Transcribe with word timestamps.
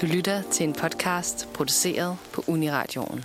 Du 0.00 0.06
lytter 0.06 0.42
til 0.42 0.68
en 0.68 0.72
podcast 0.72 1.48
produceret 1.54 2.16
på 2.34 2.44
Uniradioen. 2.48 3.24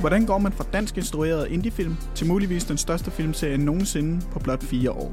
Hvordan 0.00 0.26
går 0.26 0.38
man 0.38 0.52
fra 0.52 0.64
dansk 0.72 0.96
instrueret 0.96 1.48
indiefilm 1.50 1.96
til 2.14 2.26
muligvis 2.26 2.64
den 2.64 2.78
største 2.78 3.10
filmserie 3.10 3.58
nogensinde 3.58 4.26
på 4.32 4.38
blot 4.38 4.62
fire 4.62 4.90
år? 4.90 5.12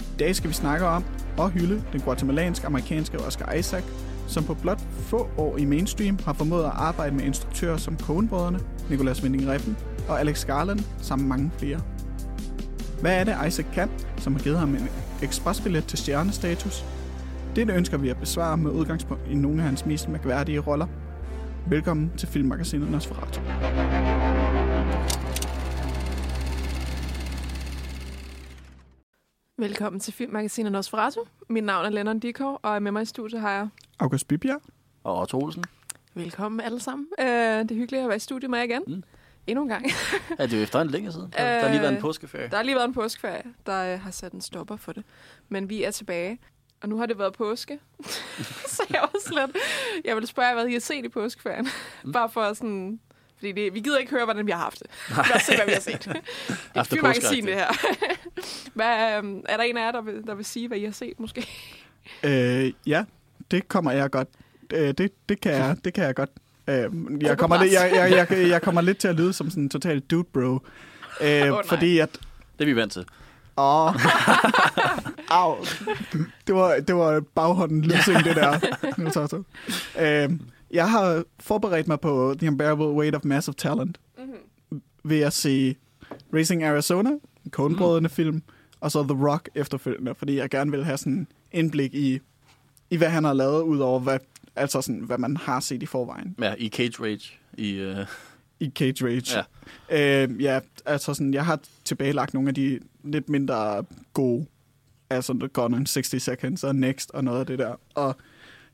I 0.00 0.18
dag 0.18 0.36
skal 0.36 0.50
vi 0.50 0.54
snakke 0.54 0.86
om 0.86 1.04
og 1.38 1.50
hylde 1.50 1.84
den 1.92 2.00
guatemalanske 2.00 2.66
amerikanske 2.66 3.18
Oscar 3.18 3.52
Isaac, 3.52 3.84
som 4.28 4.44
på 4.44 4.54
blot 4.54 4.80
få 4.80 5.28
år 5.36 5.56
i 5.56 5.64
mainstream 5.64 6.18
har 6.24 6.32
formået 6.32 6.64
at 6.64 6.72
arbejde 6.74 7.16
med 7.16 7.24
instruktører 7.24 7.76
som 7.76 7.98
Coen-brødrene, 7.98 8.60
Nicolas 8.90 9.22
Winding 9.22 9.48
Refn 9.48 9.76
og 10.08 10.20
Alex 10.20 10.46
Garland 10.46 10.80
sammen 10.98 11.28
mange 11.28 11.50
flere. 11.58 11.80
Hvad 13.00 13.20
er 13.20 13.24
det 13.24 13.48
Isaac 13.48 13.66
kan, 13.74 13.90
som 14.18 14.34
har 14.34 14.42
givet 14.42 14.58
ham 14.58 14.74
en 14.74 14.88
ekspresbillet 15.22 15.84
til 15.84 15.98
stjernestatus? 15.98 16.84
Det 17.56 17.70
ønsker 17.70 17.96
vi 17.96 18.08
at 18.08 18.16
besvare 18.16 18.56
med 18.56 18.70
udgangspunkt 18.70 19.22
i 19.30 19.34
nogle 19.34 19.58
af 19.58 19.64
hans 19.64 19.86
mest 19.86 20.08
mærkværdige 20.08 20.58
roller. 20.58 20.86
Velkommen 21.66 22.12
til 22.18 22.28
Filmmagasinet 22.28 22.90
Nosferatu. 22.90 23.40
Velkommen 29.58 30.00
til 30.00 30.12
Filmmagasinet 30.12 30.72
Nosferatu. 30.72 31.20
Mit 31.48 31.64
navn 31.64 31.86
er 31.86 31.90
Lennon 31.90 32.18
Dikov, 32.18 32.60
og 32.62 32.82
med 32.82 32.92
mig 32.92 33.02
i 33.02 33.04
studiet 33.04 33.40
har 33.40 33.50
jeg... 33.50 33.68
August 33.98 34.28
Bybjerg. 34.28 34.60
Og 35.04 35.20
Otto 35.20 35.38
Olsen. 35.38 35.64
Velkommen 36.14 36.60
alle 36.60 36.80
sammen. 36.80 37.06
Uh, 37.18 37.24
det 37.24 37.70
er 37.70 37.74
hyggeligt 37.74 38.02
at 38.02 38.08
være 38.08 38.16
i 38.16 38.20
studiet 38.20 38.50
med 38.50 38.58
jer 38.58 38.64
igen. 38.64 38.82
Mm. 38.86 39.02
Endnu 39.46 39.62
en 39.62 39.68
gang. 39.68 39.86
ja, 40.38 40.42
det 40.46 40.52
er 40.52 40.56
jo 40.56 40.62
efterhånden 40.62 40.92
længe 40.92 41.12
siden. 41.12 41.32
Der, 41.36 41.44
der 41.44 41.60
har 41.60 41.68
lige 41.68 41.80
været 41.80 41.90
en 41.92 41.96
Øh, 41.96 42.02
påskeferie. 42.02 42.48
Der 42.48 42.56
har 42.56 42.62
lige 42.62 42.74
været 42.74 42.88
en 42.88 42.94
påskeferie, 42.94 43.42
der 43.66 43.94
uh, 43.94 44.00
har 44.00 44.10
sat 44.10 44.32
en 44.32 44.40
stopper 44.40 44.76
for 44.76 44.92
det. 44.92 45.04
Men 45.48 45.68
vi 45.68 45.82
er 45.82 45.90
tilbage. 45.90 46.38
Og 46.82 46.88
nu 46.88 46.98
har 46.98 47.06
det 47.06 47.18
været 47.18 47.32
påske. 47.32 47.78
så 48.76 48.82
jeg 48.90 49.00
var 49.00 49.20
slet... 49.26 49.56
Jeg 50.04 50.16
vil 50.16 50.26
spørge 50.26 50.48
jer, 50.48 50.54
hvad 50.54 50.66
I 50.66 50.72
har 50.72 50.80
set 50.80 51.04
i 51.04 51.08
påskeferien. 51.08 51.68
Mm. 52.04 52.12
Bare 52.12 52.30
for 52.30 52.52
sådan... 52.52 53.00
Fordi 53.36 53.52
det, 53.52 53.74
vi 53.74 53.80
gider 53.80 53.98
ikke 53.98 54.10
høre, 54.10 54.24
hvordan 54.24 54.46
vi 54.46 54.50
har 54.50 54.58
haft 54.58 54.78
det. 54.78 54.90
Lad 55.16 55.36
os 55.36 55.42
se, 55.42 55.56
hvad 55.56 55.66
vi 55.66 55.72
har 55.72 55.80
set. 55.80 56.04
det 56.04 56.10
er 56.10 56.20
et 56.20 56.76
Haft 56.76 56.90
det 56.90 57.54
her. 57.54 57.66
hvad, 58.74 59.18
øhm, 59.18 59.44
er 59.48 59.56
der 59.56 59.64
en 59.64 59.76
af 59.76 59.84
jer, 59.84 59.92
der 59.92 60.00
vil, 60.00 60.22
der 60.26 60.34
vil 60.34 60.44
sige, 60.44 60.68
hvad 60.68 60.78
I 60.78 60.84
har 60.84 60.92
set, 60.92 61.20
måske? 61.20 61.48
Øh, 62.22 62.72
ja, 62.86 63.04
det 63.50 63.68
kommer 63.68 63.92
jeg 63.92 64.10
godt. 64.10 64.28
Øh, 64.72 64.94
det, 64.98 65.10
det, 65.28 65.40
kan 65.40 65.52
jeg, 65.52 65.76
det 65.84 65.94
kan 65.94 66.04
jeg 66.04 66.14
godt. 66.14 66.30
Øh, 66.68 66.90
jeg, 67.20 67.38
kommer 67.38 67.62
lidt, 67.62 67.72
jeg, 67.72 67.92
jeg, 67.94 68.26
jeg, 68.30 68.48
jeg 68.48 68.62
kommer 68.62 68.80
lidt 68.80 68.98
til 68.98 69.08
at 69.08 69.14
lyde 69.14 69.32
som 69.32 69.50
sådan 69.50 69.62
en 69.62 69.68
total 69.68 70.00
dude 70.00 70.24
bro. 70.24 70.58
Øh, 71.20 71.48
nej. 71.48 71.62
fordi 71.66 71.98
at... 71.98 72.10
Det 72.58 72.64
er 72.64 72.66
vi 72.66 72.76
vant 72.76 72.92
til. 72.92 73.04
Åh, 73.56 73.94
au. 75.30 75.56
Det 76.46 76.54
var, 76.54 76.74
det 76.80 76.94
var 76.96 77.22
baghånden 77.34 77.82
lysing, 77.82 78.24
det 78.24 78.36
der. 78.36 78.58
Niels 78.98 79.16
Otto. 79.16 79.42
Øh, 80.00 80.30
jeg 80.70 80.90
har 80.90 81.24
forberedt 81.40 81.88
mig 81.88 82.00
på 82.00 82.34
The 82.38 82.48
Unbearable 82.48 82.86
Weight 82.86 83.16
of 83.16 83.24
Massive 83.24 83.54
Talent 83.54 83.98
Mm-hmm. 84.18 84.82
ved 85.04 85.20
at 85.20 85.32
se 85.32 85.76
Racing 86.34 86.64
Arizona, 86.64 87.10
en 87.44 87.50
Coen-brødrene 87.50 88.08
film, 88.08 88.42
og 88.80 88.90
så 88.90 89.02
The 89.02 89.28
Rock 89.28 89.48
efterfølgende, 89.54 90.14
fordi 90.14 90.36
jeg 90.36 90.50
gerne 90.50 90.70
vil 90.70 90.84
have 90.84 90.98
sådan 90.98 91.12
en 91.12 91.28
indblik 91.52 91.94
i, 91.94 92.20
i 92.90 92.96
hvad 92.96 93.08
han 93.08 93.24
har 93.24 93.32
lavet, 93.32 93.62
ud 93.62 93.78
over 93.78 94.00
hvad, 94.00 94.18
altså 94.56 94.80
sådan, 94.82 95.00
hvad 95.00 95.18
man 95.18 95.36
har 95.36 95.60
set 95.60 95.82
i 95.82 95.86
forvejen 95.86 96.34
Ja, 96.40 96.54
i 96.58 96.68
Cage 96.68 97.02
Rage. 97.02 97.32
I, 97.58 97.72
øh, 97.72 98.06
i 98.60 98.72
Cage 98.78 99.04
Rage. 99.06 99.44
Ja, 99.90 100.24
øh, 100.24 100.42
ja 100.42 100.60
altså 100.86 101.14
sådan, 101.14 101.34
jeg 101.34 101.46
har 101.46 101.60
tilbagelagt 101.84 102.34
nogle 102.34 102.48
af 102.48 102.54
de 102.54 102.80
lidt 103.04 103.28
mindre 103.28 103.84
gode, 104.12 104.46
altså 105.10 105.32
The 105.32 105.48
Gone 105.48 105.76
in 105.76 105.86
60 105.86 106.22
Seconds 106.22 106.64
og 106.64 106.76
Next 106.76 107.10
og 107.10 107.24
noget 107.24 107.40
af 107.40 107.46
det 107.46 107.58
der. 107.58 107.74
Og 107.94 108.16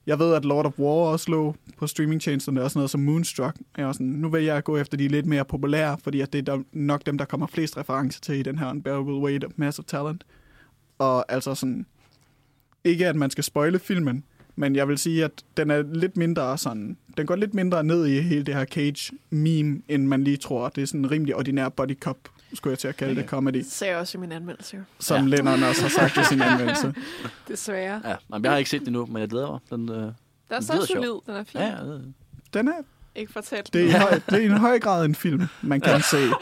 jeg 0.06 0.18
ved, 0.18 0.34
at 0.34 0.44
Lord 0.44 0.66
of 0.66 0.78
War 0.78 0.88
også 1.12 1.30
lå 1.30 1.56
på 1.78 1.86
streamingtjenesterne, 1.86 2.62
også 2.62 2.78
noget 2.78 2.90
som 2.90 3.00
Moonstruck. 3.00 3.56
Jeg 3.76 3.88
er 3.88 3.92
sådan, 3.92 4.06
nu 4.06 4.28
vil 4.30 4.44
jeg 4.44 4.64
gå 4.64 4.76
efter 4.76 4.96
de 4.96 5.08
lidt 5.08 5.26
mere 5.26 5.44
populære, 5.44 5.98
fordi 6.02 6.20
at 6.20 6.32
det 6.32 6.38
er 6.48 6.56
der- 6.56 6.62
nok 6.72 7.06
dem, 7.06 7.18
der 7.18 7.24
kommer 7.24 7.46
flest 7.46 7.76
referencer 7.76 8.20
til 8.20 8.34
i 8.34 8.42
den 8.42 8.58
her 8.58 8.70
Unbearable 8.70 9.14
Weight 9.14 9.44
of 9.44 9.50
Massive 9.56 9.84
Talent. 9.88 10.24
Og 10.98 11.32
altså 11.32 11.54
sådan, 11.54 11.86
ikke 12.84 13.06
at 13.08 13.16
man 13.16 13.30
skal 13.30 13.44
spoile 13.44 13.78
filmen, 13.78 14.24
men 14.58 14.76
jeg 14.76 14.88
vil 14.88 14.98
sige, 14.98 15.24
at 15.24 15.30
den 15.56 15.70
er 15.70 15.82
lidt 15.82 16.16
mindre 16.16 16.58
sådan, 16.58 16.96
den 17.16 17.26
går 17.26 17.36
lidt 17.36 17.54
mindre 17.54 17.84
ned 17.84 18.06
i 18.06 18.20
hele 18.20 18.42
det 18.44 18.54
her 18.54 18.64
Cage-meme, 18.64 19.82
end 19.88 20.06
man 20.06 20.24
lige 20.24 20.36
tror. 20.36 20.68
Det 20.68 20.82
er 20.82 20.86
sådan 20.86 21.00
en 21.00 21.10
rimelig 21.10 21.36
ordinær 21.36 21.68
body 21.68 21.98
cop, 22.00 22.16
skulle 22.54 22.72
jeg 22.72 22.78
til 22.78 22.88
at 22.88 22.96
kalde 22.96 23.14
det, 23.14 23.28
comedy, 23.28 23.54
Det 23.56 23.66
sagde 23.66 23.90
jeg 23.92 24.00
også 24.00 24.18
i 24.18 24.20
min 24.20 24.32
anmeldelse, 24.32 24.76
jo. 24.76 24.82
som 24.98 25.28
Ja. 25.28 25.36
Lennon 25.36 25.62
også 25.62 25.82
har 25.82 25.88
sagt 25.88 26.16
i 26.16 26.24
sin 26.24 26.42
anmeldelse. 26.42 26.94
Desværre. 27.48 28.00
ja, 28.04 28.16
men 28.30 28.42
jeg 28.44 28.50
har 28.52 28.58
ikke 28.58 28.70
set 28.70 28.80
det 28.80 28.88
endnu, 28.88 29.06
men 29.06 29.16
jeg 29.20 29.28
glæder 29.28 29.50
mig. 29.50 29.60
Den, 29.70 29.88
øh, 29.88 29.96
Der 29.96 30.02
er 30.50 30.56
Det 30.58 30.64
så 30.64 30.86
solid, 30.86 31.12
den 31.26 31.34
er 31.34 31.44
fin. 31.44 31.60
ja, 31.60 31.66
Ja. 31.66 31.76
ja, 31.84 31.92
det- 31.92 32.12
Den 32.54 32.68
er, 32.68 32.72
Ikke 33.18 33.32
for 33.32 33.40
tæt. 33.40 33.70
det, 33.72 33.90
er, 33.90 33.98
høj, 34.00 34.10
det 34.10 34.32
er 34.32 34.38
i 34.38 34.44
en 34.44 34.50
høj 34.56 34.78
grad 34.78 35.04
en 35.04 35.14
film, 35.14 35.46
man 35.62 35.80
kan 35.80 36.02
se. 36.02 36.16
Det, 36.16 36.32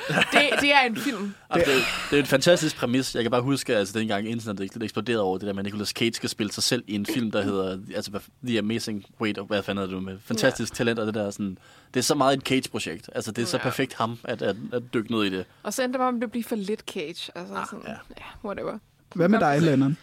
det 0.60 0.72
er 0.75 0.81
en 0.87 0.97
film. 0.97 1.34
Det, 1.54 1.64
det 2.10 2.16
er 2.16 2.20
en 2.20 2.26
fantastisk 2.26 2.76
præmis. 2.76 3.14
Jeg 3.14 3.25
kan 3.25 3.31
bare 3.31 3.42
huske, 3.42 3.76
altså 3.76 3.98
dengang 3.98 4.28
internettet 4.28 4.82
eksploderede 4.82 5.22
over 5.22 5.38
det 5.38 5.47
der 5.47 5.53
med, 5.53 5.60
at 5.60 5.64
Nicolas 5.64 5.88
Cage 5.88 6.12
skal 6.14 6.28
spille 6.28 6.53
sig 6.53 6.62
selv 6.62 6.84
i 6.87 6.94
en 6.94 7.06
film, 7.06 7.31
der 7.31 7.42
hedder 7.42 7.78
altså, 7.94 8.10
The 8.47 8.59
Amazing 8.59 9.04
Weight 9.20 9.38
of, 9.38 9.47
hvad 9.47 9.62
fanden 9.62 9.84
er 9.84 9.88
det 9.94 10.03
med? 10.03 10.19
Fantastisk 10.25 10.72
ja. 10.72 10.76
talent 10.76 10.98
og 10.98 11.06
det 11.06 11.14
der 11.14 11.31
sådan. 11.31 11.59
Det 11.94 12.00
er 12.00 12.04
så 12.04 12.14
meget 12.14 12.37
et 12.37 12.42
Cage-projekt. 12.42 13.10
Altså, 13.14 13.32
det 13.32 13.43
er 13.43 13.47
så 13.47 13.56
Ja. 13.56 13.62
perfekt 13.62 13.94
ham, 13.94 14.19
at, 14.25 14.43
at, 14.43 14.56
at 14.72 14.82
dykke 14.94 15.12
ned 15.12 15.25
i 15.25 15.31
det. 15.31 15.44
Og 15.62 15.72
så 15.75 15.82
endte 15.82 15.93
det 15.93 16.00
bare 16.00 16.12
med 16.12 16.22
at 16.22 16.31
blive 16.31 16.44
for 16.44 16.56
lidt 16.56 16.81
cage. 16.81 17.31
Altså 17.34 17.54
Ah, 17.54 17.66
sådan, 17.70 17.84
ja. 17.87 17.93
ja. 17.93 18.25
whatever. 18.48 18.78
Hvad 19.14 19.28
med 19.28 19.41
dig, 19.41 19.62
Lennon? 19.62 19.97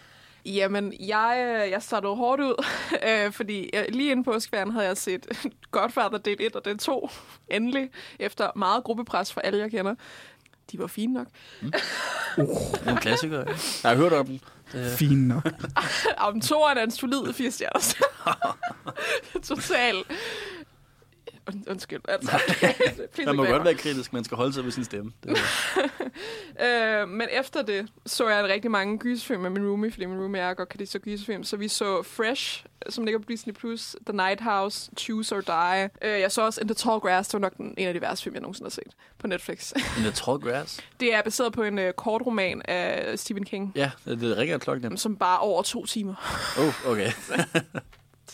Jamen, 0.46 0.94
jeg, 1.00 1.62
øh, 1.66 1.72
jeg 1.72 1.84
startede 1.84 2.16
hårdt 2.16 2.42
ud, 2.42 2.66
øh, 3.10 3.32
fordi 3.32 3.70
jeg, 3.74 3.86
lige 3.90 4.12
inden 4.12 4.24
påskeferien 4.26 4.72
havde 4.72 4.88
jeg 4.88 4.98
set 4.98 5.28
Godfather 5.72 6.18
del 6.18 6.38
1 6.40 6.56
og 6.56 6.66
del 6.66 6.78
2, 6.78 7.10
endelig, 7.52 7.90
efter 8.20 8.52
meget 8.56 8.84
gruppepres 8.84 9.34
fra 9.34 9.42
alle, 9.44 9.60
jeg 9.60 9.72
kender. 9.72 9.96
De 10.72 10.80
var 10.80 10.88
fine 10.88 11.14
nok. 11.14 11.28
Det 11.62 12.82
er 12.86 12.92
en 12.92 12.98
klassiker. 12.98 13.38
ja. 13.38 13.46
Jeg 13.84 13.92
har 13.92 13.96
hørt 13.96 14.14
om 14.14 14.26
den. 14.26 14.42
Det, 14.72 14.92
Fin 14.98 15.18
nok. 15.28 15.48
Om 16.18 16.42
toeren 16.42 16.78
er 16.78 16.84
en 16.84 16.92
solid 16.92 17.34
80 17.34 17.54
stjerner. 17.54 17.80
Total. 19.44 19.96
Und, 21.48 21.68
undskyld, 21.70 22.02
altså. 22.08 22.32
Man 23.26 23.36
må 23.36 23.46
godt 23.46 23.64
være 23.64 23.74
kritisk, 23.76 24.14
man 24.14 24.24
skal 24.24 24.38
holde 24.38 24.54
sig 24.54 24.64
ved 24.64 24.72
sin 24.72 24.84
stemme. 24.84 25.12
Det, 25.24 25.38
Øh, 26.62 27.10
men 27.10 27.28
efter 27.32 27.62
det 27.62 27.88
så 28.06 28.30
jeg 28.30 28.44
rigtig 28.44 28.72
mange 28.72 28.98
gyserfilm 29.00 29.42
med 29.42 29.50
min 29.50 29.68
roomie, 29.68 29.92
fordi 29.92 30.06
min 30.06 30.20
roomie 30.20 30.44
jeg 30.46 30.56
godt 30.56 30.70
kan 30.70 30.78
lide 30.78 30.90
så 30.90 31.00
gyserfilm. 31.00 31.44
Så 31.44 31.58
vi 31.58 31.68
så 31.68 32.04
Fresh, 32.04 32.66
som 32.90 33.06
ligger 33.06 33.20
på 33.20 33.26
Disney+, 33.30 33.54
Plus, 33.54 33.96
The 34.06 34.16
Night 34.18 34.42
House, 34.42 34.92
Choose 34.98 35.36
or 35.36 35.42
Die. 35.42 35.90
Øh, 36.02 36.20
jeg 36.20 36.32
så 36.32 36.42
også 36.42 36.62
In 36.62 36.68
the 36.68 36.76
Tall 36.76 37.00
Grass, 37.00 37.30
det 37.30 37.34
var 37.34 37.40
nok 37.40 37.58
den, 37.58 37.74
en 37.78 37.88
af 37.88 37.94
de 37.94 38.02
værste 38.02 38.24
film, 38.24 38.36
jeg 38.36 38.42
nogensinde 38.42 38.66
har 38.66 38.70
set 38.72 38.94
på 39.20 39.28
Netflix. 39.28 39.72
In 39.72 39.82
the 40.04 40.12
Tall 40.12 40.40
Grass. 40.40 40.80
det 41.00 41.14
er 41.14 41.22
baseret 41.22 41.54
på 41.54 41.64
en 41.64 41.80
øh, 41.80 41.94
kort 41.94 42.22
roman 42.26 42.62
af 42.66 43.20
Stephen 43.20 43.46
King, 43.46 43.72
Ja, 43.76 43.92
det, 44.06 44.22
det 44.22 44.38
ringer 44.38 44.58
klokken. 44.58 44.98
som 44.98 45.16
bare 45.18 45.36
er 45.36 45.40
over 45.40 45.62
to 45.64 45.86
timer. 45.86 46.16
Oh, 46.60 46.92
okay. 46.92 47.12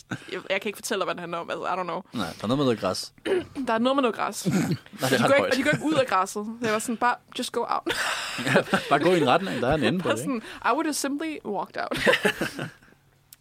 Jeg, 0.09 0.39
jeg 0.49 0.61
kan 0.61 0.69
ikke 0.69 0.77
fortælle 0.77 0.99
dig, 0.99 1.05
hvad 1.05 1.13
den 1.15 1.19
handler 1.19 1.37
om. 1.37 1.49
Altså, 1.49 1.65
I 1.65 1.69
don't 1.69 1.83
know. 1.83 2.01
Nej, 2.13 2.25
der 2.37 2.43
er 2.43 2.47
noget 2.47 2.57
med 2.57 2.65
noget 2.65 2.79
græs. 2.79 3.13
Der 3.67 3.73
er 3.73 3.77
noget 3.77 3.95
med 3.95 4.01
noget 4.01 4.15
græs. 4.15 4.45
Nej, 4.47 4.55
det 5.01 5.09
De 5.09 5.15
er 5.15 5.19
går, 5.19 5.27
ret 5.27 5.35
ikke, 5.37 5.47
og 5.47 5.55
de 5.55 5.63
går 5.63 5.71
ikke 5.71 5.85
ud 5.85 5.93
af 5.93 6.07
græsset. 6.07 6.45
Jeg 6.61 6.73
var 6.73 6.79
sådan, 6.79 6.97
bare, 6.97 7.15
just 7.37 7.51
go 7.51 7.59
out. 7.59 7.93
Bare 8.89 8.99
gå 8.99 9.09
i 9.13 9.17
en 9.21 9.27
retning, 9.27 9.61
der 9.61 9.67
er 9.69 9.73
en 9.75 9.83
ende 9.83 9.99
på 9.99 10.09
det, 10.11 10.19
sådan, 10.19 10.41
I 10.65 10.69
would 10.71 10.85
have 10.85 10.93
simply 10.93 11.37
walked 11.45 11.77
out. 11.83 12.19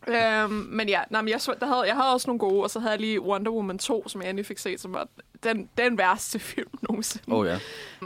Øhm, 0.09 0.53
men 0.53 0.89
ja, 0.89 1.01
nej, 1.11 1.23
men 1.23 1.29
jeg, 1.29 1.41
der 1.61 1.67
havde, 1.67 1.83
jeg 1.83 1.95
havde 1.97 2.13
også 2.13 2.27
nogle 2.27 2.39
gode, 2.39 2.63
og 2.63 2.71
så 2.71 2.81
havde 2.81 2.93
jeg 2.93 3.01
lige 3.01 3.21
Wonder 3.21 3.51
Woman 3.53 3.79
2, 3.79 4.09
som 4.09 4.23
jeg 4.23 4.31
endelig 4.31 4.47
fik 4.47 4.59
set, 4.59 4.81
som 4.81 4.93
var 4.93 5.09
den, 5.43 5.69
den 5.79 5.99
værste 5.99 6.39
film 6.55 6.71
nogensinde. 6.89 7.25
Oh, 7.35 7.47
ja. 7.47 7.59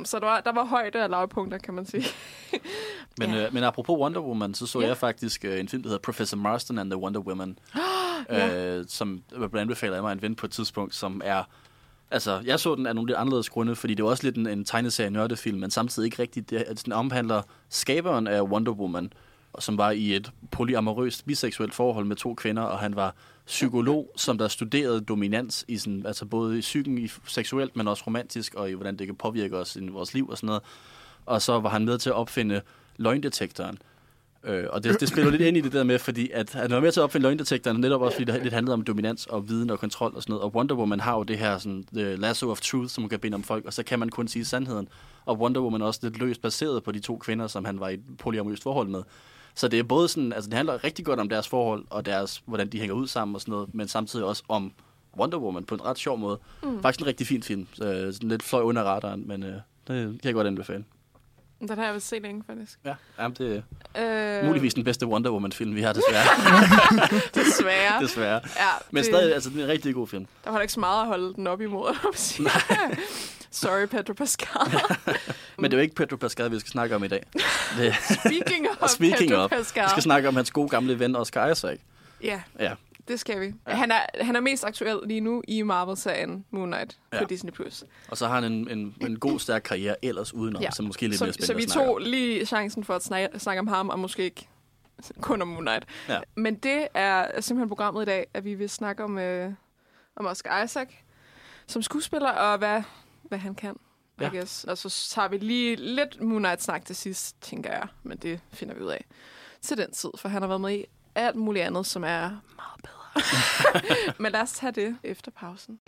Så 0.05 0.19
der 0.19 0.27
var, 0.27 0.41
der 0.41 0.53
var 0.53 0.65
højde 0.65 1.05
og 1.05 1.11
lavpunkter, 1.11 1.59
kan 1.59 1.75
man 1.75 1.87
sige. 1.87 2.05
Men, 3.19 3.31
Ja. 3.31 3.47
øh, 3.47 3.55
men 3.55 3.65
apropos 3.65 3.99
Wonder 3.99 4.21
Woman, 4.21 4.55
så 4.55 4.67
så 4.67 4.81
Ja. 4.81 4.87
jeg 4.87 4.97
faktisk 4.97 5.44
øh, 5.44 5.61
en 5.61 5.69
film, 5.69 5.82
der 5.82 5.88
hedder 5.88 6.03
Professor 6.03 6.37
Marston 6.37 6.79
and 6.79 6.91
the 6.91 6.99
Wonder 7.00 7.21
Woman, 7.21 7.59
Ja. 8.31 8.77
øh, 8.79 8.85
som 8.88 9.23
blev 9.50 9.61
anbefalet 9.61 9.97
af 9.97 10.03
mig 10.03 10.12
en 10.12 10.23
ven 10.23 10.35
på 10.35 10.47
et 10.47 10.53
tidspunkt, 10.53 10.94
som 10.94 11.21
er... 11.25 11.43
Altså, 12.11 12.41
jeg 12.44 12.61
så 12.61 12.75
den 12.75 12.87
af 12.87 12.94
nogle 12.94 13.09
lidt 13.09 13.19
anderledes 13.19 13.49
grunde, 13.49 13.77
fordi 13.77 13.94
det 13.94 14.05
var 14.05 14.11
også 14.11 14.25
lidt 14.25 14.37
en, 14.37 14.47
en 14.47 14.65
tegneserie 14.65 15.11
nørdefilm, 15.11 15.59
men 15.61 15.71
samtidig 15.71 16.06
ikke 16.06 16.23
rigtigt. 16.23 16.50
Det, 16.50 16.82
den 16.85 16.93
omhandler 16.93 17.43
skaberen 17.69 18.27
af 18.27 18.43
Wonder 18.43 18.73
Woman, 18.73 19.12
som 19.59 19.79
var 19.79 19.91
i 19.91 20.17
et 20.17 20.33
polyamorøst 20.51 21.27
biseksuelt 21.27 21.75
forhold 21.75 22.05
med 22.05 22.17
to 22.17 22.35
kvinder, 22.35 22.63
og 22.63 22.79
han 22.79 22.97
var 22.97 23.15
psykolog, 23.47 24.13
som 24.17 24.39
der 24.39 24.49
studerede 24.49 25.01
dominans 25.01 25.65
i 25.69 25.79
sådan, 25.79 26.07
altså 26.07 26.25
både 26.25 26.59
i 26.59 26.61
psyken, 26.61 26.99
i 26.99 27.09
seksuelt, 27.27 27.77
men 27.77 27.89
også 27.89 28.05
romantisk, 28.07 28.55
og 28.55 28.71
i 28.71 28.73
hvordan 28.73 28.97
det 28.97 29.07
kan 29.07 29.17
påvirke 29.17 29.57
os 29.57 29.77
i 29.77 29.89
vores 29.89 30.15
liv 30.15 30.29
og 30.29 30.37
sådan 30.37 30.47
noget. 30.47 30.63
Og 31.27 31.43
så 31.43 31.61
var 31.61 31.69
han 31.69 31.85
med 31.85 31.99
til 31.99 32.11
at 32.11 32.17
opfinde 32.17 32.61
løgndetektoren. 32.97 33.79
Øh, 34.45 34.65
og 34.71 34.85
det, 34.85 35.01
det 35.01 35.09
spiller 35.09 35.31
lidt 35.31 35.43
ind 35.43 35.57
i 35.57 35.61
det 35.61 35.73
der 35.73 35.85
med, 35.85 35.99
fordi 35.99 36.31
at 36.31 36.53
han 36.53 36.71
var 36.71 36.81
med 36.81 36.93
til 36.93 37.01
at 37.01 37.05
opfinde 37.05 37.23
løgndetektoren, 37.23 37.81
netop 37.81 38.03
også 38.03 38.17
fordi 38.17 38.33
det 38.33 38.43
lidt 38.43 38.55
handlede 38.55 38.75
om 38.75 38.83
dominans 38.83 39.27
og 39.27 39.49
viden 39.49 39.71
og 39.71 39.79
kontrol 39.79 40.13
og 40.15 40.23
sådan 40.23 40.33
noget. 40.33 40.45
Og 40.45 40.55
Wonder 40.55 40.75
Woman 40.75 41.01
har 41.01 41.17
jo 41.17 41.23
det 41.23 41.39
her 41.39 41.59
sådan, 41.59 41.85
the 41.93 42.17
lasso 42.17 42.51
of 42.51 42.61
truth, 42.61 42.89
som 42.89 43.09
kan 43.09 43.19
binde 43.21 43.35
om 43.35 43.43
folk, 43.43 43.65
og 43.65 43.73
så 43.73 43.83
kan 43.83 43.99
man 43.99 44.09
kun 44.09 44.29
sige 44.29 44.45
sandheden. 44.45 44.89
Og 45.25 45.39
Wonder 45.39 45.61
Woman 45.61 45.83
er 45.83 45.87
også 45.87 46.01
lidt 46.03 46.19
løst 46.19 46.43
baseret 46.43 46.83
på 46.83 46.93
de 46.93 47.01
to 47.01 47.17
kvinder, 47.17 47.47
som 47.47 47.65
han 47.65 47.81
var 47.81 47.89
i 47.89 47.95
et 47.95 48.03
polyamorøst 48.19 48.63
forhold 48.63 48.89
med. 48.89 49.03
Så 49.55 49.69
det 49.69 49.79
er 49.79 49.83
både 49.83 50.09
sådan, 50.09 50.33
altså 50.33 50.51
det 50.51 50.57
handler 50.57 50.85
rigtig 50.85 51.05
godt 51.05 51.21
om 51.21 51.29
deres 51.29 51.49
forhold, 51.49 51.85
og 51.91 52.07
deres, 52.07 52.43
hvordan 52.47 52.69
de 52.69 52.79
hænger 52.81 52.95
ud 52.95 53.07
sammen 53.07 53.35
og 53.35 53.41
sådan 53.41 53.53
noget, 53.53 53.75
men 53.75 53.89
samtidig 53.89 54.25
også 54.25 54.43
om 54.49 54.73
Wonder 55.19 55.39
Woman 55.39 55.65
på 55.65 55.75
en 55.75 55.85
ret 55.85 55.99
sjov 55.99 56.19
måde. 56.19 56.39
Mm. 56.63 56.83
Faktisk 56.83 57.01
en 57.01 57.07
rigtig 57.07 57.27
fin 57.27 57.43
film. 57.43 57.67
Øh, 57.83 58.13
sådan 58.13 58.29
lidt 58.29 58.43
fløj 58.43 58.63
under 58.63 58.83
radaren, 58.83 59.29
men 59.29 59.43
øh, 59.43 59.53
det 59.53 59.61
kan 59.87 60.19
jeg 60.25 60.35
godt 60.35 60.47
anbefale. 60.47 60.85
Den 61.61 61.69
har 61.79 61.85
jeg 61.85 61.93
vel 61.93 62.01
set 62.01 62.23
længe, 62.23 62.43
faktisk. 62.47 62.79
Ja, 62.85 62.95
jamen, 63.19 63.37
det 63.39 63.57
er 63.57 63.63
Øh, 64.41 64.47
muligvis 64.47 64.75
den 64.75 64.85
bedste 64.85 65.07
Wonder 65.07 65.31
Woman-film, 65.31 65.75
vi 65.75 65.83
har 65.83 65.93
desværre. 65.93 66.25
Desværre. 67.45 68.03
desværre. 68.03 68.41
Ja, 68.57 68.69
Men 68.91 68.97
det, 68.97 69.07
stadig, 69.07 69.35
altså, 69.35 69.51
det 69.51 69.61
er 69.61 69.65
en 69.65 69.71
rigtig 69.71 69.95
god 69.95 70.07
film. 70.09 70.27
Der 70.45 70.51
var 70.51 70.61
ikke 70.61 70.73
så 70.73 70.81
meget 70.81 71.01
at 71.01 71.07
holde 71.07 71.35
den 71.35 71.47
op 71.47 71.61
imod. 71.61 71.87
jeg 72.05 72.11
sige. 72.15 72.49
Sorry, 73.53 73.87
Pedro 73.87 74.13
Pascal. 74.15 74.81
Men 75.59 75.65
det 75.71 75.73
er 75.77 75.79
jo 75.79 75.83
ikke 75.83 75.95
Pedro 75.95 76.17
Pascal, 76.17 76.51
vi 76.51 76.59
skal 76.59 76.71
snakke 76.71 76.97
om 76.97 77.05
i 77.05 77.09
dag. 77.09 77.23
Det, 77.79 77.95
Speaking 78.25 78.67
of 78.81 78.91
Speaking 78.91 79.31
Pedro 79.31 79.43
of, 79.45 79.51
Pascal. 79.51 79.85
vi 79.85 79.89
skal 79.91 80.03
snakke 80.03 80.29
om 80.29 80.37
hans 80.37 80.51
gode 80.51 80.69
gamle 80.69 80.99
ven 80.99 81.17
Oscar 81.17 81.49
Isaac. 81.51 81.79
Ja, 82.23 82.43
Ja, 82.61 82.75
det 83.09 83.21
skal 83.21 83.41
vi. 83.41 83.55
Ja. 83.69 83.75
Han, 83.75 83.91
er, 83.91 84.01
han 84.21 84.37
er 84.37 84.41
mest 84.41 84.65
aktuel 84.65 84.99
lige 85.07 85.21
nu 85.21 85.43
i 85.49 85.63
Marvel-serien 85.63 86.45
Moon 86.51 86.71
Knight 86.73 86.99
på 87.11 87.17
Ja. 87.17 87.25
Disney+. 87.25 87.51
Plus. 87.53 87.85
og 88.09 88.17
så 88.19 88.27
har 88.27 88.35
han 88.35 88.45
en, 88.45 88.71
en, 88.79 88.95
en 89.01 89.19
god, 89.19 89.39
stærk 89.41 89.63
karriere 89.63 89.97
ellers 90.05 90.35
udenom, 90.35 90.63
ja. 90.63 90.71
Som 90.71 90.85
måske 90.85 91.07
er 91.07 91.09
lidt 91.09 91.19
Så, 91.19 91.25
mere 91.25 91.33
så 91.33 91.39
spændende 91.45 91.57
vi 91.59 91.65
at 91.65 91.71
snakke 91.71 91.89
tog 91.89 91.99
lige 92.01 92.47
chancen 92.47 92.85
for 92.85 92.95
at 92.97 93.05
snakke, 93.05 93.39
snakke 93.39 93.61
om 93.61 93.67
ham, 93.67 93.89
og 93.89 93.99
måske 93.99 94.25
ikke 94.25 94.49
kun 95.21 95.43
om 95.43 95.49
Moon 95.49 95.63
Knight. 95.65 95.85
Ja. 96.09 96.19
Men 96.35 96.55
det 96.55 96.89
er 96.95 97.41
simpelthen 97.41 97.69
programmet 97.69 98.03
i 98.03 98.07
dag, 98.07 98.27
at 98.35 98.45
vi 98.45 98.55
vil 98.55 98.71
snakke 98.71 99.05
om, 99.05 99.19
øh, 99.19 99.53
om 100.17 100.27
Oscar 100.27 100.63
Isaac 100.65 100.89
som 101.67 101.83
skuespiller, 101.83 102.31
og 102.31 102.59
hvad, 102.59 102.83
hvad 103.32 103.38
han 103.38 103.55
kan. 103.55 103.76
Ja. 104.20 104.25
Ja. 104.25 104.31
Guess. 104.31 104.64
Og 104.64 104.79
så 104.79 105.08
tager 105.11 105.29
vi 105.29 105.37
lige 105.38 105.76
lidt 105.76 106.20
Moon 106.20 106.43
Knight-snak 106.43 106.84
til 106.84 106.96
sidst, 106.96 107.43
tænker 107.43 107.70
jeg. 107.70 107.87
Men 108.02 108.19
det 108.19 108.40
finder 108.52 108.75
vi 108.75 108.81
ud 108.82 108.88
af 108.88 109.05
til 109.61 109.76
den 109.76 109.93
tid, 109.93 110.11
for 110.19 110.29
han 110.29 110.43
har 110.43 110.49
været 110.49 110.61
med 110.61 110.75
i 110.75 110.84
alt 111.14 111.37
muligt 111.37 111.64
andet, 111.64 111.87
som 111.87 112.05
er 112.05 112.29
meget 112.56 112.81
bedre. 112.82 113.23
Men 114.23 114.32
lad 114.32 114.40
os 114.40 114.52
tage 114.52 114.73
det 114.73 114.96
efter 115.02 115.31
pausen. 115.31 115.81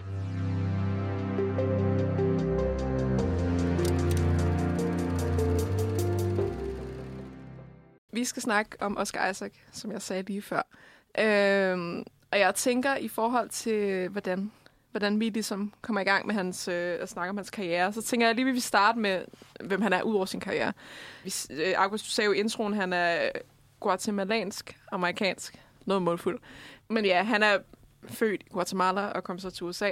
Vi 8.12 8.24
skal 8.24 8.42
snakke 8.42 8.76
om 8.80 8.96
Oscar 8.96 9.30
Isaac, 9.30 9.52
som 9.72 9.92
jeg 9.92 10.02
sagde 10.02 10.22
lige 10.22 10.42
før. 10.42 10.62
Øhm, 11.18 12.04
og 12.32 12.38
jeg 12.38 12.54
tænker 12.54 12.96
i 12.96 13.08
forhold 13.08 13.48
til, 13.48 14.08
hvordan, 14.08 14.52
hvordan 14.94 15.20
vi 15.20 15.28
ligesom 15.28 15.72
kommer 15.82 16.00
i 16.00 16.04
gang 16.04 16.26
med 16.26 16.34
hans, 16.34 16.68
øh, 16.68 16.96
at 17.00 17.08
snakke 17.08 17.30
om 17.30 17.36
hans 17.36 17.50
karriere, 17.50 17.92
så 17.92 18.02
tænker 18.02 18.26
jeg 18.26 18.36
lige, 18.36 18.48
at 18.48 18.54
vi 18.54 18.60
starte 18.60 18.98
med, 18.98 19.24
hvem 19.64 19.82
han 19.82 19.92
er 19.92 20.02
ud 20.02 20.14
over 20.14 20.24
sin 20.24 20.40
karriere. 20.40 20.72
Vi, 21.24 21.34
øh, 21.50 21.74
August, 21.76 22.04
du 22.04 22.10
sagde 22.10 22.26
jo 22.26 22.32
i 22.32 22.38
introen, 22.38 22.74
han 22.74 22.92
er 22.92 23.30
guatemalansk, 23.80 24.76
amerikansk, 24.92 25.58
noget 25.86 26.02
målfuld. 26.02 26.38
Men 26.88 27.04
ja, 27.04 27.22
han 27.22 27.42
er 27.42 27.58
født 28.08 28.42
i 28.46 28.48
Guatemala 28.50 29.06
og 29.06 29.24
kom 29.24 29.38
så 29.38 29.50
til 29.50 29.64
USA. 29.64 29.90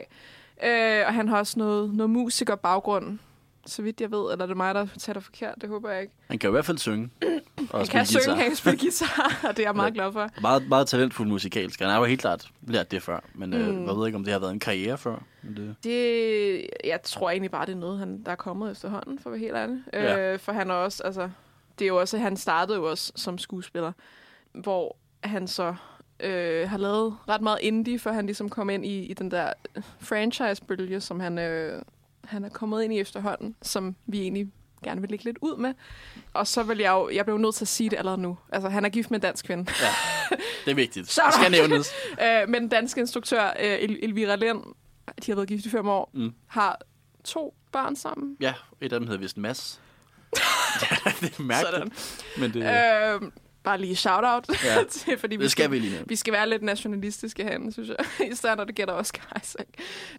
Øh, 0.64 1.06
og 1.06 1.14
han 1.14 1.28
har 1.28 1.38
også 1.38 1.58
noget, 1.58 1.94
noget 1.94 2.10
musikerbaggrund, 2.10 3.18
så 3.66 3.82
vidt 3.82 4.00
jeg 4.00 4.10
ved. 4.10 4.32
Eller 4.32 4.42
er 4.42 4.46
det 4.46 4.56
mig, 4.56 4.74
der 4.74 4.86
taler 4.98 5.20
forkert? 5.20 5.54
Det 5.60 5.68
håber 5.68 5.90
jeg 5.90 6.02
ikke. 6.02 6.14
Han 6.28 6.38
kan 6.38 6.50
i 6.50 6.52
hvert 6.52 6.64
fald 6.66 6.78
synge. 6.78 7.10
Og 7.70 7.78
Han 7.78 7.86
kan 7.88 8.06
synge, 8.06 8.36
han 8.36 8.46
kan 8.46 8.56
spille 8.56 8.78
guitar, 8.78 9.38
og 9.48 9.56
det 9.56 9.62
er 9.62 9.68
jeg 9.68 9.76
meget 9.76 9.94
glad 9.94 10.12
for. 10.12 10.28
Meget, 10.40 10.68
meget 10.68 10.86
talentfuld 10.88 11.28
musikalsk. 11.28 11.80
Han 11.80 11.88
har 11.90 11.98
jo 11.98 12.04
helt 12.04 12.20
klart 12.20 12.48
lært 12.66 12.90
det 12.90 13.02
før. 13.02 13.20
Men 13.34 13.54
øh, 13.54 13.68
Mm. 13.68 13.86
jeg 13.86 13.96
ved 13.96 14.06
ikke, 14.06 14.16
om 14.16 14.24
det 14.24 14.32
har 14.32 14.40
været 14.40 14.52
en 14.52 14.58
karriere 14.60 14.98
før. 14.98 15.22
Men 15.42 15.56
det... 15.56 15.74
Det, 15.84 16.66
jeg 16.84 17.02
tror 17.02 17.30
egentlig 17.30 17.50
bare, 17.50 17.66
det 17.66 17.72
er 17.72 17.76
noget, 17.76 17.98
han, 17.98 18.22
der 18.22 18.30
er 18.32 18.36
kommet 18.36 18.70
efterhånden, 18.70 19.18
for 19.18 19.30
at 19.30 19.32
være 19.32 19.40
helt 19.40 19.54
ærlig. 19.56 19.82
Ja. 19.92 20.32
Øh, 20.32 20.38
for 20.38 20.52
han 20.52 20.70
er 20.70 20.74
også, 20.74 21.02
altså, 21.02 21.30
det 21.78 21.84
er 21.84 21.88
jo 21.88 22.00
også, 22.00 22.18
han 22.18 22.36
startede 22.36 22.78
jo 22.78 22.90
også 22.90 23.12
som 23.16 23.38
skuespiller, 23.38 23.92
hvor 24.52 24.96
han 25.24 25.48
så 25.48 25.74
øh, 26.20 26.70
har 26.70 26.78
lavet 26.78 27.16
ret 27.28 27.40
meget 27.42 27.58
indie, 27.60 27.98
før 27.98 28.12
han 28.12 28.26
ligesom 28.26 28.48
kom 28.48 28.70
ind 28.70 28.86
i, 28.86 28.98
i 29.04 29.14
den 29.14 29.30
der 29.30 29.52
franchise-bølge, 30.00 31.00
som 31.00 31.20
han, 31.20 31.38
øh, 31.38 31.82
han 32.24 32.44
er 32.44 32.48
kommet 32.48 32.82
ind 32.82 32.92
i 32.92 33.00
efterhånden, 33.00 33.54
som 33.62 33.96
vi 34.06 34.20
egentlig 34.20 34.48
gerne 34.82 35.00
vil 35.00 35.10
lægge 35.10 35.24
lidt 35.24 35.38
ud 35.40 35.56
med. 35.56 35.74
Og 36.34 36.46
så 36.46 36.62
vil 36.62 36.78
jeg 36.78 36.90
jo, 36.90 37.10
jeg 37.10 37.24
blev 37.24 37.38
nødt 37.38 37.54
til 37.54 37.64
at 37.64 37.68
sige 37.68 37.90
det 37.90 37.96
allerede 37.96 38.20
nu. 38.22 38.38
Altså, 38.52 38.68
han 38.68 38.84
er 38.84 38.88
gift 38.88 39.10
med 39.10 39.18
en 39.18 39.22
dansk 39.22 39.44
kvinde. 39.46 39.72
Ja, 39.82 40.36
det 40.64 40.70
er 40.70 40.74
vigtigt. 40.74 41.10
Så- 41.10 41.22
Det 41.26 41.34
skal 41.34 41.50
nævnes. 41.50 41.92
øh, 42.24 42.48
med 42.48 42.60
den 42.60 42.68
danske 42.68 43.00
instruktør, 43.00 43.46
øh, 43.60 43.78
El- 43.80 43.98
Elvira 44.02 44.36
Lind. 44.36 44.62
De 45.26 45.30
har 45.32 45.34
været 45.34 45.48
gift 45.48 45.66
i 45.66 45.70
fem 45.70 45.88
år. 45.88 46.10
Mm. 46.14 46.32
Har 46.46 46.78
to 47.24 47.54
børn 47.72 47.96
sammen. 47.96 48.36
Ja, 48.40 48.54
et 48.80 48.92
af 48.92 49.00
dem 49.00 49.06
hedder 49.08 49.20
vist 49.20 49.36
Mads. 49.38 49.80
det 50.80 50.90
er 51.38 51.42
mærkeligt. 51.42 51.74
Sådan. 51.74 51.92
Men 52.38 52.52
det, 52.54 52.62
Øh, 52.62 53.30
bare 53.64 53.78
lige 53.80 53.96
shout-out 53.96 54.48
Ja. 54.64 54.82
til, 54.90 55.18
fordi 55.18 55.36
vi 55.36 55.42
det 55.42 55.50
skal 55.50 55.70
vi 55.70 55.78
lige 55.78 55.98
vi 56.06 56.16
skal 56.16 56.32
være 56.32 56.48
lidt 56.48 56.62
nationalistiske 56.62 57.44
herinde, 57.44 57.72
synes 57.72 57.88
jeg. 57.88 57.96
Især 58.32 58.54
når 58.54 58.64
det 58.64 58.74
gælder 58.74 58.92
Oscar 58.92 59.38
Isaac. 59.42 59.66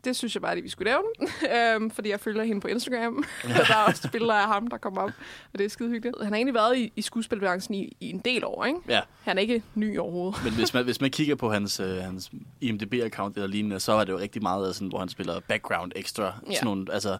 Det 0.04 0.16
synes 0.16 0.36
jeg 0.36 0.42
bare, 0.42 0.52
at 0.58 0.64
vi 0.64 0.70
skulle 0.70 0.92
nævne. 0.92 1.74
øhm, 1.76 1.92
fordi 1.92 2.10
jeg 2.10 2.20
følger 2.20 2.44
hende 2.44 2.62
på 2.62 2.68
Instagram. 2.68 3.26
der 3.44 3.54
er 3.76 3.84
også 3.88 4.10
billeder 4.12 4.34
af 4.34 4.48
ham, 4.48 4.68
der 4.68 4.78
kommer 4.78 5.02
op. 5.02 5.12
Og 5.54 5.60
det 5.60 5.66
er 5.66 5.70
skide 5.70 5.90
hyggeligt. 5.90 6.18
Han 6.24 6.28
har 6.28 6.36
egentlig 6.38 6.54
været 6.56 6.78
i, 6.78 6.94
i 6.96 7.02
skuespilbranchen 7.02 7.76
i, 7.76 7.98
i 8.00 8.10
en 8.10 8.20
del 8.20 8.46
år, 8.46 8.66
ikke? 8.66 8.80
Ja, 8.88 9.02
Han 9.24 9.38
er 9.38 9.42
ikke 9.42 9.64
ny 9.76 9.98
overhovedet. 10.00 10.44
men 10.44 10.54
hvis 10.54 10.74
man, 10.74 10.84
hvis 10.84 11.02
man 11.02 11.12
kigger 11.12 11.36
på 11.36 11.52
hans, 11.52 11.80
øh, 11.80 11.96
hans 11.98 12.32
IMDb-account 12.64 13.34
eller 13.36 13.48
lignende, 13.48 13.80
så 13.80 13.92
er 13.92 14.04
det 14.04 14.12
jo 14.14 14.18
rigtig 14.20 14.42
meget, 14.42 14.68
af 14.68 14.74
sådan, 14.74 14.88
hvor 14.88 15.00
han 15.00 15.10
spiller 15.10 15.40
background 15.48 15.92
extra. 15.96 16.24
Ja. 16.50 16.54
Sådan 16.54 16.66
nogle, 16.66 16.86
altså, 16.94 17.18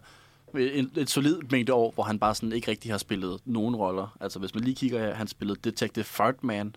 en, 0.58 0.90
et 0.96 1.10
solidt 1.10 1.52
mængde 1.52 1.72
år, 1.72 1.90
hvor 1.94 2.02
han 2.04 2.18
bare 2.18 2.34
sådan 2.34 2.52
ikke 2.52 2.70
rigtig 2.70 2.90
har 2.90 2.98
spillet 2.98 3.40
nogen 3.44 3.76
roller. 3.76 4.16
Altså 4.20 4.38
hvis 4.38 4.54
man 4.54 4.64
lige 4.64 4.74
kigger 4.74 4.98
her, 4.98 5.14
han 5.14 5.26
spillede 5.28 5.58
Detective 5.64 6.04
Fartman 6.04 6.76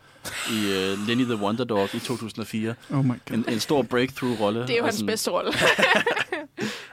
i 0.49 0.55
uh, 0.93 1.07
Lenny 1.07 1.23
the 1.23 1.35
Wonder 1.35 1.63
Dog 1.63 1.95
i 1.95 1.99
2004. 1.99 2.75
Oh 2.91 3.05
my 3.05 3.09
god. 3.09 3.37
En, 3.37 3.45
en 3.49 3.59
stor 3.59 3.81
breakthrough-rolle. 3.81 4.61
Det 4.61 4.69
er 4.69 4.77
jo 4.77 4.83
hans 4.83 4.95
sådan- 4.95 5.07
bedste 5.07 5.31
rolle. 5.31 5.51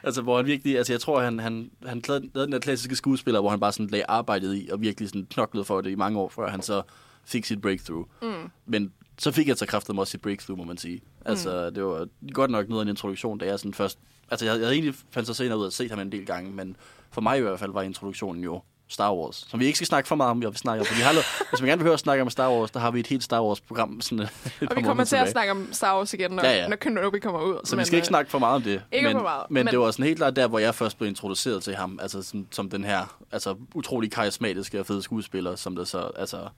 Altså, 0.03 0.23
hvor 0.23 0.37
han 0.37 0.47
virkelig, 0.47 0.77
altså 0.79 0.93
jeg 0.93 1.01
tror, 1.01 1.21
han, 1.21 1.39
han, 1.39 1.71
han 1.87 2.03
lavede 2.09 2.31
den 2.35 2.53
der 2.53 2.59
klassiske 2.59 2.97
skuespiller, 2.97 3.41
hvor 3.41 3.51
han 3.51 3.61
bare 3.61 3.73
sådan 3.73 3.87
lagde 3.87 4.05
arbejdet 4.09 4.57
i, 4.57 4.69
og 4.73 4.81
virkelig 4.81 5.09
sådan 5.09 5.27
knoklede 5.31 5.65
for 5.65 5.81
det 5.81 5.91
i 5.91 5.95
mange 5.95 6.19
år, 6.19 6.29
før 6.29 6.49
han 6.51 6.63
så 6.63 6.83
fik 7.25 7.45
sit 7.45 7.61
breakthrough. 7.61 8.05
Mm. 8.23 8.29
Men 8.67 8.93
så 9.19 9.31
fik 9.33 9.49
jeg 9.49 9.57
så 9.57 9.67
kraftet 9.67 9.99
også 9.99 10.11
sit 10.11 10.21
breakthrough, 10.21 10.59
må 10.59 10.65
man 10.65 10.77
sige. 10.79 11.01
Altså, 11.25 11.71
det 11.71 11.85
var 11.85 12.07
godt 12.33 12.51
nok 12.51 12.69
noget 12.69 12.81
af 12.81 12.85
en 12.85 12.89
introduktion, 12.89 13.39
da 13.39 13.47
jeg 13.47 13.59
sådan 13.59 13.75
først... 13.75 13.99
Altså, 14.31 14.47
jeg, 14.47 14.53
jeg 14.53 14.61
havde 14.61 14.73
egentlig 14.75 14.95
fandt 15.11 15.27
så 15.29 15.35
senere 15.35 15.59
ud 15.59 15.67
at 15.67 15.73
se 15.73 15.89
ham 15.89 15.99
en 15.99 16.13
del 16.13 16.27
gange, 16.27 16.51
men 16.51 16.77
for 17.11 17.21
mig 17.21 17.39
i 17.39 17.41
hvert 17.41 17.59
fald 17.59 17.73
var 17.73 17.83
introduktionen 17.83 18.45
jo 18.45 18.63
Star 18.89 19.15
Wars, 19.15 19.47
som 19.49 19.61
vi 19.61 19.67
ikke 19.67 19.77
skal 19.77 19.87
snakke 19.87 20.09
for 20.09 20.17
meget 20.17 20.31
om, 20.31 20.43
jeg 20.43 20.51
vil 20.51 20.57
snakke 20.59 20.81
om. 20.81 20.87
Vi 20.97 21.03
har, 21.03 21.13
hvis 21.51 21.61
man 21.61 21.69
gerne 21.69 21.83
vil 21.83 21.89
høre 21.89 21.99
snakke 21.99 22.23
om 22.23 22.31
Star 22.31 22.51
Wars, 22.51 22.71
der 22.71 22.81
har 22.81 22.91
vi 22.91 23.01
et 23.01 23.07
helt 23.07 23.23
Star 23.25 23.43
Wars-program. 23.43 24.01
Sådan, 24.01 24.19
et 24.21 24.31
Og 24.71 24.77
vi 24.77 24.83
kommer 24.83 25.05
til 25.05 25.17
at 25.17 25.31
snakke 25.31 25.51
om 25.53 25.73
Star 25.73 25.97
Wars 25.97 26.15
igen, 26.15 26.31
når, 26.31 26.45
Ja, 26.45 26.53
ja, 26.57 26.69
når 26.69 26.77
Kenobi 26.77 27.19
kommer 27.19 27.41
ud. 27.41 27.61
Så 27.65 27.77
vi 27.77 27.85
skal 27.85 27.97
ikke 27.97 28.05
øh, 28.05 28.09
snakke 28.09 28.31
for 28.31 28.39
meget 28.39 28.55
om 28.57 28.63
det. 28.63 28.83
ikke 28.93 29.07
men, 29.09 29.17
for 29.17 29.23
meget, 29.23 29.43
Men, 29.51 29.65
men- 29.65 29.73
det 29.73 29.79
var 29.81 29.91
sådan 29.91 30.05
helt 30.05 30.17
klart 30.19 30.37
der, 30.37 30.47
hvor 30.49 30.59
jeg 30.59 30.75
først 30.75 30.99
blev 30.99 31.09
introduceret 31.09 31.63
til 31.63 31.75
ham, 31.75 31.99
altså 32.03 32.23
som, 32.23 32.47
som 32.51 32.71
den 32.71 32.85
her 32.85 33.17
altså, 33.33 33.57
utrolig 33.75 34.13
karismatiske 34.13 34.81
og 34.81 34.87
fede 34.87 35.03
skuespiller, 35.03 35.57
som 35.57 35.77
der 35.77 35.85
så 35.85 36.11
altså, 36.17 36.49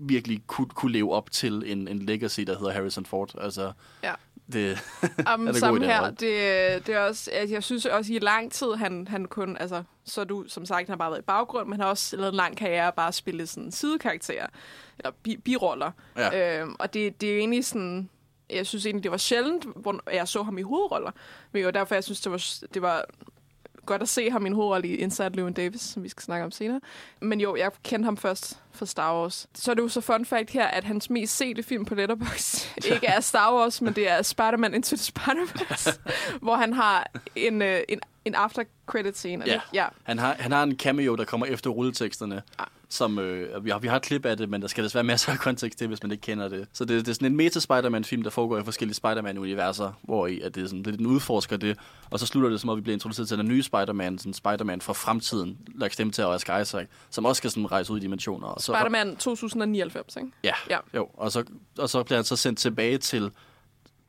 virkelig 0.00 0.42
kunne, 0.46 0.66
kunne 0.68 0.92
leve 0.92 1.12
op 1.12 1.30
til 1.30 1.62
en, 1.66 1.88
en 1.88 1.98
legacy, 1.98 2.40
der 2.40 2.58
hedder 2.58 2.72
Harrison 2.72 3.06
Ford. 3.06 3.30
Altså, 3.40 3.72
Ja. 4.02 4.12
Det, 4.52 4.78
Um, 5.34 5.46
Er 5.46 5.52
det 5.52 5.60
samme 5.60 5.80
idé, 5.80 5.84
her. 5.84 6.10
Det, 6.10 6.86
det 6.86 6.94
er 6.94 6.98
også, 6.98 7.30
at 7.34 7.50
jeg 7.50 7.62
synes 7.62 7.86
også 7.86 8.12
i 8.12 8.18
lang 8.18 8.52
tid, 8.52 8.74
han, 8.74 9.08
han 9.08 9.24
kun, 9.24 9.56
altså, 9.56 9.82
så 10.04 10.24
du, 10.24 10.44
som 10.48 10.66
sagt, 10.66 10.86
han 10.86 10.92
har 10.92 10.96
bare 10.96 11.10
været 11.10 11.20
i 11.20 11.24
baggrund, 11.24 11.66
men 11.66 11.72
han 11.72 11.80
har 11.80 11.88
også 11.88 12.16
lavet 12.16 12.28
en 12.28 12.36
lang 12.36 12.56
karriere 12.56 12.86
og 12.86 12.94
bare 12.94 13.12
spillet 13.12 13.48
sådan 13.48 13.72
sidekarakterer, 13.72 14.46
eller 14.98 15.10
bi, 15.22 15.36
biroller. 15.36 15.90
Ja. 16.16 16.60
Øhm, 16.60 16.76
og 16.78 16.94
det, 16.94 17.20
det 17.20 17.28
er 17.28 17.32
jo 17.32 17.38
egentlig 17.38 17.64
sådan, 17.64 18.10
jeg 18.50 18.66
synes 18.66 18.86
egentlig, 18.86 19.02
det 19.02 19.10
var 19.10 19.16
sjældent, 19.16 19.66
hvor 19.76 20.10
jeg 20.12 20.28
så 20.28 20.42
ham 20.42 20.58
i 20.58 20.62
hovedroller. 20.62 21.10
Men 21.52 21.64
var 21.64 21.70
derfor, 21.70 21.94
jeg 21.94 22.04
synes, 22.04 22.20
det 22.20 22.32
var, 22.32 22.58
det 22.74 22.82
var 22.82 23.04
godt 23.86 24.02
at 24.02 24.08
se 24.08 24.30
ham 24.30 24.46
i 24.46 24.48
en 24.48 24.54
hovedrolle 24.54 24.88
i 24.88 24.94
Inside 24.94 25.30
Llewyn 25.30 25.52
Davis, 25.52 25.80
som 25.80 26.02
vi 26.02 26.08
skal 26.08 26.22
snakke 26.22 26.44
om 26.44 26.50
senere. 26.50 26.80
Men 27.20 27.40
jo, 27.40 27.56
jeg 27.56 27.70
kendte 27.84 28.04
ham 28.04 28.16
først 28.16 28.58
fra 28.72 28.86
Star 28.86 29.20
Wars. 29.20 29.46
Så 29.54 29.70
er 29.70 29.74
det 29.74 29.82
jo 29.82 29.88
så 29.88 30.00
fun 30.00 30.24
fact 30.24 30.50
her, 30.50 30.66
at 30.66 30.84
hans 30.84 31.10
mest 31.10 31.36
sete 31.36 31.62
film 31.62 31.84
på 31.84 31.94
Letterboxd 31.94 32.68
ikke 32.94 33.06
er 33.06 33.20
Star 33.20 33.54
Wars, 33.54 33.82
men 33.82 33.92
det 33.92 34.10
er 34.10 34.22
Spider-Man 34.22 34.74
Into 34.74 34.96
the 34.96 35.12
Spider-Verse, 35.12 36.00
hvor 36.42 36.56
han 36.56 36.72
har 36.72 37.10
en, 37.36 37.62
øh, 37.62 37.80
en 37.88 38.00
en 38.24 38.34
after 38.34 38.64
credit 38.86 39.18
scene. 39.18 39.44
Ja. 39.46 39.60
Ja. 39.74 39.86
Han 40.02 40.18
har, 40.18 40.36
han 40.38 40.52
har 40.52 40.62
en 40.62 40.76
cameo, 40.76 41.14
der 41.14 41.24
kommer 41.24 41.46
efter 41.46 41.70
rulleteksterne. 41.70 42.42
Ja. 42.58 42.64
Som, 42.92 43.18
øh, 43.18 43.64
vi, 43.64 43.70
har, 43.70 43.78
vi 43.78 43.88
har 43.88 43.96
et 43.96 44.02
klip 44.02 44.26
af 44.26 44.36
det, 44.36 44.48
men 44.48 44.62
der 44.62 44.68
skal 44.68 44.84
desværre 44.84 45.04
masser 45.04 45.32
af 45.32 45.38
kontekst 45.38 45.78
til, 45.78 45.88
hvis 45.88 46.02
man 46.02 46.12
ikke 46.12 46.22
kender 46.22 46.48
det. 46.48 46.68
Så 46.72 46.84
det, 46.84 47.06
det 47.06 47.08
er 47.10 47.14
sådan 47.14 47.32
en 47.32 47.36
meta-Spider-Man-film, 47.36 48.22
der 48.22 48.30
foregår 48.30 48.58
i 48.58 48.64
forskellige 48.64 48.94
Spider-Man-universer, 48.94 49.92
hvor 50.02 50.26
i 50.26 50.40
at 50.40 50.54
det 50.54 50.62
er 50.62 50.66
sådan, 50.66 50.82
det, 50.82 50.98
den 50.98 51.06
udforsker 51.06 51.56
det, 51.56 51.78
og 52.10 52.20
så 52.20 52.26
slutter 52.26 52.50
det 52.50 52.60
som 52.60 52.70
om, 52.70 52.76
vi 52.76 52.80
bliver 52.82 52.94
introduceret 52.94 53.28
til 53.28 53.38
den 53.38 53.48
nye 53.48 53.62
Spider-Man, 53.62 54.18
sådan 54.18 54.34
Spider-Man 54.34 54.80
fra 54.80 54.92
fremtiden, 54.92 55.58
lagt 55.74 55.92
stemme 55.92 56.12
til 56.12 56.24
Oscar 56.24 56.58
Isaac, 56.58 56.86
som 57.10 57.24
også 57.24 57.38
skal 57.40 57.50
sådan 57.50 57.72
rejse 57.72 57.92
ud 57.92 57.98
i 57.98 58.00
dimensioner. 58.00 58.46
Og 58.48 58.60
så, 58.60 58.72
Spider-Man 58.72 59.16
2099, 59.16 60.16
ikke? 60.16 60.28
Ja, 60.44 60.52
Ja. 60.70 60.78
jo. 60.94 61.08
Og 61.14 61.32
så, 61.32 61.44
og 61.78 61.90
så 61.90 62.02
bliver 62.02 62.18
han 62.18 62.24
så 62.24 62.36
sendt 62.36 62.58
tilbage 62.58 62.98
til 62.98 63.30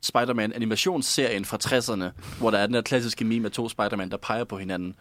Spider-Man 0.02 0.52
animationsserien 0.52 1.44
fra 1.44 1.58
60'erne, 1.64 2.38
hvor 2.38 2.50
der 2.50 2.58
er 2.58 2.66
den 2.66 2.74
der 2.74 2.82
klassiske 2.82 3.24
meme 3.24 3.46
af 3.46 3.52
to 3.52 3.68
Spider-Man, 3.68 4.10
der 4.10 4.16
peger 4.16 4.44
på 4.44 4.58
hinanden. 4.58 4.94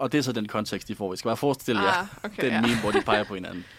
Og 0.00 0.12
det 0.12 0.18
er 0.18 0.22
så 0.22 0.32
den 0.32 0.48
kontekst, 0.48 0.88
de 0.88 0.94
får. 0.94 1.10
Vi 1.10 1.16
skal 1.16 1.28
bare 1.28 1.36
forestille 1.36 1.82
jer 1.82 1.88
Ah, 2.00 2.06
okay, 2.24 2.42
den 2.44 2.52
ja. 2.52 2.60
meme, 2.60 2.80
hvor 2.82 2.90
de 2.90 3.00
peger 3.00 3.24
på 3.24 3.34
hinanden. 3.34 3.64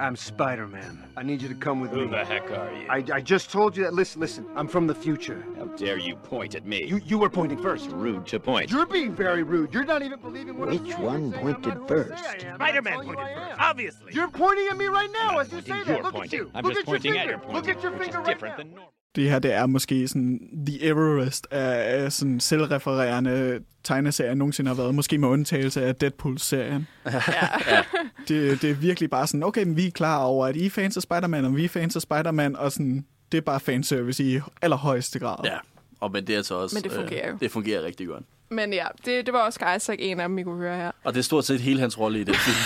I'm 0.00 0.16
Spider-Man. 0.16 0.94
I 1.20 1.22
need 1.22 1.42
you 1.42 1.48
to 1.54 1.60
come 1.60 1.82
with 1.82 1.92
Who 1.92 2.00
me. 2.00 2.06
Who 2.06 2.16
the 2.16 2.24
heck 2.24 2.50
are 2.50 2.70
you? 2.72 2.86
I, 2.96 3.18
I 3.18 3.20
just 3.34 3.50
told 3.50 3.76
you 3.76 3.84
that. 3.84 3.92
Listen, 3.94 4.20
listen. 4.22 4.44
I'm 4.56 4.68
from 4.68 4.86
the 4.88 4.94
future. 4.94 5.38
How 5.58 5.66
dare 5.84 5.98
you 6.08 6.16
point 6.16 6.54
at 6.54 6.64
me? 6.64 6.78
You 6.92 6.98
you 7.10 7.18
were 7.22 7.28
pointing 7.30 7.58
first. 7.62 7.90
rude 7.90 8.24
to 8.32 8.38
point. 8.40 8.70
You're 8.70 8.86
being 8.98 9.14
very 9.24 9.42
rude. 9.42 9.68
You're 9.74 9.90
not 9.94 10.02
even 10.02 10.18
believing 10.28 10.54
what 10.58 10.68
I'm 10.68 10.78
Which 10.84 10.96
one 10.98 11.22
You're 11.22 11.32
saying 11.32 11.34
I'm 11.34 11.40
pointed 11.42 11.74
not 11.74 11.76
who 11.78 11.84
I 11.84 11.88
first? 11.88 12.24
say 12.24 12.48
I 12.48 12.50
am. 12.50 12.54
Spider-Man 12.54 12.84
That's 12.84 12.96
all 12.96 13.04
you 13.04 13.14
pointed 13.16 13.36
first, 13.48 13.60
obviously. 13.70 14.10
You're 14.16 14.30
pointing 14.44 14.66
at 14.72 14.76
me 14.82 14.86
right 14.86 15.12
now 15.22 15.38
as 15.40 15.52
you 15.52 15.60
say 15.60 15.82
that. 15.84 16.02
Look 16.02 16.14
pointing. 16.14 16.22
at 16.22 16.32
you. 16.32 16.50
I'm 16.54 16.64
Look 16.64 16.74
just 16.74 16.80
at 16.82 16.88
your 16.88 16.94
pointing 16.94 17.12
at 17.12 17.18
finger. 17.18 17.30
your 17.32 17.38
pointing, 17.38 17.56
Look 17.56 17.68
at 17.76 17.82
your 17.84 17.92
finger 18.02 18.18
right 18.18 18.26
different 18.26 18.52
now. 18.58 18.62
than 18.62 18.70
normal. 18.70 18.92
Det 19.14 19.30
her, 19.30 19.38
det 19.38 19.52
er 19.52 19.66
måske 19.66 20.08
sådan 20.08 20.40
The 20.66 20.84
Everest 20.84 21.46
af, 21.50 22.02
af 22.02 22.12
sådan 22.12 22.40
selvrefererende 22.40 23.60
tegneserier, 23.84 24.30
jeg 24.30 24.36
nogensinde 24.36 24.68
har 24.68 24.74
været. 24.74 24.94
Måske 24.94 25.18
med 25.18 25.28
undtagelse 25.28 25.82
af 25.84 25.94
Deadpool-serien. 25.94 26.86
det, 28.28 28.62
det 28.62 28.70
er 28.70 28.74
virkelig 28.74 29.10
bare 29.10 29.26
sådan, 29.26 29.42
okay, 29.42 29.64
men 29.64 29.76
vi 29.76 29.86
er 29.86 29.90
klar 29.90 30.24
over, 30.24 30.46
at 30.46 30.56
I 30.56 30.66
er 30.66 30.70
fans 30.70 30.96
af 30.96 31.02
Spider-Man, 31.02 31.44
og 31.44 31.56
vi 31.56 31.64
er 31.64 31.68
fans 31.68 31.96
af 31.96 32.02
Spider-Man, 32.02 32.56
og 32.56 32.72
sådan, 32.72 33.06
det 33.32 33.38
er 33.38 33.42
bare 33.42 33.60
fanservice 33.60 34.24
i 34.24 34.40
allerhøjeste 34.62 35.18
grad. 35.18 35.36
Ja, 35.44 35.56
og 36.00 36.12
men 36.12 36.26
det 36.26 36.34
er 36.34 36.42
så 36.42 36.54
også... 36.54 36.76
Men 36.76 36.82
det 36.84 36.92
fungerer 36.92 37.28
jo. 37.28 37.34
Øh, 37.34 37.40
det 37.40 37.50
fungerer 37.50 37.82
rigtig 37.82 38.06
godt. 38.06 38.24
Men 38.52 38.72
ja, 38.72 38.86
det, 39.04 39.26
det 39.26 39.34
var 39.34 39.40
også 39.40 39.60
Isaac, 39.76 39.96
en 40.00 40.20
af 40.20 40.28
dem, 40.28 40.36
vi 40.36 40.42
kunne 40.42 40.56
høre 40.58 40.76
her. 40.76 40.90
Og 41.04 41.14
det 41.14 41.18
er 41.18 41.24
stort 41.24 41.44
set 41.44 41.60
hele 41.60 41.80
hans 41.80 41.98
rolle 41.98 42.20
i 42.20 42.24
den 42.24 42.34
film. 42.34 42.56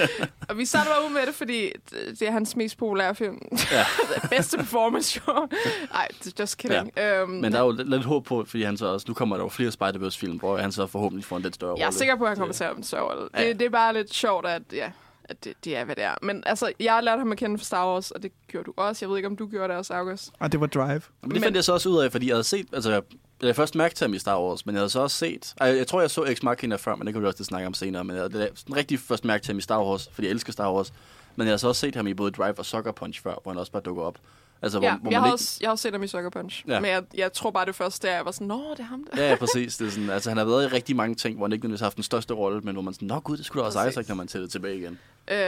Og 0.48 0.58
vi 0.58 0.64
starter 0.64 0.90
bare 0.90 1.04
ud 1.08 1.12
med 1.14 1.26
det, 1.26 1.34
fordi 1.34 1.72
det 1.90 2.20
det 2.20 2.28
er 2.28 2.32
hans 2.32 2.56
mest 2.56 2.78
populære 2.78 3.14
film. 3.14 3.38
Ja. 3.72 3.84
Bedste 4.36 4.56
performance, 4.56 5.20
jo. 5.28 5.48
Nej, 5.92 6.08
just 6.40 6.58
kidding. 6.58 6.92
Ja. 6.96 7.20
Øhm, 7.22 7.30
Men 7.30 7.52
der 7.52 7.58
er 7.58 7.62
jo 7.64 7.70
lidt, 7.70 7.90
lidt 7.90 8.04
håb 8.04 8.24
på, 8.24 8.44
fordi 8.48 8.62
han 8.62 8.76
så 8.76 8.86
også... 8.86 9.04
Nu 9.08 9.14
kommer 9.14 9.36
der 9.36 9.44
jo 9.44 9.48
flere 9.48 9.70
Spider-Verse-film, 9.70 10.38
hvor 10.38 10.56
han 10.56 10.72
så 10.72 10.86
forhåbentlig 10.86 11.24
får 11.24 11.36
en 11.36 11.42
lidt 11.42 11.54
større 11.54 11.70
rolle. 11.70 11.80
jeg 11.80 11.86
er 11.86 11.90
sikker 11.90 12.16
på, 12.16 12.24
at 12.24 12.28
han 12.30 12.36
kommer 12.38 12.54
til 12.54 12.64
at 12.64 12.68
have 12.70 12.76
en 12.76 12.82
større 12.84 13.02
rolle. 13.04 13.28
Ja. 13.36 13.48
Det, 13.48 13.58
det 13.58 13.66
er 13.66 13.70
bare 13.70 13.94
lidt 13.94 14.14
sjovt, 14.14 14.46
at, 14.46 14.62
ja, 14.72 14.90
at 15.24 15.44
det, 15.44 15.52
det 15.64 15.76
er, 15.76 15.84
hvad 15.84 15.96
det 15.96 16.04
er. 16.04 16.14
Men 16.22 16.42
altså, 16.46 16.72
jeg 16.80 16.92
har 16.92 17.00
lært 17.00 17.18
ham 17.18 17.32
at 17.32 17.38
kende 17.38 17.58
fra 17.58 17.64
Star 17.64 17.86
Wars, 17.92 18.10
og 18.10 18.22
det 18.22 18.32
gjorde 18.48 18.64
du 18.64 18.72
også. 18.76 19.04
Jeg 19.04 19.10
ved 19.10 19.16
ikke, 19.16 19.28
om 19.28 19.36
du 19.36 19.46
gjorde 19.46 19.68
det 19.68 19.76
også, 19.76 19.94
August. 19.94 20.30
Og 20.40 20.52
det 20.52 20.60
var 20.60 20.66
Drive. 20.66 20.86
Men 20.88 21.00
det 21.22 21.32
Men- 21.32 21.42
fandt 21.42 21.56
jeg 21.56 21.64
så 21.64 21.72
også 21.72 21.88
ud 21.88 21.98
af, 21.98 22.12
fordi 22.12 22.26
jeg 22.28 22.34
havde 22.34 22.44
set... 22.44 22.66
Altså, 22.72 23.00
jeg 23.42 23.56
først 23.56 23.74
mærket 23.74 23.96
til 23.96 24.04
ham 24.04 24.14
i 24.14 24.18
Star 24.18 24.40
Wars, 24.42 24.66
men 24.66 24.74
jeg 24.74 24.80
havde 24.80 24.90
så 24.90 25.00
også 25.00 25.16
set... 25.16 25.54
Ej, 25.60 25.66
jeg 25.76 25.86
tror, 25.86 26.00
jeg 26.00 26.10
så 26.10 26.24
Ex 26.24 26.42
Machina 26.42 26.76
før, 26.76 26.94
men 26.94 27.06
det 27.06 27.14
kan 27.14 27.22
vi 27.22 27.26
også 27.26 27.44
snakke 27.44 27.66
om 27.66 27.74
senere. 27.74 28.04
Men 28.04 28.16
jeg 28.16 28.22
havde 28.32 28.50
sådan 28.54 28.76
rigtig 28.76 28.98
først 29.00 29.24
mærket 29.24 29.42
til 29.44 29.52
ham 29.52 29.58
i 29.58 29.62
Star 29.62 29.82
Wars, 29.84 30.08
fordi 30.12 30.26
jeg 30.26 30.32
elsker 30.32 30.52
Star 30.52 30.72
Wars. 30.72 30.92
Men 31.36 31.46
jeg 31.46 31.50
havde 31.50 31.58
så 31.58 31.68
også 31.68 31.80
set 31.80 31.94
ham 31.96 32.06
i 32.06 32.14
både 32.14 32.30
Drive 32.30 32.58
og 32.58 32.66
Sucker 32.66 32.92
Punch 32.92 33.22
før, 33.22 33.34
hvor 33.42 33.52
han 33.52 33.58
også 33.58 33.72
bare 33.72 33.82
dukker 33.82 34.02
op. 34.02 34.18
Altså, 34.62 34.80
Ja, 34.82 34.90
hvor, 34.90 34.98
hvor 35.02 35.10
jeg, 35.10 35.20
har 35.20 35.26
ikke... 35.26 35.34
også, 35.34 35.58
jeg 35.60 35.68
har 35.68 35.72
også 35.72 35.82
set 35.82 35.92
ham 35.92 36.02
i 36.02 36.06
Sucker 36.06 36.30
Punch. 36.30 36.64
Ja. 36.68 36.80
Men 36.80 36.90
jeg, 36.90 37.02
jeg 37.14 37.32
tror 37.32 37.50
bare, 37.50 37.66
det 37.66 37.74
første 37.74 38.06
der, 38.08 38.14
jeg 38.14 38.24
var 38.24 38.30
sådan, 38.30 38.46
nå, 38.46 38.62
det 38.72 38.80
er 38.80 38.84
ham 38.84 39.06
der. 39.14 39.22
Ja, 39.22 39.28
ja, 39.30 39.36
præcis. 39.44 39.76
Det 39.76 39.86
er 39.86 39.90
sådan, 39.90 40.10
altså, 40.10 40.30
han 40.30 40.36
har 40.36 40.44
været 40.44 40.64
i 40.64 40.66
rigtig 40.74 40.96
mange 40.96 41.14
ting, 41.14 41.36
hvor 41.36 41.46
han 41.46 41.52
ikke 41.52 41.62
nødvendigvis 41.62 41.80
har 41.80 41.86
haft 41.86 41.96
den 41.96 42.04
største 42.04 42.34
rolle, 42.34 42.60
men 42.60 42.74
hvor 42.74 42.82
man 42.82 42.94
sådan, 42.94 43.08
nå 43.08 43.20
gud, 43.20 43.36
det 43.36 43.46
skulle 43.46 43.62
da 43.62 43.66
også. 43.66 43.86
Isaac, 43.88 44.08
når 44.08 44.14
man 44.14 44.28
tæller 44.28 44.48
tilbage 44.48 44.76
igen. 44.76 44.98
Øhm, 45.28 45.38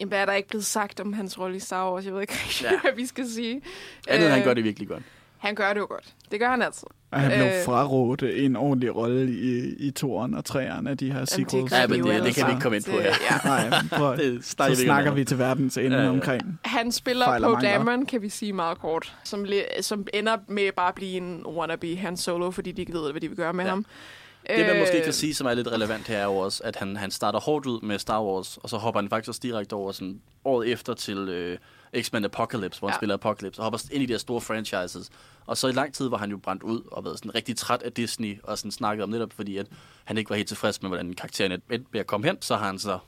jamen, 0.00 0.08
hvad 0.08 0.18
er 0.18 0.26
der 0.26 0.32
ikke 0.32 0.48
blevet 0.48 0.64
sagt 0.66 1.00
om 1.00 1.12
hans 1.12 1.38
rolle 1.38 1.56
i 1.56 1.60
Star 1.60 1.92
Wars? 1.92 2.04
Jeg 2.04 2.14
ved 2.14 2.20
ikke 2.20 2.32
rigtig, 2.44 2.62
Ja. 2.64 2.80
hvad 2.80 2.92
vi 2.96 3.06
skal 3.06 3.30
sige. 3.30 3.62
Andet, 4.08 4.24
øh, 4.24 4.30
han 4.30 4.38
Øh, 4.40 4.44
gør 4.46 4.54
det 4.54 4.64
virkelig 4.64 4.88
godt. 4.88 5.02
Han 5.44 5.54
gør 5.54 5.72
det 5.72 5.80
jo 5.80 5.86
godt. 5.90 6.04
Det 6.30 6.40
gør 6.40 6.48
han 6.50 6.62
altid. 6.62 6.86
Og 7.10 7.20
han 7.20 7.30
blev 7.30 7.46
Øh. 7.46 7.64
frarådt 7.64 8.22
en 8.22 8.56
ordentlig 8.56 8.96
rolle 8.96 9.32
i, 9.32 9.74
i 9.86 9.90
toeren 9.90 10.34
og 10.34 10.44
treeren 10.44 10.86
af 10.86 10.98
de 10.98 11.12
her 11.12 11.18
det 11.18 11.28
sequels. 11.28 11.72
Ja, 11.72 11.86
men 11.86 12.04
det, 12.04 12.12
alle 12.12 12.26
det 12.26 12.34
kan 12.34 12.46
vi 12.46 12.50
ikke 12.50 12.62
komme 12.62 12.76
ind 12.76 12.84
på 12.84 12.90
Det- 12.90 13.02
her. 13.02 13.14
ja. 13.30 13.68
Nej, 13.70 13.82
prøv, 13.98 14.16
Det 14.16 14.44
så 14.44 14.74
snakker 14.84 15.10
vi 15.12 15.24
til 15.24 15.38
verdens 15.38 15.76
ende 15.78 15.96
Ja, 15.96 16.02
ja, 16.02 16.08
omkring. 16.08 16.60
Han 16.64 16.92
spiller 16.92 17.26
mangler. 17.40 17.60
Dameron, 17.60 18.06
kan 18.06 18.22
vi 18.22 18.28
sige 18.28 18.52
meget 18.52 18.78
kort, 18.78 19.16
som, 19.24 19.46
som 19.80 20.06
ender 20.14 20.36
med 20.48 20.70
bare 20.76 20.88
at 20.88 20.94
blive 20.94 21.16
en 21.16 21.42
wannabe 21.46 21.96
Han 21.96 22.16
Solo, 22.16 22.50
fordi 22.50 22.72
de 22.72 22.82
ikke 22.82 22.92
ved, 22.92 23.10
hvad 23.12 23.20
de 23.20 23.28
vil 23.28 23.36
gøre 23.36 23.52
med 23.52 23.64
Ja. 23.64 23.70
ham. 23.70 23.86
Det, 24.56 24.66
man 24.66 24.78
måske 24.80 24.98
Øh, 24.98 25.04
kan 25.04 25.12
sige, 25.12 25.34
som 25.34 25.46
er 25.46 25.54
lidt 25.54 25.68
relevant 25.72 26.08
her, 26.08 26.18
er 26.18 26.24
jo 26.24 26.36
også, 26.36 26.62
at 26.64 26.76
han, 26.76 26.96
han 26.96 27.10
starter 27.10 27.40
hårdt 27.40 27.66
ud 27.66 27.80
med 27.80 27.98
Star 27.98 28.22
Wars, 28.24 28.56
og 28.62 28.68
så 28.70 28.76
hopper 28.76 29.00
han 29.00 29.10
faktisk 29.10 29.42
direkte 29.42 29.74
over 29.74 29.92
sådan 29.92 30.20
året 30.44 30.72
efter 30.72 30.94
til 30.94 31.18
øh, 31.18 31.58
X-Men 32.02 32.24
Apocalypse, 32.24 32.78
hvor 32.78 32.88
han 32.88 32.92
Ja. 32.94 32.98
spiller 32.98 33.14
Apocalypse, 33.14 33.60
og 33.60 33.64
hopper 33.64 33.78
ind 33.92 34.02
i 34.02 34.06
de 34.06 34.12
her 34.12 34.18
store 34.18 34.40
franchises. 34.40 35.10
Og 35.46 35.56
så 35.56 35.68
i 35.68 35.72
lang 35.72 35.94
tid 35.94 36.08
var 36.08 36.16
han 36.18 36.30
jo 36.30 36.36
brændt 36.36 36.62
ud 36.62 36.82
og 36.92 37.04
været 37.04 37.18
sådan 37.18 37.34
rigtig 37.34 37.56
træt 37.56 37.82
af 37.82 37.92
Disney, 37.92 38.40
og 38.42 38.58
sådan 38.58 38.70
snakket 38.70 39.02
om 39.04 39.08
netop, 39.10 39.32
fordi 39.32 39.56
at 39.56 39.66
han 40.04 40.18
ikke 40.18 40.30
var 40.30 40.36
helt 40.36 40.48
tilfreds 40.48 40.82
med, 40.82 40.90
hvordan 40.90 41.12
karakteren 41.14 41.52
endte 41.52 41.86
med 41.92 42.00
at 42.00 42.06
komme 42.06 42.26
hen, 42.26 42.36
så 42.42 42.56
har 42.56 42.66
han 42.66 42.78
så 42.78 42.98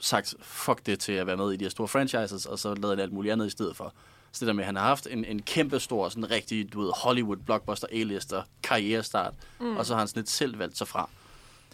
sagt, 0.00 0.34
fuck 0.40 0.86
det 0.86 1.00
til 1.00 1.12
at 1.12 1.26
være 1.26 1.36
med 1.36 1.52
i 1.52 1.56
de 1.56 1.64
her 1.64 1.70
store 1.70 1.88
franchises, 1.88 2.46
og 2.46 2.58
så 2.58 2.74
lavede 2.74 2.96
han 2.96 3.02
alt 3.02 3.12
muligt 3.12 3.32
andet 3.32 3.46
i 3.46 3.50
stedet 3.50 3.76
for. 3.76 3.92
Så 4.32 4.40
det 4.40 4.46
der 4.46 4.52
med, 4.52 4.62
at 4.62 4.66
han 4.66 4.76
har 4.76 4.82
haft 4.84 5.06
en, 5.10 5.24
en 5.24 5.42
kæmpe 5.42 5.80
stor, 5.80 6.08
sådan 6.08 6.30
rigtig, 6.30 6.72
du 6.72 6.80
ved, 6.80 6.92
Hollywood 6.96 7.36
blockbuster 7.36 7.86
A-lister 7.92 8.42
karrierestart, 8.62 9.34
mm. 9.60 9.76
og 9.76 9.86
så 9.86 9.92
har 9.94 9.98
han 9.98 10.08
sådan 10.08 10.20
lidt 10.20 10.30
selv 10.30 10.58
valgt 10.58 10.78
sig 10.78 10.88
fra. 10.88 11.08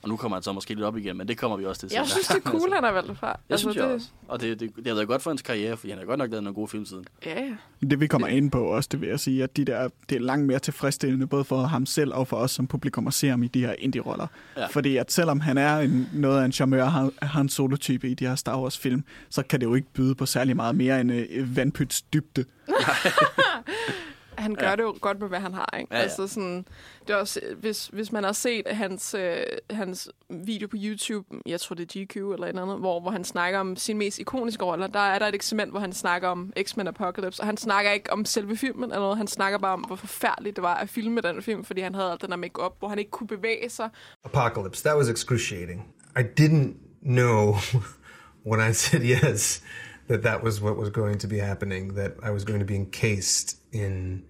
Og 0.02 0.08
nu 0.08 0.16
kommer 0.16 0.36
han 0.36 0.42
så 0.42 0.52
måske 0.52 0.74
lidt 0.74 0.84
op 0.84 0.96
igen, 0.96 1.16
men 1.16 1.28
det 1.28 1.38
kommer 1.38 1.56
vi 1.56 1.64
også 1.64 1.80
til 1.80 1.88
Jeg 1.92 2.06
senere. 2.06 2.08
synes, 2.08 2.26
det 2.26 2.36
er 2.36 2.50
cool, 2.58 2.72
han 2.72 2.84
har 2.84 2.92
valgt 2.92 3.08
det 3.08 3.18
fra. 3.18 3.26
Jeg 3.26 3.36
altså, 3.50 3.64
synes 3.64 3.76
jeg 3.76 3.84
det, 3.84 3.92
også. 3.94 4.08
Og 4.28 4.40
det, 4.40 4.60
det, 4.60 4.76
det 4.76 4.86
har 4.86 4.94
været 4.94 5.08
godt 5.08 5.22
for 5.22 5.30
hans 5.30 5.42
karriere, 5.42 5.76
fordi 5.76 5.90
han 5.90 5.98
har 5.98 6.06
godt 6.06 6.18
nok 6.18 6.30
lavet 6.30 6.44
nogle 6.44 6.54
gode 6.54 6.68
film 6.68 6.84
siden. 6.84 7.04
Ja, 7.26 7.40
ja. 7.42 7.86
Det 7.86 8.00
vi 8.00 8.06
kommer 8.06 8.28
ind 8.28 8.50
på 8.50 8.64
også, 8.64 8.88
det 8.92 9.00
vil 9.00 9.08
jeg 9.08 9.20
sige, 9.20 9.42
at 9.42 9.56
de 9.56 9.64
der, 9.64 9.88
det 10.08 10.16
er 10.16 10.20
langt 10.20 10.46
mere 10.46 10.58
tilfredsstillende, 10.58 11.26
både 11.26 11.44
for 11.44 11.62
ham 11.62 11.86
selv 11.86 12.14
og 12.14 12.28
for 12.28 12.36
os 12.36 12.50
som 12.50 12.66
publikum 12.66 13.06
at 13.06 13.14
se 13.14 13.28
ham 13.28 13.42
i 13.42 13.48
de 13.48 13.60
her 13.60 13.74
indie-roller. 13.78 14.26
Ja. 14.56 14.66
Fordi 14.66 14.96
at 14.96 15.12
selvom 15.12 15.40
han 15.40 15.58
er 15.58 15.78
en, 15.78 16.08
noget 16.12 16.40
af 16.40 16.44
en 16.44 16.52
charmeur, 16.52 16.84
han, 16.84 17.10
han 17.22 17.48
solo-type 17.48 18.10
i 18.10 18.14
de 18.14 18.26
her 18.26 18.34
Star 18.34 18.60
Wars-film, 18.60 19.04
så 19.30 19.42
kan 19.42 19.60
det 19.60 19.66
jo 19.66 19.74
ikke 19.74 19.88
byde 19.94 20.14
på 20.14 20.26
særlig 20.26 20.56
meget 20.56 20.74
mere 20.74 21.00
end 21.00 21.12
øh, 21.12 21.56
vandpyts 21.56 22.02
dybde. 22.02 22.44
Han 24.38 24.54
gør 24.54 24.68
ja. 24.68 24.76
det 24.76 24.82
jo 24.82 24.96
godt 25.00 25.20
med, 25.20 25.28
hvad 25.28 25.40
han 25.40 25.54
har. 25.54 25.74
Ikke? 25.78 25.94
Ja, 25.94 25.96
ja. 25.96 26.02
Altså 26.02 26.26
sådan, 26.26 26.66
det 27.06 27.10
er 27.10 27.16
også, 27.16 27.40
hvis, 27.60 27.86
hvis 27.86 28.12
man 28.12 28.24
har 28.24 28.32
set 28.32 28.66
hans, 28.66 29.14
øh, 29.14 29.36
hans 29.70 30.08
video 30.30 30.68
på 30.68 30.76
YouTube, 30.80 31.28
jeg 31.46 31.60
tror 31.60 31.74
det 31.74 31.96
er 31.96 32.04
GQ 32.04 32.16
eller 32.16 32.46
et 32.46 32.58
andet, 32.58 32.78
hvor, 32.78 33.00
hvor 33.00 33.10
han 33.10 33.24
snakker 33.24 33.58
om 33.58 33.76
sin 33.76 33.98
mest 33.98 34.18
ikoniske 34.18 34.64
roller, 34.64 34.86
der 34.86 35.00
er 35.00 35.18
der 35.18 35.26
et 35.26 35.34
eksperiment, 35.34 35.70
hvor 35.70 35.80
han 35.80 35.92
snakker 35.92 36.28
om 36.28 36.52
X-Men 36.62 36.86
Apocalypse, 36.86 37.42
og 37.42 37.46
han 37.46 37.56
snakker 37.56 37.90
ikke 37.90 38.12
om 38.12 38.24
selve 38.24 38.56
filmen 38.56 38.84
eller 38.84 39.02
noget, 39.02 39.16
han 39.16 39.26
snakker 39.26 39.58
bare 39.58 39.72
om, 39.72 39.80
hvor 39.80 39.96
forfærdeligt 39.96 40.56
det 40.56 40.62
var 40.62 40.74
at 40.74 40.88
filme 40.88 41.20
den 41.20 41.42
film, 41.42 41.64
fordi 41.64 41.80
han 41.80 41.94
havde 41.94 42.10
alt 42.10 42.22
den 42.22 42.30
der 42.30 42.36
make-up, 42.36 42.78
hvor 42.78 42.88
han 42.88 42.98
ikke 42.98 43.10
kunne 43.10 43.26
bevæge 43.26 43.70
sig. 43.70 43.90
Apocalypse. 44.24 44.84
That 44.84 44.96
was 44.96 45.08
excruciating. 45.08 45.94
I 46.18 46.22
didn't 46.40 46.74
know 47.02 47.54
when 48.50 48.70
I 48.70 48.72
said 48.72 49.00
yes 49.02 49.62
that 50.08 50.22
that 50.22 50.42
was 50.42 50.60
what 50.60 50.76
was 50.76 50.90
going 50.90 51.18
to 51.18 51.28
be 51.28 51.38
happening, 51.38 51.94
that 51.94 52.12
I 52.22 52.30
was 52.30 52.44
going 52.44 52.60
to 52.60 52.66
be 52.66 52.76
encased 52.76 53.58
in 53.72 54.22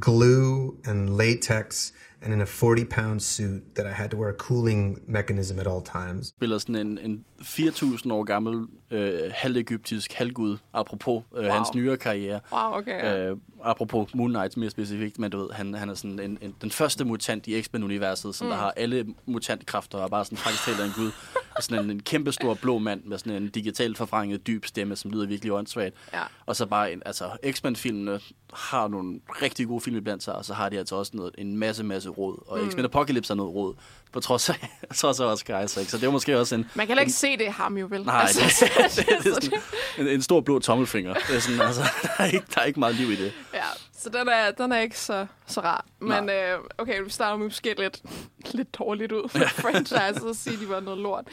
glue 0.00 0.76
and 0.84 1.16
latex 1.16 1.92
and 2.22 2.32
in 2.32 2.40
a 2.40 2.46
40 2.46 2.84
pound 2.84 3.22
suit 3.22 3.62
that 3.74 3.86
I 3.86 3.92
had 3.92 4.10
to 4.10 4.16
wear 4.16 4.28
a 4.28 4.34
cooling 4.34 5.00
mechanism 5.06 5.58
at 5.58 5.66
all 5.66 5.80
times. 5.80 6.28
Spiller 6.28 6.58
sådan 6.58 6.74
en, 6.74 6.98
en 6.98 7.24
4.000 7.40 8.12
år 8.12 8.24
gammel 8.24 8.66
øh, 8.90 9.30
halvegyptisk 9.34 10.12
halvgud, 10.12 10.56
apropos 10.72 11.22
øh, 11.36 11.42
wow. 11.42 11.52
hans 11.52 11.74
nyere 11.74 11.96
karriere. 11.96 12.40
Wow, 12.52 12.78
okay. 12.78 13.04
Ja. 13.04 13.30
Øh, 13.30 13.36
apropos 13.64 14.14
Moon 14.14 14.30
Knight 14.30 14.56
mere 14.56 14.70
specifikt, 14.70 15.18
men 15.18 15.30
du 15.30 15.38
ved, 15.38 15.50
han, 15.52 15.74
han 15.74 15.88
er 15.88 15.94
sådan 15.94 16.18
en, 16.20 16.38
en, 16.40 16.54
den 16.62 16.70
første 16.70 17.04
mutant 17.04 17.46
i 17.46 17.62
X-Men-universet, 17.62 18.34
som 18.34 18.46
mm. 18.46 18.50
der 18.50 18.56
har 18.58 18.70
alle 18.76 19.06
mutantkræfter 19.26 19.98
og 19.98 20.04
er 20.04 20.08
bare 20.08 20.24
sådan 20.24 20.38
faktisk 20.38 20.64
talt 20.64 20.80
en 20.80 20.92
gud. 20.96 21.10
Sådan 21.60 21.84
en, 21.84 21.90
en 21.90 22.00
kæmpe 22.02 22.32
stor 22.32 22.54
blå 22.54 22.78
mand 22.78 23.04
med 23.04 23.18
sådan 23.18 23.42
en 23.42 23.48
digitalt 23.48 23.98
forvrænget 23.98 24.46
dyb 24.46 24.64
stemme, 24.66 24.96
som 24.96 25.10
lyder 25.10 25.26
virkelig 25.26 25.52
åndssvagt. 25.52 25.94
Ja. 26.12 26.22
Og 26.46 26.56
så 26.56 26.66
bare 26.66 26.92
en, 26.92 27.02
altså 27.06 27.30
X-Men-filmene 27.50 28.20
har 28.52 28.88
nogle 28.88 29.20
rigtig 29.42 29.66
gode 29.66 29.80
film 29.80 29.96
iblandt 29.96 30.22
sig, 30.22 30.34
og 30.34 30.44
så 30.44 30.54
har 30.54 30.68
de 30.68 30.78
altså 30.78 30.96
også 30.96 31.12
noget, 31.14 31.34
en 31.38 31.56
masse, 31.56 31.84
masse 31.84 32.08
råd. 32.08 32.44
Og 32.46 32.58
mm. 32.58 32.70
X-Men 32.70 32.84
Apocalypse 32.84 33.32
er 33.32 33.34
noget 33.36 33.54
råd, 33.54 33.74
på 34.12 34.20
trods 34.20 34.50
af, 34.50 34.78
trods 34.94 35.20
af 35.20 35.24
Oscar 35.24 35.60
Isaac. 35.60 35.86
Så 35.86 35.98
det 35.98 36.06
er 36.06 36.10
måske 36.10 36.38
også 36.38 36.54
en, 36.54 36.60
Man 36.74 36.86
kan 36.86 36.88
heller 36.88 37.02
ikke 37.02 37.12
se 37.12 37.36
det 37.36 37.52
ham 37.52 37.76
jo, 37.78 37.86
vel? 37.90 38.02
Nej, 38.02 38.26
det, 38.26 38.36
det, 38.36 38.96
det, 39.06 39.24
det 39.24 39.26
er 39.26 39.34
sådan 39.34 39.60
en, 39.98 40.08
en 40.08 40.22
stor 40.22 40.40
blå 40.40 40.58
tommelfinger. 40.58 41.14
Det 41.14 41.36
er 41.36 41.40
sådan, 41.40 41.60
altså, 41.60 41.82
der, 42.02 42.08
er 42.18 42.24
ikke, 42.24 42.46
der 42.54 42.60
er 42.60 42.64
ikke 42.64 42.80
meget 42.80 42.94
liv 42.94 43.10
i 43.10 43.16
det. 43.16 43.32
Ja, 43.54 43.60
Så 43.98 44.08
den 44.08 44.28
er, 44.28 44.50
den 44.50 44.72
er 44.72 44.78
ikke 44.78 44.98
så, 44.98 45.26
så 45.46 45.60
rar. 45.60 45.86
Men 46.00 46.30
øh, 46.30 46.58
okay, 46.78 47.02
vi 47.02 47.10
starter 47.10 47.36
med 47.36 47.46
måske 47.46 47.74
lidt, 47.78 48.02
lidt 48.56 48.78
dårligt 48.78 49.12
ud 49.12 49.38
med 49.38 49.46
franchise, 49.62 50.26
og 50.26 50.36
sige, 50.36 50.54
at 50.54 50.60
de 50.60 50.68
var 50.68 50.80
noget 50.80 50.98
lort. 50.98 51.24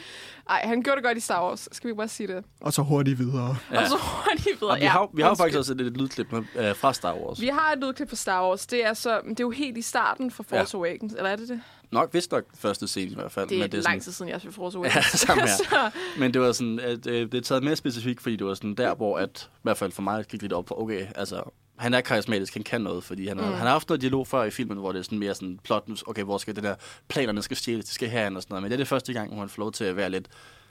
Ej, 0.50 0.60
han 0.64 0.82
gjorde 0.82 0.96
det 0.96 1.04
godt 1.04 1.18
i 1.18 1.20
Star 1.20 1.44
Wars. 1.44 1.68
Skal 1.72 1.90
vi 1.90 1.94
bare 1.94 2.08
sige 2.08 2.26
det? 2.26 2.44
Og 2.60 2.72
så 2.72 2.82
hurtigt 2.82 3.18
videre. 3.18 3.56
Ja. 3.72 3.80
Og 3.80 3.88
så 3.88 3.96
hurtigt 3.96 4.60
videre. 4.60 4.74
Og 4.74 4.80
vi 4.80 4.84
har, 4.84 5.10
vi 5.14 5.22
har 5.22 5.34
faktisk 5.34 5.58
også 5.58 5.72
et, 5.72 5.80
et 5.80 5.96
lydklip 5.96 6.32
med, 6.32 6.42
øh, 6.56 6.76
fra 6.76 6.92
Star 6.92 7.14
Wars. 7.14 7.40
Vi 7.40 7.46
har 7.46 7.72
et 7.72 7.78
lydklip 7.78 8.08
fra 8.08 8.16
Star 8.16 8.48
Wars. 8.48 8.66
Det 8.66 8.84
er, 8.84 8.94
så, 8.94 9.20
det 9.28 9.40
er 9.40 9.44
jo 9.44 9.50
helt 9.50 9.78
i 9.78 9.82
starten 9.82 10.30
for 10.30 10.42
Force 10.42 10.78
ja. 10.78 10.84
Awakens. 10.84 11.12
Eller 11.12 11.30
er 11.30 11.36
det 11.36 11.48
det? 11.48 11.60
Nok 11.92 12.14
vist 12.14 12.32
nok 12.32 12.44
første 12.58 12.88
scene 12.88 13.10
i 13.10 13.14
hvert 13.14 13.32
fald. 13.32 13.48
Det 13.48 13.56
er, 13.56 13.60
men 13.60 13.72
det 13.72 13.78
er 13.78 13.82
lang 13.82 14.02
tid 14.02 14.12
siden, 14.12 14.30
jeg 14.30 14.40
så 14.40 14.50
Force 14.50 14.78
Ja, 14.78 14.84
Awakens. 14.84 15.06
samme 15.20 15.42
her. 15.42 15.48
så, 15.56 15.90
Men 16.18 16.34
det 16.34 16.40
var 16.40 16.52
sådan, 16.52 16.80
at 16.80 17.06
øh, 17.06 17.32
det 17.32 17.34
er 17.34 17.42
taget 17.42 17.62
mere 17.64 17.76
specifikt, 17.76 18.22
fordi 18.22 18.36
det 18.36 18.46
var 18.46 18.54
sådan 18.54 18.74
der, 18.74 18.94
hvor 18.94 19.18
at, 19.18 19.50
i 19.54 19.60
hvert 19.62 19.76
fald 19.76 19.92
for 19.92 20.02
mig 20.02 20.24
gik 20.24 20.42
lidt 20.42 20.52
op 20.52 20.68
for, 20.68 20.82
okay, 20.82 21.06
altså, 21.14 21.42
han 21.78 21.94
er 21.94 22.00
karismatisk, 22.00 22.54
han 22.54 22.62
kan 22.62 22.80
noget, 22.80 23.04
fordi 23.04 23.28
han, 23.28 23.36
mm. 23.36 23.42
han 23.42 23.54
har 23.54 23.68
haft 23.68 23.88
noget 23.88 24.00
dialog 24.00 24.26
før 24.26 24.44
i 24.44 24.50
filmen, 24.50 24.78
hvor 24.78 24.92
det 24.92 24.98
er 24.98 25.02
sådan 25.02 25.18
mere 25.18 25.34
sådan 25.34 25.58
plot, 25.64 25.88
okay, 26.06 26.22
hvor 26.22 26.38
skal 26.38 26.56
det 26.56 26.62
der, 26.62 26.74
planerne 27.08 27.42
skal 27.42 27.56
stjæles, 27.56 27.84
det 27.84 27.94
skal 27.94 28.08
herhen 28.08 28.36
og 28.36 28.42
sådan 28.42 28.52
noget, 28.52 28.62
men 28.62 28.70
det 28.70 28.76
er 28.76 28.80
det 28.80 28.88
første 28.88 29.12
gang, 29.12 29.30
hvor 29.30 29.40
han 29.40 29.48
får 29.48 29.62
lov 29.62 29.72
til 29.72 29.84
at 29.84 29.96
være 29.96 30.10
lidt 30.10 30.28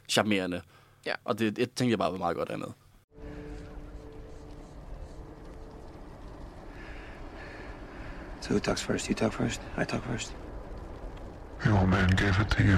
charmerende. 0.10 0.62
Ja. 1.06 1.14
Og 1.26 1.40
det, 1.40 1.56
det 1.56 1.72
tænkte 1.74 1.92
jeg 1.92 2.00
bare 2.00 2.12
var 2.12 2.18
meget 2.18 2.38
godt 2.38 2.50
andet. 2.50 2.74
So 8.42 8.50
who 8.54 8.60
talks 8.60 8.84
first? 8.84 9.08
You 9.08 9.16
talk 9.16 9.34
first? 9.34 9.62
I 9.82 9.86
talk 9.86 10.04
first? 10.04 10.36
The 11.62 11.72
old 11.80 11.90
man 11.90 12.10
gave 12.10 12.40
it 12.42 12.48
to 12.52 12.64
you. 12.64 12.78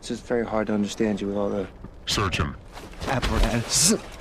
It's 0.00 0.10
just 0.10 0.28
very 0.28 0.44
hard 0.44 0.66
to 0.66 0.74
understand 0.74 1.22
you 1.22 1.28
with 1.28 1.38
all 1.38 1.50
the 1.50 1.66
Search 2.06 2.36
him. 2.36 2.54
apparatus. 3.08 3.94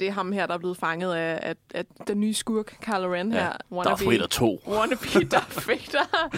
det 0.00 0.08
er 0.08 0.12
ham 0.12 0.32
her, 0.32 0.46
der 0.46 0.54
er 0.54 0.58
blevet 0.58 0.76
fanget 0.76 1.14
af, 1.14 1.38
af, 1.42 1.54
af 1.74 1.84
den 2.06 2.20
nye 2.20 2.34
skurk, 2.34 2.76
Kylo 2.80 3.14
Ren 3.14 3.32
her. 3.32 3.52
Ja, 3.72 3.82
Darth 3.82 4.06
Vader 4.08 4.26
2. 4.26 4.62
Wannabe 4.68 5.24
Darth 5.32 5.68
Vader. 5.68 6.28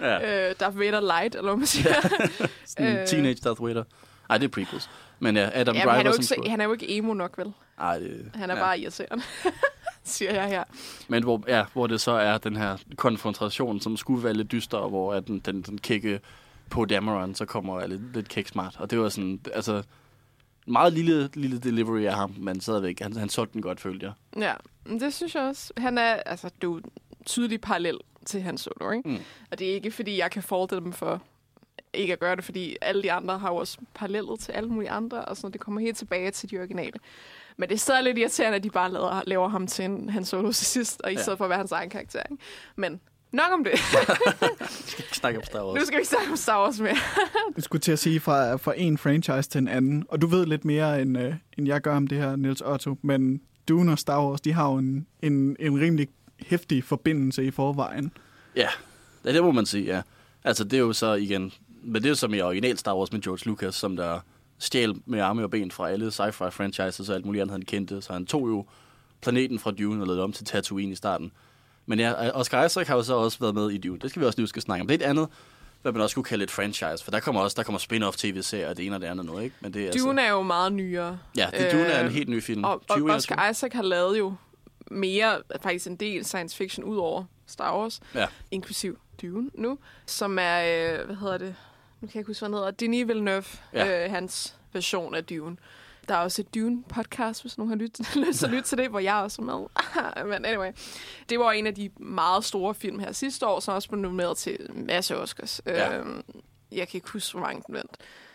Ja. 0.00 0.48
øh, 0.48 0.54
Darth 0.60 0.78
Vader 0.78 1.00
light, 1.00 1.34
eller 1.34 1.50
hvad 1.50 1.56
man 1.56 1.66
siger. 1.66 1.94
Sådan 2.66 2.96
Øh. 2.96 3.06
teenage 3.06 3.34
Darth 3.44 3.64
Vader. 3.64 3.84
Nej, 4.28 4.38
det 4.38 4.44
er 4.44 4.48
prequels. 4.48 4.90
Men 5.18 5.36
ja, 5.36 5.50
Adam 5.54 5.74
Jamen, 5.74 5.80
Driver 5.88 5.96
han, 5.96 6.06
er 6.06 6.10
jo 6.10 6.14
ikke, 6.14 6.24
skurk. 6.24 6.46
han 6.46 6.60
er 6.60 6.64
jo 6.64 6.72
ikke 6.72 6.96
emo 6.96 7.14
nok, 7.14 7.38
vel? 7.38 7.52
Ej, 7.80 7.98
det, 7.98 8.30
Han 8.34 8.50
er 8.50 8.54
ja. 8.56 8.60
bare 8.60 8.78
irriterende, 8.80 9.24
siger 10.04 10.32
jeg 10.34 10.46
her. 10.48 10.64
Men 11.08 11.22
hvor, 11.22 11.42
ja, 11.48 11.64
hvor 11.72 11.86
det 11.86 12.00
så 12.00 12.10
er 12.12 12.38
den 12.38 12.56
her 12.56 12.76
konfrontation, 12.96 13.80
som 13.80 13.96
skulle 13.96 14.24
være 14.24 14.34
lidt 14.34 14.52
dyster, 14.52 14.88
hvor 14.88 15.14
at 15.14 15.26
den, 15.26 15.38
den, 15.38 15.62
den 15.62 15.78
kikke 15.78 16.20
på 16.70 16.84
Dameron, 16.84 17.34
så 17.34 17.44
kommer 17.44 17.80
jeg 17.80 17.88
lidt, 17.88 18.14
lidt 18.14 18.28
kicksmart. 18.28 18.76
Og 18.78 18.90
det 18.90 18.98
var 19.00 19.08
sådan, 19.08 19.40
altså, 19.54 19.82
meget 20.66 20.92
lille, 20.92 21.30
lille 21.34 21.58
delivery 21.58 22.00
af 22.04 22.14
ham, 22.14 22.34
men 22.38 22.60
stadigvæk, 22.60 23.00
han, 23.00 23.16
han 23.16 23.28
solgte 23.28 23.52
den 23.54 23.62
godt, 23.62 23.80
følte 23.80 24.06
jeg. 24.06 24.42
Ja, 24.42 24.54
det 24.98 25.14
synes 25.14 25.34
jeg 25.34 25.42
også. 25.42 25.72
Han 25.76 25.98
er, 25.98 26.12
altså, 26.14 26.46
det 26.48 26.64
er 26.64 26.68
jo 26.68 26.80
tydelig 27.26 27.60
parallel 27.60 27.98
til 28.26 28.40
hans 28.42 28.60
solo, 28.60 28.90
ikke? 28.90 29.08
Mm. 29.08 29.18
Og 29.50 29.58
det 29.58 29.70
er 29.70 29.74
ikke, 29.74 29.90
fordi 29.90 30.18
jeg 30.18 30.30
kan 30.30 30.42
falte 30.42 30.76
dem 30.76 30.92
for 30.92 31.22
ikke 31.94 32.12
at 32.12 32.20
gøre 32.20 32.36
det, 32.36 32.44
fordi 32.44 32.76
alle 32.80 33.02
de 33.02 33.12
andre 33.12 33.38
har 33.38 33.48
jo 33.50 33.56
også 33.56 33.78
paralleller 33.94 34.36
til 34.36 34.52
alle 34.52 34.68
mulige 34.68 34.90
andre, 34.90 35.24
og 35.24 35.36
sådan, 35.36 35.52
det 35.52 35.60
kommer 35.60 35.80
helt 35.80 35.96
tilbage 35.96 36.30
til 36.30 36.50
de 36.50 36.58
originale. 36.58 36.92
Men 37.56 37.68
det 37.68 37.74
er 37.74 37.78
stadig 37.78 38.04
lidt 38.04 38.18
irriterende, 38.18 38.56
at 38.56 38.64
de 38.64 38.70
bare 38.70 38.92
laver, 38.92 39.22
laver 39.26 39.48
ham 39.48 39.66
til 39.66 39.84
en 39.84 40.08
Han 40.08 40.24
Solo 40.24 40.52
til 40.52 40.66
sidst, 40.66 41.00
og 41.04 41.12
i 41.12 41.14
Ja. 41.14 41.22
stedet 41.22 41.36
for 41.38 41.44
at 41.44 41.48
være 41.48 41.58
hans 41.58 41.72
egen 41.72 41.90
karakter. 41.90 42.22
Ikke? 42.30 42.42
Men 42.76 43.00
nok 43.32 43.52
om 43.52 43.64
det. 43.64 43.72
Snak 45.12 45.36
om 45.36 45.42
Star 45.42 45.64
Wars. 45.64 45.74
nu 45.74 45.86
skal 45.86 45.96
vi 45.96 46.00
ikke 46.00 46.08
snakke 46.08 46.30
om 46.30 46.36
Star 46.36 46.62
Wars 46.62 46.80
mere. 46.80 46.96
Jeg 47.56 47.64
skulle 47.64 47.80
til 47.80 47.92
at 47.92 47.98
sige 47.98 48.20
fra, 48.20 48.56
fra 48.56 48.74
en 48.76 48.98
franchise 48.98 49.50
til 49.50 49.58
en 49.58 49.68
anden, 49.68 50.04
og 50.08 50.20
du 50.20 50.26
ved 50.26 50.46
lidt 50.46 50.64
mere, 50.64 51.02
end, 51.02 51.18
øh, 51.18 51.34
end 51.58 51.66
jeg 51.66 51.80
gør 51.80 51.96
om 51.96 52.06
det 52.06 52.18
her, 52.18 52.36
Niels 52.36 52.60
Otto, 52.60 52.96
men 53.02 53.40
Dune 53.68 53.92
og 53.92 53.98
Star 53.98 54.26
Wars, 54.26 54.40
de 54.40 54.52
har 54.52 54.70
jo 54.70 54.76
en, 54.76 55.06
en, 55.22 55.56
en 55.58 55.80
rimelig 55.80 56.08
hæftig 56.46 56.84
forbindelse 56.84 57.44
i 57.44 57.50
forvejen. 57.50 58.12
Ja, 58.56 58.68
ja, 59.24 59.32
det 59.32 59.42
må 59.42 59.52
man 59.52 59.66
sige, 59.66 59.84
ja. 59.84 60.02
Altså, 60.44 60.64
det 60.64 60.72
er 60.72 60.80
jo 60.80 60.92
så 60.92 61.14
igen... 61.14 61.52
Men 61.82 61.94
det 61.94 62.04
er 62.04 62.08
jo 62.08 62.14
som 62.14 62.34
i 62.34 62.40
original 62.40 62.78
Star 62.78 62.96
Wars 62.96 63.12
med 63.12 63.20
George 63.20 63.46
Lucas, 63.46 63.74
som 63.74 63.96
der 63.96 64.20
stjal 64.58 64.94
med 65.06 65.20
arme 65.20 65.42
og 65.42 65.50
ben 65.50 65.70
fra 65.70 65.90
alle 65.90 66.08
sci-fi 66.08 66.48
franchises 66.48 67.08
og 67.08 67.14
alt 67.14 67.24
muligt 67.24 67.42
andet, 67.42 67.52
han 67.52 67.62
kendte. 67.62 68.02
Så 68.02 68.12
han 68.12 68.26
tog 68.26 68.48
jo 68.48 68.66
planeten 69.22 69.58
fra 69.58 69.70
Dune 69.70 70.02
og 70.02 70.06
lavede 70.06 70.16
det 70.16 70.24
om 70.24 70.32
til 70.32 70.44
Tatooine 70.44 70.92
i 70.92 70.94
starten. 70.94 71.32
Men 71.90 71.98
ja, 71.98 72.30
Oscar 72.30 72.64
Isaac 72.64 72.86
har 72.86 72.96
jo 72.96 73.02
så 73.02 73.14
også 73.14 73.38
været 73.40 73.54
med 73.54 73.70
i 73.70 73.78
Dune. 73.78 73.98
Det 73.98 74.10
skal 74.10 74.20
vi 74.22 74.26
også 74.26 74.40
huske 74.42 74.56
at 74.56 74.62
snakke 74.62 74.80
om. 74.80 74.86
Det 74.88 74.94
er 75.02 75.06
et 75.06 75.10
andet, 75.10 75.28
hvad 75.82 75.92
man 75.92 76.02
også 76.02 76.14
kunne 76.14 76.24
kalde 76.24 76.44
et 76.44 76.50
franchise, 76.50 77.04
for 77.04 77.10
der 77.10 77.20
kommer 77.20 77.40
også 77.40 77.54
der 77.56 77.62
kommer 77.62 77.78
spin-off 77.78 78.16
tv-serier, 78.16 78.68
og 78.68 78.76
det 78.76 78.86
ene 78.86 78.96
og 78.96 79.00
det 79.00 79.06
andet 79.06 79.26
nu, 79.26 79.38
ikke? 79.38 79.56
Men 79.60 79.74
det 79.74 79.88
er 79.88 79.92
Dune 79.92 80.22
er 80.22 80.30
jo 80.30 80.42
meget 80.42 80.72
nyere. 80.72 81.18
Altså, 81.38 81.56
ja, 81.58 81.64
det, 81.64 81.72
Dune 81.72 81.84
er 81.84 82.00
en 82.00 82.06
Øh, 82.06 82.12
helt 82.12 82.28
ny 82.28 82.42
film. 82.42 82.64
Og, 82.64 82.70
og 82.72 82.80
2021. 82.80 83.16
Oscar 83.16 83.50
Isaac 83.50 83.72
har 83.72 83.82
lavet 83.82 84.18
jo 84.18 84.34
mere, 84.90 85.38
faktisk 85.62 85.86
en 85.86 85.96
del 85.96 86.24
science 86.24 86.56
fiction 86.56 86.84
ud 86.84 86.96
over 86.96 87.24
Star 87.46 87.78
Wars, 87.78 88.00
Ja. 88.14 88.26
inklusiv 88.50 88.98
Dune 89.22 89.50
nu, 89.54 89.78
som 90.06 90.38
er, 90.40 90.58
øh, 91.00 91.06
hvad 91.06 91.16
hedder 91.16 91.38
det, 91.38 91.54
nu 92.00 92.06
kan 92.06 92.14
jeg 92.14 92.20
ikke 92.20 92.26
huske, 92.28 92.40
hvad 92.40 92.48
han 92.48 92.54
hedder, 92.54 92.70
Denis 92.70 93.06
Villeneuve, 93.06 93.44
ja. 93.72 94.04
øh, 94.04 94.10
hans 94.10 94.54
version 94.72 95.14
af 95.14 95.24
Dune. 95.24 95.56
Der 96.10 96.16
er 96.16 96.20
også 96.20 96.42
et 96.42 96.54
Dune-podcast, 96.56 97.40
hvis 97.42 97.58
nogen 97.58 97.68
har 97.68 97.76
lyst 97.84 97.94
til 97.94 98.44
at 98.46 98.50
lytte 98.50 98.68
til 98.68 98.78
det, 98.78 98.88
hvor 98.90 98.98
jeg 98.98 99.14
også 99.14 99.42
er 99.42 99.46
med. 99.46 99.66
Men 100.32 100.44
anyway, 100.44 100.72
det 101.28 101.38
var 101.38 101.52
en 101.52 101.66
af 101.66 101.74
de 101.74 101.90
meget 101.96 102.44
store 102.44 102.74
film 102.74 102.98
her 102.98 103.12
sidste 103.12 103.46
år, 103.46 103.60
som 103.60 103.74
også 103.74 103.88
blev 103.88 104.00
nomineret 104.00 104.36
til 104.36 104.56
en 104.76 104.86
masse 104.86 105.16
Oscars. 105.16 105.60
Ja. 105.66 105.98
Øhm, 105.98 106.22
jeg 106.72 106.88
kan 106.88 106.98
ikke 106.98 107.08
huske, 107.10 107.32
hvor 107.38 107.46
mange 107.46 107.62
den 107.66 107.74
vandt. 107.74 107.90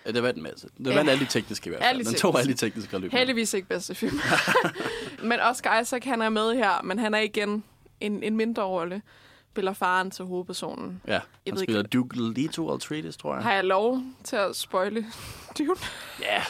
Ja, 0.06 0.12
det 0.12 0.24
vandt 0.24 0.38
en 0.38 0.44
masse. 0.44 0.68
Det 0.78 0.88
Ja. 0.88 0.96
vandt 0.96 1.10
alle 1.12 1.26
de 1.26 1.30
tekniske 1.30 1.68
i 1.68 1.70
hvert 1.70 1.82
fald. 1.82 1.90
Alle 1.90 2.00
Den 2.00 2.06
tekniske. 2.06 2.22
tog 2.22 2.40
alle 2.40 2.54
de 2.54 2.58
tekniske 2.58 2.98
løb. 2.98 3.12
Heldigvis 3.12 3.54
ikke 3.54 3.68
bedste 3.68 3.96
film. 3.96 4.20
men 5.30 5.40
Oscar 5.40 5.80
Isaac, 5.80 6.04
han 6.06 6.22
er 6.22 6.30
med 6.30 6.56
her, 6.56 6.82
men 6.84 7.00
han 7.00 7.14
er 7.14 7.20
igen 7.20 7.64
en, 8.02 8.24
en 8.24 8.38
mindre 8.38 8.64
rolle. 8.64 9.02
Spiller 9.56 9.74
faren 9.74 10.12
til 10.12 10.26
hovedpersonen. 10.26 11.02
Ja, 11.08 11.20
han 11.48 11.58
spiller 11.58 11.80
ikke- 11.80 11.90
Duke 11.90 12.18
Leto 12.42 12.70
Atreides, 12.74 13.18
tror 13.18 13.34
jeg. 13.36 13.44
Har 13.44 13.54
jeg 13.54 13.64
lov 13.64 14.02
til 14.24 14.36
at 14.36 14.56
spoile 14.56 15.06
Dune? 15.58 15.76
Ja, 16.22 16.44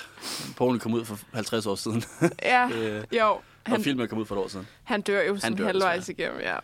Polen 0.58 0.80
kom 0.80 0.94
ud 0.94 1.06
for 1.06 1.20
50 1.34 1.66
år 1.66 1.76
siden. 1.76 2.04
ja, 2.44 2.70
Øh, 2.76 3.04
jo. 3.12 3.28
og 3.28 3.42
Han, 3.66 3.84
filmen 3.84 4.08
kom 4.08 4.18
ud 4.18 4.26
for 4.26 4.36
et 4.36 4.42
år 4.42 4.48
siden. 4.48 4.68
Han 4.86 5.02
dør 5.02 5.22
jo 5.22 5.38
sådan 5.38 5.56
dør 5.58 5.66
halvvejs 5.66 6.10
igennem, 6.10 6.40
ja. 6.40 6.56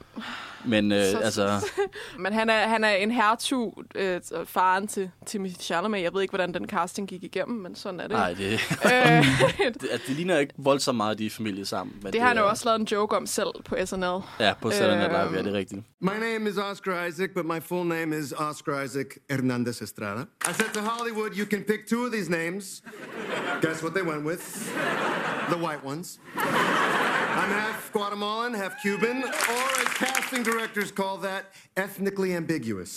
Men 0.66 0.92
øh, 0.92 1.06
Så- 1.12 1.18
altså, 1.18 1.66
Men 2.24 2.34
han 2.34 2.50
er, 2.50 2.68
han 2.68 2.84
er 2.84 2.90
en 2.90 3.12
hertug, 3.12 3.84
øh, 3.96 4.22
faren 4.46 4.88
til 4.88 5.12
Timothy 5.26 5.54
Chalamet. 5.62 6.02
Jeg 6.02 6.14
ved 6.14 6.22
ikke, 6.22 6.32
hvordan 6.32 6.54
den 6.54 6.68
casting 6.70 7.08
gik 7.08 7.24
igennem, 7.24 7.58
men 7.62 7.76
sådan 7.76 8.00
er 8.00 8.04
det. 8.08 8.12
nej, 8.18 8.34
det, 8.34 8.52
Øh, 8.86 9.72
det, 9.82 9.88
at 9.92 10.02
det 10.08 10.16
ligner 10.16 10.38
ikke 10.38 10.54
voldsomt 10.58 10.98
meget, 10.98 11.20
de 11.20 11.26
er 11.26 11.30
familie 11.30 11.66
sammen. 11.66 11.96
Men 12.04 12.14
det 12.14 12.22
har 12.22 12.28
han 12.28 12.38
jo 12.38 12.44
er- 12.44 12.50
også 12.50 12.66
lavet 12.66 12.80
en 12.80 12.86
joke 12.92 13.18
om 13.18 13.26
selv 13.26 13.48
på 13.66 13.76
SNL. 13.86 14.06
Ja, 14.40 14.54
på 14.62 14.72
Saturday 14.72 14.98
Night 14.98 15.12
Live, 15.12 15.34
ja, 15.38 15.42
det 15.44 15.48
er 15.48 15.58
rigtigt. 15.58 15.82
My 16.02 16.12
name 16.20 16.50
is 16.50 16.58
Oscar 16.58 17.06
Isaac, 17.06 17.30
but 17.36 17.46
my 17.46 17.60
full 17.62 17.88
name 17.88 18.18
is 18.18 18.34
Oscar 18.38 18.82
Isaac 18.82 19.06
Hernandez 19.30 19.82
Estrada. 19.82 20.22
I 20.22 20.54
said 20.54 20.74
to 20.74 20.80
Hollywood, 20.82 21.30
you 21.38 21.46
can 21.46 21.64
pick 21.64 21.88
two 21.90 22.06
of 22.06 22.12
these 22.12 22.32
names. 22.32 22.84
Guess 23.62 23.84
what 23.84 23.94
they 23.94 24.04
went 24.08 24.26
with? 24.26 24.44
The 25.50 25.58
white 25.58 25.84
ones. 25.86 26.20
I'm 27.42 27.52
half 27.64 27.92
Guatemalan, 27.94 28.54
half 28.62 28.74
Cuban, 28.84 29.18
or 29.56 29.68
as 29.84 29.90
casting 30.04 30.44
directors 30.46 30.92
call 31.00 31.16
that, 31.28 31.44
ethnically 31.86 32.32
ambiguous. 32.36 32.92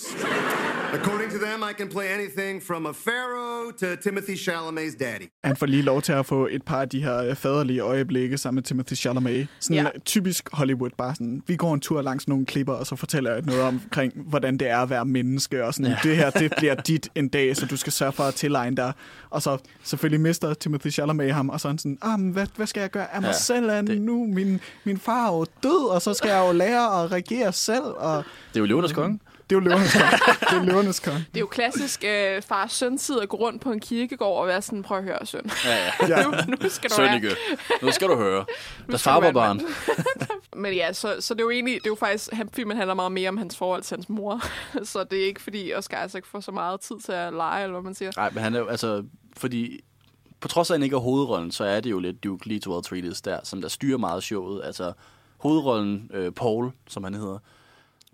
According 0.93 1.29
to 1.31 1.37
them, 1.37 1.63
I 1.71 1.73
can 1.79 1.89
play 1.89 2.07
anything 2.19 2.63
from 2.63 2.85
a 2.85 2.93
pharaoh 2.93 3.71
to 3.79 3.95
Timothy 4.03 4.35
Chalamet's 4.35 4.95
daddy. 4.99 5.25
Han 5.43 5.55
får 5.57 5.65
lige 5.65 5.81
lov 5.81 6.01
til 6.01 6.11
at 6.13 6.25
få 6.25 6.47
et 6.51 6.63
par 6.63 6.81
af 6.81 6.89
de 6.89 7.03
her 7.03 7.17
øh, 7.17 7.35
faderlige 7.35 7.79
øjeblikke 7.79 8.37
sammen 8.37 8.55
med 8.55 8.63
Timothy 8.63 8.93
Chalamet. 8.93 9.47
Sådan 9.59 9.75
Ja. 9.75 9.83
ja. 9.83 9.99
typisk 10.05 10.49
Hollywood, 10.53 10.89
bare 10.97 11.15
sådan, 11.15 11.41
vi 11.47 11.55
går 11.55 11.73
en 11.73 11.79
tur 11.79 12.01
langs 12.01 12.27
nogle 12.27 12.45
klipper, 12.45 12.73
og 12.73 12.87
så 12.87 12.95
fortæller 12.95 13.31
jeg 13.33 13.41
noget 13.41 13.61
omkring, 13.61 14.13
hvordan 14.15 14.57
det 14.57 14.69
er 14.69 14.77
at 14.77 14.89
være 14.89 15.05
menneske, 15.05 15.65
og 15.65 15.73
sådan, 15.73 15.91
ja. 15.91 15.97
det 16.03 16.15
her, 16.17 16.29
det 16.29 16.53
bliver 16.57 16.75
dit 16.75 17.09
en 17.15 17.27
dag, 17.27 17.55
så 17.57 17.65
du 17.65 17.77
skal 17.77 17.93
sørge 17.93 18.11
for 18.11 18.23
at 18.23 18.33
tilegne 18.35 18.75
dig. 18.77 18.93
Og 19.29 19.41
så 19.41 19.57
selvfølgelig 19.83 20.21
mister 20.21 20.53
Timothy 20.53 20.87
Chalamet 20.91 21.33
ham, 21.33 21.49
og 21.49 21.59
så 21.61 21.67
er 21.67 21.69
han 21.71 21.77
sådan, 21.77 21.97
ah, 22.01 22.19
men 22.19 22.31
hvad, 22.31 22.47
hvad 22.55 22.67
skal 22.67 22.81
jeg 22.81 22.91
gøre 22.91 23.15
af 23.15 23.21
mig 23.21 23.27
Ja, 23.27 23.33
selv 23.33 23.69
er 23.69 23.81
det- 23.81 24.01
nu? 24.01 24.25
Min, 24.35 24.59
min 24.83 24.97
far 24.99 25.27
er 25.29 25.37
jo 25.37 25.45
død, 25.63 25.89
og 25.89 26.01
så 26.01 26.13
skal 26.13 26.29
jeg 26.29 26.47
jo 26.47 26.51
lære 26.53 27.03
at 27.03 27.11
regere 27.11 27.53
selv, 27.53 27.83
og 27.83 28.23
Det 28.53 28.55
er 28.55 28.59
jo 28.59 28.65
Løvernes 28.65 28.91
Konge. 28.93 29.19
det 29.49 29.55
er 29.55 29.59
jo 29.59 29.59
løvernes 29.59 29.93
konge. 29.93 30.11
Det 30.49 30.57
er 30.57 30.63
løvernes 30.63 30.99
konge. 30.99 31.19
Det 31.19 31.35
er 31.35 31.39
jo 31.39 31.47
klassisk 31.47 32.03
øh, 32.07 32.41
fars 32.41 32.73
søn-tid 32.73 33.19
at 33.19 33.29
gå 33.29 33.37
rundt 33.37 33.61
på 33.61 33.71
en 33.71 33.79
kirkegård 33.79 34.41
og 34.41 34.47
være 34.47 34.61
sådan, 34.61 34.83
prøv 34.83 34.97
at 34.97 35.03
høre, 35.03 35.25
søn. 35.25 35.51
Ja, 35.65 36.07
ja. 36.07 36.23
Nu, 36.25 36.31
nu 36.47 36.69
skal 36.69 36.89
du. 36.89 36.95
Sønneke, 36.95 37.29
nu 37.81 37.91
skal 37.91 38.07
du 38.07 38.15
høre. 38.15 38.45
Der 38.91 38.97
far 38.97 39.19
var 39.19 39.31
barn. 39.31 39.61
Men 40.61 40.73
ja, 40.73 40.93
så, 40.93 41.15
så 41.19 41.33
det 41.33 41.39
er 41.41 41.43
jo 41.43 41.49
egentlig, 41.49 41.73
det 41.73 41.85
er 41.85 41.89
jo 41.91 41.95
faktisk, 41.95 42.33
han, 42.33 42.49
filmen 42.53 42.77
handler 42.77 42.93
meget 42.93 43.11
mere 43.11 43.29
om 43.29 43.37
hans 43.37 43.57
forhold 43.57 43.81
til 43.83 43.97
hans 43.97 44.09
mor. 44.09 44.41
så 44.83 45.03
det 45.03 45.21
er 45.21 45.25
ikke 45.25 45.41
fordi 45.41 45.73
Oscar 45.73 46.05
Isaac 46.05 46.23
får 46.31 46.39
så 46.39 46.51
meget 46.51 46.81
tid 46.81 46.95
til 47.05 47.11
at 47.11 47.33
lege, 47.33 47.63
eller 47.63 47.73
hvad 47.73 47.83
man 47.83 47.95
siger. 47.95 48.11
Nej, 48.17 48.29
men 48.33 48.43
han 48.43 48.55
er 48.55 48.59
jo, 48.59 48.67
altså, 48.67 49.03
fordi 49.37 49.79
på 50.39 50.47
trods 50.47 50.69
af, 50.69 50.73
at 50.73 50.79
han 50.79 50.83
ikke 50.83 50.95
er 50.95 50.99
hovedrollen, 50.99 51.51
så 51.51 51.63
er 51.63 51.79
det 51.79 51.91
jo 51.91 51.99
lidt 51.99 52.23
Duke 52.23 52.47
Leto 52.49 52.77
Atreides 52.77 53.21
der, 53.21 53.39
som 53.43 53.61
der 53.61 53.67
styrer 53.67 53.97
meget 53.97 54.23
showet. 54.23 54.61
Altså, 54.63 54.93
hovedrollen, 55.37 56.11
øh, 56.13 56.31
Paul, 56.31 56.71
som 56.87 57.03
han 57.03 57.13
hedder. 57.13 57.37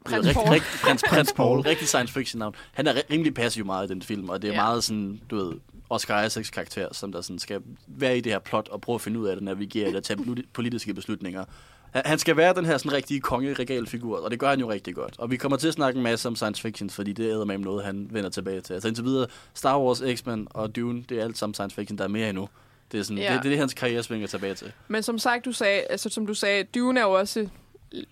Prins 0.06 0.26
rigtig, 0.26 0.34
Paul. 0.44 0.50
Rigtig, 0.54 0.80
prins, 0.84 1.04
prins 1.10 1.34
Paul, 1.34 1.60
rigtig 1.60 1.88
science 1.88 2.14
fiction 2.14 2.40
navn. 2.40 2.56
Han 2.72 2.88
er 2.88 2.94
ri- 2.94 3.12
rimelig 3.12 3.34
passiv 3.34 3.66
meget 3.66 3.86
i 3.90 3.94
den 3.94 4.02
film, 4.02 4.30
og 4.30 4.42
det 4.42 4.48
er 4.48 4.54
Ja. 4.54 4.62
meget 4.62 4.84
sådan, 4.84 5.22
du 5.30 5.36
ved, 5.36 5.54
Oscar 5.90 6.24
Isaacs 6.24 6.50
karakter, 6.50 6.88
som 6.94 7.12
der 7.12 7.22
sådan 7.22 7.40
skal 7.40 7.62
være 7.88 8.18
i 8.18 8.22
det 8.22 8.32
her 8.32 8.40
plot 8.40 8.68
og 8.70 8.82
prøve 8.82 8.96
at 8.96 9.02
finde 9.02 9.20
ud 9.20 9.28
af 9.28 9.36
det, 9.36 9.44
navigere 9.44 9.88
eller 9.88 10.02
tage 10.02 10.18
politi- 10.24 10.48
politiske 10.54 10.94
beslutninger. 10.94 11.46
Han- 11.93 12.19
skal 12.19 12.38
være 12.38 12.54
den 12.54 12.65
her 12.65 12.77
sådan 12.77 12.93
rigtige 12.93 13.19
kongeregalfigur, 13.19 14.19
og 14.19 14.32
det 14.32 14.39
gør 14.39 14.49
han 14.49 14.60
jo 14.60 14.71
rigtig 14.71 14.95
godt. 14.95 15.15
Og 15.17 15.32
vi 15.32 15.38
kommer 15.38 15.58
til 15.58 15.67
at 15.67 15.73
snakke 15.73 15.97
en 15.97 16.04
masse 16.04 16.27
om 16.27 16.36
science 16.36 16.62
fiction, 16.62 16.89
fordi 16.89 17.13
det 17.13 17.32
er 17.32 17.45
med 17.45 17.58
noget, 17.58 17.86
han 17.86 18.08
vender 18.12 18.30
tilbage 18.30 18.62
til. 18.62 18.73
Altså 18.73 18.88
indtil 18.88 19.04
videre, 19.06 19.27
Star 19.54 19.80
Wars, 19.80 20.01
X-Men 20.15 20.47
og 20.49 20.75
Dune, 20.75 21.04
det 21.10 21.19
er 21.19 21.23
alt 21.23 21.38
sammen 21.38 21.54
science 21.54 21.75
fiction, 21.75 21.97
der 21.97 22.04
er 22.04 22.08
mere 22.08 22.30
endnu. 22.30 22.49
Det 22.91 22.99
er, 22.99 23.04
sådan, 23.04 23.17
Ja. 23.17 23.23
det, 23.34 23.39
det 23.43 23.45
er 23.45 23.49
det, 23.49 23.58
hans 23.58 23.73
karriere 23.73 24.04
svinger 24.04 24.27
tilbage 24.27 24.54
til. 24.56 24.71
Men 24.88 25.04
som 25.04 25.19
sagt, 25.19 25.45
du 25.45 25.51
sagde, 25.51 25.82
altså, 25.82 26.10
som 26.10 26.25
du 26.27 26.34
sagde, 26.34 26.63
Dune 26.63 26.99
er 26.99 27.04
jo 27.04 27.12
også 27.12 27.47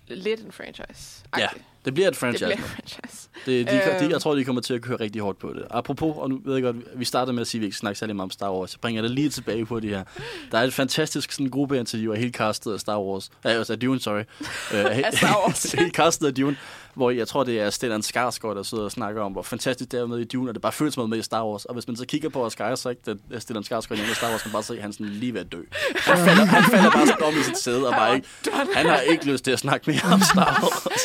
lidt 0.08 0.40
en 0.40 0.52
franchise. 0.52 1.24
Ja, 1.38 1.48
det 1.84 1.94
bliver 1.94 2.06
et 2.08 2.12
Det 2.12 2.18
franchise. 2.20 2.44
bliver 2.44 2.56
en 2.56 2.60
nu. 2.62 2.66
franchise. 2.66 3.28
Det, 3.46 3.66
de, 3.66 3.72
Øhm. 3.72 4.06
de, 4.08 4.10
jeg 4.12 4.20
tror, 4.20 4.34
de 4.34 4.44
kommer 4.44 4.62
til 4.62 4.74
at 4.74 4.82
køre 4.82 4.96
rigtig 5.00 5.22
hårdt 5.22 5.38
på 5.38 5.52
det. 5.52 5.64
Apropos, 5.70 6.14
og 6.18 6.28
nu 6.30 6.40
ved 6.44 6.54
jeg 6.54 6.62
godt, 6.62 6.76
vi 6.94 7.04
startede 7.04 7.32
med 7.32 7.40
at 7.40 7.46
sige, 7.46 7.58
at 7.58 7.60
vi 7.60 7.66
ikke 7.66 7.76
snakker 7.76 7.96
særlig 7.98 8.16
meget 8.16 8.24
om 8.26 8.30
Star 8.30 8.52
Wars. 8.52 8.72
Jeg 8.74 8.80
bringer 8.80 9.02
det 9.02 9.10
lige 9.10 9.30
tilbage 9.30 9.66
på 9.66 9.80
det 9.80 9.90
her. 9.90 10.04
Der 10.52 10.58
er 10.58 10.62
et 10.62 10.72
fantastisk 10.74 11.32
sådan, 11.32 11.50
gruppeinterview 11.50 12.12
af 12.12 12.18
hele 12.18 12.32
castet 12.32 12.72
af 12.72 12.80
Star 12.80 13.00
Wars. 13.00 13.30
Ja, 13.44 13.48
altså 13.50 13.72
af 13.72 13.78
Dune, 13.80 14.00
sorry. 14.00 14.20
Øh, 14.74 14.84
Af 15.06 15.12
Star 15.16 15.36
Wars. 15.46 15.62
hele 15.72 15.90
castet 15.90 16.26
af 16.26 16.34
Dune, 16.34 16.56
hvor 16.94 17.10
jeg 17.10 17.28
tror, 17.28 17.44
det 17.44 17.60
er 17.60 17.70
Stellan 17.70 18.02
Skarsgård, 18.02 18.56
der 18.56 18.62
sidder 18.62 18.84
og 18.84 18.92
snakker 18.92 19.22
om, 19.22 19.32
hvor 19.32 19.42
fantastisk 19.42 19.92
det 19.92 20.00
er 20.00 20.06
med 20.06 20.18
i 20.18 20.24
Dune, 20.24 20.50
og 20.50 20.54
det 20.54 20.62
bare 20.62 20.72
føles 20.72 20.96
være 20.98 21.08
med 21.08 21.18
i 21.18 21.22
Star 21.22 21.44
Wars. 21.46 21.64
Og 21.64 21.74
hvis 21.74 21.86
man 21.86 21.96
så 21.96 22.06
kigger 22.06 22.28
på 22.28 22.44
Oscar 22.44 22.72
Isaac, 22.72 22.96
det 23.06 23.18
er 23.32 23.38
Stellan 23.38 23.62
Skarsgård 23.64 23.98
i 23.98 24.14
Star 24.14 24.30
Wars, 24.30 24.42
kan 24.42 24.48
man 24.48 24.52
bare 24.52 24.62
se, 24.62 24.74
at 24.76 24.82
han 24.82 24.92
sådan 24.92 25.06
lige 25.06 25.34
ved 25.34 25.40
at 25.40 25.52
dø. 25.52 25.60
Han 25.96 26.16
falder, 26.18 26.44
han 26.44 26.64
falder 26.70 26.90
bare 26.90 27.06
sådan 27.06 27.22
om 27.22 27.32
i 27.40 27.42
sit 27.42 27.58
sæde, 27.58 27.86
og 27.88 27.92
bare 27.92 28.14
ikke, 28.16 28.28
han 28.74 28.86
har 28.86 28.98
ikke 29.00 29.26
lyst 29.32 29.44
til 29.44 29.50
at 29.50 29.58
snakke 29.58 29.90
mere 29.90 30.12
om 30.14 30.20
Star 30.20 30.58
Wars. 30.62 31.02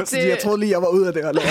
Det... 0.10 0.28
Jeg 0.28 0.38
troede 0.42 0.60
lige, 0.60 0.70
jeg 0.70 0.82
var 0.82 0.88
ude 0.88 1.06
af 1.06 1.12
det. 1.12 1.28
Eller? 1.28 1.42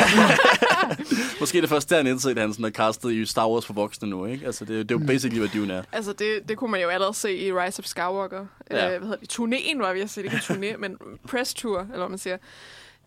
Måske 1.39 1.61
det 1.61 1.69
først 1.69 1.89
der, 1.89 1.97
han 1.97 2.07
indset, 2.07 2.29
at 2.31 2.37
han 2.37 2.53
sådan 2.53 2.65
er 2.65 2.69
castet 2.69 3.11
i 3.11 3.25
Star 3.25 3.49
Wars 3.49 3.65
for 3.65 3.73
voksne 3.73 4.09
nu, 4.09 4.25
ikke? 4.25 4.45
Altså, 4.45 4.65
det, 4.65 4.79
er- 4.79 4.83
det 4.83 4.91
er 4.95 4.99
jo 4.99 5.05
basically, 5.07 5.39
hvad 5.39 5.49
Dune 5.49 5.73
er. 5.73 5.83
Altså, 5.91 6.13
det, 6.13 6.39
det 6.49 6.57
kunne 6.57 6.71
man 6.71 6.81
jo 6.81 6.87
allerede 6.89 7.13
se 7.13 7.35
i 7.37 7.53
Rise 7.53 7.79
of 7.79 7.85
Skywalker. 7.85 8.45
Ja. 8.71 8.85
Øh, 8.93 8.99
hvad 8.99 8.99
hedder 9.09 9.15
det? 9.15 9.33
Turnéen 9.33 9.79
var 9.79 9.93
vi 9.93 9.99
at 10.01 10.09
se, 10.09 10.23
ikke 10.23 10.35
turné, 10.37 10.77
men 10.77 10.97
press 11.27 11.53
tour, 11.53 11.79
eller 11.79 11.97
hvad 11.97 12.09
man 12.09 12.17
siger. 12.17 12.37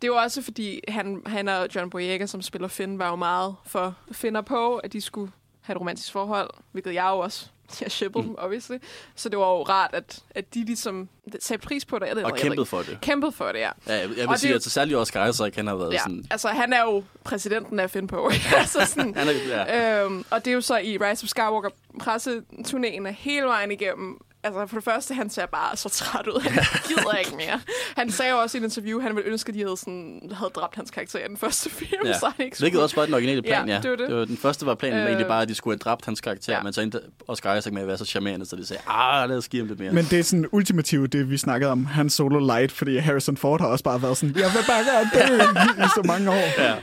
Det 0.03 0.09
jo 0.09 0.17
også 0.17 0.43
fordi, 0.43 0.81
han, 0.89 1.23
han 1.27 1.49
og 1.49 1.69
John 1.75 1.91
Boyega, 1.91 2.27
som 2.27 2.43
spiller 2.43 2.69
Finn, 2.69 2.99
var 2.99 3.11
jo 3.11 3.17
meget 3.17 3.55
for 3.67 3.95
Finn 4.13 4.37
Poe, 4.47 4.81
at 4.85 4.93
de 4.93 5.01
skulle 5.01 5.33
have 5.65 5.75
et 5.77 5.81
romantisk 5.81 6.13
forhold, 6.13 6.51
hvilket 6.73 6.95
jeg 6.95 7.09
jo 7.11 7.19
også 7.19 7.47
jeg 7.81 7.91
shippede 7.91 8.25
dem, 8.25 8.35
obviously. 8.39 8.77
Så 9.15 9.29
det 9.29 9.39
var 9.39 9.47
jo 9.47 9.63
rart, 9.63 9.91
at, 9.93 10.23
at 10.31 10.55
de 10.55 10.65
ligesom 10.65 11.09
satte 11.41 11.67
pris 11.67 11.85
på 11.85 11.99
det. 11.99 12.07
Jeg 12.07 12.17
ved, 12.17 12.23
Og 12.25 12.31
jeg 12.31 12.39
kæmpede 12.41 12.67
for 12.67 12.79
det. 12.83 12.99
Kæmpede 13.03 13.33
for 13.33 13.45
det, 13.53 13.59
ja. 13.59 13.71
Ja, 13.87 13.95
jeg, 13.95 14.01
jeg 14.03 14.09
vil 14.17 14.29
Og 14.29 14.39
sige, 14.39 14.49
det- 14.55 14.57
at 14.67 14.73
særligt 14.73 14.99
Oscar 14.99 15.27
Isaac, 15.29 15.55
han 15.57 15.67
har 15.67 15.75
været 15.75 15.93
Ja, 15.93 15.99
sådan... 15.99 16.25
altså 16.31 16.49
han 16.49 16.73
er 16.73 16.83
jo 16.83 17.05
præsidenten 17.25 17.81
af 17.81 17.91
Finn 17.91 18.07
Poe. 18.07 18.33
altså 18.57 18.85
sådan, 18.87 19.15
Han 19.15 19.29
er, 19.29 19.33
ja. 19.49 20.03
øhm, 20.05 20.25
og 20.31 20.45
det 20.45 20.51
er 20.51 20.55
jo 20.55 20.61
så 20.61 20.77
i 20.79 20.99
Rise 20.99 21.25
of 21.25 21.29
Skywalker 21.29 21.71
presseturnéen 22.03 23.09
hele 23.09 23.47
vejen 23.47 23.71
igennem. 23.71 24.19
Altså 24.45 24.67
for 24.67 24.77
det 24.77 24.85
første, 24.85 25.15
han 25.15 25.31
ser 25.31 25.47
bare 25.47 25.77
så 25.77 25.89
træt 25.89 26.27
ud. 26.27 26.41
Han 26.51 26.83
gider 26.89 27.13
ikke 27.13 27.37
mere. 27.37 27.61
Han 27.97 28.11
sagde 28.11 28.33
jo 28.33 28.39
også 28.39 28.59
i 28.59 28.61
et 28.61 28.65
interview, 28.65 28.99
at 28.99 29.03
han 29.05 29.17
ville 29.17 29.31
ønske, 29.31 29.49
at 29.49 29.55
de 29.55 29.61
havde, 29.61 29.77
sådan, 29.77 30.31
havde 30.33 30.51
dræbt 30.55 30.75
hans 30.75 30.91
karakter 30.91 31.19
i 31.19 31.29
den 31.29 31.37
første 31.37 31.71
film. 31.71 32.07
Ja. 32.07 32.19
Så 32.19 32.33
han 32.37 32.45
ikke 32.45 32.59
Hvilket 32.59 32.83
også 32.83 32.97
var 32.97 33.05
den 33.05 33.15
originale 33.15 33.43
plan, 33.43 33.69
ja. 33.69 33.75
Ja, 33.75 33.81
det 33.81 33.91
var 33.91 33.97
det. 33.97 34.09
det 34.09 34.17
var, 34.17 34.25
den 34.25 34.37
første 34.37 34.67
var 34.67 34.75
planen 34.75 34.99
øh, 34.99 35.07
egentlig 35.07 35.27
bare, 35.27 35.43
at 35.43 35.49
de 35.49 35.55
skulle 35.55 35.75
have 35.75 35.79
dræbt 35.79 36.05
hans 36.05 36.21
karakter, 36.21 36.53
ja. 36.53 36.59
ja. 36.59 36.63
men 36.63 36.73
så 36.73 36.81
endte 36.81 37.01
Oscar 37.29 37.55
Isaac 37.55 37.73
med 37.73 37.83
at 37.83 37.89
være 37.89 37.99
så 37.99 38.05
charmerende, 38.05 38.47
så 38.47 38.57
de 38.57 38.67
sagde, 38.67 38.83
ah, 38.89 39.29
lad 39.29 39.37
os 39.37 39.49
give 39.49 39.61
ham 39.63 39.69
lidt 39.69 39.81
mere. 39.81 39.93
Men 39.93 40.05
det 40.05 40.19
er 40.19 40.23
sådan 40.23 40.47
ultimativt, 40.53 41.13
det 41.13 41.31
vi 41.31 41.37
snakkede 41.37 41.71
om, 41.71 41.87
Han 41.87 42.11
Solo 42.11 42.39
Light, 42.39 42.73
fordi 42.73 42.97
Harrison 42.97 43.37
Ford 43.37 43.61
har 43.61 43.69
også 43.69 43.85
bare 43.85 44.03
været 44.03 44.17
sådan, 44.17 44.37
jeg 44.37 44.51
vil 44.55 44.65
bare 44.69 44.85
gerne 44.85 45.11
dø 45.15 45.85
i 45.85 45.89
så 45.95 46.03
mange 46.05 46.31
år. 46.31 46.63
Ja. 46.63 46.75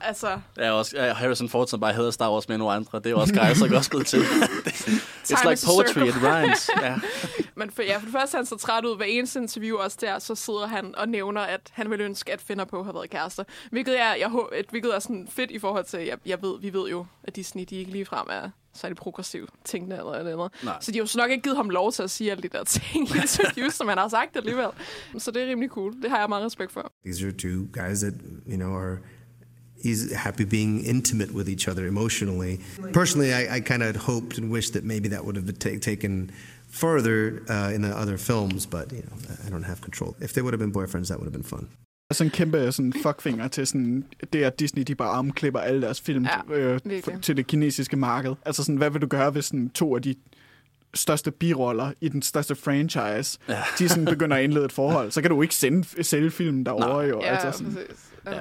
Altså, 0.00 0.40
Ja, 0.56 0.72
også, 0.72 0.96
ja, 0.96 1.12
Harrison 1.14 1.48
Ford, 1.48 1.66
som 1.66 1.80
bare 1.80 1.92
hedder 1.92 2.10
Star 2.10 2.32
Wars 2.32 2.48
med 2.48 2.58
nogle 2.58 2.74
andre, 2.74 2.98
det 2.98 3.12
er 3.12 3.14
Oscar 3.14 3.50
Isaac 3.50 3.72
også 3.72 3.90
blevet 3.90 4.06
til. 4.06 4.18
It's 4.22 5.42
Time 5.42 5.50
like 5.50 5.66
poetry, 5.66 6.08
it 6.08 6.14
rhymes. 6.22 6.70
Ja. 6.82 6.96
men 7.54 7.70
for, 7.70 7.82
ja, 7.82 7.96
for 7.96 8.04
det 8.04 8.12
første 8.12 8.36
han 8.36 8.46
så 8.46 8.56
træt 8.56 8.84
ud. 8.84 8.96
Hver 8.96 9.06
eneste 9.06 9.38
interview 9.38 9.76
også 9.76 9.98
der, 10.00 10.18
så 10.18 10.34
sidder 10.34 10.66
han 10.66 10.94
og 10.96 11.08
nævner, 11.08 11.40
at 11.40 11.60
han 11.70 11.90
ville 11.90 12.04
ønske, 12.04 12.32
at 12.32 12.60
og 12.60 12.68
Poe 12.68 12.84
havde 12.84 12.94
været 12.94 13.10
kærester. 13.10 13.44
Hvilket 13.70 14.00
er, 14.00 14.14
jeg, 14.14 14.30
et, 14.58 14.66
hvilket 14.70 14.94
er 14.94 14.98
sådan 14.98 15.28
fedt 15.30 15.50
i 15.50 15.58
forhold 15.58 15.84
til, 15.84 16.00
jeg, 16.00 16.18
jeg 16.26 16.42
ved, 16.42 16.60
vi 16.60 16.72
ved 16.72 16.88
jo, 16.88 17.06
at 17.24 17.36
Disney, 17.36 17.64
de 17.70 17.76
ikke 17.76 17.90
ligefrem 17.90 18.26
er 18.30 18.50
særlig 18.74 18.96
progressiv 18.96 19.48
tingene 19.64 19.96
eller 19.96 20.12
eller 20.12 20.32
andet. 20.32 20.64
Nej. 20.64 20.76
Så 20.80 20.92
de 20.92 20.98
har 20.98 21.02
jo 21.02 21.06
så 21.06 21.18
nok 21.18 21.30
ikke 21.30 21.42
givet 21.42 21.56
ham 21.56 21.70
lov 21.70 21.92
til 21.92 22.02
at 22.02 22.10
sige 22.10 22.30
alle 22.30 22.42
de 22.42 22.48
der 22.48 22.64
ting 22.64 23.08
i 23.10 23.16
interviews, 23.16 23.74
som 23.74 23.88
han 23.88 23.98
har 23.98 24.08
sagt 24.08 24.36
alligevel. 24.36 24.68
Så 25.18 25.30
det 25.30 25.42
er 25.42 25.46
rimelig 25.46 25.70
cool. 25.70 26.02
Det 26.02 26.10
har 26.10 26.18
jeg 26.18 26.28
meget 26.28 26.44
respekt 26.44 26.72
for. 26.72 26.92
These 27.06 27.26
are 27.26 27.32
two 27.32 27.66
guys 27.72 27.98
that, 28.00 28.14
you 28.48 28.56
know, 28.56 28.72
are 28.76 28.98
he's 29.82 30.12
happy 30.12 30.44
being 30.44 30.84
intimate 30.84 31.30
with 31.34 31.48
each 31.48 31.68
other 31.68 31.86
emotionally. 31.86 32.58
Personally, 32.92 33.32
I, 33.32 33.56
I 33.56 33.60
kind 33.60 33.82
of 33.82 33.96
hoped 33.96 34.38
and 34.38 34.50
wished 34.52 34.72
that 34.72 34.84
maybe 34.84 35.08
that 35.08 35.22
would 35.24 35.36
have 35.36 35.46
been 35.46 35.56
ta- 35.56 35.90
taken 35.90 36.30
further 36.70 37.16
uh, 37.48 37.74
in 37.74 37.82
the 37.82 37.92
other 38.02 38.16
films, 38.16 38.66
but, 38.66 38.92
you 38.92 39.02
know, 39.02 39.16
I 39.46 39.50
don't 39.50 39.64
have 39.66 39.80
control. 39.80 40.14
If 40.20 40.32
they 40.32 40.42
would 40.42 40.52
have 40.54 40.58
been 40.66 40.72
boyfriends, 40.72 41.08
that 41.08 41.18
would 41.18 41.26
have 41.26 41.32
been 41.32 41.44
fun. 41.44 41.68
Altså 42.10 42.24
en 42.24 42.30
kæmpe 42.30 42.72
sådan, 42.72 42.92
fuckfinger 43.02 43.48
til 43.48 43.66
sådan, 43.66 44.04
det, 44.32 44.42
at 44.44 44.58
Disney 44.60 44.82
de 44.82 44.94
bare 44.94 45.08
armklipper 45.08 45.60
alle 45.60 45.82
deres 45.82 46.00
film 46.00 46.24
Ja, 46.24 46.54
øh, 46.54 46.72
virkelig. 46.72 47.04
for, 47.04 47.12
til 47.22 47.36
det 47.36 47.46
kinesiske 47.46 47.96
marked. 47.96 48.34
Altså 48.46 48.62
sådan, 48.64 48.76
hvad 48.76 48.90
vil 48.90 49.02
du 49.02 49.06
gøre, 49.06 49.30
hvis 49.30 49.44
sådan, 49.44 49.68
to 49.70 49.96
af 49.96 50.02
de 50.02 50.14
største 50.94 51.30
biroller 51.30 51.92
i 52.00 52.08
den 52.08 52.22
største 52.22 52.54
franchise, 52.54 53.38
Ja. 53.48 53.62
de 53.78 53.88
sådan 53.88 54.04
begynder 54.04 54.36
at 54.36 54.44
indlede 54.44 54.64
et 54.64 54.72
forhold, 54.72 55.10
så 55.10 55.20
kan 55.20 55.30
du 55.30 55.36
jo 55.36 55.42
ikke 55.42 55.54
sende, 55.54 56.04
sælge 56.04 56.30
filmen 56.30 56.66
derovre. 56.66 56.98
Jo, 56.98 57.20
Ja, 57.22 57.36
altså 57.36 57.58
sådan. 57.58 57.72
præcis. 57.74 58.04
Ja. 58.26 58.40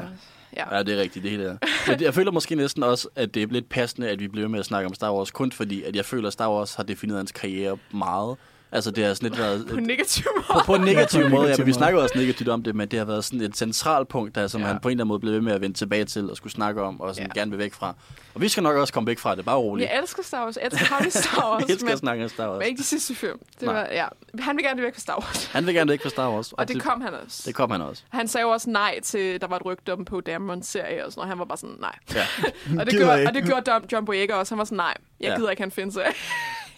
Ja. 0.58 0.76
ja. 0.76 0.84
Det 0.84 0.94
er 0.94 1.02
rigtigt, 1.02 1.24
det 1.24 1.32
hele 1.32 1.44
er. 1.44 1.58
Men 1.88 2.02
jeg 2.02 2.14
føler 2.14 2.32
måske 2.32 2.56
næsten 2.56 2.84
også, 2.84 3.08
at 3.16 3.34
det 3.34 3.44
er 3.44 3.48
lidt 3.48 3.70
passende, 3.70 4.10
at 4.10 4.20
vi 4.20 4.28
bliver 4.28 4.48
med 4.48 4.60
at 4.60 4.66
snakke 4.66 4.88
om 4.88 4.94
Star 4.94 5.14
Wars, 5.14 5.32
kun 5.32 5.52
fordi, 5.52 5.84
at 5.84 5.96
jeg 5.96 6.06
føler, 6.06 6.28
at 6.28 6.34
Star 6.34 6.52
Wars 6.52 6.76
har 6.76 6.84
defineret 6.84 7.18
hans 7.18 7.32
karriere 7.32 7.78
meget. 7.92 8.38
Altså, 8.72 8.92
det 8.92 9.06
har 9.06 9.14
sådan 9.14 9.30
lidt 9.30 9.40
været... 9.40 9.68
På 9.68 9.76
en 9.76 9.84
negativ 9.84 10.24
på, 10.24 10.54
måde. 10.54 10.64
på 10.66 10.76
en 10.76 10.82
negativ 10.82 11.20
Ja, 11.22 11.30
på 11.30 11.36
måde, 11.36 11.56
ja, 11.58 11.64
vi 11.64 11.74
snakker 11.74 12.02
også 12.02 12.18
negativt 12.18 12.50
om 12.50 12.64
det, 12.64 12.76
men 12.76 12.88
det 12.88 13.00
har 13.00 13.06
været 13.06 13.24
sådan 13.24 13.42
et 13.42 13.58
centralt 13.58 14.08
punkt, 14.08 14.36
der, 14.36 14.48
som 14.48 14.62
Ja. 14.62 14.68
han 14.68 14.80
på 14.80 14.88
en 14.88 14.92
eller 14.92 15.04
anden 15.04 15.08
måde 15.08 15.20
blev 15.20 15.34
ved 15.34 15.42
med 15.42 15.54
at 15.54 15.62
vende 15.62 15.78
tilbage 15.78 16.06
til 16.06 16.30
og 16.32 16.38
skulle 16.38 16.54
snakke 16.54 16.82
om, 16.82 17.02
og 17.02 17.16
sådan 17.16 17.32
Ja. 17.36 17.40
gerne 17.40 17.52
vil 17.52 17.60
væk 17.60 17.74
fra. 17.74 17.96
Og 18.34 18.42
vi 18.42 18.50
skal 18.50 18.64
nok 18.64 18.76
også 18.76 18.94
komme 18.94 19.08
væk 19.08 19.20
fra 19.20 19.36
det, 19.36 19.46
bare 19.46 19.56
roligt. 19.58 19.90
Jeg 19.90 20.00
elsker 20.00 20.24
Star 20.24 20.44
Wars. 20.44 20.56
Jeg 20.58 20.66
elsker 20.66 20.86
ham 20.96 21.08
i 21.08 21.10
Star 21.20 21.52
Wars. 21.52 21.64
Vi 21.68 21.72
elsker 21.74 21.86
men, 21.86 21.94
at 21.94 22.00
snakke 22.00 22.24
om 22.24 22.30
Star 22.30 22.50
Wars. 22.50 22.60
men 22.60 22.68
ikke 22.68 22.78
de 22.80 22.84
sidste 22.84 23.16
film. 23.16 23.40
Det 23.60 23.62
Nej. 23.62 23.74
var, 23.76 23.88
ja. 23.92 24.06
Han 24.40 24.56
vil 24.58 24.66
gerne 24.66 24.82
væk 24.82 24.94
fra 24.94 25.00
Star 25.02 25.16
Wars. 25.20 25.46
Han 25.46 25.66
vil 25.66 25.74
gerne 25.76 25.92
væk 25.92 26.02
fra 26.02 26.10
Star 26.10 26.30
Wars. 26.32 26.54
Og 26.58 26.68
det 26.68 26.82
kom 26.82 27.02
han 27.02 27.14
også. 27.26 27.44
Det 27.46 27.56
kom 27.56 27.72
han 27.72 27.82
også. 27.82 28.04
Han 28.10 28.28
sagde 28.28 28.42
jo 28.48 28.50
også 28.50 28.70
nej 28.70 29.00
til, 29.04 29.42
der 29.42 29.48
var 29.48 29.56
et 29.56 29.66
rygte 29.66 29.94
om 29.94 30.06
på 30.06 30.22
Damon-serie 30.22 31.06
og 31.06 31.12
sådan 31.12 31.20
noget. 31.20 31.30
Han 31.30 31.40
var 31.40 31.46
bare 31.46 31.58
sådan, 31.58 31.76
nej. 31.80 31.96
Ja. 32.16 32.26
og, 32.80 32.86
det 32.86 32.94
gjorde, 32.94 33.26
og 33.28 33.34
det 33.34 33.44
gjorde 33.46 33.72
John, 33.92 34.06
Boyega 34.06 34.34
også. 34.34 34.54
Han 34.56 34.60
var 34.60 34.66
sådan, 34.66 34.76
nej, 34.78 34.94
jeg 35.20 35.30
Ja. 35.30 35.36
gider 35.36 35.50
ikke, 35.50 35.62
han 35.62 35.72
findes 35.72 35.94
serie. 35.94 36.12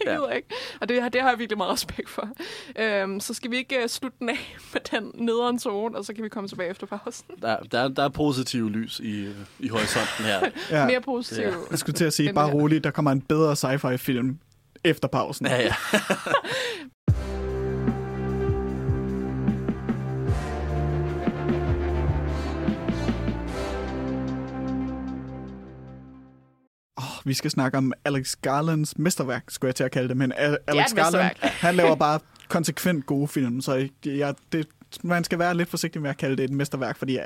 jeg 0.04 0.12
Ja. 0.12 0.14
gider 0.16 0.30
ikke. 0.30 0.48
Og 0.80 0.88
det, 0.88 1.12
det 1.12 1.20
har 1.22 1.28
jeg 1.28 1.38
virkelig 1.38 1.58
meget 1.58 1.72
respekt 1.72 2.08
for. 2.10 2.28
Øhm, 2.78 3.20
så 3.20 3.34
skal 3.34 3.50
vi 3.50 3.56
ikke 3.56 3.78
uh, 3.84 3.88
slutte 3.88 4.16
den 4.20 4.28
af 4.28 4.56
med 4.72 4.80
den 4.90 5.10
nederen 5.14 5.58
tone, 5.58 5.98
og 5.98 6.04
så 6.04 6.14
kan 6.14 6.24
vi 6.24 6.28
komme 6.28 6.48
tilbage 6.48 6.70
efter 6.70 6.86
pausen. 6.86 7.24
Der, 7.42 7.56
der, 7.72 7.88
der 7.88 8.02
er 8.04 8.08
positive 8.08 8.70
lys 8.70 9.00
i, 9.04 9.28
i 9.58 9.68
horisonten 9.68 10.24
her. 10.24 10.40
Ja. 10.70 10.86
Mere 10.86 11.00
positiv. 11.00 11.42
Ja. 11.44 11.52
Jeg 11.70 11.78
skulle 11.78 11.94
til 11.96 12.04
at 12.04 12.12
sige, 12.12 12.32
bare 12.32 12.52
roligt, 12.52 12.84
der 12.84 12.90
kommer 12.90 13.10
en 13.12 13.20
bedre 13.20 13.52
sci-fi 13.52 13.96
film 13.96 14.38
efter 14.84 15.08
pausen. 15.08 15.46
Ja, 15.46 15.62
ja. 15.62 15.74
Vi 27.24 27.34
skal 27.34 27.50
snakke 27.50 27.78
om 27.78 27.92
Alex 28.04 28.36
Garlands 28.42 28.98
mesterværk, 28.98 29.44
skulle 29.48 29.68
jeg 29.68 29.74
til 29.74 29.84
at 29.84 29.90
kalde 29.90 30.08
det, 30.08 30.16
men 30.16 30.32
A- 30.32 30.56
Alex 30.66 30.90
et 30.90 30.96
Garland, 30.96 31.36
han 31.40 31.74
laver 31.74 31.94
bare 31.94 32.20
konsekvent 32.48 33.06
gode 33.06 33.28
film, 33.28 33.60
så 33.60 33.88
jeg, 34.04 34.34
det, 34.52 34.66
man 35.02 35.24
skal 35.24 35.38
være 35.38 35.54
lidt 35.56 35.68
forsigtig 35.70 36.02
med 36.02 36.10
at 36.10 36.16
kalde 36.16 36.36
det 36.36 36.44
et 36.44 36.50
mesterværk, 36.50 36.98
fordi 36.98 37.16
øh, 37.18 37.24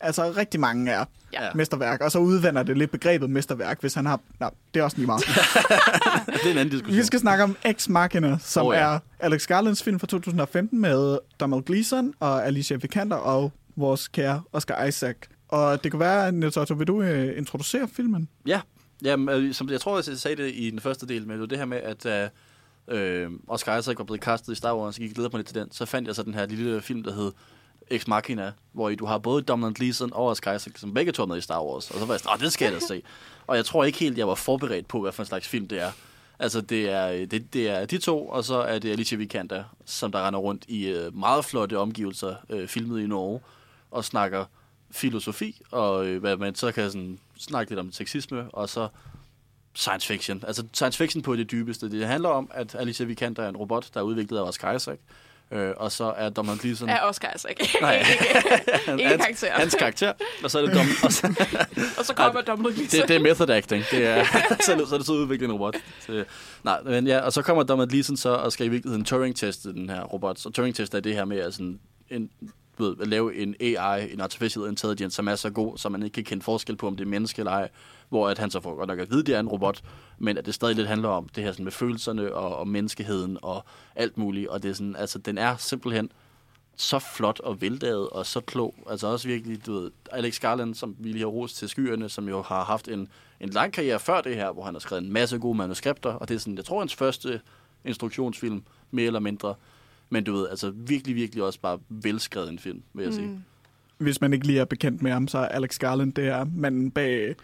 altså 0.00 0.30
rigtig 0.36 0.60
mange 0.60 0.90
er 0.92 1.04
Ja. 1.32 1.48
mesterværk, 1.54 2.00
og 2.00 2.12
så 2.12 2.18
udvander 2.18 2.62
det 2.62 2.78
lidt 2.78 2.90
begrebet 2.90 3.30
mesterværk, 3.30 3.80
hvis 3.80 3.94
han 3.94 4.06
har... 4.06 4.20
Nej, 4.40 4.50
det 4.74 4.80
er 4.80 4.84
også 4.84 4.96
lige 4.96 5.06
meget. 5.06 5.22
det 6.26 6.46
er 6.46 6.50
en 6.50 6.58
anden 6.58 6.68
diskussion. 6.68 6.96
Vi 6.98 7.02
skal 7.02 7.20
snakke 7.20 7.44
om 7.44 7.56
Ex 7.64 7.88
Machina, 7.88 8.38
som 8.40 8.66
Oh, 8.66 8.74
ja. 8.74 8.80
er 8.80 8.98
Alex 9.20 9.46
Garlands 9.46 9.82
film 9.82 10.00
fra 10.00 10.06
2015 10.06 10.80
med 10.80 11.18
Donald 11.40 11.62
Gleeson 11.62 12.14
og 12.20 12.46
Alicia 12.46 12.76
Vikander 12.76 13.16
og 13.16 13.52
vores 13.76 14.08
kære 14.08 14.42
Oscar 14.52 14.84
Isaac. 14.84 15.16
Og 15.48 15.84
det 15.84 15.90
kan 15.90 16.00
være, 16.00 16.32
Niels 16.32 16.56
Otto, 16.56 16.74
vil 16.74 16.86
du 16.86 17.00
uh, 17.02 17.38
introducere 17.38 17.88
filmen? 17.88 18.28
Ja, 18.46 18.60
Jamen, 19.04 19.28
øh, 19.28 19.54
som 19.54 19.70
jeg 19.70 19.80
tror, 19.80 20.02
jeg 20.08 20.18
sagde 20.18 20.42
det 20.42 20.54
i 20.54 20.70
den 20.70 20.80
første 20.80 21.06
del, 21.06 21.26
men 21.26 21.30
det 21.30 21.40
var 21.40 21.46
det 21.46 21.58
her 21.58 21.64
med, 21.64 21.78
at 21.78 22.06
øh, 22.06 22.28
øh 22.88 23.30
Oscar 23.48 23.78
Isaac 23.78 23.98
var 23.98 24.04
blevet 24.04 24.20
kastet 24.20 24.52
i 24.52 24.54
Star 24.56 24.76
Wars, 24.76 24.94
så 24.94 25.00
gik 25.00 25.08
jeg 25.08 25.14
glæder 25.14 25.30
mig 25.32 25.38
lidt 25.38 25.46
til 25.46 25.56
den. 25.56 25.72
Så 25.72 25.86
fandt 25.86 26.08
jeg 26.08 26.14
så 26.16 26.22
den 26.22 26.34
her 26.34 26.46
lille 26.46 26.82
film, 26.82 27.02
der 27.02 27.12
hed 27.14 27.32
Ex 27.90 28.06
Machina, 28.06 28.52
hvor 28.72 28.88
I- 28.88 28.94
du 28.94 29.06
har 29.06 29.18
både 29.18 29.42
Donald 29.42 29.74
Gleeson 29.74 30.12
og 30.12 30.26
Oscar 30.26 30.54
Isaac, 30.54 30.78
som 30.80 30.94
begge 30.94 31.12
to 31.12 31.22
er 31.22 31.26
med 31.26 31.36
i 31.36 31.40
Star 31.40 31.62
Wars. 31.64 31.90
Og 31.90 31.98
så 31.98 32.06
var 32.06 32.14
jeg 32.14 32.20
sådan, 32.20 32.40
det 32.40 32.52
skal 32.52 32.64
jeg 32.64 32.74
da 32.74 32.86
se. 32.86 33.02
Og 33.46 33.56
jeg 33.56 33.64
tror 33.64 33.84
ikke 33.84 33.98
helt, 33.98 34.18
jeg 34.18 34.28
var 34.28 34.34
forberedt 34.34 34.88
på, 34.88 35.00
hvad 35.00 35.12
for 35.12 35.22
en 35.22 35.26
slags 35.26 35.48
film 35.48 35.68
det 35.68 35.80
er. 35.80 35.90
Altså, 36.38 36.60
det 36.60 36.90
er, 36.90 37.08
øh, 37.08 37.20
det, 37.20 37.52
det 37.52 37.68
er 37.68 37.86
de 37.86 37.98
to, 37.98 38.28
og 38.28 38.44
så 38.44 38.54
er 38.54 38.78
det 38.78 38.90
Alicia 38.92 39.18
Vikander, 39.18 39.64
som 39.84 40.12
der 40.12 40.26
render 40.26 40.40
rundt 40.40 40.64
i 40.68 40.86
øh, 40.86 41.16
meget 41.16 41.44
flotte 41.44 41.78
omgivelser, 41.78 42.34
øh, 42.50 42.68
filmet 42.68 43.00
i 43.00 43.06
Norge, 43.06 43.40
og 43.90 44.04
snakker 44.04 44.44
filosofi, 44.90 45.62
og 45.70 46.06
øh, 46.06 46.20
hvad 46.20 46.36
man 46.36 46.54
så 46.54 46.72
kan 46.72 46.90
sådan, 46.90 47.18
snakke 47.38 47.70
lidt 47.70 47.80
om 47.80 47.92
sexisme, 47.92 48.50
og 48.52 48.68
så 48.68 48.88
science 49.74 50.06
fiction. 50.06 50.44
Altså 50.46 50.64
science 50.72 50.98
fiction 50.98 51.22
på 51.22 51.36
det 51.36 51.50
dybeste. 51.50 51.90
Det 51.90 52.06
handler 52.06 52.28
om, 52.28 52.50
at 52.54 52.74
Alicia 52.74 53.06
Vikander 53.06 53.42
er 53.42 53.48
en 53.48 53.56
robot, 53.56 53.90
der 53.94 54.00
er 54.00 54.04
udviklet 54.04 54.38
af 54.38 54.42
Oscar 54.42 54.72
Isaac, 54.72 54.98
Øh, 55.52 55.72
og 55.76 55.92
så 55.92 56.14
er 56.16 56.28
Donald 56.28 56.58
Gleeson... 56.58 56.88
Er 56.88 57.00
Oscar 57.00 57.46
ikke. 57.50 57.76
Nej. 57.80 57.98
ikke 57.98 58.08
hans, 58.86 59.40
karakter. 59.40 59.52
hans 59.52 59.74
karakter. 59.74 60.12
Og 60.44 60.50
så 60.50 60.58
er 60.58 60.62
det 60.66 60.74
Dom, 60.74 60.86
og 61.04 61.12
så, 61.12 61.46
Og 61.98 62.04
så 62.04 62.14
kommer 62.14 62.40
Donald 62.40 62.74
Gleeson. 62.74 63.00
det, 63.00 63.08
det 63.08 63.16
er 63.16 63.20
method 63.20 63.50
acting. 63.50 63.84
Det 63.90 64.06
er, 64.06 64.24
så, 64.60 64.72
er 64.72 64.76
det, 64.76 64.88
så 64.88 64.94
er 64.94 64.98
det 64.98 65.06
så 65.06 65.12
udviklet 65.12 65.46
en 65.46 65.52
robot. 65.52 65.76
Så, 66.00 66.24
nej, 66.64 66.82
men 66.82 67.06
ja, 67.06 67.20
og 67.20 67.32
så 67.32 67.42
kommer 67.42 67.62
Donald 67.62 67.88
Gleeson 67.88 68.16
så 68.16 68.28
og 68.28 68.52
skal 68.52 68.66
i 68.66 68.68
virkeligheden 68.68 69.04
Turing-teste 69.04 69.72
den 69.72 69.90
her 69.90 70.02
robot. 70.02 70.38
Så 70.38 70.50
Turing-test 70.50 70.94
er 70.94 71.00
det 71.00 71.14
her 71.14 71.24
med 71.24 71.38
at, 71.38 71.54
sådan, 71.54 71.80
en, 72.10 72.30
ved, 72.78 72.96
at 73.00 73.08
lave 73.08 73.36
en 73.36 73.54
AI, 73.60 74.12
en 74.12 74.20
artificial 74.20 74.68
intelligence, 74.68 75.16
som 75.16 75.28
er 75.28 75.34
så 75.34 75.50
god, 75.50 75.78
så 75.78 75.88
man 75.88 76.02
ikke 76.02 76.14
kan 76.14 76.24
kende 76.24 76.42
forskel 76.42 76.76
på, 76.76 76.86
om 76.86 76.96
det 76.96 77.04
er 77.04 77.08
menneske 77.08 77.40
eller 77.40 77.52
ej. 77.52 77.68
Hvor 78.08 78.28
at 78.28 78.38
han 78.38 78.50
så 78.50 78.60
får 78.60 78.74
godt 78.74 78.88
nok 78.88 78.98
at 78.98 79.10
vide, 79.10 79.20
at 79.20 79.26
det 79.26 79.34
er 79.34 79.40
en 79.40 79.48
robot, 79.48 79.82
men 80.18 80.38
at 80.38 80.46
det 80.46 80.54
stadig 80.54 80.76
lidt 80.76 80.88
handler 80.88 81.08
om 81.08 81.28
det 81.28 81.44
her 81.44 81.52
sådan 81.52 81.64
med 81.64 81.72
følelserne 81.72 82.34
og, 82.34 82.56
og 82.56 82.68
menneskeheden 82.68 83.38
og 83.42 83.64
alt 83.96 84.18
muligt. 84.18 84.48
Og 84.48 84.62
det 84.62 84.70
er 84.70 84.74
sådan, 84.74 84.96
altså, 84.96 85.18
den 85.18 85.38
er 85.38 85.56
simpelthen 85.56 86.10
så 86.76 86.98
flot 86.98 87.40
og 87.40 87.60
veldaget 87.60 88.08
og 88.08 88.26
så 88.26 88.40
klog. 88.40 88.74
Altså 88.90 89.06
også 89.06 89.28
virkelig, 89.28 89.66
du 89.66 89.72
ved, 89.72 89.90
Alex 90.12 90.40
Garland, 90.40 90.74
som 90.74 90.96
vi 90.98 91.08
lige 91.08 91.20
har 91.20 91.26
rost 91.26 91.56
til 91.56 91.68
skyerne, 91.68 92.08
som 92.08 92.28
jo 92.28 92.42
har 92.42 92.64
haft 92.64 92.88
en, 92.88 93.08
en 93.40 93.48
lang 93.48 93.72
karriere 93.72 94.00
før 94.00 94.20
det 94.20 94.36
her, 94.36 94.52
hvor 94.52 94.64
han 94.64 94.74
har 94.74 94.80
skrevet 94.80 95.02
en 95.02 95.12
masse 95.12 95.38
gode 95.38 95.58
manuskripter, 95.58 96.12
og 96.12 96.28
det 96.28 96.34
er 96.34 96.38
sådan, 96.38 96.56
jeg 96.56 96.64
tror, 96.64 96.78
hans 96.78 96.94
første 96.94 97.40
instruktionsfilm, 97.84 98.62
mere 98.90 99.06
eller 99.06 99.20
mindre. 99.20 99.54
Men 100.10 100.24
du 100.24 100.32
ved, 100.32 100.48
altså 100.48 100.72
virkelig, 100.76 101.16
virkelig 101.16 101.44
også 101.44 101.60
bare 101.60 101.78
velskrevet 101.88 102.48
en 102.48 102.58
film, 102.58 102.82
vil 102.94 103.02
jeg 103.02 103.10
mm. 103.10 103.16
sige. 103.16 103.40
Hvis 103.98 104.20
man 104.20 104.32
ikke 104.32 104.46
lige 104.46 104.60
er 104.60 104.64
bekendt 104.64 105.02
med 105.02 105.12
ham, 105.12 105.28
så 105.28 105.38
er 105.38 105.48
Alex 105.48 105.78
Garland, 105.78 106.12
det 106.12 106.26
er 106.26 106.46
manden 106.56 106.90
bag 106.90 107.34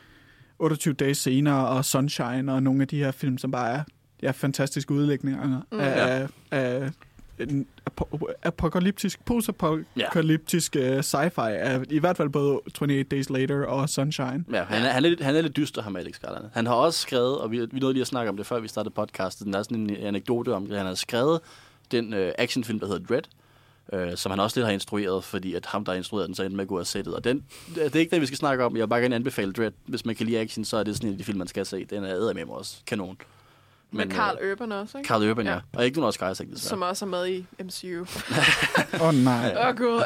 28 0.58 0.94
dage 0.94 1.14
senere 1.14 1.68
og 1.68 1.84
Sunshine 1.84 2.52
og 2.52 2.62
nogle 2.62 2.82
af 2.82 2.88
de 2.88 2.98
her 2.98 3.10
film, 3.10 3.38
som 3.38 3.50
bare 3.50 3.70
er 3.70 3.82
ja, 4.22 4.30
fantastiske 4.30 4.94
udlægninger 4.94 5.62
mm. 5.72 5.80
af, 5.80 6.28
af 6.50 6.90
en 7.38 7.66
apo- 7.90 8.32
apokalyptisk, 8.42 9.24
postapokalyptisk 9.24 10.76
ja. 10.76 11.00
sci-fi 11.00 11.40
af 11.40 11.82
i 11.90 11.98
hvert 11.98 12.16
fald 12.16 12.28
både 12.28 12.52
28 12.52 13.02
Days 13.02 13.30
Later 13.30 13.66
og 13.66 13.88
Sunshine. 13.88 14.44
Ja, 14.52 14.62
han 14.62 14.82
er, 14.82 14.88
han 14.88 15.04
er, 15.04 15.08
lidt, 15.08 15.20
han 15.20 15.36
er 15.36 15.40
lidt 15.40 15.56
dyster, 15.56 15.82
ham 15.82 15.96
Alex 15.96 16.18
Garland. 16.18 16.44
Han 16.52 16.66
har 16.66 16.74
også 16.74 17.00
skrevet, 17.00 17.38
og 17.38 17.50
vi, 17.50 17.66
vi 17.72 17.80
nåede 17.80 17.92
lige 17.92 18.00
at 18.00 18.06
snakke 18.06 18.30
om 18.30 18.36
det, 18.36 18.46
før 18.46 18.60
vi 18.60 18.68
startede 18.68 18.94
podcastet, 18.94 19.46
der 19.46 19.58
er 19.58 19.62
sådan 19.62 19.90
en 19.90 19.96
anekdote 19.96 20.54
om 20.54 20.66
det. 20.66 20.76
Han 20.76 20.86
har 20.86 20.94
skrevet 20.94 21.40
den 21.90 22.14
øh, 22.14 22.32
actionfilm, 22.38 22.80
der 22.80 22.86
hedder 22.86 23.06
Dread, 23.06 23.22
øh, 23.92 24.16
som 24.16 24.30
han 24.30 24.40
også 24.40 24.60
lidt 24.60 24.66
har 24.66 24.72
instrueret, 24.72 25.24
fordi 25.24 25.54
at 25.54 25.66
ham, 25.66 25.84
der 25.84 25.92
har 25.92 25.96
instrueret 25.96 26.26
den, 26.26 26.34
så 26.34 26.42
endte 26.42 26.56
med 26.56 26.64
at 26.64 26.68
gå 26.68 26.78
af 26.78 26.86
sættet. 26.86 27.14
Og 27.14 27.24
den, 27.24 27.44
det 27.74 27.96
er 27.96 28.00
ikke 28.00 28.10
det, 28.10 28.20
vi 28.20 28.26
skal 28.26 28.38
snakke 28.38 28.64
om. 28.64 28.76
Jeg 28.76 28.80
vil 28.80 28.88
bare 28.88 29.00
gerne 29.00 29.14
anbefale 29.14 29.52
Dread. 29.52 29.72
Hvis 29.86 30.04
man 30.04 30.14
kan 30.14 30.26
lide 30.26 30.38
action, 30.38 30.64
så 30.64 30.76
er 30.76 30.82
det 30.82 30.96
sådan 30.96 31.08
en 31.08 31.14
af 31.14 31.18
de 31.18 31.24
film, 31.24 31.38
man 31.38 31.48
skal 31.48 31.66
se. 31.66 31.84
Den 31.84 32.04
er 32.04 32.32
med 32.34 32.44
mig 32.44 32.54
også 32.54 32.76
kanon. 32.86 33.16
Men, 33.92 34.08
med 34.08 34.16
Carl 34.16 34.38
øh, 34.40 34.52
Urban 34.52 34.72
også, 34.72 34.98
ikke? 34.98 35.08
Carl 35.08 35.30
Urban, 35.30 35.46
ja. 35.46 35.52
ja. 35.52 35.60
Og 35.72 35.84
ikke 35.84 35.98
nogen 35.98 36.08
Oscar 36.08 36.30
Isaac, 36.30 36.48
desværre. 36.48 36.68
Som 36.68 36.82
også 36.82 37.04
er 37.04 37.08
med 37.08 37.28
i 37.28 37.46
MCU. 37.62 38.00
Åh 39.00 39.08
oh, 39.08 39.14
nej. 39.14 39.54
Åh 39.56 39.68
oh, 39.68 39.76
gud. 39.76 40.02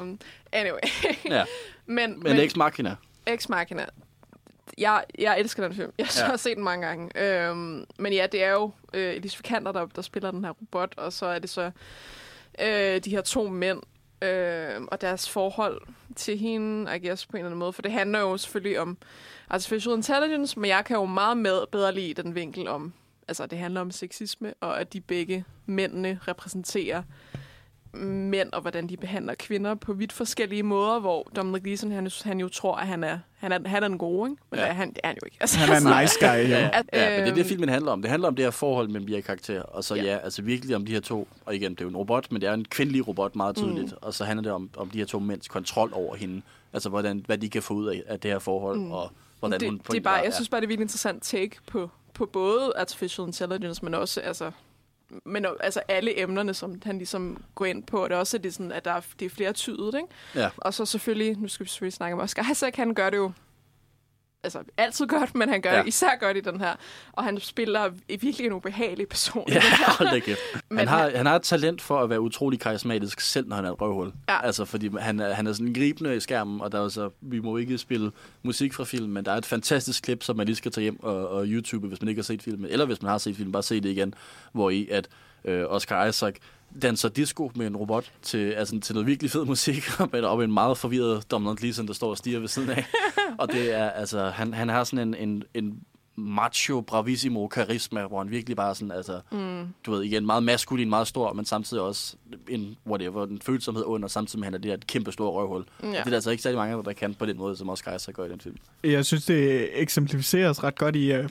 Um, 0.00 0.18
anyway. 0.52 0.78
ja. 1.24 1.44
men, 1.86 2.10
men, 2.10 2.22
men 2.22 2.36
Ex 2.40 2.56
Machina. 2.56 2.96
Ex 3.26 3.48
Machina. 3.48 3.84
Jeg, 4.78 5.04
jeg 5.18 5.40
elsker 5.40 5.62
den 5.62 5.76
film. 5.76 5.92
Jeg 5.98 6.06
ja. 6.18 6.24
har 6.24 6.36
set 6.36 6.56
den 6.56 6.64
mange 6.64 6.86
gange. 6.86 7.50
Um, 7.50 7.86
men 7.98 8.12
ja, 8.12 8.26
det 8.32 8.44
er 8.44 8.50
jo 8.50 8.64
uh, 8.64 8.70
Elise 8.92 9.38
Vikander, 9.38 9.72
der, 9.72 9.86
der 9.86 10.02
spiller 10.02 10.30
den 10.30 10.44
her 10.44 10.50
robot, 10.50 10.94
og 10.96 11.12
så 11.12 11.26
er 11.26 11.38
det 11.38 11.50
så 11.50 11.70
uh, 12.60 13.04
de 13.04 13.10
her 13.10 13.20
to 13.20 13.48
mænd, 13.48 13.82
uh, 14.22 14.86
og 14.88 15.00
deres 15.00 15.30
forhold 15.30 15.82
til 16.16 16.38
hende, 16.38 16.96
I 16.96 17.06
guess, 17.06 17.26
på 17.26 17.36
en 17.36 17.38
eller 17.38 17.46
anden 17.46 17.58
måde. 17.58 17.72
For 17.72 17.82
det 17.82 17.92
handler 17.92 18.18
jo 18.18 18.36
selvfølgelig 18.36 18.80
om 18.80 18.98
artificial 19.50 19.94
intelligence, 19.94 20.60
men 20.60 20.70
jeg 20.70 20.84
kan 20.84 20.96
jo 20.96 21.04
meget 21.04 21.36
med, 21.36 21.66
bedre 21.72 21.94
lide 21.94 22.22
den 22.22 22.34
vinkel 22.34 22.68
om 22.68 22.92
altså 23.28 23.46
det 23.46 23.58
handler 23.58 23.80
om 23.80 23.90
sexisme, 23.90 24.54
og 24.60 24.80
at 24.80 24.92
de 24.92 25.00
begge 25.00 25.44
mændene 25.66 26.20
repræsenterer 26.28 27.02
mænd, 28.06 28.52
og 28.52 28.60
hvordan 28.60 28.86
de 28.86 28.96
behandler 28.96 29.34
kvinder 29.34 29.74
på 29.74 29.92
vidt 29.92 30.12
forskellige 30.12 30.62
måder, 30.62 31.00
hvor 31.00 31.30
Dominic 31.36 31.62
Gleeson, 31.62 31.92
han, 31.92 32.10
han 32.24 32.40
jo 32.40 32.48
tror, 32.48 32.76
at 32.76 32.86
han 32.86 33.04
er, 33.04 33.18
han 33.36 33.52
er, 33.52 33.68
han 33.68 33.82
er 33.82 33.88
den 33.88 33.98
gode, 33.98 34.30
ikke? 34.30 34.42
men 34.50 34.58
ja. 34.58 34.64
det, 34.64 34.70
er 34.70 34.74
han, 34.74 34.88
det 34.88 35.00
er 35.04 35.08
han 35.08 35.16
jo 35.22 35.26
ikke. 35.26 35.36
Altså, 35.40 35.58
han 35.58 35.86
er 35.86 35.90
en 35.96 36.02
nice 36.02 36.16
guy, 36.20 36.48
ja. 36.48 36.70
At, 36.72 36.84
ja, 36.92 37.10
men 37.10 37.20
det 37.20 37.30
er 37.30 37.34
det, 37.34 37.46
filmen 37.46 37.68
handler 37.68 37.92
om. 37.92 38.02
Det 38.02 38.10
handler 38.10 38.28
om 38.28 38.36
det 38.36 38.44
her 38.44 38.50
forhold 38.50 38.88
mellem 38.88 39.06
de 39.06 39.14
her 39.14 39.20
karakterer, 39.20 39.62
og 39.62 39.84
så 39.84 39.94
ja. 39.94 40.02
ja, 40.02 40.18
altså 40.18 40.42
virkelig 40.42 40.76
om 40.76 40.86
de 40.86 40.92
her 40.92 41.00
to, 41.00 41.28
og 41.44 41.54
igen, 41.54 41.72
det 41.72 41.80
er 41.80 41.84
jo 41.84 41.90
en 41.90 41.96
robot, 41.96 42.32
men 42.32 42.40
det 42.40 42.48
er 42.48 42.54
en 42.54 42.64
kvindelig 42.64 43.08
robot 43.08 43.36
meget 43.36 43.56
tydeligt, 43.56 43.90
mm. 43.90 43.98
og 44.02 44.14
så 44.14 44.24
handler 44.24 44.42
det 44.42 44.52
om, 44.52 44.70
om 44.76 44.90
de 44.90 44.98
her 44.98 45.06
to 45.06 45.18
mænds 45.18 45.48
kontrol 45.48 45.90
over 45.94 46.16
hende, 46.16 46.42
altså 46.72 46.88
hvordan, 46.88 47.22
hvad 47.26 47.38
de 47.38 47.50
kan 47.50 47.62
få 47.62 47.74
ud 47.74 47.86
af, 47.86 48.02
af 48.06 48.20
det 48.20 48.30
her 48.30 48.38
forhold, 48.38 48.78
mm. 48.78 48.92
og 48.92 49.12
hvordan 49.40 49.60
det, 49.60 49.68
hun... 49.68 49.80
Det 49.90 49.96
er 49.96 50.00
bare, 50.00 50.20
jeg 50.24 50.34
synes 50.34 50.48
bare, 50.48 50.60
det 50.60 50.66
er 50.66 50.68
virkelig 50.68 50.84
interessant 50.84 51.22
take 51.22 51.56
på 51.66 51.90
på 52.18 52.26
både 52.26 52.72
artificial 52.76 53.26
intelligence, 53.26 53.84
men 53.84 53.94
også 53.94 54.20
altså, 54.20 54.50
men 55.24 55.46
altså 55.60 55.80
alle 55.88 56.20
emnerne, 56.20 56.54
som 56.54 56.82
han 56.84 56.98
ligesom 56.98 57.44
går 57.54 57.64
ind 57.64 57.82
på, 57.82 58.02
og 58.02 58.10
det 58.10 58.14
er 58.14 58.18
også 58.18 58.38
det 58.38 58.54
sådan, 58.54 58.72
at 58.72 58.84
der 58.84 58.92
er, 58.92 59.00
det 59.18 59.26
er 59.26 59.30
flere 59.30 59.52
tydet, 59.52 59.94
ikke? 59.94 60.08
Ja. 60.34 60.50
Og 60.56 60.74
så 60.74 60.86
selvfølgelig, 60.86 61.38
nu 61.38 61.48
skal 61.48 61.64
vi 61.64 61.68
selvfølgelig 61.68 61.92
snakke 61.92 62.14
om 62.14 62.20
Oscar 62.20 62.50
Isaac, 62.50 62.76
han 62.76 62.94
gør 62.94 63.10
det 63.10 63.16
jo 63.16 63.32
altså 64.44 64.62
altid 64.76 65.06
godt, 65.06 65.34
men 65.34 65.48
han 65.48 65.60
gør 65.60 65.72
ja. 65.72 65.82
især 65.82 66.10
godt 66.20 66.36
i 66.36 66.40
den 66.40 66.60
her. 66.60 66.74
Og 67.12 67.24
han 67.24 67.40
spiller 67.40 67.90
virkelig 68.08 68.46
en 68.46 68.52
ubehagelig 68.52 69.08
person. 69.08 69.44
Ja, 69.48 69.62
hold 69.98 70.10
da 70.10 70.18
kæft. 70.18 70.40
Han 70.78 70.88
har, 70.88 71.10
han 71.14 71.26
har 71.26 71.36
et 71.36 71.42
talent 71.42 71.82
for 71.82 72.00
at 72.00 72.10
være 72.10 72.20
utrolig 72.20 72.60
karismatisk, 72.60 73.20
selv 73.20 73.48
når 73.48 73.56
han 73.56 73.64
er 73.64 73.72
et 73.72 73.80
røvhul. 73.80 74.12
Ja. 74.28 74.46
Altså, 74.46 74.64
fordi 74.64 74.90
han 74.98 75.18
han 75.18 75.46
er 75.46 75.52
sådan 75.52 75.74
gribende 75.74 76.16
i 76.16 76.20
skærmen, 76.20 76.60
og 76.60 76.72
der 76.72 76.84
er 76.84 76.88
så, 76.88 77.10
vi 77.20 77.40
må 77.40 77.56
ikke 77.56 77.78
spille 77.78 78.12
musik 78.42 78.74
fra 78.74 78.84
filmen, 78.84 79.12
men 79.12 79.24
der 79.24 79.32
er 79.32 79.36
et 79.36 79.46
fantastisk 79.46 80.02
klip, 80.02 80.22
som 80.22 80.36
man 80.36 80.46
lige 80.46 80.56
skal 80.56 80.72
tage 80.72 80.82
hjem 80.82 81.02
og, 81.02 81.28
og 81.28 81.44
YouTube, 81.46 81.88
hvis 81.88 82.00
man 82.00 82.08
ikke 82.08 82.18
har 82.18 82.24
set 82.24 82.42
filmen. 82.42 82.70
Eller 82.70 82.86
hvis 82.86 83.02
man 83.02 83.10
har 83.10 83.18
set 83.18 83.36
filmen, 83.36 83.52
bare 83.52 83.62
se 83.62 83.80
det 83.80 83.88
igen, 83.88 84.14
hvor 84.52 84.70
i 84.70 84.88
at 84.90 85.08
øh, 85.44 85.64
Oscar 85.68 86.06
Isaac 86.06 86.34
danser 86.82 87.08
disco 87.08 87.50
med 87.54 87.66
en 87.66 87.76
robot 87.76 88.12
til, 88.22 88.50
altså, 88.50 88.80
til 88.80 88.94
noget 88.94 89.06
virkelig 89.06 89.30
fed 89.30 89.44
musik, 89.44 89.82
men 90.12 90.24
op 90.24 90.40
en 90.40 90.52
meget 90.52 90.78
forvirret 90.78 91.30
Donald 91.30 91.56
Gleeson, 91.56 91.86
der 91.86 91.92
står 91.92 92.10
og 92.10 92.18
stiger 92.18 92.38
ved 92.40 92.48
siden 92.48 92.70
af. 92.70 92.86
og 93.38 93.52
det 93.52 93.74
er, 93.74 93.90
altså, 93.90 94.30
han, 94.30 94.54
han 94.54 94.68
har 94.68 94.84
sådan 94.84 95.08
en, 95.08 95.14
en, 95.14 95.42
en 95.54 95.80
macho, 96.18 96.80
bravissimo 96.80 97.46
karisma, 97.46 98.06
hvor 98.06 98.18
han 98.18 98.30
virkelig 98.30 98.56
bare 98.56 98.74
sådan, 98.74 98.90
altså, 98.90 99.20
mm. 99.32 99.66
du 99.86 99.90
ved, 99.90 100.02
igen, 100.02 100.26
meget 100.26 100.42
maskulin, 100.42 100.88
meget 100.88 101.06
stor, 101.06 101.32
men 101.32 101.44
samtidig 101.44 101.82
også 101.82 102.16
en, 102.48 102.76
whatever, 102.86 103.26
en 103.26 103.40
følsomhed 103.42 103.84
under, 103.84 104.08
samtidig 104.08 104.40
med, 104.40 104.46
at 104.46 104.52
han 104.52 104.54
er 104.54 104.58
det 104.58 104.70
her 104.70 104.76
et 104.76 104.86
kæmpe 104.86 105.12
store 105.12 105.30
røvhul. 105.32 105.64
Ja. 105.82 105.88
Det 105.88 105.98
er 105.98 106.04
der 106.04 106.14
altså 106.14 106.30
ikke 106.30 106.42
særlig 106.42 106.58
mange, 106.58 106.84
der 106.84 106.92
kan 106.92 107.14
på 107.14 107.26
den 107.26 107.38
måde, 107.38 107.56
som 107.56 107.70
Oscar 107.70 107.94
Isaac 107.94 108.14
gør 108.14 108.24
i 108.24 108.28
den 108.28 108.40
film. 108.40 108.56
Jeg 108.84 109.04
synes, 109.04 109.24
det 109.24 109.68
eksemplificeres 109.80 110.64
ret 110.64 110.78
godt 110.78 110.96
i, 110.96 111.18
uh, 111.18 111.24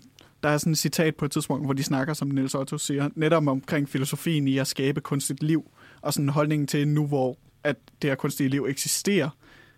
der 0.44 0.50
er 0.50 0.58
sådan 0.58 0.72
et 0.72 0.78
citat 0.78 1.16
på 1.16 1.26
et 1.26 1.32
tidspunkt, 1.32 1.66
hvor 1.66 1.74
de 1.74 1.84
snakker, 1.84 2.14
som 2.14 2.28
Niels 2.28 2.56
Otto 2.56 2.78
siger, 2.78 3.10
netop 3.16 3.48
omkring 3.48 3.90
filosofien 3.90 4.48
i 4.48 4.58
at 4.58 4.68
skabe 4.68 5.02
kunstigt 5.02 5.44
liv, 5.44 5.72
og 6.02 6.14
sådan 6.14 6.30
holdningen 6.30 6.68
til 6.68 6.88
nu, 6.88 7.08
hvor 7.08 7.38
at 7.64 7.76
det 8.02 8.10
her 8.10 8.16
kunstige 8.16 8.50
liv 8.50 8.66
eksisterer, 8.70 9.30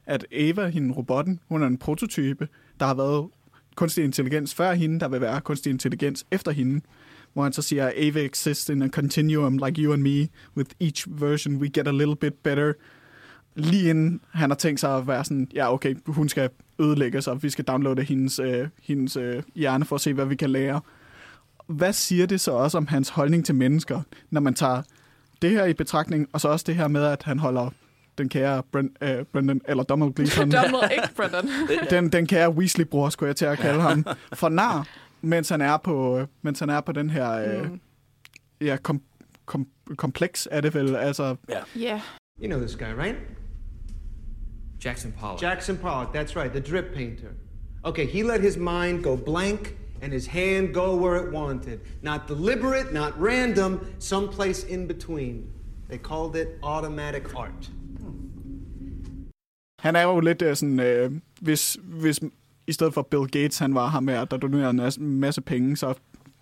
at 0.05 0.25
Eva, 0.31 0.67
hende 0.67 0.93
robotten, 0.93 1.39
hun 1.47 1.63
er 1.63 1.67
en 1.67 1.77
prototype, 1.77 2.47
der 2.79 2.85
har 2.85 2.93
været 2.93 3.27
kunstig 3.75 4.03
intelligens 4.03 4.55
før 4.55 4.73
hende, 4.73 4.99
der 4.99 5.07
vil 5.07 5.21
være 5.21 5.41
kunstig 5.41 5.69
intelligens 5.69 6.25
efter 6.31 6.51
hende, 6.51 6.81
hvor 7.33 7.43
han 7.43 7.53
så 7.53 7.61
siger, 7.61 7.91
Ava 7.95 8.19
exists 8.19 8.69
in 8.69 8.81
a 8.81 8.87
continuum 8.87 9.57
like 9.57 9.81
you 9.81 9.93
and 9.93 10.01
me. 10.01 10.27
With 10.57 10.71
each 10.79 11.07
version 11.09 11.55
we 11.55 11.69
get 11.69 11.87
a 11.87 11.91
little 11.91 12.15
bit 12.15 12.33
better. 12.43 12.73
Lige 13.55 13.89
inden 13.89 14.21
han 14.31 14.49
har 14.49 14.55
tænkt 14.55 14.79
sig 14.79 14.97
at 14.97 15.07
være 15.07 15.23
sådan, 15.23 15.47
ja 15.53 15.73
okay, 15.73 15.95
hun 16.07 16.29
skal 16.29 16.49
ødelægges, 16.79 17.27
og 17.27 17.43
vi 17.43 17.49
skal 17.49 17.65
downloade 17.65 18.03
hendes, 18.03 18.39
øh, 18.39 18.67
hendes 18.83 19.17
øh, 19.17 19.43
hjerne 19.55 19.85
for 19.85 19.95
at 19.95 20.01
se, 20.01 20.13
hvad 20.13 20.25
vi 20.25 20.35
kan 20.35 20.49
lære. 20.49 20.81
Hvad 21.67 21.93
siger 21.93 22.25
det 22.25 22.41
så 22.41 22.51
også 22.51 22.77
om 22.77 22.87
hans 22.87 23.09
holdning 23.09 23.45
til 23.45 23.55
mennesker, 23.55 24.01
når 24.29 24.41
man 24.41 24.53
tager 24.53 24.81
det 25.41 25.49
her 25.49 25.65
i 25.65 25.73
betragtning, 25.73 26.29
og 26.33 26.41
så 26.41 26.47
også 26.47 26.63
det 26.67 26.75
her 26.75 26.87
med, 26.87 27.03
at 27.03 27.23
han 27.23 27.39
holder 27.39 27.69
den 28.17 28.29
kære 28.29 28.63
Brent, 28.71 28.97
øh, 29.01 29.25
Brendan, 29.25 29.61
eller 29.67 29.83
Donald 29.83 30.13
Gleeson. 30.13 30.51
Donald, 30.51 30.91
ikke 30.91 31.15
Brendan. 31.15 31.49
den, 31.89 32.11
den 32.11 32.27
kære 32.27 32.49
Weasley-bror, 32.49 33.09
skulle 33.09 33.27
jeg 33.27 33.35
til 33.35 33.45
at 33.45 33.57
kalde 33.57 33.81
ham, 33.81 34.05
for 34.33 34.49
nar, 34.49 34.87
mens 35.21 35.49
han 35.49 35.61
er 35.61 35.77
på, 35.77 36.25
mens 36.41 36.59
han 36.59 36.69
er 36.69 36.81
på 36.81 36.91
den 36.91 37.09
her 37.09 37.31
øh, 37.31 37.71
mm. 37.71 37.79
ja, 38.61 38.77
kom, 38.77 39.01
kom, 39.45 39.67
kompleks, 39.97 40.47
er 40.51 40.61
det 40.61 40.73
vel? 40.73 40.95
Altså, 40.95 41.35
yeah. 41.51 41.63
yeah. 41.77 41.99
You 42.41 42.47
know 42.47 42.59
this 42.59 42.75
guy, 42.75 42.93
right? 42.97 43.38
Jackson 44.79 45.11
Pollock. 45.11 45.41
Jackson 45.41 45.77
Pollock, 45.77 46.13
that's 46.13 46.35
right, 46.35 46.53
the 46.53 46.61
drip 46.61 46.95
painter. 46.95 47.31
Okay, 47.83 48.05
he 48.05 48.23
let 48.23 48.41
his 48.41 48.57
mind 48.57 49.03
go 49.03 49.15
blank 49.15 49.75
and 50.01 50.13
his 50.13 50.27
hand 50.27 50.73
go 50.73 50.95
where 50.95 51.15
it 51.15 51.33
wanted. 51.33 51.79
Not 52.01 52.27
deliberate, 52.27 52.93
not 52.93 53.11
random, 53.19 53.79
someplace 53.99 54.63
in 54.63 54.87
between. 54.87 55.51
They 55.89 55.97
called 55.97 56.35
it 56.35 56.47
automatic 56.63 57.23
art. 57.35 57.71
Han 59.79 59.95
er 59.95 60.01
jo 60.01 60.19
lidt 60.19 60.41
uh, 60.41 60.55
sådan, 60.55 60.79
øh, 60.79 61.11
hvis, 61.41 61.77
hvis 61.83 62.19
i 62.67 62.71
stedet 62.71 62.93
for 62.93 63.01
Bill 63.01 63.27
Gates, 63.27 63.57
han 63.57 63.75
var 63.75 63.87
ham 63.87 64.03
med, 64.03 64.25
der 64.25 64.37
donerer 64.37 64.69
en 64.69 65.19
masse 65.19 65.41
penge, 65.41 65.77
så 65.77 65.93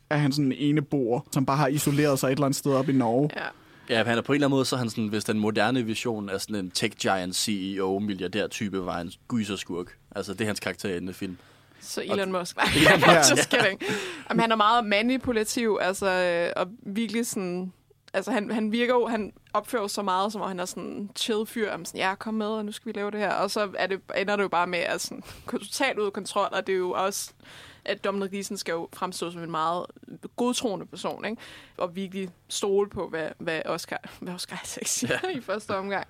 er 0.10 0.17
han 0.17 0.32
sådan 0.32 0.45
en 0.45 0.58
ene 0.58 0.82
bor, 0.82 1.28
som 1.32 1.45
bare 1.45 1.58
har 1.58 1.67
isoleret 1.67 2.19
sig 2.19 2.28
et 2.28 2.32
eller 2.32 2.45
andet 2.45 2.58
sted 2.58 2.73
op 2.73 2.89
i 2.89 2.91
Norge. 2.91 3.30
Ja. 3.36 3.47
Ja, 3.89 4.04
han 4.04 4.17
er 4.17 4.21
på 4.21 4.32
en 4.32 4.36
eller 4.36 4.47
anden 4.47 4.56
måde, 4.56 4.65
så 4.65 4.78
han 4.78 4.89
sådan, 4.89 5.08
hvis 5.08 5.23
den 5.23 5.39
moderne 5.39 5.84
vision 5.86 6.30
af 6.30 6.41
sådan 6.41 6.56
en 6.56 6.71
tech 6.71 6.97
giant 6.97 7.36
CEO, 7.36 8.00
milliardær-type, 8.00 8.86
var 8.86 9.00
en 9.00 9.12
gyserskurk. 9.28 9.97
Altså, 10.15 10.34
det 10.34 10.41
er 10.41 10.45
hans 10.45 10.60
karakter 10.60 10.89
i 10.89 11.00
den 11.00 11.13
film. 11.13 11.38
Så 11.82 12.02
Elon 12.02 12.32
Musk. 12.32 12.56
Nej, 12.56 12.65
Elon 12.76 13.00
Musk. 13.00 13.32
just 13.32 13.50
kidding. 13.50 13.82
Jamen, 14.30 14.41
han 14.41 14.52
er 14.52 14.56
meget 14.56 14.86
manipulativ, 14.86 15.78
altså, 15.82 16.52
og 16.56 16.67
virkelig 16.86 17.28
sådan 17.28 17.71
Altså, 18.13 18.32
han, 18.32 18.52
han 18.52 18.71
virker 18.71 18.93
jo, 18.93 19.08
han 19.08 19.34
opfører 19.57 19.87
så 19.87 20.01
meget, 20.01 20.31
som 20.31 20.41
om 20.41 20.47
han 20.47 20.59
er 20.59 20.65
sådan 20.65 20.83
en 20.83 21.11
chill 21.15 21.45
fyr. 21.45 21.71
Jamen, 21.71 21.85
sådan, 21.85 21.99
ja, 21.99 22.15
kom 22.15 22.33
med, 22.33 22.47
og 22.47 22.65
nu 22.65 22.71
skal 22.71 22.93
vi 22.93 22.99
lave 22.99 23.11
det 23.11 23.19
her. 23.19 23.33
Og 23.33 23.51
så 23.51 23.69
er 23.77 23.87
det, 23.87 24.01
ender 24.17 24.35
det 24.35 24.43
jo 24.43 24.47
bare 24.47 24.67
med 24.67 24.79
at 24.79 25.01
sådan, 25.01 25.23
gå 25.45 25.57
totalt 25.57 25.99
ud 25.99 26.05
af 26.05 26.13
kontrol, 26.13 26.49
og 26.51 26.67
det 26.67 26.73
er 26.73 26.77
jo 26.77 26.91
også 26.91 27.31
at 27.87 28.03
Dominic 28.03 28.29
Gleeson 28.29 28.57
skal 28.57 28.71
jo 28.71 28.89
fremstå 28.93 29.31
som 29.31 29.43
en 29.43 29.51
meget 29.51 29.85
godtroende 30.35 30.85
person, 30.85 31.25
ikke? 31.25 31.41
og 31.77 31.95
virkelig 31.95 32.29
stole 32.47 32.89
på, 32.89 33.07
hvad, 33.09 33.29
hvad 33.37 33.61
Oscar, 33.65 33.97
hvad 34.19 34.33
Oscar 34.33 34.61
Isaac 34.63 34.87
siger 34.87 35.19
ja. 35.23 35.37
i 35.37 35.41
første 35.41 35.75
omgang. 35.75 36.07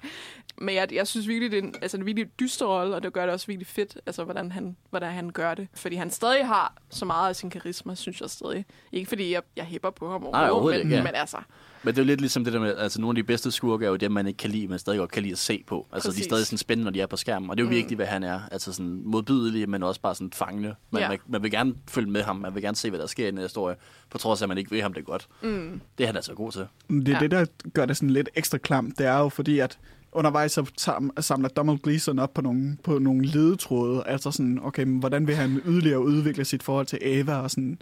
Men 0.57 0.75
jeg, 0.75 0.93
jeg 0.93 1.07
synes 1.07 1.27
virkelig, 1.27 1.51
det 1.51 1.57
er 1.57 1.61
en, 1.61 1.75
altså 1.81 1.97
en 1.97 2.05
virkelig 2.05 2.39
dyster 2.39 2.65
rolle, 2.65 2.95
og 2.95 3.03
det 3.03 3.13
gør 3.13 3.25
det 3.25 3.33
også 3.33 3.47
virkelig 3.47 3.67
fedt, 3.67 3.97
altså 4.05 4.23
hvordan 4.23 4.51
han, 4.51 4.77
hvordan 4.89 5.13
han 5.13 5.29
gør 5.29 5.53
det. 5.53 5.67
Fordi 5.73 5.95
han 5.95 6.11
stadig 6.11 6.47
har 6.47 6.73
så 6.89 7.05
meget 7.05 7.29
af 7.29 7.35
sin 7.35 7.49
karisma, 7.49 7.95
synes 7.95 8.21
jeg 8.21 8.29
stadig. 8.29 8.65
Ikke 8.91 9.09
fordi 9.09 9.33
jeg, 9.33 9.41
jeg 9.55 9.65
hæpper 9.65 9.89
på 9.89 10.11
ham 10.11 10.23
overhovedet, 10.23 10.41
Nej, 10.41 10.49
overhovedet 10.49 10.79
men, 10.79 10.87
ikke, 10.87 10.97
ja. 10.97 11.03
men 11.03 11.15
altså, 11.15 11.37
Men 11.83 11.95
det 11.95 12.01
er 12.01 12.03
jo 12.03 12.07
lidt 12.07 12.21
ligesom 12.21 12.43
det 12.43 12.53
der 12.53 12.59
med, 12.59 12.77
altså 12.77 13.01
nogle 13.01 13.19
af 13.19 13.23
de 13.23 13.27
bedste 13.27 13.36
skurke 13.37 13.85
er 13.85 13.89
jo 13.89 13.95
dem, 13.95 14.11
man 14.11 14.27
ikke 14.27 14.37
kan 14.37 14.49
lide, 14.49 14.67
men 14.67 14.79
stadig 14.79 14.99
godt 14.99 15.11
kan 15.11 15.21
lide 15.23 15.31
at 15.31 15.37
se 15.37 15.63
på. 15.67 15.87
Altså 15.93 16.07
de 16.09 16.11
Præcis. 16.11 16.25
er 16.25 16.29
stadig 16.29 16.45
sådan 16.45 16.57
spændende, 16.57 16.83
når 16.83 16.91
de 16.91 17.01
er 17.01 17.05
på 17.07 17.17
skærmen. 17.17 17.49
Og 17.49 17.57
det 17.57 17.61
er 17.61 17.65
jo 17.65 17.69
Mm. 17.69 17.75
virkelig, 17.75 17.95
hvad 17.95 18.05
han 18.05 18.23
er. 18.23 18.39
Altså 18.51 18.73
sådan 18.73 19.01
modbydelige, 19.05 19.67
men 19.67 19.83
også 19.83 20.01
bare 20.01 20.15
sådan 20.15 20.31
fangende. 20.33 20.75
Man, 20.91 21.01
Ja. 21.01 21.09
man, 21.09 21.17
man, 21.27 21.43
vil 21.43 21.51
gerne 21.51 21.73
følge 21.87 22.09
med 22.11 22.21
ham. 22.23 22.35
Man 22.35 22.55
vil 22.55 22.63
gerne 22.63 22.77
se, 22.77 22.89
hvad 22.89 22.99
der 22.99 23.07
sker 23.07 23.27
i 23.27 23.31
den 23.31 23.37
her 23.37 23.45
historie. 23.45 23.75
På 24.09 24.17
trods 24.17 24.41
af, 24.41 24.45
at 24.45 24.49
man 24.49 24.57
ikke 24.57 24.71
ved 24.71 24.81
ham 24.81 24.93
det 24.93 25.05
godt. 25.05 25.27
mm, 25.43 25.81
Det 25.97 26.03
er 26.03 26.07
han 26.07 26.15
altså 26.15 26.33
god 26.33 26.51
til. 26.51 26.61
Det 26.89 27.07
er 27.09 27.13
Ja. 27.13 27.19
det, 27.19 27.31
der 27.31 27.45
gør 27.73 27.85
det 27.85 27.97
sådan 27.97 28.09
lidt 28.09 28.29
ekstra 28.35 28.57
klamt. 28.57 28.97
Det 28.97 29.05
er 29.05 29.17
jo 29.19 29.29
fordi, 29.29 29.59
at 29.59 29.77
undervejs 30.11 30.51
så 30.51 30.65
sam- 30.81 31.21
samler 31.21 31.49
Donald 31.49 31.77
Gleeson 31.79 32.19
op 32.19 32.33
på 32.33 32.41
nogle, 32.41 32.77
på 32.83 32.99
nogle 32.99 33.25
ledetråde. 33.25 34.03
Altså 34.05 34.31
sådan, 34.31 34.59
okay, 34.63 34.83
men 34.83 34.99
hvordan 34.99 35.27
vil 35.27 35.35
han 35.35 35.61
yderligere 35.65 35.99
udvikle 36.01 36.45
sit 36.45 36.63
forhold 36.63 36.85
til 36.85 36.99
Ava? 37.05 37.35
Og 37.35 37.51
sådan, 37.51 37.79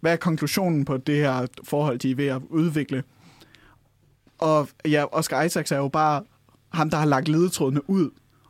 hvad 0.00 0.12
er 0.12 0.16
konklusionen 0.16 0.84
på 0.84 0.96
det 0.96 1.16
her 1.16 1.46
forhold, 1.64 1.98
de 1.98 2.10
er 2.10 2.14
ved 2.14 2.26
at 2.26 2.42
udvikle? 2.50 3.02
Og 4.38 4.68
ja, 4.84 5.04
Oscar 5.12 5.42
Isaacs 5.42 5.72
er 5.72 5.76
jo 5.76 5.88
bare 5.88 6.22
ham, 6.72 6.90
der 6.90 6.96
har 6.96 7.06
lagt 7.06 7.28
ledetrådene 7.28 7.90
ud. 7.90 8.04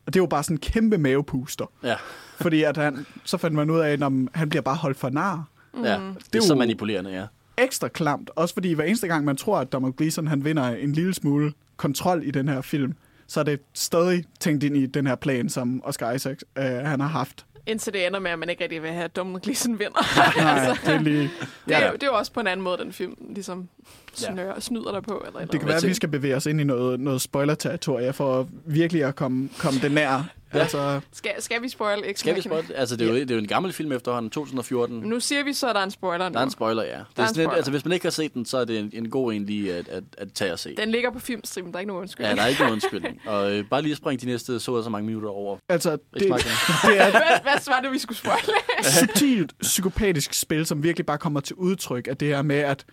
Og 0.07 0.15
det 0.15 0.17
er 0.17 0.23
jo 0.23 0.27
bare 0.27 0.43
sådan 0.43 0.55
en 0.55 0.61
kæmpe 0.61 0.99
mavepuster. 0.99 1.71
Ja, 1.83 1.97
Fordi 2.41 2.63
at 2.63 2.77
han, 2.77 3.07
så 3.25 3.37
fandt 3.37 3.57
man 3.57 3.71
ud 3.71 3.79
af, 3.79 3.91
at 3.93 4.01
han 4.35 4.49
bliver 4.49 4.63
bare 4.63 4.77
holdt 4.77 4.97
for 4.99 5.11
nar. 5.11 5.45
mm. 5.75 5.85
ja. 5.85 5.93
det 5.93 5.99
er 6.01 6.11
jo- 6.35 6.41
så 6.43 6.55
manipulerende, 6.55 7.11
ja. 7.11 7.27
ekstra 7.65 7.89
klamt. 7.89 8.31
Også 8.37 8.55
fordi 8.55 8.73
hver 8.73 8.85
eneste 8.85 9.07
gang, 9.09 9.25
man 9.25 9.37
tror, 9.37 9.59
at 9.59 9.73
Donald 9.73 9.93
Gleeson 9.93 10.27
han 10.27 10.45
vinder 10.45 10.65
en 10.69 10.93
lille 10.93 11.15
smule 11.15 11.53
kontrol 11.77 12.23
i 12.25 12.31
den 12.31 12.49
her 12.49 12.61
film, 12.61 12.95
så 13.27 13.41
er 13.41 13.45
det 13.45 13.61
stadig 13.75 14.25
tænkt 14.41 14.65
ind 14.65 14.77
i 14.77 14.87
den 14.87 15.07
her 15.07 15.15
plan, 15.15 15.49
som 15.49 15.81
Oscar 15.85 16.13
Isaac 16.13 16.39
øh, 16.59 16.65
han 16.65 17.01
har 17.01 17.09
haft. 17.09 17.47
Indtil 17.67 17.93
det 17.93 18.07
ender 18.07 18.21
med, 18.21 18.31
at 18.31 18.39
man 18.39 18.49
ikke 18.51 18.63
rigtig 18.63 18.83
vil 18.83 18.91
have, 18.91 19.05
at 19.05 19.17
Dominic 19.17 19.43
Gleeson 19.43 19.79
vinder. 19.79 20.39
Nej, 20.43 20.77
det 20.85 20.95
er 20.95 21.01
lige... 21.01 21.31
Det 21.69 21.77
er, 21.77 21.81
Ja. 21.87 21.93
det 21.93 22.03
er 22.03 22.07
jo 22.07 22.15
også 22.15 22.33
på 22.33 22.41
en 22.41 22.47
anden 22.47 22.65
måde, 22.65 22.79
den 22.79 22.93
film 22.93 23.15
ligesom 23.35 23.69
snør, 24.15 24.61
snyder 24.61 24.93
dig 24.93 25.03
på. 25.03 25.23
Eller 25.27 25.41
eller 25.41 25.41
Det 25.41 25.51
kan 25.51 25.61
andet. 25.61 25.69
være, 25.69 25.77
at 25.77 25.89
vi 25.89 25.95
skal 25.95 26.09
bevæge 26.09 26.37
os 26.37 26.47
ind 26.47 26.61
i 26.61 26.65
noget, 26.65 27.01
noget 27.01 27.21
spoiler-territorie 27.21 28.13
for 28.13 28.49
virkelig 28.67 29.05
at 29.05 29.17
komme, 29.17 29.49
komme 29.59 29.81
det 29.81 29.93
nær. 29.93 30.29
Ja. 30.55 30.59
Altså, 30.59 31.01
Skal, 31.13 31.33
skal 31.39 31.63
vi 31.63 31.69
spoil? 31.69 32.05
Ikke 32.05 32.21
Skal 32.21 32.37
vi 32.37 32.41
spoil? 32.41 32.73
Altså, 32.75 32.97
det 32.97 33.09
er, 33.09 33.13
jo, 33.13 33.15
det 33.21 33.31
er 33.31 33.35
jo 33.35 33.41
en 33.41 33.47
gammel 33.47 33.73
film 33.73 33.93
efterhånden, 33.93 34.31
2014. 34.31 35.01
Nu 35.01 35.21
siger 35.21 35.45
vi 35.45 35.53
så, 35.53 35.69
at 35.69 35.75
der 35.75 35.81
er 35.81 35.85
en 35.85 35.91
spoiler 35.91 36.29
nu. 36.29 36.33
Der 36.33 36.41
er 36.41 36.45
en 36.45 36.51
spoiler, 36.51 36.83
ja. 36.83 36.89
Det 36.89 36.95
er 36.95 36.99
er 36.99 37.03
en 37.03 37.29
sådan 37.29 37.35
spoiler. 37.35 37.51
altså, 37.51 37.71
hvis 37.71 37.85
man 37.85 37.93
ikke 37.93 38.07
har 38.07 38.11
set 38.11 38.35
den, 38.35 38.45
så 38.45 38.59
er 38.59 38.65
det 38.65 38.79
en, 38.79 38.91
en 38.93 39.11
god 39.11 39.33
en 39.33 39.47
lige 39.47 39.75
at, 39.75 39.89
at, 39.89 40.05
at 40.19 40.33
tage 40.33 40.53
og 40.53 40.59
se. 40.59 40.77
Den 40.77 40.91
ligger 40.91 41.11
på 41.11 41.19
filmstreamen, 41.19 41.73
der 41.73 41.77
er 41.77 41.81
ikke 41.81 41.89
nogen 41.89 42.01
undskyld. 42.01 42.27
Ja, 42.27 42.35
der 42.35 42.43
er 42.43 42.47
ikke 42.47 42.61
nogen 42.61 42.73
undskyldning. 42.73 43.21
Og 43.27 43.53
øh, 43.53 43.65
bare 43.65 43.83
lige 43.83 43.97
spring 43.97 44.21
de 44.21 44.27
næste 44.27 44.61
så 44.61 44.73
og 44.73 44.85
så 44.85 44.91
mange 44.91 45.07
minutter 45.07 45.29
over. 45.29 45.57
altså 45.69 45.91
det, 45.91 46.01
det 46.15 46.31
er 46.31 47.11
hvad, 47.11 47.43
hvad 47.43 47.67
var 47.67 47.81
det, 47.83 47.93
vi 47.93 47.99
skulle 47.99 48.19
spoile? 48.19 48.43
et 48.79 48.87
subtilt 49.01 49.53
psykopatisk 49.61 50.35
spil, 50.35 50.67
som 50.67 50.83
virkelig 50.83 51.07
bare 51.07 51.19
kommer 51.19 51.41
til 51.41 51.57
udtryk 51.57 52.09
af 52.09 52.17
det 52.17 52.29
her 52.29 52.43
med, 52.43 52.57
at 52.57 52.85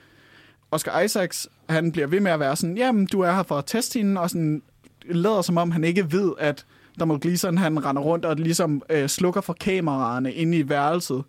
Oscar 0.72 1.02
Isaacs, 1.02 1.48
han 1.70 1.92
bliver 1.92 2.08
ved 2.08 2.20
med 2.20 2.32
at 2.32 2.40
være 2.40 2.56
sådan, 2.56 2.78
jamen, 2.78 3.06
du 3.06 3.22
er 3.22 3.32
her 3.32 3.44
for 3.44 3.58
at 3.58 3.66
teste 3.66 4.00
hende, 4.00 4.22
og 4.22 4.30
sådan 4.30 4.62
lader 5.06 5.42
som 5.42 5.58
om, 5.58 5.72
han 5.72 5.84
ikke 5.84 6.12
ved, 6.12 6.32
at 6.40 6.66
Donald 7.00 7.20
Gleeson, 7.20 7.58
han 7.58 7.86
render 7.86 8.02
rundt 8.02 8.26
og 8.26 8.36
ligesom 8.36 8.82
øh, 8.90 9.08
slukker 9.08 9.42
for 9.42 9.54
kameraerne 9.54 10.34
inde 10.34 10.58
i 10.58 10.70
værelset, 10.70 11.24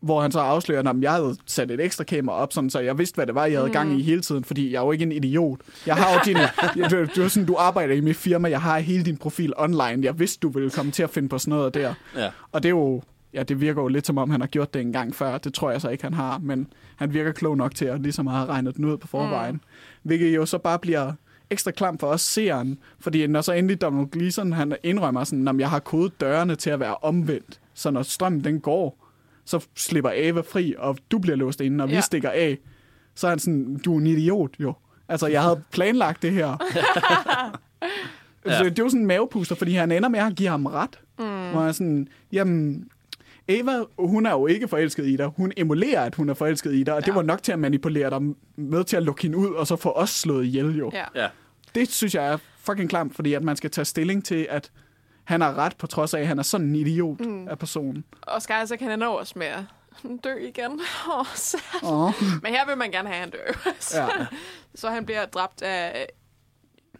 hvor 0.00 0.22
han 0.22 0.32
så 0.32 0.40
afslører, 0.40 0.88
at 0.88 0.96
jeg 1.00 1.12
havde 1.12 1.36
sat 1.46 1.70
et 1.70 1.80
ekstra 1.80 2.04
kamera 2.04 2.36
op, 2.36 2.52
sådan, 2.52 2.70
så 2.70 2.80
jeg 2.80 2.98
vidste, 2.98 3.14
hvad 3.14 3.26
det 3.26 3.34
var, 3.34 3.46
jeg 3.46 3.58
havde 3.58 3.72
gang 3.72 3.98
i 4.00 4.02
hele 4.02 4.20
tiden, 4.20 4.44
fordi 4.44 4.72
jeg 4.72 4.78
er 4.78 4.84
jo 4.84 4.92
ikke 4.92 5.02
en 5.02 5.12
idiot. 5.12 5.60
Jeg 5.86 5.94
har 5.94 6.14
jo 6.14 6.20
din, 6.24 6.36
jeg, 6.82 6.90
du, 6.90 7.06
du, 7.16 7.22
er 7.22 7.28
sådan, 7.28 7.46
du 7.46 7.56
arbejder 7.58 7.94
i 7.94 8.00
mit 8.00 8.16
firma, 8.16 8.50
jeg 8.50 8.60
har 8.60 8.78
hele 8.78 9.04
din 9.04 9.16
profil 9.16 9.52
online, 9.56 9.98
jeg 10.02 10.18
vidste, 10.18 10.40
du 10.40 10.48
ville 10.48 10.70
komme 10.70 10.92
til 10.92 11.02
at 11.02 11.10
finde 11.10 11.28
på 11.28 11.38
sådan 11.38 11.58
noget 11.58 11.74
der. 11.74 11.94
Ja. 12.16 12.30
Og 12.52 12.62
det 12.62 12.68
er 12.68 12.70
jo, 12.70 13.02
ja, 13.34 13.42
det 13.42 13.60
virker 13.60 13.82
jo 13.82 13.88
lidt 13.88 14.06
som 14.06 14.18
om, 14.18 14.30
han 14.30 14.40
har 14.40 14.48
gjort 14.48 14.74
det 14.74 14.82
en 14.82 14.92
gang 14.92 15.14
før. 15.14 15.38
Det 15.38 15.54
tror 15.54 15.70
jeg 15.70 15.80
så 15.80 15.88
ikke, 15.88 16.04
han 16.04 16.14
har. 16.14 16.38
Men 16.38 16.66
han 16.96 17.14
virker 17.14 17.32
klog 17.32 17.56
nok 17.56 17.74
til 17.74 17.84
at 17.84 18.00
ligesom 18.00 18.26
have 18.26 18.46
regnet 18.46 18.76
den 18.76 18.84
ud 18.84 18.96
på 18.96 19.06
forvejen. 19.06 19.54
Mm. 19.54 19.60
Hvilket 20.02 20.34
jo 20.34 20.46
så 20.46 20.58
bare 20.58 20.78
bliver 20.78 21.12
ekstra 21.54 21.70
klam 21.70 21.98
for 21.98 22.06
os 22.06 22.20
seeren. 22.20 22.78
Fordi 23.00 23.26
når 23.26 23.40
så 23.40 23.52
endelig 23.52 23.80
Donald 23.80 24.06
Gleeson, 24.10 24.52
han 24.52 24.76
indrømmer 24.82 25.24
sådan, 25.24 25.48
at 25.48 25.58
jeg 25.58 25.70
har 25.70 25.78
kodet 25.78 26.20
dørene 26.20 26.56
til 26.56 26.70
at 26.70 26.80
være 26.80 26.96
omvendt. 27.02 27.60
Så 27.74 27.90
når 27.90 28.02
strømmen 28.02 28.44
den 28.44 28.60
går, 28.60 29.06
så 29.44 29.64
slipper 29.74 30.10
Ava 30.14 30.40
fri, 30.40 30.74
og 30.78 30.98
du 31.10 31.18
bliver 31.18 31.36
låst 31.36 31.60
inde, 31.60 31.84
og 31.84 31.88
vi 31.88 31.94
Ja. 31.94 32.00
stikker 32.00 32.30
af. 32.30 32.58
Så 33.14 33.26
er 33.26 33.30
han 33.30 33.38
sådan, 33.38 33.76
du 33.84 33.94
er 33.94 34.00
en 34.00 34.06
idiot 34.06 34.50
jo. 34.60 34.74
Altså, 35.08 35.26
jeg 35.26 35.42
havde 35.42 35.60
planlagt 35.72 36.22
det 36.22 36.32
her. 36.32 36.48
ja. 38.46 38.58
Så 38.58 38.64
det 38.64 38.78
er 38.78 38.82
jo 38.82 38.88
sådan 38.88 39.00
en 39.00 39.06
mavepuster, 39.06 39.54
fordi 39.54 39.72
han 39.72 39.92
ender 39.92 40.08
med 40.08 40.20
at 40.20 40.34
give 40.36 40.48
ham 40.48 40.66
ret. 40.66 40.98
Mm. 41.18 41.24
Hvor 41.24 41.60
han 41.60 41.68
er 41.68 41.72
sådan, 41.72 42.08
jamen, 42.32 42.88
Eva, 43.48 43.72
hun 43.98 44.26
er 44.26 44.30
jo 44.30 44.46
ikke 44.46 44.68
forelsket 44.68 45.06
i 45.06 45.16
dig. 45.16 45.26
Hun 45.36 45.52
emulerer, 45.56 46.00
at 46.02 46.14
hun 46.14 46.28
er 46.28 46.34
forelsket 46.34 46.72
i 46.74 46.82
dig, 46.82 46.94
og 46.94 47.00
ja. 47.00 47.06
det 47.06 47.14
var 47.14 47.22
nok 47.22 47.42
til 47.42 47.52
at 47.52 47.58
manipulere 47.58 48.10
dig 48.10 48.18
med 48.56 48.84
til 48.84 48.96
at 48.96 49.02
lukke 49.02 49.22
hende 49.22 49.38
ud, 49.38 49.48
og 49.48 49.66
så 49.66 49.76
få 49.76 49.90
os 49.90 50.10
slået 50.10 50.44
ihjel 50.44 50.78
jo. 50.78 50.90
Ja. 50.94 51.04
Ja. 51.22 51.26
Det 51.74 51.92
synes 51.92 52.14
jeg 52.14 52.26
er 52.26 52.36
fucking 52.58 52.90
klamt, 52.90 53.14
fordi 53.14 53.34
at 53.34 53.42
man 53.42 53.56
skal 53.56 53.70
tage 53.70 53.84
stilling 53.84 54.24
til, 54.24 54.46
at 54.50 54.70
han 55.24 55.40
har 55.40 55.54
ret, 55.54 55.76
på 55.76 55.86
trods 55.86 56.14
af, 56.14 56.20
at 56.20 56.26
han 56.26 56.38
er 56.38 56.42
sådan 56.42 56.66
en 56.66 56.74
idiot 56.76 57.20
mm. 57.20 57.48
af 57.48 57.58
personen. 57.58 58.04
Oscar 58.22 58.62
Isaac, 58.62 58.80
han 58.80 58.90
ender 58.90 59.06
også 59.06 59.34
med 59.36 59.46
at 59.46 59.62
dø 60.24 60.34
igen. 60.36 60.80
Oh. 61.12 61.26
Oh. 61.82 62.12
Men 62.42 62.52
her 62.52 62.66
vil 62.66 62.78
man 62.78 62.90
gerne 62.90 63.08
have, 63.08 63.14
at 63.16 63.20
han 63.20 63.30
dør. 63.30 63.72
så, 63.80 64.00
Ja. 64.00 64.08
så 64.80 64.90
han 64.90 65.04
bliver 65.04 65.26
dræbt 65.26 65.62
af... 65.62 66.06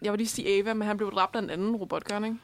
Jeg 0.02 0.12
vil 0.12 0.18
lige 0.18 0.28
sige 0.28 0.58
Ava, 0.58 0.74
men 0.74 0.88
han 0.88 0.96
blev 0.96 1.12
dræbt 1.12 1.36
af 1.36 1.40
en 1.42 1.50
anden 1.50 1.76
robot, 1.76 2.04
gør 2.04 2.14
han 2.14 2.24
ikke? 2.24 2.36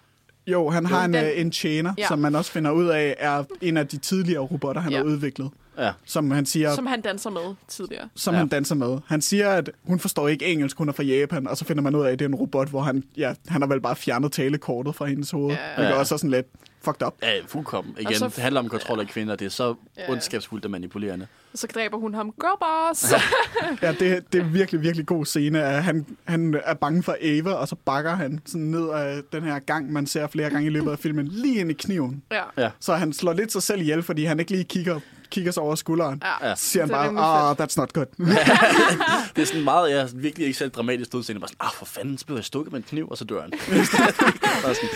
Jo, 0.46 0.68
han 0.70 0.86
har 0.86 1.04
en, 1.04 1.14
den- 1.14 1.24
øh, 1.24 1.30
en 1.40 1.50
tjener, 1.50 1.94
ja. 1.98 2.06
som 2.08 2.18
man 2.18 2.34
også 2.34 2.52
finder 2.52 2.70
ud 2.70 2.86
af, 2.86 3.14
er 3.18 3.44
en 3.60 3.76
af 3.76 3.88
de 3.88 3.96
tidligere 3.98 4.40
robotter, 4.40 4.82
han 4.82 4.92
Ja. 4.92 4.98
har 4.98 5.04
udviklet. 5.04 5.50
Ja. 5.80 5.92
Som 6.04 6.30
han 6.30 6.46
siger, 6.46 6.74
Som 6.74 6.86
han 6.86 7.00
danser 7.00 7.30
med 7.30 7.54
tidligere. 7.68 8.08
som 8.16 8.34
Ja. 8.34 8.38
han 8.38 8.48
danser 8.48 8.74
med. 8.74 8.98
Han 9.06 9.20
siger, 9.22 9.50
at 9.50 9.70
hun 9.84 9.98
forstår 9.98 10.28
ikke 10.28 10.46
engelsk, 10.46 10.78
hun 10.78 10.88
er 10.88 10.92
fra 10.92 11.02
Japan, 11.02 11.46
og 11.48 11.56
så 11.56 11.64
finder 11.64 11.82
man 11.82 11.94
ud 11.94 12.04
af, 12.04 12.12
at 12.12 12.18
det 12.18 12.24
er 12.24 12.28
en 12.28 12.34
robot, 12.34 12.68
hvor 12.68 12.80
han, 12.82 13.04
ja, 13.16 13.34
han 13.48 13.62
har 13.62 13.68
vel 13.68 13.80
bare 13.80 13.96
fjernet 13.96 14.32
talekortet 14.32 14.94
fra 14.94 15.04
hendes 15.06 15.30
hoved. 15.30 15.54
Ja. 15.54 15.68
Ja. 15.68 15.74
Hvilket 15.74 15.92
Ja. 15.94 15.98
også 15.98 16.14
er 16.14 16.18
sådan 16.18 16.30
lidt 16.30 16.46
fucked 16.84 17.06
up. 17.06 17.14
Ja, 17.22 17.28
fuldkommen. 17.46 17.94
Igen, 18.00 18.14
så- 18.14 18.24
det 18.28 18.34
handler 18.38 18.60
om 18.60 18.68
kontrol 18.68 19.00
af 19.00 19.06
kvinder. 19.06 19.36
Det 19.36 19.44
er 19.44 19.50
så 19.50 19.74
Ja. 19.98 20.12
ondskabsfuldt 20.12 20.64
og 20.64 20.70
manipulerende. 20.70 21.26
Og 21.52 21.58
så 21.58 21.66
dræber 21.74 21.98
hun 21.98 22.14
ham. 22.14 22.32
Girl 22.40 22.58
boss! 22.88 23.12
Ja, 23.82 23.92
det, 23.92 24.32
det 24.32 24.40
er 24.40 24.44
virkelig, 24.44 24.82
virkelig 24.82 25.06
god 25.06 25.24
scene. 25.26 25.62
At 25.62 25.82
han, 25.84 26.06
han 26.24 26.60
er 26.64 26.74
bange 26.74 27.02
for 27.02 27.16
Ava, 27.20 27.50
og 27.52 27.68
så 27.68 27.76
bakker 27.84 28.14
han 28.14 28.40
sådan 28.46 28.60
ned 28.66 28.88
af 28.90 29.20
den 29.32 29.42
her 29.42 29.58
gang, 29.58 29.92
man 29.92 30.06
ser 30.06 30.26
flere 30.26 30.50
gange 30.50 30.66
i 30.66 30.70
løbet 30.70 30.90
af 30.90 30.98
filmen, 30.98 31.28
lige 31.28 31.60
ind 31.60 31.70
i 31.70 31.74
kniven. 31.74 32.22
ja. 32.32 32.42
Ja. 32.62 32.70
Så 32.80 32.94
han 32.94 33.12
slår 33.12 33.32
lidt 33.32 33.52
sig 33.52 33.62
selv 33.62 33.80
ihjel, 33.80 34.02
fordi 34.02 34.24
han 34.24 34.40
ikke 34.40 34.50
lige 34.50 34.64
kigger, 34.64 35.00
kigger 35.30 35.52
sig 35.52 35.62
over 35.62 35.74
skulderen. 35.74 36.22
Ja. 36.42 36.54
Siger 36.54 36.82
han 36.82 36.88
Det 36.88 36.96
er 36.96 37.12
bare, 37.12 37.50
ah, 37.50 37.56
that's 37.60 37.74
not 37.76 37.92
good. 37.92 38.06
Det 39.36 39.42
er 39.42 39.46
sådan 39.46 39.64
meget, 39.64 39.90
ja, 39.90 40.06
virkelig 40.14 40.46
ikke 40.46 40.58
selv 40.58 40.70
dramatisk 40.70 41.14
udseende. 41.14 41.40
Bare 41.40 41.48
sådan, 41.48 41.66
ah, 41.66 41.72
for 41.74 41.84
fanden, 41.84 42.18
så 42.18 42.26
blev 42.26 42.36
jeg 42.36 42.44
stukket 42.44 42.72
med 42.72 42.80
en 42.80 42.86
kniv, 42.88 43.08
og 43.08 43.18
så 43.18 43.24
dør 43.24 43.42
han. 43.42 43.50
Bare 44.64 44.74
sådan, 44.74 44.90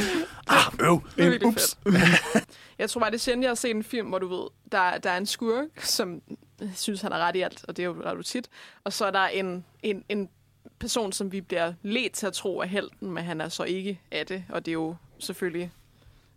ah, 0.46 0.72
øv. 0.80 1.00
Det 1.16 1.26
er 1.26 1.32
En 1.32 1.44
ups. 1.44 1.78
Jeg 2.78 2.90
tror 2.90 3.00
bare, 3.00 3.10
det 3.10 3.16
er 3.16 3.20
sjældent, 3.20 3.42
jeg 3.42 3.50
har 3.50 3.54
set 3.54 3.70
en 3.70 3.84
film, 3.84 4.08
hvor 4.08 4.18
du 4.18 4.28
ved, 4.28 4.46
der, 4.72 4.98
der 4.98 5.10
er 5.10 5.16
en 5.16 5.26
skurk, 5.26 5.66
som 5.84 6.22
synes, 6.74 7.00
han 7.00 7.12
har 7.12 7.18
ret 7.18 7.36
i 7.36 7.40
alt, 7.40 7.64
og 7.68 7.76
det 7.76 7.82
er 7.82 7.86
jo 7.86 7.96
ret 8.04 8.26
tit. 8.26 8.48
Og 8.84 8.92
så 8.92 9.04
er 9.04 9.10
der 9.10 9.26
en, 9.26 9.64
en, 9.82 10.04
en 10.08 10.28
person, 10.78 11.12
som 11.12 11.32
vi 11.32 11.40
bliver 11.40 11.72
let 11.82 12.12
til 12.12 12.26
at 12.26 12.32
tro 12.32 12.58
er 12.58 12.66
helten, 12.66 13.10
men 13.10 13.24
han 13.24 13.40
er 13.40 13.48
så 13.48 13.64
ikke 13.64 14.00
af 14.10 14.26
det. 14.26 14.44
Og 14.48 14.64
det 14.66 14.70
er 14.70 14.72
jo 14.72 14.96
selvfølgelig 15.18 15.72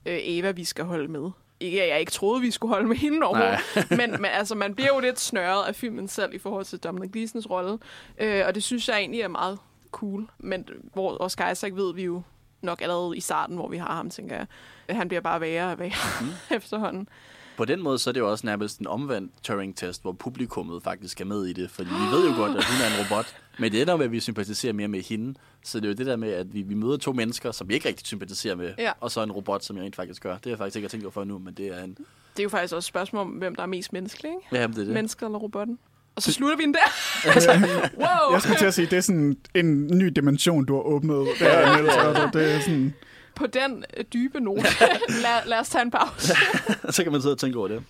øh, 0.06 0.20
Eva, 0.22 0.52
vi 0.52 0.64
skal 0.64 0.86
holde 0.86 1.08
med. 1.08 1.30
Ikke, 1.60 1.84
at 1.84 1.90
jeg 1.90 2.00
ikke 2.00 2.12
troede, 2.12 2.42
vi 2.42 2.52
skulle 2.52 2.74
holde 2.74 2.88
med 2.88 2.96
hende 2.96 3.28
overhovedet. 3.28 3.60
men, 4.00 4.12
men 4.12 4.26
altså, 4.26 4.56
man 4.56 4.76
bliver 4.76 4.90
jo 4.96 5.00
lidt 5.00 5.20
snørret 5.20 5.68
af 5.68 5.76
filmen 5.76 6.08
selv 6.08 6.34
i 6.34 6.38
forhold 6.38 6.66
til 6.66 6.80
Dominic 6.80 7.12
Gleesons 7.12 7.50
rolle. 7.50 7.80
Øh, 8.18 8.44
og 8.48 8.56
det 8.56 8.64
synes 8.64 8.88
jeg 8.88 8.98
egentlig 8.98 9.22
er 9.22 9.28
meget 9.28 9.60
cool. 9.92 10.28
Men 10.38 10.70
hvor 10.94 11.22
Oscar 11.22 11.52
Isaac 11.52 11.74
ved 11.76 11.94
vi 11.94 12.04
jo 12.04 12.22
nok 12.62 12.82
allerede 12.82 13.18
i 13.18 13.22
starten, 13.22 13.56
hvor 13.56 13.68
vi 13.68 13.78
har 13.78 13.96
ham, 13.96 14.10
tænker 14.10 14.36
jeg. 14.36 14.48
Han 14.90 15.08
bliver 15.08 15.22
bare 15.22 15.42
værre 15.42 15.72
og 15.72 15.80
værre 15.80 16.22
mm. 16.22 16.28
efterhånden. 16.58 17.10
På 17.58 17.66
den 17.66 17.84
måde, 17.84 18.00
så 18.00 18.10
er 18.10 18.12
det 18.12 18.20
jo 18.20 18.32
også 18.32 18.46
nærmest 18.46 18.80
en 18.80 18.88
omvendt 18.88 19.32
Turing-test, 19.44 20.02
hvor 20.02 20.12
publikummet 20.12 20.84
faktisk 20.84 21.22
er 21.22 21.26
med 21.26 21.46
i 21.46 21.54
det. 21.54 21.72
Fordi 21.72 21.90
vi 21.90 22.16
ved 22.16 22.30
jo 22.30 22.36
godt, 22.36 22.58
at 22.58 22.64
hun 22.64 22.82
er 22.82 23.00
en 23.00 23.06
robot. 23.06 23.36
Men 23.60 23.72
det 23.72 23.82
ender 23.82 23.98
med, 23.98 24.06
at 24.06 24.12
vi 24.12 24.20
sympatiserer 24.20 24.74
mere 24.74 24.88
med 24.88 25.02
hende. 25.02 25.34
Så 25.64 25.80
det 25.80 25.86
er 25.86 25.90
jo 25.90 25.96
det 25.96 26.06
der 26.06 26.16
med, 26.16 26.32
at 26.32 26.54
vi, 26.54 26.62
vi 26.62 26.74
møder 26.74 26.98
to 26.98 27.14
mennesker, 27.14 27.52
som 27.52 27.70
vi 27.70 27.74
ikke 27.74 27.88
rigtig 27.88 28.08
sympatiserer 28.08 28.56
med. 28.56 28.74
Ja. 28.78 28.92
Og 29.00 29.12
så 29.12 29.24
en 29.24 29.32
robot, 29.32 29.64
som 29.64 29.78
jeg 29.78 29.86
rent 29.86 29.96
faktisk 29.96 30.24
gør. 30.24 30.34
Det 30.34 30.46
har 30.46 30.52
jeg 30.52 30.58
faktisk 30.58 30.76
ikke 30.76 30.88
tænkt 30.88 31.06
over 31.06 31.12
for 31.12 31.24
nu, 31.24 31.40
men 31.40 31.54
det 31.54 31.68
er 31.68 31.84
en... 31.84 31.90
Det 31.90 32.40
er 32.40 32.44
jo 32.44 32.50
faktisk 32.50 32.74
også 32.76 32.88
et 32.88 32.90
spørgsmål 32.90 33.22
om, 33.22 33.30
hvem 33.30 33.56
der 33.56 33.64
er 33.64 33.68
mest 33.68 33.94
menneskelig, 33.94 34.32
ikke? 34.32 34.62
Ja, 34.62 34.68
det 34.68 34.78
er 34.78 34.84
det. 34.84 34.88
Mennesker 34.88 35.26
eller 35.26 35.40
robotten? 35.40 35.80
Og 36.16 36.22
så 36.24 36.34
slutter 36.34 36.58
vi 36.58 36.64
den 36.64 36.74
der. 36.74 36.80
altså, 37.34 37.52
wow. 37.98 38.34
Jeg 38.34 38.42
skulle 38.42 38.58
til 38.58 38.66
at 38.66 38.74
sige, 38.74 38.86
det 38.86 38.98
er 38.98 39.02
sådan 39.02 39.38
en 39.56 39.88
ny 39.88 40.08
dimension, 40.08 40.66
du 40.66 40.74
har 40.74 40.82
åbnet. 40.82 41.28
Det 41.40 41.54
er, 41.54 41.76
Niels, 41.76 42.34
det 42.34 42.56
er 42.56 42.60
sådan... 42.60 42.94
På 43.38 43.48
den 43.48 43.86
øh, 43.98 44.04
dybe 44.14 44.40
note, 44.40 44.62
lad, 45.24 45.46
lad 45.46 45.60
os 45.60 45.70
tage 45.70 45.82
en 45.82 45.92
pause. 45.92 46.34
så 46.96 47.04
kan 47.04 47.12
man 47.12 47.22
sidde 47.22 47.34
og 47.34 47.40
tænke 47.40 47.60
over 47.60 47.68
det. 47.68 47.84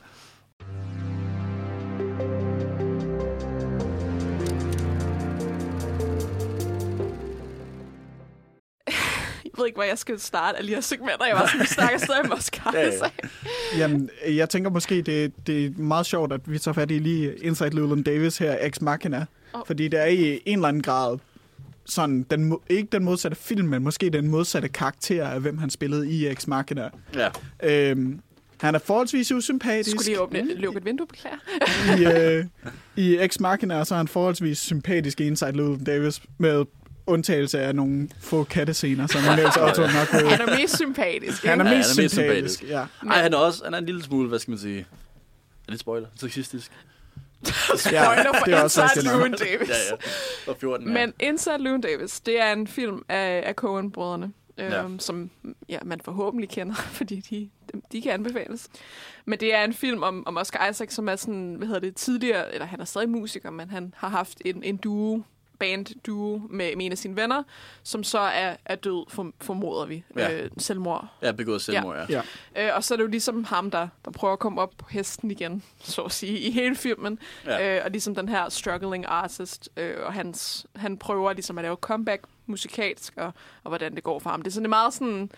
Jeg 9.43 9.61
ved 9.61 9.65
ikke, 9.65 9.77
hvor 9.77 9.83
jeg 9.83 9.97
skal 9.97 10.19
starte 10.19 10.57
alle 10.57 10.69
de 10.69 10.73
her 10.73 10.81
segmenter. 10.81 11.25
Jeg 11.25 11.35
var 11.35 11.45
sådan, 11.45 11.61
vi 11.61 11.65
snakker 11.65 11.99
stadig 11.99 12.21
om 12.21 12.31
Oscar. 12.31 12.71
Ja, 12.75 12.79
ja. 12.81 12.91
Ja, 12.91 13.09
ja. 13.73 13.77
Jamen, 13.77 14.09
jeg 14.27 14.49
tænker 14.49 14.69
måske, 14.69 15.01
det, 15.01 15.47
det 15.47 15.65
er 15.65 15.69
meget 15.77 16.05
sjovt, 16.05 16.33
at 16.33 16.41
vi 16.51 16.59
tager 16.59 16.73
fat 16.73 16.91
i 16.91 16.99
lige 16.99 17.35
Inside 17.35 17.69
Llewellyn 17.69 18.03
Davis 18.03 18.37
her, 18.37 18.57
Ex 18.61 18.81
Machina. 18.81 19.25
Åh. 19.55 19.61
Fordi 19.67 19.87
det 19.87 19.99
er 19.99 20.05
i 20.05 20.41
en 20.45 20.57
eller 20.57 20.67
anden 20.67 20.83
grad 20.83 21.17
sådan, 21.89 22.23
den, 22.23 22.57
ikke 22.69 22.89
den 22.91 23.03
modsatte 23.03 23.37
film, 23.37 23.67
men 23.67 23.83
måske 23.83 24.09
den 24.09 24.27
modsatte 24.27 24.67
karakter 24.67 25.27
af, 25.27 25.41
hvem 25.41 25.57
han 25.57 25.69
spillede 25.69 26.09
i 26.11 26.27
Ex 26.27 26.47
Machina. 26.47 26.89
Ja. 27.15 27.29
Øhm, 27.63 28.19
han 28.61 28.75
er 28.75 28.79
forholdsvis 28.79 29.31
usympatisk. 29.31 29.89
Skulle 29.89 30.05
lige 30.05 30.21
åbne, 30.21 30.55
lukke 30.55 30.77
et 30.77 30.85
vindue, 30.85 31.07
beklager. 31.07 31.37
I, 31.97 32.37
øh, 32.37 32.45
I 32.95 33.17
Ex 33.23 33.39
Machina, 33.39 33.83
så 33.83 33.93
er 33.93 33.97
han 33.97 34.07
forholdsvis 34.07 34.57
sympatisk 34.57 35.21
i 35.21 35.27
Inside 35.27 35.51
Llewellyn 35.51 35.83
Davis, 35.83 36.21
med 36.37 36.65
undtagelse 37.07 37.59
af 37.59 37.75
nogle 37.75 38.09
få 38.19 38.43
kattescener, 38.43 39.07
som 39.07 39.21
Niels 39.21 39.57
Otto 39.57 39.81
nok 39.81 40.13
vil. 40.13 40.29
Han 40.29 40.49
er 40.49 40.57
mest 40.59 40.75
sympatisk. 40.75 41.45
Han 41.45 41.61
er 41.61 41.65
ikke? 41.65 41.77
mest 41.77 41.89
han 41.89 41.99
er 41.99 42.03
mest 42.03 42.15
sympatisk, 42.15 42.59
sympatisk. 42.59 42.63
ja. 43.03 43.09
Ej, 43.11 43.21
han 43.21 43.33
er 43.33 43.37
også 43.37 43.61
han 43.63 43.73
er 43.73 43.77
en 43.77 43.85
lille 43.85 44.03
smule, 44.03 44.29
hvad 44.29 44.39
skal 44.39 44.51
man 44.51 44.59
sige... 44.59 44.85
Er 45.67 45.71
det 45.71 45.79
spoiler? 45.79 46.07
Sexistisk? 46.19 46.71
Spoiler 47.77 48.33
for 48.39 48.45
det 48.45 48.53
er 48.53 48.63
også 48.63 48.83
Inside. 48.83 49.05
Llewyn 49.15 49.31
Davis. 49.31 49.69
Ja, 49.69 49.75
ja. 49.75 50.51
Og 50.51 50.57
14, 50.59 50.87
ja. 50.87 50.93
Men 50.93 51.13
Inside 51.19 51.57
Llewyn 51.59 51.81
Davis, 51.81 52.19
det 52.19 52.41
er 52.41 52.53
en 52.53 52.67
film 52.67 53.05
af, 53.09 53.43
af 53.45 53.53
Coen-brødrene, 53.53 54.31
øhm, 54.57 54.71
Ja. 54.71 54.83
som 54.99 55.29
ja, 55.69 55.79
man 55.85 56.01
forhåbentlig 56.05 56.49
kender, 56.49 56.75
fordi 56.99 57.15
de, 57.19 57.49
de, 57.73 57.81
de 57.91 58.01
kan 58.01 58.11
anbefales. 58.11 58.67
Men 59.25 59.39
det 59.39 59.53
er 59.55 59.63
en 59.63 59.73
film 59.73 60.03
om, 60.03 60.27
om 60.27 60.37
Oscar 60.37 60.69
Isaac, 60.69 60.93
som 60.93 61.09
er 61.09 61.15
sådan, 61.15 61.55
hvad 61.57 61.67
hedder 61.67 61.81
det, 61.81 61.95
tidligere, 61.95 62.53
eller 62.53 62.65
han 62.65 62.79
er 62.81 62.85
stadig 62.85 63.09
musiker, 63.09 63.49
men 63.51 63.69
han 63.69 63.93
har 63.97 64.09
haft 64.09 64.41
en, 64.45 64.63
en 64.63 64.77
duo, 64.77 65.21
band 65.59 65.85
duo 66.05 66.41
med, 66.49 66.75
med 66.75 66.85
en 66.85 66.91
af 66.91 66.97
sine 66.97 67.15
venner, 67.15 67.43
som 67.83 68.03
så 68.03 68.19
er, 68.19 68.55
er 68.65 68.75
død, 68.75 69.05
for, 69.09 69.31
formoder 69.41 69.85
vi. 69.85 70.03
Ja. 70.15 70.33
Øh, 70.33 70.51
selvmord. 70.57 71.07
Ja, 71.21 71.31
begået 71.31 71.61
selvmord, 71.61 72.05
ja. 72.09 72.21
Ja. 72.55 72.67
Øh, 72.67 72.75
og 72.75 72.83
så 72.83 72.93
er 72.93 72.95
det 72.95 73.03
jo 73.03 73.09
ligesom 73.09 73.43
ham, 73.43 73.71
der, 73.71 73.87
der 74.05 74.11
prøver 74.11 74.33
at 74.33 74.39
komme 74.39 74.61
op 74.61 74.73
på 74.77 74.85
hesten 74.89 75.31
igen, 75.31 75.63
så 75.79 76.01
at 76.01 76.11
sige, 76.11 76.39
i 76.39 76.51
hele 76.51 76.75
filmen. 76.75 77.19
Ja. 77.45 77.57
Ja. 77.57 77.77
Øh, 77.77 77.85
og 77.85 77.91
ligesom 77.91 78.15
den 78.15 78.29
her 78.29 78.49
struggling 78.49 79.05
artist, 79.07 79.69
øh, 79.77 79.95
og 80.05 80.13
hans, 80.13 80.65
han 80.75 80.97
prøver 80.97 81.33
ligesom 81.33 81.57
at 81.57 81.63
lave 81.63 81.75
comeback 81.75 82.23
musikalsk, 82.45 83.13
og, 83.17 83.33
og 83.63 83.69
hvordan 83.69 83.95
det 83.95 84.03
går 84.03 84.19
for 84.19 84.29
ham. 84.29 84.41
Det 84.41 84.47
er 84.47 84.53
sådan 84.53 84.65
en 84.65 84.69
meget 84.69 84.93
sådan 84.93 85.31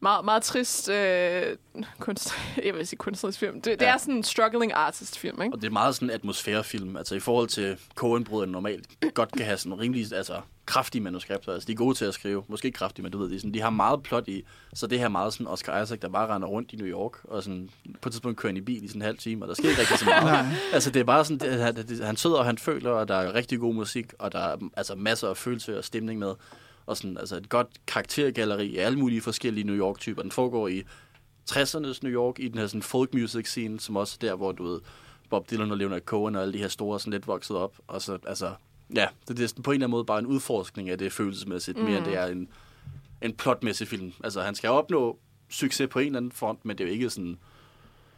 meget, 0.00 0.24
meget 0.24 0.42
trist 0.42 0.88
øh, 0.88 1.56
kunst, 1.98 2.32
jeg 2.64 2.74
vil 2.74 2.86
sige 2.86 2.96
kunstnerisk 2.96 3.38
film. 3.38 3.60
Det, 3.60 3.70
ja. 3.70 3.76
det 3.76 3.88
er 3.88 3.96
sådan 3.96 4.14
en 4.14 4.22
struggling 4.22 4.72
artist 4.72 5.18
film, 5.18 5.42
ikke? 5.42 5.54
Og 5.54 5.62
det 5.62 5.66
er 5.66 5.72
meget 5.72 5.94
sådan 5.94 6.08
en 6.08 6.14
atmosfærefilm. 6.14 6.96
Altså 6.96 7.14
i 7.14 7.20
forhold 7.20 7.48
til 7.48 7.78
Coen-brødrene 7.94 8.52
normalt 8.52 8.86
godt 9.14 9.32
kan 9.32 9.46
have 9.46 9.58
sådan 9.58 9.80
rimelig 9.80 10.12
altså, 10.12 10.40
kraftige 10.66 11.02
manuskripter. 11.02 11.52
Altså 11.52 11.66
de 11.66 11.72
er 11.72 11.76
gode 11.76 11.94
til 11.94 12.04
at 12.04 12.14
skrive. 12.14 12.44
Måske 12.48 12.66
ikke 12.66 12.76
kraftige, 12.76 13.02
men 13.02 13.12
du 13.12 13.18
ved, 13.18 13.30
de, 13.30 13.40
sådan, 13.40 13.54
de 13.54 13.60
har 13.60 13.70
meget 13.70 14.02
plot 14.02 14.28
i. 14.28 14.44
Så 14.74 14.86
det 14.86 14.98
her 14.98 15.04
er 15.04 15.10
meget 15.10 15.32
sådan 15.32 15.46
Oscar 15.46 15.82
Isaac, 15.82 15.98
der 15.98 16.08
bare 16.08 16.34
render 16.34 16.48
rundt 16.48 16.72
i 16.72 16.76
New 16.76 16.86
York. 16.86 17.12
Og 17.24 17.42
sådan, 17.42 17.70
på 18.00 18.08
et 18.08 18.12
tidspunkt 18.12 18.38
kører 18.38 18.52
han 18.52 18.56
i 18.56 18.60
bil 18.60 18.84
i 18.84 18.88
sådan 18.88 19.02
en 19.02 19.06
halv 19.06 19.18
time, 19.18 19.44
og 19.44 19.48
der 19.48 19.54
sker 19.54 19.68
ikke 19.68 19.80
rigtig 19.80 19.98
så 19.98 20.04
meget. 20.04 20.46
altså 20.72 20.90
det 20.90 21.00
er 21.00 21.04
bare 21.04 21.24
sådan, 21.24 21.50
det, 21.50 21.60
han, 21.60 21.76
det, 21.76 22.04
han 22.04 22.16
sidder 22.16 22.36
og 22.36 22.44
han 22.44 22.58
føler, 22.58 22.90
og 22.90 23.08
der 23.08 23.14
er 23.14 23.34
rigtig 23.34 23.58
god 23.58 23.74
musik, 23.74 24.12
og 24.18 24.32
der 24.32 24.38
er 24.38 24.56
altså 24.76 24.94
masser 24.94 25.28
af 25.28 25.36
følelse 25.36 25.78
og 25.78 25.84
stemning 25.84 26.18
med. 26.18 26.34
Og 26.88 26.96
sådan, 26.96 27.18
altså 27.18 27.36
et 27.36 27.48
godt 27.48 27.66
karaktergalleri 27.86 28.76
af 28.76 28.86
alle 28.86 28.98
mulige 28.98 29.20
forskellige 29.20 29.66
New 29.66 29.76
York-typer. 29.76 30.22
Den 30.22 30.30
foregår 30.30 30.68
i 30.68 30.82
60'ernes 31.50 31.98
New 32.02 32.12
York, 32.12 32.38
i 32.38 32.48
den 32.48 32.58
her 32.58 32.66
sådan 32.66 32.82
folk 32.82 33.14
music 33.14 33.46
scene, 33.46 33.80
som 33.80 33.96
også 33.96 34.18
er 34.22 34.26
der, 34.26 34.34
hvor 34.34 34.52
du 34.52 34.64
ved, 34.64 34.80
Bob 35.30 35.50
Dylan 35.50 35.70
og 35.70 35.76
Leonard 35.76 36.00
Cohen 36.00 36.36
og 36.36 36.42
alle 36.42 36.52
de 36.52 36.58
her 36.58 36.68
store 36.68 37.00
sådan 37.00 37.12
lidt 37.12 37.26
vokset 37.26 37.56
op. 37.56 37.76
Og 37.86 38.02
så, 38.02 38.18
altså, 38.26 38.52
ja, 38.94 39.06
det, 39.28 39.40
er 39.40 39.46
sådan 39.46 39.62
på 39.62 39.70
en 39.70 39.74
eller 39.74 39.86
anden 39.86 39.90
måde 39.90 40.04
bare 40.04 40.18
en 40.18 40.26
udforskning 40.26 40.90
af 40.90 40.98
det 40.98 41.12
følelsesmæssigt, 41.12 41.78
mm. 41.78 41.84
mere 41.84 41.98
end 41.98 42.04
det 42.04 42.16
er 42.16 42.26
en, 42.26 42.48
en 43.22 43.32
plotmæssig 43.32 43.88
film. 43.88 44.12
Altså, 44.24 44.42
han 44.42 44.54
skal 44.54 44.70
opnå 44.70 45.18
succes 45.48 45.88
på 45.88 45.98
en 45.98 46.06
eller 46.06 46.16
anden 46.16 46.32
front, 46.32 46.64
men 46.64 46.78
det 46.78 46.84
er 46.84 46.88
jo 46.88 46.94
ikke 46.94 47.10
sådan... 47.10 47.38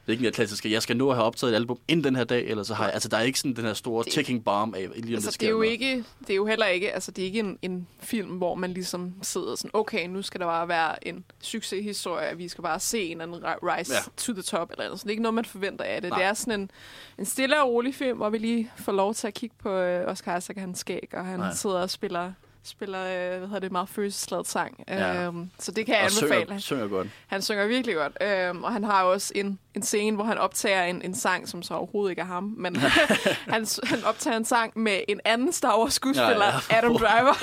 Det 0.07 0.27
er 0.27 0.31
klassiske, 0.31 0.73
jeg 0.73 0.83
skal 0.83 0.97
nå 0.97 1.11
at 1.11 1.17
have 1.17 1.25
optaget 1.27 1.51
et 1.53 1.55
album 1.57 1.79
inden 1.89 2.05
den 2.05 2.17
her 2.17 2.25
dag, 2.25 2.47
eller 2.47 2.63
så 2.63 2.75
har 2.75 2.85
jeg, 2.85 2.95
altså 2.95 3.09
der 3.09 3.17
er 3.17 3.23
ikke 3.23 3.39
sådan 3.39 3.57
den 3.57 3.65
her 3.65 3.75
store 3.75 4.05
Det- 4.05 4.13
ticking 4.13 4.45
bomb 4.45 4.75
af, 4.75 4.89
lige 4.95 5.07
om 5.07 5.15
Altså, 5.15 5.31
det 5.31 5.41
det 5.41 5.47
er 5.47 5.51
jo 5.51 5.57
noget. 5.57 5.71
ikke, 5.71 6.05
det 6.21 6.31
er 6.31 6.35
jo 6.35 6.47
heller 6.47 6.67
ikke, 6.67 6.93
altså 6.93 7.11
det 7.11 7.23
er 7.23 7.27
ikke 7.27 7.39
en, 7.41 7.59
en 7.63 7.87
film, 8.01 8.29
hvor 8.29 8.55
man 8.55 8.73
ligesom 8.73 9.13
sidder 9.23 9.55
sådan, 9.57 9.71
okay, 9.75 10.07
nu 10.09 10.23
skal 10.23 10.41
der 10.41 10.47
bare 10.47 10.69
være 10.69 11.09
en 11.09 11.25
succeshistorie, 11.41 12.37
vi 12.37 12.49
skal 12.49 12.63
bare 12.63 12.81
se 12.81 13.03
en 13.05 13.21
eller 13.21 13.35
anden 13.37 13.51
ri- 13.51 13.59
rise 13.79 13.93
Ja. 13.95 13.99
to 14.17 14.33
the 14.33 14.43
top, 14.43 14.71
eller 14.71 14.85
andet. 14.85 15.01
Så 15.01 15.05
det 15.05 15.09
er 15.09 15.11
ikke 15.11 15.23
noget, 15.23 15.35
man 15.35 15.45
forventer 15.45 15.85
af 15.85 16.01
det. 16.03 16.11
Nej. 16.11 16.19
Det 16.19 16.27
er 16.27 16.35
sådan 16.35 16.61
en, 16.61 16.71
en 17.19 17.25
stille 17.25 17.63
og 17.63 17.69
rolig 17.69 17.95
film, 17.95 18.17
hvor 18.17 18.31
vi 18.31 18.39
lige 18.39 18.71
får 18.77 18.93
lov 18.93 19.15
til 19.15 19.27
at 19.27 19.35
kigge 19.35 19.57
på 19.63 19.71
øh, 19.71 20.09
Oscar 20.11 20.37
Isaac 20.37 20.57
og 20.57 20.61
hans 20.63 20.79
skæg, 20.79 21.09
og 21.13 21.25
han. 21.27 21.39
Nej. 21.39 21.55
sidder 21.55 21.77
og 21.83 21.91
spiller 21.91 22.33
spiller, 22.65 23.01
øh, 23.01 23.39
hvad 23.39 23.49
hedder 23.49 23.61
det, 23.61 23.73
meget 23.73 23.89
følelsesladet 23.89 24.47
sang. 24.47 24.85
Ja. 24.89 25.25
Øhm, 25.27 25.51
så 25.59 25.73
det 25.73 25.87
kan 25.87 25.95
jeg 25.95 26.05
og 26.05 26.11
anbefale. 26.23 26.45
synger, 26.47 26.59
synger 26.59 26.89
godt. 26.89 27.09
Han 27.27 27.43
synger 27.43 27.67
virkelig 27.67 27.97
godt, 27.97 28.19
øhm, 28.21 28.65
og 28.65 28.73
han 28.73 28.85
har 28.85 29.03
også 29.03 29.33
en, 29.35 29.59
en 29.75 29.83
scene, 29.83 30.17
hvor 30.17 30.25
han 30.25 30.39
optager 30.39 30.85
en, 30.85 31.03
en 31.03 31.15
sang, 31.15 31.49
som 31.49 31.63
så 31.63 31.75
overhovedet 31.75 32.11
ikke 32.11 32.23
er 32.23 32.27
ham, 32.27 32.55
men 32.57 32.77
han, 33.55 33.67
han 33.85 34.05
optager 34.05 34.37
en 34.37 34.45
sang 34.45 34.73
med 34.77 35.01
en 35.09 35.21
anden 35.25 35.53
Star 35.53 35.79
Wars 35.79 35.95
skuespiller, 35.95 36.47
Ja, 36.47 36.53
ja. 36.71 36.79
Adam 36.79 36.97
Driver. 36.97 37.35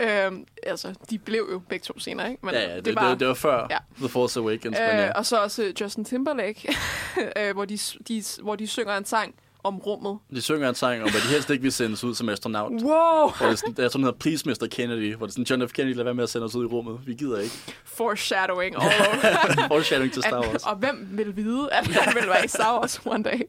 Ja, 0.00 0.26
øhm, 0.26 0.46
altså, 0.62 0.94
de 1.10 1.18
blev 1.18 1.48
jo 1.52 1.58
begge 1.68 1.84
to 1.84 1.98
senere, 1.98 2.30
ikke? 2.30 2.46
Men 2.46 2.54
ja, 2.54 2.60
ja 2.60 2.76
det, 2.76 2.84
det, 2.84 2.94
var, 2.94 3.10
det, 3.10 3.20
det 3.20 3.28
var 3.28 3.34
før 3.34 3.66
Ja. 3.70 3.78
The 3.98 4.08
Force 4.08 4.40
Awakens, 4.40 4.78
men 4.78 4.90
øh, 4.90 4.96
ja. 4.96 5.12
Og 5.12 5.26
så 5.26 5.42
også 5.42 5.72
Justin 5.80 6.04
Timberlake, 6.04 6.76
øh, 7.38 7.52
hvor, 7.54 7.64
de, 7.64 7.78
de, 8.08 8.22
hvor 8.42 8.56
de 8.56 8.66
synger 8.66 8.96
en 8.96 9.04
sang 9.04 9.34
om 9.64 9.78
rummet. 9.78 10.18
De 10.30 10.42
synger 10.42 10.68
en 10.68 10.74
sang 10.74 11.02
om, 11.02 11.06
at 11.08 11.12
de 11.14 11.18
helst 11.32 11.50
ikke 11.50 11.62
vil 11.62 11.72
sendes 11.72 12.04
ud 12.04 12.14
som 12.14 12.28
astronaut. 12.28 12.72
Wow! 12.72 12.80
Hvor 12.82 13.32
det 13.40 13.50
er 13.50 13.54
sådan, 13.54 13.74
jeg 13.78 13.90
tror, 13.90 13.98
den 13.98 14.04
hedder 14.04 14.18
Please 14.18 14.48
Mr. 14.48 14.66
Kennedy, 14.70 15.14
hvor 15.14 15.26
det 15.26 15.30
er 15.30 15.44
sådan, 15.44 15.44
John 15.60 15.68
F. 15.68 15.72
Kennedy 15.72 15.94
lader 15.94 16.04
være 16.04 16.14
med 16.14 16.22
at 16.24 16.30
sende 16.30 16.44
os 16.44 16.54
ud 16.54 16.64
i 16.64 16.66
rummet. 16.66 16.98
Vi 17.06 17.14
gider 17.14 17.40
ikke. 17.40 17.54
Foreshadowing 17.84 18.76
all 18.76 18.92
over. 19.00 19.68
Foreshadowing 19.68 20.12
til 20.12 20.22
Star 20.22 20.40
Wars. 20.40 20.54
At, 20.54 20.66
og 20.70 20.76
hvem 20.76 21.08
vil 21.10 21.36
vide, 21.36 21.68
at 21.72 21.86
han 21.86 22.14
vil 22.14 22.28
være 22.28 22.44
i 22.44 22.48
Star 22.48 22.78
Wars 22.78 23.00
one 23.06 23.22
day? 23.24 23.40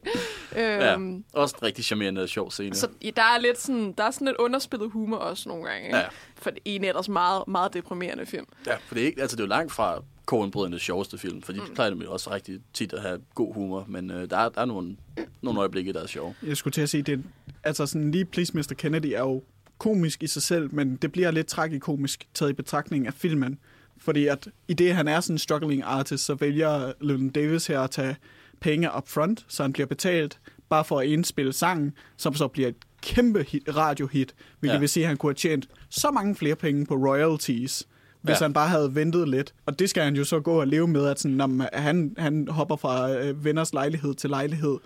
Ja, 0.56 0.92
Øhm, 0.94 1.24
også 1.32 1.56
en 1.60 1.66
rigtig 1.66 1.84
charmerende 1.84 2.22
og 2.22 2.28
sjov 2.28 2.50
scene. 2.50 2.74
Så 2.74 2.88
ja, 3.04 3.10
der 3.16 3.22
er 3.22 3.38
lidt 3.38 3.60
sådan, 3.60 3.92
der 3.98 4.04
er 4.04 4.10
sådan 4.10 4.26
lidt 4.26 4.36
underspillet 4.36 4.90
humor 4.90 5.16
også 5.16 5.48
nogle 5.48 5.64
gange. 5.64 5.86
Ikke? 5.86 5.96
Ja. 5.98 6.04
For 6.36 6.50
det 6.50 6.58
er 6.58 6.60
en 6.64 6.84
ellers 6.84 7.08
meget, 7.08 7.42
meget 7.48 7.74
deprimerende 7.74 8.26
film. 8.26 8.46
Ja, 8.66 8.74
for 8.86 8.94
det 8.94 9.02
er, 9.02 9.06
ikke, 9.06 9.20
altså, 9.22 9.36
det 9.36 9.42
er 9.42 9.46
jo 9.46 9.48
langt 9.48 9.72
fra 9.72 10.02
Coen-brødrenes 10.26 10.82
sjoveste 10.82 11.18
film, 11.18 11.42
for 11.42 11.52
de 11.52 11.60
Mm. 11.68 11.74
plejer 11.74 11.90
nemlig 11.90 12.08
også 12.08 12.30
rigtig 12.34 12.60
tit 12.74 12.92
at 12.92 13.02
have 13.02 13.20
god 13.34 13.54
humor, 13.54 13.84
men 13.88 14.10
øh, 14.10 14.30
der, 14.30 14.36
er, 14.36 14.48
der 14.48 14.60
er 14.60 14.64
nogle, 14.64 14.96
nogle 15.42 15.60
øjeblikke, 15.60 15.92
der 15.92 16.02
er 16.02 16.06
sjove. 16.06 16.34
Jeg 16.42 16.56
skulle 16.56 16.72
til 16.72 16.80
at 16.80 16.88
sige, 16.88 17.02
det 17.02 17.22
altså 17.64 17.86
sådan 17.86 18.10
lige 18.10 18.24
Please 18.24 18.56
Mr. 18.56 18.74
Kennedy 18.78 19.06
er 19.06 19.18
jo 19.20 19.42
komisk 19.78 20.22
i 20.22 20.26
sig 20.26 20.42
selv, 20.42 20.74
men 20.74 20.96
det 20.96 21.12
bliver 21.12 21.30
lidt 21.30 21.46
tragikomisk 21.46 22.28
taget 22.34 22.50
i 22.50 22.54
betragtning 22.54 23.06
af 23.06 23.14
filmen. 23.14 23.58
Fordi 23.98 24.26
at 24.26 24.48
i 24.68 24.74
det, 24.74 24.94
han 24.94 25.08
er 25.08 25.20
sådan 25.20 25.34
en 25.34 25.38
struggling 25.38 25.82
artist, 25.82 26.24
så 26.24 26.34
vælger 26.34 26.92
Llewyn 27.00 27.28
Davis 27.28 27.66
her 27.66 27.80
at 27.80 27.90
tage 27.90 28.16
penge 28.60 28.90
up 28.96 29.08
front, 29.08 29.44
så 29.48 29.62
han 29.62 29.72
bliver 29.72 29.86
betalt 29.86 30.38
bare 30.68 30.84
for 30.84 31.00
at 31.00 31.06
indspille 31.06 31.52
sangen, 31.52 31.92
som 32.16 32.34
så 32.34 32.48
bliver 32.48 32.68
et 32.68 32.74
kæmpe 33.02 33.44
hit, 33.48 33.62
radiohit, 33.76 34.34
hvilket 34.60 34.72
Ja. 34.72 34.74
ja. 34.76 34.80
vil 34.80 34.88
sige, 34.88 35.04
at 35.04 35.08
han 35.08 35.16
kunne 35.16 35.30
have 35.30 35.34
tjent 35.34 35.68
så 35.90 36.10
mange 36.10 36.34
flere 36.34 36.56
penge 36.56 36.86
på 36.86 36.94
royalties, 36.94 37.88
hvis 38.26 38.40
Ja. 38.40 38.44
han 38.44 38.52
bare 38.52 38.68
havde 38.68 38.94
ventet 38.94 39.28
lidt. 39.28 39.54
Og 39.66 39.78
det 39.78 39.90
skal 39.90 40.02
han 40.02 40.16
jo 40.16 40.24
så 40.24 40.40
gå 40.40 40.60
og 40.60 40.66
leve 40.66 40.88
med, 40.88 41.06
at 41.06 41.20
sådan, 41.20 41.36
man, 41.36 41.68
han, 41.72 42.14
han 42.18 42.48
hopper 42.48 42.76
fra 42.76 43.10
øh, 43.12 43.44
venners 43.44 43.72
lejlighed 43.72 44.14
til 44.14 44.30
lejlighed, 44.30 44.76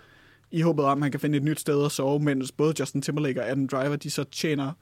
i 0.51 0.61
håbet 0.61 0.85
om, 0.85 0.99
at 0.99 1.03
han 1.05 1.11
kan 1.11 1.21
finde 1.21 1.37
et 1.37 1.43
nyt 1.45 1.61
sted 1.61 1.85
at 1.85 1.93
sove, 1.93 2.21
mens 2.21 2.53
både 2.53 2.75
Justin 2.81 3.03
Timberlake 3.03 3.41
og 3.43 3.49
Adam 3.51 3.69
Driver, 3.69 3.97
de 3.97 4.11
så 4.11 4.25
tjener 4.25 4.73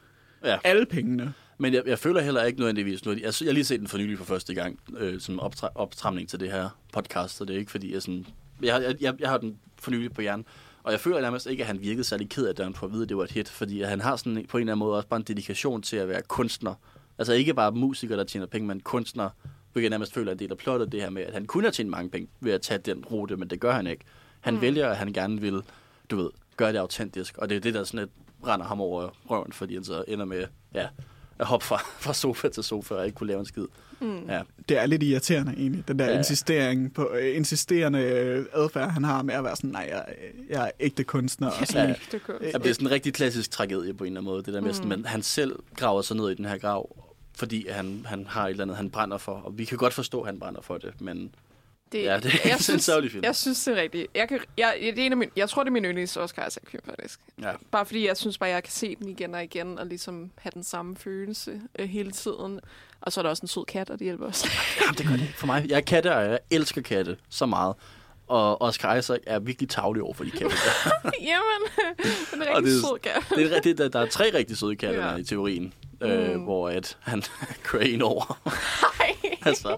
Ja. 0.44 0.56
alle 0.64 0.86
pengene. 0.86 1.32
Men 1.58 1.74
jeg, 1.74 1.82
jeg 1.86 1.98
føler 1.98 2.20
heller 2.20 2.44
ikke 2.44 2.58
nødvendigvis 2.58 3.04
noget. 3.04 3.20
Jeg, 3.20 3.32
jeg 3.40 3.48
har 3.48 3.52
lige 3.52 3.64
set 3.64 3.80
den 3.80 3.88
for 3.88 3.98
nylig 3.98 4.18
for 4.18 4.24
første 4.24 4.54
gang, 4.54 4.78
øh, 4.98 5.20
som 5.20 5.40
optra- 5.40 5.72
optramning 5.74 6.28
til 6.28 6.40
det 6.40 6.50
her 6.52 6.68
podcast, 6.92 7.36
så 7.36 7.44
det 7.44 7.54
er 7.54 7.58
ikke 7.58 7.70
fordi, 7.70 7.94
jeg 7.94 8.02
sådan... 8.02 8.26
Jeg, 8.62 8.74
har- 8.74 8.80
jeg, 8.80 8.94
jeg, 9.00 9.14
jeg 9.20 9.28
har 9.28 9.38
den 9.38 9.56
for 9.78 9.90
nylig 9.90 10.12
på 10.12 10.20
hjernen, 10.20 10.44
og 10.82 10.92
jeg 10.92 11.00
føler 11.00 11.20
nærmest 11.20 11.46
ikke, 11.46 11.62
at 11.62 11.66
han 11.66 11.80
virkede 11.80 12.04
særlig 12.04 12.28
ked 12.28 12.46
af, 12.46 12.54
da 12.54 12.62
han 12.62 12.74
får 12.74 12.86
at 12.86 12.92
vide, 12.92 13.02
at 13.02 13.08
det 13.08 13.16
var 13.16 13.24
et 13.24 13.30
hit, 13.32 13.48
fordi 13.48 13.82
han 13.82 14.00
har 14.00 14.16
sådan 14.16 14.46
på 14.48 14.56
en 14.56 14.60
eller 14.60 14.72
anden 14.72 14.78
måde 14.78 14.96
også 14.96 15.08
bare 15.08 15.16
en 15.20 15.24
dedikation 15.28 15.82
til 15.82 15.96
at 15.96 16.08
være 16.08 16.22
kunstner. 16.28 16.74
Altså 17.18 17.32
ikke 17.32 17.54
bare 17.54 17.72
musiker, 17.72 18.16
der 18.16 18.24
tjener 18.24 18.46
penge, 18.46 18.68
men 18.68 18.80
kunstner, 18.80 19.30
hvilket 19.72 19.84
jeg 19.84 19.90
nærmest 19.90 20.14
føler 20.14 20.28
er 20.30 20.32
en 20.32 20.38
del 20.38 20.50
af 20.50 20.56
plottet, 20.58 20.92
det 20.92 21.00
her 21.00 21.10
med, 21.10 21.22
at 21.22 21.32
han 21.34 21.46
kunne 21.46 21.62
have 21.64 21.72
tjent 21.72 21.90
mange 21.90 22.10
penge 22.10 22.28
ved 22.40 22.52
at 22.52 22.60
tage 22.62 22.78
den 22.78 23.04
rute, 23.04 23.36
men 23.36 23.50
det 23.50 23.60
gør 23.60 23.72
han 23.72 23.86
ikke. 23.86 24.04
Han 24.40 24.54
mm. 24.54 24.60
vælger, 24.60 24.88
at 24.88 24.96
han 24.96 25.12
gerne 25.12 25.40
vil, 25.40 25.62
du 26.10 26.16
ved, 26.16 26.30
gøre 26.56 26.72
det 26.72 26.78
autentisk, 26.78 27.38
og 27.38 27.48
det 27.48 27.56
er 27.56 27.60
det, 27.60 27.74
der 27.74 27.84
sådan 27.84 28.00
lidt 28.00 28.10
render 28.46 28.66
ham 28.66 28.80
over 28.80 29.08
røven, 29.30 29.52
fordi 29.52 29.74
han 29.74 29.84
så 29.84 30.04
ender 30.08 30.24
med, 30.24 30.44
ja, 30.74 30.86
at 31.38 31.46
hoppe 31.46 31.66
fra, 31.66 31.76
fra 32.04 32.14
sofa 32.14 32.48
til 32.48 32.62
sofa 32.62 32.94
og 32.94 33.06
ikke 33.06 33.16
kunne 33.16 33.26
lave 33.26 33.40
en 33.40 33.46
skid. 33.46 33.64
Mm. 34.00 34.26
Ja. 34.28 34.42
Det 34.68 34.78
er 34.78 34.86
lidt 34.86 35.02
irriterende 35.02 35.52
egentlig, 35.52 35.88
den 35.88 35.98
der 35.98 36.04
Ja, 36.10 36.18
insistering 36.18 36.94
på, 36.94 37.10
øh, 37.20 37.36
insisterende 37.36 37.98
øh, 38.00 38.44
adfærd, 38.54 38.90
han 38.90 39.04
har 39.04 39.22
med 39.22 39.34
at 39.34 39.44
være 39.44 39.56
sådan, 39.56 39.70
nej, 39.70 39.88
jeg, 39.90 40.04
jeg 40.50 40.66
er 40.66 40.70
ægte 40.80 41.04
kunstner. 41.04 41.50
Og 41.60 41.66
sådan, 41.66 41.88
Ja. 41.88 41.94
Det 42.12 42.22
kunne- 42.22 42.38
Ja, 42.42 42.58
det 42.58 42.66
er 42.66 42.72
sådan 42.72 42.86
en 42.86 42.90
rigtig 42.92 43.14
klassisk 43.14 43.50
tragedie 43.50 43.94
på 43.94 44.04
en 44.04 44.08
eller 44.08 44.20
anden 44.20 44.30
måde, 44.32 44.42
det 44.42 44.54
der 44.54 44.60
med, 44.60 44.74
mm. 44.82 44.88
men 44.88 45.04
han 45.04 45.22
selv 45.22 45.56
graver 45.76 46.02
sig 46.02 46.16
ned 46.16 46.30
i 46.30 46.34
den 46.34 46.44
her 46.44 46.58
grav, 46.58 46.96
fordi 47.38 47.68
han, 47.68 48.02
han 48.08 48.26
har 48.26 48.44
et 48.46 48.50
eller 48.50 48.64
andet, 48.64 48.76
han 48.76 48.90
brænder 48.90 49.18
for, 49.18 49.32
og 49.32 49.58
vi 49.58 49.64
kan 49.64 49.78
godt 49.78 49.94
forstå, 49.94 50.20
at 50.20 50.26
han 50.26 50.40
brænder 50.40 50.60
for 50.60 50.78
det, 50.78 51.00
men 51.00 51.34
Det, 51.92 52.02
Ja, 52.04 52.16
det 52.16 52.34
er 52.34 52.38
jeg 52.44 52.52
en 52.52 52.62
synes, 52.62 52.84
sørgelig 52.84 53.12
film. 53.12 53.24
Jeg 53.24 53.36
synes, 53.36 53.64
det 53.64 53.78
er 53.78 53.82
rigtigt. 53.82 54.06
Jeg, 54.14 54.28
kan, 54.28 54.40
jeg, 54.58 54.74
det 54.80 54.98
er 54.98 55.06
en 55.06 55.12
af 55.12 55.18
mine, 55.18 55.30
jeg 55.36 55.48
tror, 55.48 55.62
det 55.62 55.68
er 55.68 55.72
min 55.72 55.84
yndlings 55.84 56.16
Oscar 56.16 56.46
Isaac-film, 56.46 56.82
faktisk. 56.86 57.20
ja. 57.42 57.52
Bare 57.70 57.86
fordi 57.86 58.06
jeg 58.06 58.16
synes 58.16 58.38
bare, 58.38 58.50
jeg 58.50 58.62
kan 58.62 58.72
se 58.72 58.96
den 58.96 59.08
igen 59.08 59.34
og 59.34 59.44
igen, 59.44 59.78
og 59.78 59.86
ligesom 59.86 60.30
have 60.38 60.50
den 60.54 60.64
samme 60.64 60.96
følelse 60.96 61.60
øh, 61.78 61.88
hele 61.88 62.10
tiden. 62.10 62.60
Og 63.00 63.12
så 63.12 63.20
er 63.20 63.22
der 63.22 63.30
også 63.30 63.42
en 63.42 63.48
sød 63.48 63.64
kat, 63.64 63.90
og 63.90 63.98
det 63.98 64.04
hjælper 64.04 64.26
også. 64.26 64.48
Jamen, 64.80 64.94
det 64.94 65.06
gør 65.06 65.16
det 65.16 65.28
for 65.36 65.46
mig. 65.46 65.66
Jeg 65.68 65.76
er 65.76 65.80
katteejer, 65.80 66.28
jeg 66.28 66.38
elsker 66.50 66.82
katte 66.82 67.16
så 67.28 67.46
meget, 67.46 67.74
og 68.26 68.62
Oscar 68.62 68.94
Isaac 68.96 69.20
er 69.26 69.38
virkelig 69.38 69.68
tavlig 69.68 70.02
over 70.02 70.14
for 70.14 70.24
de 70.24 70.30
katte. 70.30 70.56
Jamen, 71.30 71.88
den 72.32 72.42
er 72.42 72.50
Og 72.50 72.56
rigtig 72.56 72.72
det 72.72 72.80
sød 72.80 72.98
kat. 73.02 73.22
det 73.38 73.52
er 73.52 73.56
rigtigt, 73.56 73.78
der, 73.78 73.88
der 73.88 74.00
er 74.00 74.06
tre 74.06 74.30
rigtig 74.34 74.56
søde 74.56 74.76
katte 74.76 75.00
ja. 75.00 75.16
i 75.16 75.24
teorien, 75.24 75.72
øh, 76.00 76.34
Mm. 76.36 76.42
hvor 76.42 76.68
at 76.68 76.96
han 77.00 77.22
kører 77.64 77.82
en 77.82 78.02
over. 78.02 78.40
altså, 79.48 79.76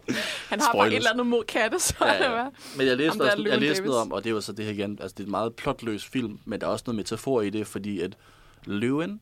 Han 0.49 0.61
har 0.61 0.67
bare 0.73 0.73
et 0.73 0.75
spoilers. 0.75 0.95
eller 0.97 1.11
andet 1.11 1.27
mod 1.27 1.45
katte, 1.45 1.79
så 1.79 1.95
Ja, 2.01 2.13
ja, 2.13 2.23
det 2.23 2.31
var. 2.31 2.53
Men 2.77 2.87
jeg 2.87 2.97
læste, 2.97 3.21
også, 3.23 3.45
jeg 3.49 3.59
læste 3.59 3.85
noget 3.85 4.01
om, 4.01 4.13
og 4.13 4.25
det 4.25 4.35
var 4.35 4.41
så 4.41 4.53
det 4.53 4.65
her 4.65 4.73
igen, 4.73 4.99
altså 5.01 5.15
det 5.19 5.23
er 5.23 5.27
en 5.27 5.31
meget 5.31 5.55
plotløs 5.55 6.05
film, 6.07 6.39
men 6.45 6.61
der 6.61 6.67
er 6.67 6.71
også 6.71 6.85
noget 6.87 6.97
metafor 6.97 7.41
i 7.43 7.51
det, 7.51 7.67
fordi 7.67 8.01
at 8.01 8.17
løven, 8.65 9.21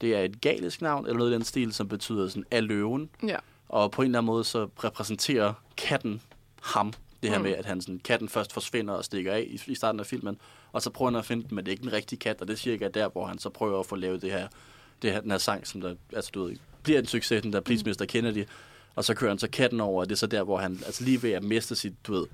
det 0.00 0.16
er 0.16 0.20
et 0.20 0.40
galisk 0.40 0.82
navn, 0.82 1.06
eller 1.06 1.18
noget 1.18 1.30
i 1.30 1.34
den 1.34 1.44
stil, 1.44 1.72
som 1.72 1.88
betyder 1.88 2.28
sådan 2.28 2.44
af 2.50 2.66
løven, 2.66 3.10
Ja. 3.28 3.36
og 3.68 3.90
på 3.90 4.02
en 4.02 4.06
eller 4.06 4.18
anden 4.18 4.26
måde 4.26 4.44
så 4.44 4.68
repræsenterer 4.84 5.52
katten 5.76 6.22
ham. 6.62 6.92
Det 7.22 7.30
her 7.30 7.38
Mm. 7.38 7.44
mm. 7.44 7.50
med, 7.50 7.56
at 7.58 7.66
han 7.66 7.80
sådan, 7.80 7.98
katten 8.04 8.28
først 8.28 8.52
forsvinder 8.52 8.94
og 8.94 9.04
stikker 9.04 9.32
af 9.32 9.46
i, 9.48 9.60
i 9.66 9.74
starten 9.74 10.00
af 10.00 10.06
filmen, 10.06 10.38
og 10.72 10.82
så 10.82 10.90
prøver 10.90 11.10
han 11.10 11.18
at 11.18 11.24
finde 11.24 11.42
den, 11.48 11.54
men 11.54 11.64
det 11.64 11.70
er 11.70 11.72
ikke 11.72 11.82
den 11.82 11.92
rigtige 11.92 12.18
kat, 12.18 12.40
og 12.40 12.48
det 12.48 12.52
er 12.54 12.58
cirka 12.58 12.88
der, 12.88 13.08
hvor 13.08 13.26
han 13.26 13.38
så 13.38 13.48
prøver 13.48 13.80
at 13.80 13.86
få 13.86 13.96
lavet 13.96 14.22
det 14.22 14.30
her, 14.32 14.48
det 15.02 15.12
her, 15.12 15.20
den 15.20 15.30
her 15.30 15.38
sang, 15.38 15.66
som 15.66 15.80
der, 15.80 15.94
altså 16.12 16.30
du 16.34 16.44
ved, 16.44 16.56
bliver 16.82 16.98
en 16.98 17.06
succes, 17.06 17.42
den 17.42 17.52
der 17.52 17.60
Please 17.60 17.84
Mr. 17.86 18.04
Kennedy, 18.08 18.44
og 18.94 19.04
så 19.04 19.14
kører 19.14 19.30
han 19.30 19.38
så 19.38 19.48
katten 19.48 19.80
over, 19.80 20.00
og 20.00 20.08
det 20.08 20.14
er 20.14 20.18
så 20.18 20.26
der, 20.26 20.42
hvor 20.42 20.58
han 20.58 20.80
altså 20.86 21.04
lige 21.04 21.22
ved 21.22 21.30
at 21.30 21.42
miste 21.42 21.76
sit, 21.76 22.06
du 22.06 22.12
ved, 22.12 22.26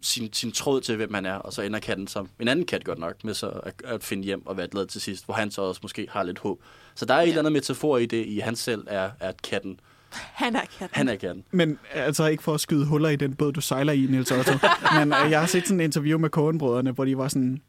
sin, 0.00 0.32
sin 0.32 0.52
tråd 0.52 0.80
til, 0.80 0.96
hvem 0.96 1.14
han 1.14 1.26
er, 1.26 1.34
og 1.34 1.52
så 1.52 1.62
ender 1.62 1.80
katten 1.80 2.06
som 2.06 2.28
en 2.40 2.48
anden 2.48 2.66
kat 2.66 2.84
godt 2.84 2.98
nok, 2.98 3.24
med 3.24 3.34
så 3.34 3.48
at, 3.48 3.74
at 3.84 4.04
finde 4.04 4.24
hjem 4.24 4.46
og 4.46 4.56
være 4.56 4.68
glad 4.68 4.86
til 4.86 5.00
sidst, 5.00 5.24
hvor 5.24 5.34
han 5.34 5.50
så 5.50 5.62
også 5.62 5.80
måske 5.82 6.06
har 6.10 6.22
lidt 6.22 6.38
håb. 6.38 6.60
Så 6.94 7.04
der 7.04 7.14
er 7.14 7.18
ja. 7.18 7.24
et 7.24 7.28
eller 7.28 7.40
andet 7.40 7.52
metafor 7.52 7.98
i 7.98 8.06
det, 8.06 8.26
i 8.26 8.38
han 8.38 8.56
selv 8.56 8.84
er, 8.86 9.10
er 9.20 9.28
at 9.28 9.42
katten. 9.42 9.80
Han 10.14 10.56
er 10.56 10.60
katten. 10.60 10.88
Han 10.92 11.08
er 11.08 11.16
katten. 11.16 11.44
Men 11.50 11.78
altså 11.92 12.26
ikke 12.26 12.42
for 12.42 12.54
at 12.54 12.60
skyde 12.60 12.86
huller 12.86 13.08
i 13.08 13.16
den 13.16 13.34
båd, 13.34 13.52
du 13.52 13.60
sejler 13.60 13.92
i, 13.92 14.00
Niels 14.00 14.30
Otto. 14.30 14.52
men 14.98 15.12
øh, 15.12 15.30
jeg 15.30 15.40
har 15.40 15.46
set 15.46 15.66
sådan 15.66 15.80
et 15.80 15.84
interview 15.84 16.18
med 16.18 16.30
Coen-brødrene, 16.30 16.90
hvor 16.90 17.04
de 17.04 17.18
var 17.18 17.28
sådan... 17.28 17.62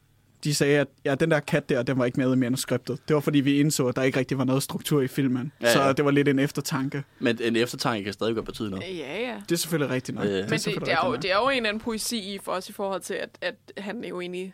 De 0.44 0.56
sagde, 0.56 0.80
at 0.80 0.88
ja, 1.06 1.16
den 1.16 1.32
der 1.32 1.40
kat 1.40 1.70
der, 1.70 1.84
den 1.84 2.00
var 2.00 2.06
ikke 2.06 2.20
med 2.20 2.34
i 2.34 2.36
manuskriptet. 2.36 3.00
Det 3.08 3.14
var, 3.14 3.20
fordi 3.20 3.40
vi 3.40 3.60
indså, 3.60 3.88
at 3.88 3.96
der 3.96 4.02
ikke 4.04 4.20
rigtig 4.20 4.38
var 4.38 4.44
noget 4.44 4.64
struktur 4.64 5.02
i 5.02 5.08
filmen. 5.08 5.52
Ja, 5.62 5.66
Ja, 5.68 5.80
ja. 5.80 5.88
Så 5.88 5.94
det 5.94 6.06
var 6.06 6.12
lidt 6.12 6.28
en 6.28 6.40
eftertanke. 6.40 7.04
Men 7.20 7.38
en 7.42 7.56
eftertanke 7.56 8.04
kan 8.04 8.14
stadig 8.14 8.36
godt 8.36 8.46
betyde 8.46 8.70
noget. 8.70 8.98
Ja, 8.98 9.20
ja. 9.22 9.42
Det 9.50 9.52
er 9.52 9.56
selvfølgelig 9.56 9.94
rigtigt 9.96 10.16
nok. 10.16 10.26
Øh. 10.26 10.32
Det 10.32 10.38
Men 10.38 10.44
er 10.44 10.48
det, 10.50 10.62
selvfølgelig 10.62 10.86
det, 10.86 10.94
er 10.94 11.06
jo, 11.06 11.14
rigtigt 11.14 11.24
det 11.24 11.32
er 11.32 11.38
jo 11.44 11.50
en 11.50 11.58
eller 11.58 11.70
anden 11.70 11.84
poesi 11.84 12.34
i 12.34 12.38
for 12.38 12.52
os 12.52 12.70
i 12.70 12.74
forhold 12.74 13.02
til, 13.02 13.14
at, 13.14 13.30
at 13.42 13.56
han 13.78 14.04
er 14.04 14.10
jo 14.10 14.22
egentlig... 14.22 14.54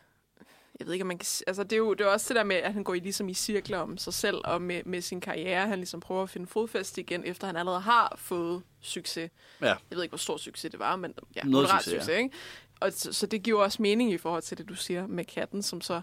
Jeg 0.80 0.88
ved 0.88 0.94
ikke, 0.94 1.04
om 1.04 1.08
man 1.08 1.18
kan... 1.18 1.26
Altså, 1.48 1.64
det 1.64 1.74
er 1.74 1.78
jo 1.78 1.94
det 1.94 2.02
er 2.02 2.10
også 2.10 2.26
det 2.30 2.36
der 2.36 2.44
med, 2.44 2.56
at 2.56 2.74
han 2.74 2.84
går 2.84 2.94
i, 2.94 3.00
ligesom 3.00 3.30
i 3.30 3.34
cirkler 3.34 3.78
om 3.78 3.98
sig 3.98 4.14
selv 4.14 4.38
og 4.44 4.62
med, 4.62 4.82
med 4.86 5.02
sin 5.02 5.22
karriere. 5.22 5.68
Han 5.68 5.78
ligesom 5.78 6.00
prøver 6.00 6.24
at 6.24 6.30
finde 6.30 6.48
fodfæste 6.48 7.02
igen, 7.02 7.24
efter 7.26 7.48
han 7.48 7.56
allerede 7.56 7.80
har 7.82 8.16
fået 8.18 8.62
succes. 8.82 9.32
Ja. 9.62 9.66
Jeg 9.66 9.76
ved 9.90 10.04
ikke, 10.04 10.12
hvor 10.12 10.18
stor 10.18 10.38
succes 10.38 10.72
det 10.72 10.80
var, 10.80 10.96
men 10.96 11.14
ja, 11.36 11.42
Noget 11.44 11.52
moderat 11.52 11.84
succes, 11.84 11.94
ja. 11.94 12.00
succes, 12.00 12.18
ikke? 12.18 12.30
Og 12.80 12.92
så, 12.92 13.14
så 13.14 13.26
det 13.26 13.44
giver 13.44 13.64
også 13.64 13.82
mening 13.82 14.12
i 14.12 14.18
forhold 14.18 14.42
til 14.42 14.58
det, 14.58 14.70
du 14.70 14.76
siger 14.76 15.08
med 15.08 15.26
katten, 15.26 15.62
som 15.62 15.82
så 15.82 16.02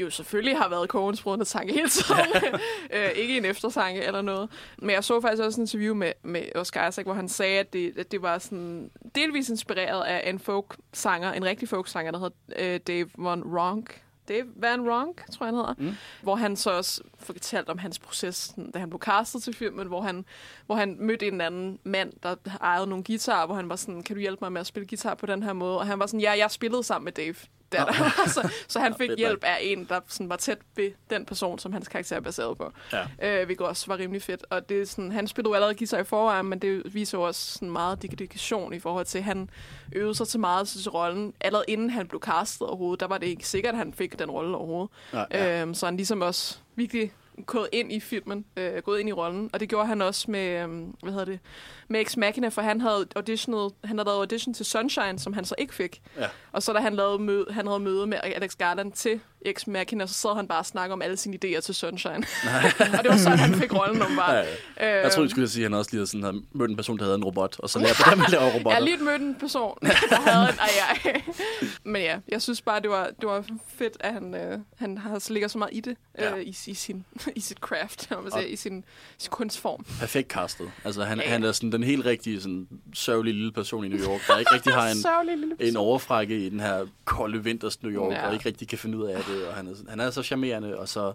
jo 0.00 0.10
selvfølgelig 0.10 0.58
har 0.58 0.68
været 0.68 0.88
kogens 0.88 1.22
brødende 1.22 1.44
tanke 1.44 1.72
hele 1.72 1.88
tiden. 1.88 2.20
øh, 2.94 3.10
ikke 3.10 3.36
en 3.36 3.44
eftertanke 3.44 4.02
eller 4.02 4.22
noget. 4.22 4.50
Men 4.78 4.90
jeg 4.90 5.04
så 5.04 5.20
faktisk 5.20 5.42
også 5.42 5.60
en 5.60 5.62
interview 5.62 5.94
med, 5.94 6.12
med 6.22 6.42
Oscar 6.54 6.88
Isaac, 6.88 7.04
hvor 7.04 7.14
han 7.14 7.28
sagde, 7.28 7.58
at 7.58 7.72
det, 7.72 7.98
at 7.98 8.12
det 8.12 8.22
var 8.22 8.38
sådan 8.38 8.90
delvis 9.14 9.48
inspireret 9.48 10.04
af 10.04 10.30
en 10.30 10.38
folk-sanger, 10.38 11.32
en 11.32 11.44
rigtig 11.44 11.68
folk-sanger, 11.68 12.12
der 12.12 12.18
hedder 12.18 12.74
øh, 12.74 12.80
Dave 12.86 13.08
Von 13.18 13.58
Ronk. 13.58 14.02
Dave 14.30 14.46
Van 14.56 14.90
Ronk, 14.90 15.30
tror 15.32 15.46
jeg, 15.46 15.54
han 15.54 15.54
hedder. 15.54 15.74
Mm. 15.78 15.96
Hvor 16.22 16.34
han 16.34 16.56
så 16.56 16.70
også 16.70 17.02
fortalt 17.18 17.68
om 17.68 17.78
hans 17.78 17.98
proces, 17.98 18.54
da 18.74 18.78
han 18.78 18.90
blev 18.90 19.00
castet 19.00 19.42
til 19.42 19.54
filmen, 19.54 19.86
hvor 19.86 20.00
han, 20.00 20.24
hvor 20.66 20.74
han 20.74 20.96
mødte 21.00 21.28
en 21.28 21.40
anden 21.40 21.78
mand, 21.84 22.12
der 22.22 22.36
ejede 22.60 22.86
nogle 22.86 23.04
guitarer, 23.04 23.46
hvor 23.46 23.54
han 23.54 23.68
var 23.68 23.76
sådan, 23.76 24.02
kan 24.02 24.16
du 24.16 24.20
hjælpe 24.20 24.44
mig 24.44 24.52
med 24.52 24.60
at 24.60 24.66
spille 24.66 24.86
guitar 24.86 25.14
på 25.14 25.26
den 25.26 25.42
her 25.42 25.52
måde? 25.52 25.78
Og 25.78 25.86
han 25.86 25.98
var 25.98 26.06
sådan, 26.06 26.20
ja, 26.20 26.32
jeg 26.38 26.50
spillede 26.50 26.82
sammen 26.82 27.04
med 27.04 27.12
Dave. 27.12 27.34
Der, 27.72 27.84
der. 27.84 27.92
så, 28.26 28.50
så 28.68 28.80
han 28.80 28.94
fik 28.94 29.10
hjælp 29.18 29.44
af 29.44 29.58
en, 29.60 29.84
der 29.88 30.00
sådan 30.08 30.28
var 30.28 30.36
tæt 30.36 30.58
ved 30.76 30.90
den 31.10 31.26
person, 31.26 31.58
som 31.58 31.72
hans 31.72 31.88
karakter 31.88 32.16
er 32.16 32.20
baseret 32.20 32.58
på. 32.58 32.72
Ja. 32.92 33.40
Øh, 33.40 33.44
hvilket 33.46 33.66
også 33.66 33.86
var 33.86 33.98
rimelig 33.98 34.22
fedt. 34.22 34.44
Og 34.50 34.68
det 34.68 34.80
er 34.80 34.86
sådan, 34.86 35.12
han 35.12 35.26
spillede 35.28 35.50
jo 35.50 35.54
allerede 35.54 35.74
guitar 35.74 35.98
i 35.98 36.04
forvejen, 36.04 36.46
men 36.46 36.58
det 36.58 36.94
viser 36.94 37.18
jo 37.18 37.22
også 37.22 37.52
sådan 37.52 37.70
meget 37.70 38.02
dedikation 38.02 38.72
i 38.72 38.78
forhold 38.80 39.06
til, 39.06 39.18
at 39.18 39.24
han 39.24 39.50
øvede 39.92 40.14
sig 40.14 40.28
til 40.28 40.40
meget 40.40 40.68
til 40.68 40.90
rollen. 40.90 41.34
Allerede 41.40 41.64
inden 41.68 41.90
han 41.90 42.08
blev 42.08 42.20
castet 42.20 42.68
overhovedet, 42.68 43.00
der 43.00 43.06
var 43.06 43.18
det 43.18 43.26
ikke 43.26 43.48
sikkert, 43.48 43.72
at 43.74 43.78
han 43.78 43.94
fik 43.94 44.18
den 44.18 44.30
rolle 44.30 44.56
overhovedet. 44.56 44.90
Ja, 45.12 45.24
ja. 45.30 45.62
Øhm, 45.62 45.74
så 45.74 45.86
han 45.86 45.96
ligesom 45.96 46.22
også 46.22 46.58
virkelig 46.76 47.12
gået 47.42 47.68
ind 47.72 47.92
i 47.92 48.00
filmen, 48.00 48.44
øh, 48.56 48.82
gået 48.82 49.00
ind 49.00 49.08
i 49.08 49.12
rollen. 49.12 49.50
Og 49.52 49.60
det 49.60 49.68
gjorde 49.68 49.86
han 49.86 50.02
også 50.02 50.30
med, 50.30 50.62
øhm, 50.62 50.94
hvad 51.02 51.12
hedder 51.12 51.24
det, 51.24 51.40
med 51.88 52.00
Ex 52.00 52.16
Machina, 52.16 52.48
for 52.48 52.62
han 52.62 52.80
havde 52.80 53.06
auditionet, 53.16 53.72
han 53.84 53.98
havde 53.98 54.06
lavet 54.06 54.18
audition 54.18 54.54
til 54.54 54.66
Sunshine, 54.66 55.18
som 55.18 55.32
han 55.32 55.44
så 55.44 55.54
ikke 55.58 55.74
fik. 55.74 56.02
Ja. 56.16 56.26
Og 56.52 56.62
så 56.62 56.72
da 56.72 56.78
han, 56.78 56.94
lavede 56.94 57.18
møde, 57.18 57.46
han 57.50 57.66
havde 57.66 57.80
møde 57.80 58.06
med 58.06 58.18
Alex 58.22 58.56
Garland 58.56 58.92
til 58.92 59.20
Ex 59.44 59.66
Machina, 59.66 60.06
så 60.06 60.14
sad 60.14 60.36
han 60.36 60.48
bare 60.48 60.58
og 60.58 60.66
snakkede 60.66 60.92
om 60.92 61.02
alle 61.02 61.16
sine 61.16 61.38
idéer 61.44 61.60
til 61.60 61.74
Sunshine. 61.74 62.14
og 62.98 63.04
det 63.04 63.10
var 63.10 63.16
sådan, 63.16 63.38
han 63.38 63.54
fik 63.54 63.74
rollen 63.74 64.02
åbenbart. 64.02 64.34
Ja, 64.34 64.42
ja. 64.88 65.00
Jeg 65.02 65.12
troede, 65.12 65.28
du 65.28 65.30
skulle 65.30 65.48
sige, 65.48 65.64
at 65.64 65.70
han 65.70 65.78
også 65.78 65.90
lige 65.96 66.06
sådan, 66.06 66.22
havde 66.22 66.42
mødt 66.52 66.70
en 66.70 66.76
person, 66.76 66.98
der 66.98 67.04
havde 67.04 67.14
en 67.14 67.24
robot, 67.24 67.56
og 67.58 67.70
så 67.70 67.78
lærte 67.78 67.94
hvordan 68.02 68.18
man 68.18 68.26
laver 68.30 68.44
Jeg 68.44 68.54
robotter. 68.54 68.70
har 68.78 68.84
lige 68.84 68.96
mødt 68.96 69.22
en 69.22 69.34
person, 69.40 69.78
der 69.82 70.20
havde 70.30 70.48
en 70.52 70.58
ej, 70.58 70.70
ej. 71.04 71.22
Men 71.92 72.02
ja, 72.02 72.18
jeg 72.28 72.42
synes 72.42 72.62
bare, 72.62 72.80
det 72.80 72.90
var, 72.90 73.04
det 73.20 73.28
var 73.28 73.44
fedt, 73.78 73.96
at 74.00 74.12
han, 74.12 74.34
øh, 74.34 74.58
han 74.76 74.98
har, 74.98 75.26
ligger 75.32 75.48
så 75.48 75.58
meget 75.58 75.70
i 75.74 75.80
det, 75.80 75.96
Ja. 76.18 76.36
øh, 76.36 76.42
i, 76.42 76.56
i, 76.66 76.74
sin, 76.74 77.04
i 77.36 77.40
sit 77.40 77.58
craft, 77.58 78.08
om 78.12 78.22
man 78.22 78.32
Og- 78.32 78.38
siger, 78.38 78.46
i 78.52 78.56
sin, 78.56 78.84
sin 79.18 79.30
kunstform. 79.30 79.84
Perfekt 80.00 80.28
castet. 80.32 80.70
Altså, 80.84 81.04
han, 81.04 81.18
Ja, 81.20 81.28
han 81.28 81.44
er 81.44 81.52
sådan 81.52 81.72
den 81.72 81.82
helt 81.82 82.04
rigtige 82.06 82.40
sådan, 82.40 82.68
sørgelige 82.94 83.34
lille 83.34 83.52
person 83.52 83.84
i 83.84 83.88
New 83.88 83.98
York, 83.98 84.20
der 84.26 84.38
ikke 84.38 84.54
rigtig 84.54 84.72
har 84.74 84.88
en, 84.88 85.56
en 85.68 85.76
overfrakke 85.76 86.46
i 86.46 86.48
den 86.48 86.60
her 86.60 86.86
kolde 87.04 87.44
vinters 87.44 87.82
New 87.82 87.92
York, 87.92 88.12
ja. 88.12 88.26
og 88.26 88.32
ikke 88.34 88.46
rigtig 88.46 88.68
kan 88.68 88.78
finde 88.78 88.98
ud 88.98 89.06
af 89.06 89.22
det. 89.24 89.29
Og 89.48 89.54
han 89.54 89.66
er, 89.66 89.74
han 89.88 90.00
er 90.00 90.10
så 90.10 90.22
charmerende, 90.22 90.78
og 90.78 90.88
så, 90.88 91.12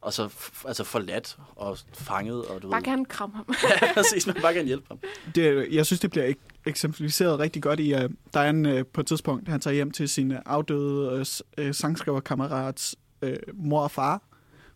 og 0.00 0.12
så 0.12 0.28
altså 0.66 0.84
forladt 0.84 1.36
og 1.56 1.78
fanget. 1.94 2.44
Og 2.44 2.62
du 2.62 2.70
Bare 2.70 2.80
ved, 2.80 2.88
han 2.88 3.04
kramme 3.04 3.36
ham. 3.36 3.46
ja, 3.82 3.92
præcis, 3.94 4.26
man 4.26 4.36
bare 4.42 4.54
kan 4.54 4.66
hjælpe 4.66 4.84
ham. 4.88 4.98
det, 5.34 5.68
jeg 5.72 5.86
synes, 5.86 6.00
det 6.00 6.10
bliver 6.10 6.26
ek- 6.28 6.60
eksemplificeret 6.66 7.38
rigtig 7.38 7.62
godt 7.62 7.80
i, 7.80 7.92
at 7.92 8.10
der 8.34 8.40
er 8.40 8.50
en, 8.50 8.66
øh, 8.66 8.86
på 8.86 9.00
et 9.00 9.06
tidspunkt, 9.06 9.48
han 9.48 9.60
tager 9.60 9.74
hjem 9.74 9.90
til 9.90 10.08
sin 10.08 10.32
øh, 10.32 10.38
afdøde 10.46 11.26
øh, 11.58 11.66
øh, 11.66 11.74
sangskriverkammerats 11.74 12.96
øh, 13.22 13.36
mor 13.54 13.80
og 13.82 13.90
far, 13.90 14.22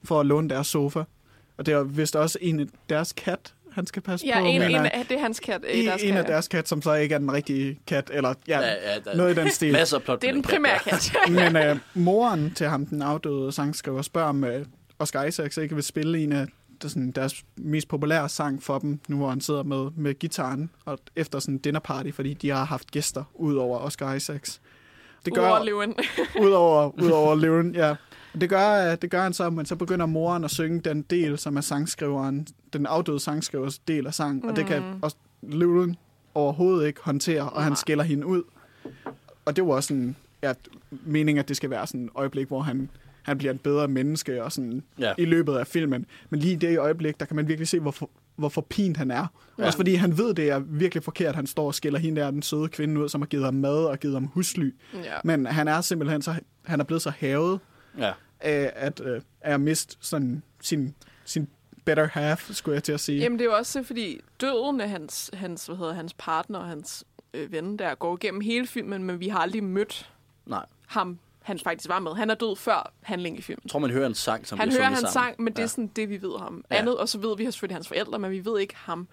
for 0.04 0.20
at 0.20 0.26
låne 0.26 0.48
deres 0.48 0.66
sofa. 0.66 1.02
Og 1.56 1.66
det 1.66 1.74
er 1.74 1.82
vist 1.82 2.16
også 2.16 2.38
en 2.40 2.60
af 2.60 2.66
deres 2.88 3.12
kat, 3.12 3.54
han 3.72 3.86
skal 3.86 4.02
passe 4.02 4.26
ja, 4.26 4.40
på. 4.40 4.46
en, 4.46 4.62
en, 4.62 4.74
af- 4.76 5.06
det 5.08 5.16
er 5.16 5.20
hans 5.20 5.40
kat. 5.40 5.64
øh, 5.68 5.78
en, 5.78 5.86
deres 5.86 6.02
en 6.02 6.16
af 6.16 6.24
kat. 6.24 6.28
deres 6.32 6.48
kat, 6.48 6.68
som 6.68 6.82
så 6.82 6.94
ikke 6.94 7.14
er 7.14 7.18
den 7.18 7.32
rigtige 7.32 7.78
kat, 7.86 8.10
eller 8.14 8.34
ja, 8.48 8.60
Ja, 8.60 8.66
ja, 8.66 8.98
der, 9.04 9.16
noget 9.16 9.36
i 9.38 9.40
den 9.40 9.50
stil. 9.50 9.72
Masser 9.72 9.96
af 9.96 10.02
plot. 10.02 10.22
Det 10.22 10.28
er 10.28 10.32
den 10.32 10.42
kat, 10.42 10.50
primære 10.50 10.78
ja. 10.86 10.90
kat. 10.90 11.12
Men 11.52 11.56
øh, 11.56 11.76
moren 11.94 12.52
til 12.54 12.66
ham, 12.66 12.86
den 12.86 13.02
afdøde 13.02 13.52
sangskriver, 13.52 14.02
spørger 14.02 14.28
om 14.28 14.44
øh, 14.44 14.66
Oscar 14.98 15.24
Isaacs 15.24 15.56
ikke 15.56 15.74
vil 15.74 15.84
spille 15.84 16.18
en 16.22 16.32
af 16.32 16.46
der, 16.82 16.88
sådan, 16.88 17.10
deres 17.10 17.44
mest 17.56 17.88
populære 17.88 18.28
sang 18.28 18.62
for 18.62 18.78
dem, 18.78 19.00
nu 19.08 19.16
hvor 19.16 19.28
han 19.28 19.40
sidder 19.40 19.62
med, 19.62 19.90
med 19.96 20.18
gitaren, 20.18 20.70
og 20.84 20.98
efter 21.16 21.38
sådan 21.38 21.54
en 21.54 21.58
dinner 21.58 21.80
party, 21.80 22.10
fordi 22.10 22.34
de 22.34 22.50
har 22.50 22.64
haft 22.64 22.90
gæster 22.90 23.24
ud 23.34 23.56
over 23.56 23.78
Oscar 23.78 24.14
Isaacs. 24.14 24.60
Det 25.24 25.34
gør, 25.34 25.42
Udover 25.42 25.64
løven. 25.64 25.94
Udover, 26.40 27.02
udover 27.02 27.34
Løven, 27.34 27.74
ja. 27.74 27.94
Det 28.40 28.48
gør, 28.48 28.94
det 28.94 29.10
gør 29.10 29.22
han 29.22 29.32
så, 29.32 29.50
men 29.50 29.66
så 29.66 29.76
begynder 29.76 30.06
moren 30.06 30.44
at 30.44 30.50
synge 30.50 30.80
den 30.80 31.02
del, 31.02 31.38
som 31.38 31.56
er 31.56 31.60
sangskriveren, 31.60 32.46
den 32.72 32.86
afdøde 32.86 33.20
sangskrivers 33.20 33.78
del 33.78 34.06
af 34.06 34.14
sang, 34.14 34.42
mm. 34.42 34.48
og 34.48 34.56
det 34.56 34.66
kan 34.66 34.82
også 35.02 35.16
Løven 35.42 35.96
overhovedet 36.34 36.86
ikke 36.86 37.00
håndtere, 37.02 37.50
og 37.50 37.62
han 37.64 37.76
skiller 37.76 38.04
hende 38.04 38.26
ud. 38.26 38.42
Og 39.44 39.56
det 39.56 39.66
var 39.66 39.72
også 39.72 39.86
sådan, 39.86 40.16
ja, 40.42 40.52
meningen, 40.90 41.40
at 41.40 41.48
det 41.48 41.56
skal 41.56 41.70
være 41.70 41.86
sådan 41.86 42.04
et 42.04 42.10
øjeblik, 42.14 42.48
hvor 42.48 42.60
han, 42.60 42.90
han 43.22 43.38
bliver 43.38 43.52
et 43.52 43.60
bedre 43.60 43.88
menneske 43.88 44.44
og 44.44 44.52
sådan, 44.52 44.82
Ja. 44.98 45.12
i 45.18 45.24
løbet 45.24 45.54
af 45.54 45.66
filmen. 45.66 46.06
Men 46.30 46.40
lige 46.40 46.52
i 46.52 46.56
det 46.56 46.78
øjeblik, 46.78 47.20
der 47.20 47.26
kan 47.26 47.36
man 47.36 47.48
virkelig 47.48 47.68
se, 47.68 47.80
hvor, 47.80 47.90
for, 47.90 48.10
hvor 48.36 48.48
forpint 48.48 48.96
han 48.96 49.10
er. 49.10 49.26
Ja. 49.58 49.66
Også 49.66 49.78
fordi 49.78 49.94
han 49.94 50.18
ved, 50.18 50.34
det 50.34 50.50
er 50.50 50.58
virkelig 50.58 51.02
forkert, 51.04 51.34
han 51.34 51.46
står 51.46 51.66
og 51.66 51.74
skiller 51.74 51.98
hende 51.98 52.20
der, 52.20 52.30
den 52.30 52.42
søde 52.42 52.68
kvinde 52.68 53.00
ud, 53.00 53.08
som 53.08 53.20
har 53.20 53.26
givet 53.26 53.44
ham 53.44 53.54
mad 53.54 53.84
og 53.84 53.98
givet 54.00 54.14
ham 54.14 54.24
husly. 54.26 54.74
Ja. 54.94 55.14
Men 55.24 55.46
han 55.46 55.68
er 55.68 55.80
simpelthen 55.80 56.22
så, 56.22 56.34
han 56.64 56.80
er 56.80 56.84
blevet 56.84 57.02
så 57.02 57.12
havet 57.18 57.60
Ja. 57.98 58.12
Af 58.40 58.72
at, 58.76 59.00
øh, 59.00 59.22
af 59.40 59.54
at 59.54 59.60
miste 59.60 59.96
sådan 60.00 60.42
sin, 60.60 60.94
sin 61.24 61.48
better 61.84 62.06
half, 62.08 62.50
skulle 62.54 62.74
jeg 62.74 62.82
til 62.84 62.92
at 62.92 63.00
sige. 63.00 63.18
Jamen, 63.18 63.38
det 63.38 63.44
er 63.44 63.50
jo 63.50 63.56
også 63.56 63.82
fordi 63.82 64.20
døden 64.40 64.80
af 64.80 64.88
hans, 64.90 65.30
hans, 65.34 65.66
hvad 65.66 65.76
hedder, 65.76 65.92
hans 65.92 66.14
partner 66.18 66.58
og 66.58 66.66
hans 66.66 67.04
øh, 67.34 67.52
ven 67.52 67.78
der 67.78 67.94
går 67.94 68.16
igennem 68.16 68.40
hele 68.40 68.66
filmen, 68.66 69.04
men 69.04 69.20
vi 69.20 69.28
har 69.28 69.38
aldrig 69.38 69.64
mødt 69.64 70.12
Nej. 70.46 70.66
ham, 70.86 71.18
han 71.42 71.58
faktisk 71.58 71.88
var 71.88 71.98
med. 71.98 72.14
Han 72.14 72.30
er 72.30 72.34
død 72.34 72.56
før 72.56 72.92
handling 73.02 73.38
i 73.38 73.42
filmen. 73.42 73.60
Jeg 73.64 73.70
tror, 73.70 73.78
man 73.78 73.90
hører 73.90 74.06
en 74.06 74.14
sang, 74.14 74.46
som 74.46 74.58
Han 74.58 74.72
hører 74.72 74.82
hans 74.84 74.98
sammen. 74.98 75.12
sang, 75.12 75.42
men 75.42 75.52
det 75.52 75.58
er 75.58 75.62
Ja. 75.62 75.66
sådan 75.66 75.86
det, 75.86 76.08
vi 76.08 76.22
ved 76.22 76.38
ham. 76.38 76.64
Ja. 76.70 76.76
Andet, 76.76 76.96
og 76.96 77.08
så 77.08 77.18
ved 77.18 77.36
vi 77.36 77.44
selvfølgelig 77.44 77.76
hans 77.76 77.88
forældre, 77.88 78.18
men 78.18 78.30
vi 78.30 78.44
ved 78.44 78.60
ikke 78.60 78.76
ham. 78.76 79.08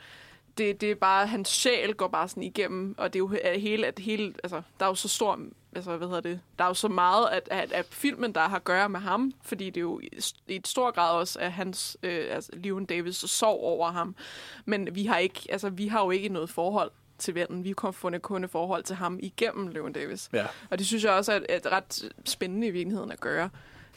Det, 0.57 0.81
det 0.81 0.91
er 0.91 0.95
bare, 0.95 1.27
hans 1.27 1.49
sjæl 1.49 1.93
går 1.93 2.07
bare 2.07 2.27
sådan 2.27 2.43
igennem, 2.43 2.95
og 2.97 3.13
det 3.13 3.19
er 3.19 3.19
jo 3.19 3.59
hele, 3.59 3.87
at 3.87 3.99
hele, 3.99 4.33
altså, 4.43 4.61
der 4.79 4.85
er 4.85 4.89
jo 4.89 4.95
så 4.95 5.07
stor, 5.07 5.39
altså, 5.75 5.97
hvad 5.97 6.07
hedder 6.07 6.21
det, 6.21 6.39
der 6.57 6.63
er 6.63 6.67
jo 6.67 6.73
så 6.73 6.87
meget 6.87 7.27
at, 7.27 7.47
at, 7.51 7.71
at 7.71 7.85
filmen, 7.89 8.33
der 8.35 8.41
har 8.41 8.55
at 8.55 8.63
gøre 8.63 8.89
med 8.89 8.99
ham, 8.99 9.31
fordi 9.41 9.65
det 9.65 9.77
er 9.77 9.81
jo 9.81 9.99
i, 9.99 10.09
i 10.47 10.55
et 10.55 10.67
stor 10.67 10.91
grad 10.91 11.15
også 11.15 11.39
af 11.39 11.51
hans, 11.51 11.97
øh, 12.03 12.27
altså, 12.29 12.51
Leon 12.53 12.85
Davis 12.85 13.15
sorg 13.15 13.59
over 13.63 13.91
ham. 13.91 14.15
Men 14.65 14.95
vi 14.95 15.05
har 15.05 15.17
ikke, 15.17 15.41
altså, 15.49 15.69
vi 15.69 15.87
har 15.87 16.03
jo 16.03 16.11
ikke 16.11 16.29
noget 16.29 16.49
forhold 16.49 16.91
til 17.17 17.35
vennen. 17.35 17.63
Vi 17.63 17.73
har 17.81 17.91
fundet 17.91 18.21
kun 18.21 18.43
et 18.43 18.49
forhold 18.49 18.83
til 18.83 18.95
ham 18.95 19.19
igennem 19.21 19.67
Leon 19.67 19.93
Davis. 19.93 20.29
Ja. 20.33 20.45
Og 20.69 20.77
det 20.79 20.87
synes 20.87 21.03
jeg 21.03 21.11
også 21.11 21.33
er, 21.33 21.39
er 21.49 21.71
ret 21.71 22.11
spændende 22.25 22.67
i 22.67 22.71
virkeligheden 22.71 23.11
at 23.11 23.19
gøre. 23.19 23.49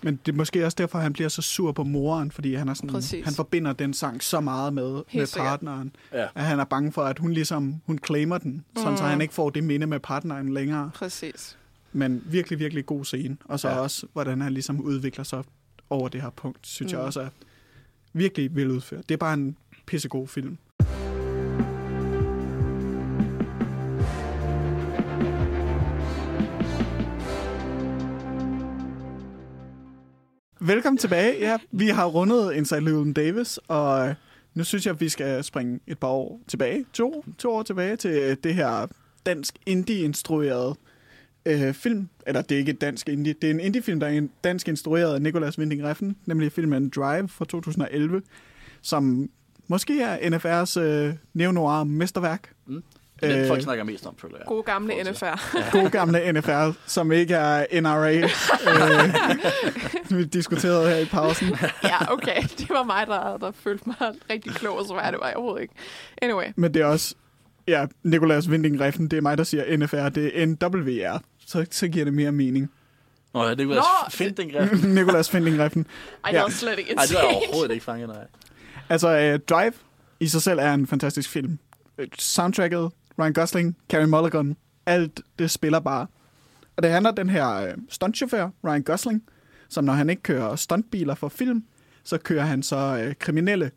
Men 0.03 0.21
det 0.27 0.33
er 0.33 0.37
måske 0.37 0.65
også 0.65 0.75
derfor, 0.79 0.99
han 0.99 1.13
bliver 1.13 1.29
så 1.29 1.43
sur 1.43 1.73
på 1.73 1.85
moren, 1.85 2.31
fordi 2.31 2.55
han, 2.55 2.69
er 2.69 2.75
sådan, 2.75 2.91
Præcis. 2.91 3.25
han 3.25 3.35
forbinder 3.35 3.73
den 3.73 3.95
sang 3.95 4.23
så 4.23 4.41
meget 4.41 4.73
med, 4.73 4.93
med 5.15 5.27
sikkert. 5.27 5.47
partneren, 5.49 5.97
Ja. 6.13 6.27
at 6.35 6.45
han 6.45 6.61
er 6.61 6.65
bange 6.65 6.93
for, 6.93 7.03
at 7.03 7.19
hun 7.19 7.33
ligesom 7.33 7.75
hun 7.87 7.99
claimer 8.07 8.39
den, 8.39 8.65
sådan 8.77 8.97
så 8.97 9.03
Mm. 9.05 9.11
han 9.11 9.21
ikke 9.21 9.35
får 9.35 9.51
det 9.51 9.65
minde 9.65 9.87
med 9.87 10.01
partneren 10.01 10.55
længere. 10.55 10.91
Præcis. 10.95 11.59
Men 11.93 12.23
virkelig, 12.27 12.59
virkelig 12.59 12.87
god 12.87 13.05
scene. 13.05 13.37
Og 13.45 13.61
så 13.61 13.69
Ja. 13.69 13.79
også, 13.79 14.07
hvordan 14.13 14.41
han 14.41 14.53
ligesom 14.53 14.81
udvikler 14.81 15.25
sig 15.25 15.45
over 15.91 16.09
det 16.09 16.23
her 16.23 16.31
punkt, 16.31 16.67
synes 16.67 16.93
mm. 16.93 16.97
jeg 16.97 17.03
Mm. 17.03 17.07
også 17.07 17.21
er 17.21 17.29
virkelig 18.13 18.57
veludført. 18.57 19.09
Det 19.09 19.15
er 19.15 19.19
bare 19.19 19.35
en 19.35 19.57
pissegod 19.87 20.29
film. 20.29 20.59
Velkommen 30.61 30.99
tilbage. 30.99 31.39
Ja, 31.39 31.59
vi 31.71 31.89
har 31.89 32.07
rundet 32.07 32.53
Inside 32.53 32.81
Llewellyn 32.81 33.13
Davis, 33.13 33.59
og 33.69 34.09
øh, 34.09 34.15
nu 34.55 34.65
synes 34.65 34.87
jeg, 34.87 34.95
at 34.95 35.01
vi 35.01 35.09
skal 35.09 35.45
springe 35.45 35.81
et 35.87 35.99
par 35.99 36.09
år 36.09 36.41
tilbage, 36.49 36.85
to, 36.93 37.25
to 37.39 37.51
år 37.51 37.63
tilbage 37.63 37.97
til 37.97 38.11
øh, 38.11 38.37
det 38.45 38.55
her 38.55 38.87
dansk 39.27 39.55
indie-instruerede 39.67 40.75
øh, 41.47 41.75
film. 41.75 42.09
Eller 42.27 42.43
det 42.43 42.55
er 42.55 42.59
ikke 42.59 42.73
et 42.73 42.81
dansk 42.81 43.09
indie, 43.09 43.35
det 43.43 43.51
er 43.51 43.55
en 43.55 43.61
indie-film, 43.61 44.01
der 44.01 44.07
er 44.07 44.11
en 44.11 44.31
dansk 44.45 44.69
instrueret 44.69 45.15
af 45.15 45.23
Nicolas 45.23 45.59
Winding 45.59 45.85
Refn, 45.85 46.11
nemlig 46.27 46.53
filmen 46.53 46.89
Drive 46.89 47.29
fra 47.29 47.45
2011, 47.45 48.23
som 48.83 49.31
måske 49.69 50.03
er 50.03 50.17
NFR's 50.17 50.81
øh, 50.81 51.15
neo-noir 51.35 51.85
mesterværk. 51.85 52.53
Mm. 52.67 52.83
Det 53.21 53.29
er 53.29 53.33
den, 53.33 53.43
Øh, 53.43 53.49
folk 53.49 53.63
snakker 53.63 53.85
mest 53.85 54.07
om, 54.07 54.15
føler 54.19 54.37
jeg. 54.37 54.47
God 54.47 54.65
gamle 54.65 54.95
NFR. 55.05 55.57
God 55.79 55.91
gamle 55.91 56.33
NFR, 56.33 56.73
som 56.87 57.13
ikke 57.13 57.35
er 57.35 57.81
NRA. 57.81 58.13
øh, 60.11 60.19
vi 60.19 60.25
diskuterede 60.25 60.89
her 60.89 60.97
i 60.97 61.05
pausen. 61.05 61.57
ja, 61.85 62.13
okay. 62.13 62.43
Det 62.59 62.69
var 62.71 62.83
mig, 62.83 63.07
der, 63.07 63.37
der 63.37 63.51
følte 63.51 63.85
mig 63.87 63.97
rigtig 64.31 64.53
klog, 64.53 64.79
og 64.79 64.87
så 64.87 64.95
var 64.95 65.11
det 65.11 65.21
var 65.21 65.27
jeg 65.27 65.37
overhovedet 65.37 65.63
ikke. 65.63 65.75
Anyway. 66.23 66.45
Men 66.57 66.75
det 66.75 66.83
er 66.83 66.87
også, 66.87 67.15
ja, 67.69 67.87
Nicolas 68.03 68.49
Winding 68.49 68.81
Refn, 68.81 69.03
det 69.03 69.17
er 69.17 69.21
mig, 69.21 69.39
der 69.39 69.45
siger 69.45 69.77
NFR, 69.77 70.09
det 70.09 70.43
er 70.43 70.47
NWR. 70.47 71.23
Så, 71.47 71.67
så 71.71 71.89
giver 71.89 72.05
det 72.05 72.15
mere 72.15 72.33
mening. 72.33 72.71
Nå, 73.35 73.45
ja, 73.45 73.51
det 73.51 73.59
kunne 73.59 73.67
Nå, 73.67 73.75
være 73.75 74.11
find 74.11 74.35
den 74.35 74.51
graf. 74.51 74.69
Nicolas 74.99 75.35
Winding 75.35 75.59
Refn. 75.59 75.81
Ej, 76.25 76.31
det 76.31 76.41
var 76.41 76.49
slet 76.49 76.79
ikke 76.79 76.95
Nej, 76.95 77.05
det 77.05 77.15
var 77.17 77.23
overhovedet 77.23 77.73
ikke 77.75 77.85
fanget, 77.85 78.09
nej. 78.09 78.27
Altså, 78.89 79.35
uh, 79.35 79.41
Drive 79.57 79.73
i 80.21 80.27
sig 80.27 80.43
selv 80.43 80.59
er 80.59 80.75
en 80.75 80.87
fantastisk 80.87 81.31
film. 81.31 81.59
Øh, 81.99 82.09
Soundtracket, 82.19 82.91
Ryan 83.19 83.33
Gosling, 83.33 83.77
Carey 83.89 84.05
Mulligan, 84.05 84.57
alt 84.87 85.21
det 85.39 85.51
spiller 85.51 85.81
bare. 85.81 86.07
Og 86.77 86.83
det 86.83 86.91
handler 86.91 87.11
om 87.11 87.17
den 87.17 87.31
her 87.31 87.51
øh, 87.51 87.75
stuntchauffør, 87.89 88.49
Ryan 88.65 88.83
Gosling, 88.83 89.23
som 89.69 89.85
når 89.85 89.93
han 89.93 90.11
ikke 90.11 90.23
kører 90.23 90.57
stuntbiler 90.57 91.15
for 91.15 91.29
film, 91.29 91.65
så 92.05 92.19
kører 92.19 92.45
han 92.45 92.63
så 92.63 93.03
øh, 93.05 93.15
kriminelle 93.15 93.71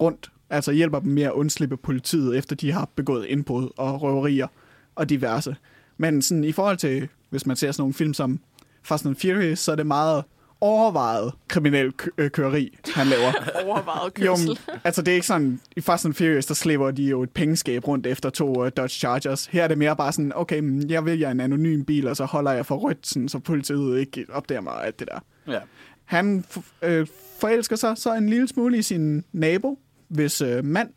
rundt, 0.00 0.32
altså 0.50 0.72
hjælper 0.72 0.98
dem 0.98 1.12
med 1.12 1.22
at 1.22 1.32
undslippe 1.32 1.76
politiet, 1.76 2.38
efter 2.38 2.56
de 2.56 2.72
har 2.72 2.88
begået 2.96 3.26
indbrud 3.26 3.68
og 3.76 4.02
røverier 4.02 4.46
og 4.94 5.08
diverse. 5.08 5.56
Men 5.96 6.22
sådan, 6.22 6.44
i 6.44 6.52
forhold 6.52 6.76
til, 6.76 7.08
hvis 7.30 7.46
man 7.46 7.56
ser 7.56 7.72
sådan 7.72 7.82
nogle 7.82 7.94
film 7.94 8.14
som 8.14 8.40
Fast 8.82 9.06
and 9.06 9.16
Furious, 9.16 9.58
så 9.58 9.72
er 9.72 9.76
det 9.76 9.86
meget 9.86 10.24
overvejet 10.64 11.32
kriminel 11.48 11.92
kø- 11.92 12.10
øh, 12.18 12.30
køreri, 12.30 12.78
han 12.94 13.06
laver. 13.06 13.32
Overvejet 13.66 14.12
Jo, 14.20 14.30
kørsel. 14.30 14.48
men, 14.48 14.80
altså 14.84 15.02
det 15.02 15.10
er 15.12 15.14
ikke 15.14 15.26
sådan, 15.26 15.60
i 15.76 15.80
Fast 15.80 16.04
and 16.06 16.14
Furious, 16.14 16.46
der 16.46 16.54
slipper 16.54 16.90
de 16.90 17.02
jo 17.04 17.22
et 17.22 17.30
pengeskab 17.30 17.88
rundt 17.88 18.06
efter 18.06 18.30
to 18.30 18.48
uh, 18.64 18.68
Dodge 18.76 18.88
Chargers. 18.98 19.46
Her 19.46 19.64
er 19.64 19.68
det 19.68 19.78
mere 19.78 19.96
bare 19.96 20.12
sådan, 20.12 20.32
okay, 20.34 20.58
men 20.58 20.90
jeg 20.90 21.04
vælger 21.04 21.30
en 21.30 21.40
anonym 21.40 21.82
bil, 21.84 22.08
og 22.08 22.16
så 22.16 22.24
holder 22.24 22.50
jeg 22.52 22.66
for 22.66 22.76
rødt, 22.76 23.06
sådan, 23.06 23.28
så 23.28 23.38
politiet 23.38 24.00
ikke 24.00 24.26
opdager 24.32 24.60
mig 24.60 24.72
og 24.72 24.86
alt 24.86 24.98
det 24.98 25.08
der. 25.08 25.18
Ja. 25.52 25.58
Han 26.04 26.44
f- 26.56 26.72
øh, 26.82 27.06
forelsker 27.40 27.76
sig 27.76 27.98
så 27.98 28.14
en 28.14 28.28
lille 28.28 28.48
smule 28.48 28.78
i 28.78 28.82
sin 28.82 29.24
nabo, 29.32 29.78
hvis 30.08 30.40
øh, 30.40 30.64
mand, 30.64 30.88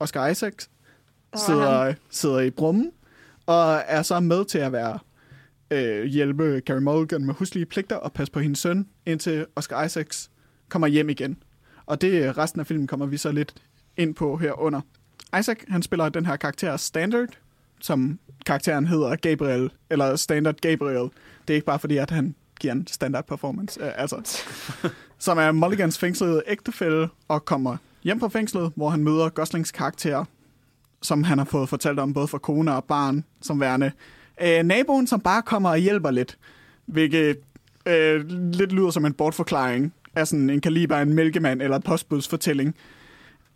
Oscar 0.00 0.26
Isaac, 0.26 0.52
sidder, 1.36 1.94
sidder 2.10 2.40
i 2.40 2.50
brummen, 2.50 2.90
og 3.46 3.80
er 3.86 4.02
så 4.02 4.20
med 4.20 4.44
til 4.44 4.58
at 4.58 4.72
være 4.72 4.98
øh, 5.70 6.04
hjælpe 6.04 6.62
Carey 6.66 6.80
Mulligan 6.80 7.24
med 7.24 7.34
huslige 7.34 7.66
pligter 7.66 7.96
og 7.96 8.12
passe 8.12 8.32
på 8.32 8.40
hendes 8.40 8.58
søn, 8.58 8.88
indtil 9.06 9.46
Oscar 9.56 9.84
Isaacs 9.84 10.30
kommer 10.68 10.88
hjem 10.88 11.08
igen. 11.08 11.36
Og 11.86 12.00
det 12.00 12.38
resten 12.38 12.60
af 12.60 12.66
filmen 12.66 12.86
kommer 12.86 13.06
vi 13.06 13.16
så 13.16 13.32
lidt 13.32 13.54
ind 13.96 14.14
på 14.14 14.36
herunder. 14.36 14.80
Isaac, 15.38 15.58
han 15.68 15.82
spiller 15.82 16.08
den 16.08 16.26
her 16.26 16.36
karakter 16.36 16.76
Standard, 16.76 17.28
som 17.80 18.18
karakteren 18.46 18.86
hedder 18.86 19.16
Gabriel, 19.16 19.70
eller 19.90 20.16
Standard 20.16 20.56
Gabriel. 20.60 21.10
Det 21.48 21.50
er 21.50 21.54
ikke 21.54 21.66
bare 21.66 21.78
fordi, 21.78 21.96
at 21.96 22.10
han 22.10 22.34
giver 22.60 22.72
en 22.72 22.86
standard 22.86 23.26
performance, 23.26 23.84
øh, 23.84 23.92
altså, 23.96 24.44
som 25.18 25.38
er 25.38 25.52
Mulligans 25.52 25.98
fængslede 25.98 26.42
ægtefælle, 26.46 27.08
og 27.28 27.44
kommer 27.44 27.76
hjem 28.04 28.20
fra 28.20 28.28
fængslet, 28.28 28.72
hvor 28.76 28.90
han 28.90 29.04
møder 29.04 29.28
Goslings 29.28 29.70
karakter, 29.70 30.24
som 31.02 31.24
han 31.24 31.38
har 31.38 31.44
fået 31.44 31.68
fortalt 31.68 31.98
om 31.98 32.14
både 32.14 32.28
for 32.28 32.38
kone 32.38 32.74
og 32.74 32.84
barn, 32.84 33.24
som 33.42 33.60
værende 33.60 33.92
øh, 34.42 34.62
naboen, 34.62 35.06
som 35.06 35.20
bare 35.20 35.42
kommer 35.42 35.70
og 35.70 35.78
hjælper 35.78 36.10
lidt, 36.10 36.38
hvilket 36.86 37.36
øh, 37.86 38.28
lidt 38.28 38.72
lyder 38.72 38.90
som 38.90 39.04
en 39.04 39.12
bortforklaring 39.12 39.94
af 40.16 40.28
sådan 40.28 40.50
en 40.50 40.60
kaliber 40.60 40.96
en 40.96 41.14
mælkemand 41.14 41.62
eller 41.62 41.78
postbudsfortælling. 41.78 42.74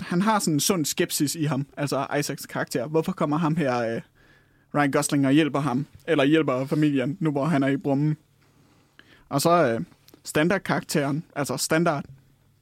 Han 0.01 0.23
har 0.23 0.39
sådan 0.39 0.55
en 0.55 0.61
sund 0.61 0.85
skepsis 0.85 1.35
i 1.35 1.45
ham, 1.45 1.67
altså 1.77 2.07
Isaacs 2.19 2.47
karakter. 2.47 2.87
Hvorfor 2.87 3.13
kommer 3.13 3.37
ham 3.37 3.57
her, 3.57 3.95
øh, 3.95 4.01
Ryan 4.75 4.91
Gosling, 4.91 5.27
og 5.27 5.33
hjælper 5.33 5.61
ham, 5.61 5.87
eller 6.07 6.25
hjælper 6.25 6.67
familien, 6.67 7.17
nu 7.21 7.31
hvor 7.31 7.45
han 7.45 7.63
er 7.63 7.69
i 7.69 7.77
brummen? 7.77 8.17
Og 9.29 9.41
så 9.41 9.51
øh, 9.51 9.81
standardkarakteren, 10.25 11.25
altså 11.37 11.57
standard 11.57 12.05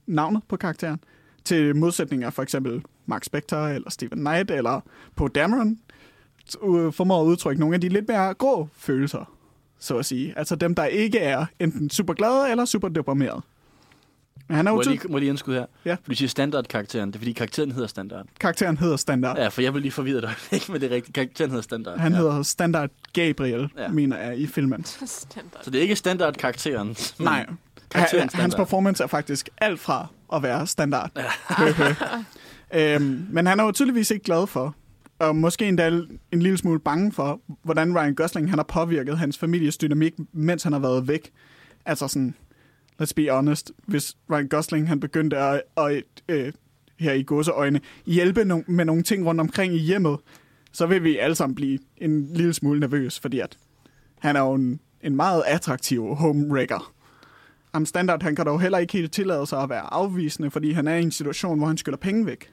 navnet 0.07 0.43
på 0.49 0.57
karakteren, 0.57 1.01
til 1.45 1.77
modsætninger 1.77 2.31
for 2.31 2.43
eksempel 2.43 2.83
Mark 3.07 3.25
Spector 3.25 3.59
eller 3.59 3.91
Stephen 3.91 4.19
Knight 4.19 4.51
eller 4.51 4.81
Poe 5.17 5.29
Dameron, 5.29 5.79
formår 6.93 7.23
at 7.23 7.27
udtrykke 7.27 7.61
nogle 7.61 7.75
af 7.75 7.81
de 7.81 7.89
lidt 7.89 8.09
mere 8.09 8.35
grå 8.35 8.69
følelser, 8.77 9.33
så 9.79 9.99
at 9.99 10.07
sige. 10.07 10.35
Altså 10.37 10.57
dem, 10.57 10.75
der 10.75 10.85
ikke 10.85 11.19
er 11.19 11.47
enten 11.61 11.91
super 11.91 12.15
glade 12.15 12.51
eller 12.51 12.65
super 12.65 12.89
deprimerede. 12.89 13.43
Men 14.49 14.57
han 14.57 14.67
er 14.67 14.73
Må 14.73 14.81
jeg 14.83 14.91
lige, 14.91 15.01
må 15.09 15.17
jeg 15.17 15.21
lige 15.21 15.31
indskyde 15.31 15.57
her? 15.57 15.67
Ja. 15.85 15.97
Du 16.09 16.15
siger 16.15 16.29
standard-karakteren. 16.29 17.09
Det 17.09 17.15
er 17.15 17.19
fordi, 17.19 17.33
karakteren 17.33 17.73
hedder 17.73 17.87
standard. 17.89 18.27
Karakteren 18.41 18.77
hedder 18.77 18.97
Standard. 18.97 19.39
Ja, 19.39 19.49
for 19.49 19.63
jeg 19.63 19.75
vil 19.75 19.83
lige 19.83 19.93
forvirre 19.93 20.21
dig 20.21 20.33
ikke 20.53 20.73
med 20.73 20.81
det 20.81 20.91
rigtige. 20.91 21.13
Karakteren 21.13 21.51
hedder 21.51 21.63
standard. 21.63 21.99
Han 21.99 22.13
ja. 22.13 22.19
hedder 22.19 22.43
Standard 22.43 22.91
Gabriel, 23.13 23.69
Ja. 23.79 23.89
mener 23.89 24.19
jeg, 24.19 24.39
i 24.39 24.47
filmen. 24.47 24.85
Standard. 25.07 25.61
Så 25.63 25.71
det 25.71 25.79
er 25.79 25.83
ikke 25.83 25.97
standard-karakteren. 25.97 26.97
Nej. 27.19 27.47
Karakteren 27.91 28.21
Han, 28.21 28.29
standard. 28.29 28.41
hans 28.41 28.55
performance 28.55 29.03
er 29.03 29.07
faktisk 29.07 29.49
alt 29.59 29.81
fra 29.81 30.07
at 30.33 30.43
være 30.43 30.67
standard. 30.67 31.11
Ja. 32.71 32.95
øhm, 32.95 33.27
men 33.31 33.47
han 33.47 33.61
er 33.61 33.65
jo 33.65 33.73
tydeligvis 33.73 34.11
ikke 34.11 34.25
glad 34.25 34.47
for, 34.47 34.75
og 35.19 35.37
måske 35.37 35.69
endda 35.69 35.89
en 36.33 36.43
lille 36.43 36.59
smule 36.59 36.81
bange 36.81 37.13
for, 37.13 37.41
hvordan 37.63 37.97
Ryan 37.97 38.15
Gosling 38.15 38.51
han 38.51 38.59
har 38.59 38.65
påvirket 38.65 39.19
hans 39.19 39.39
families 39.39 39.79
dynamik, 39.79 40.15
mens 40.33 40.63
han 40.63 40.73
har 40.73 40.81
været 40.81 41.09
væk. 41.09 41.33
Altså 41.87 42.09
sådan, 42.09 42.35
let's 43.03 43.13
be 43.17 43.31
honest, 43.31 43.73
hvis 43.87 44.17
Ryan 44.31 44.49
Gosling 44.49 44.89
han 44.89 45.01
begyndte 45.01 45.37
at, 45.37 45.63
at 45.77 46.03
øh, 46.29 46.53
her 46.99 47.13
i 47.13 47.23
godseøjne, 47.23 47.81
hjælpe 48.07 48.43
no- 48.43 48.71
med 48.73 48.85
nogle 48.85 49.03
ting 49.03 49.27
rundt 49.27 49.41
omkring 49.41 49.75
i 49.75 49.79
hjemmet, 49.79 50.19
så 50.73 50.87
vil 50.87 51.05
vi 51.05 51.17
alle 51.19 51.35
sammen 51.35 51.55
blive 51.55 51.79
en 51.97 52.29
lille 52.35 52.55
smule 52.55 52.81
nervøs, 52.81 53.21
fordi 53.21 53.41
at 53.41 53.59
han 54.19 54.37
er 54.37 54.41
jo 54.41 54.55
en, 54.55 54.81
en 55.03 55.17
meget 55.17 55.43
attraktiv 55.47 56.15
homewrecker. 56.15 56.93
Am 57.73 57.87
standard, 57.87 58.23
han 58.23 58.37
kan 58.37 58.47
dog 58.47 58.61
heller 58.61 58.79
ikke 58.79 58.93
helt 58.93 59.13
tillade 59.13 59.47
sig 59.47 59.63
at 59.63 59.69
være 59.69 59.93
afvisende, 59.95 60.51
fordi 60.51 60.73
han 60.73 60.89
er 60.89 60.95
i 60.95 61.03
en 61.03 61.11
situation, 61.11 61.59
hvor 61.59 61.67
han 61.67 61.77
skylder 61.77 61.99
penge 61.99 62.27
væk. 62.27 62.53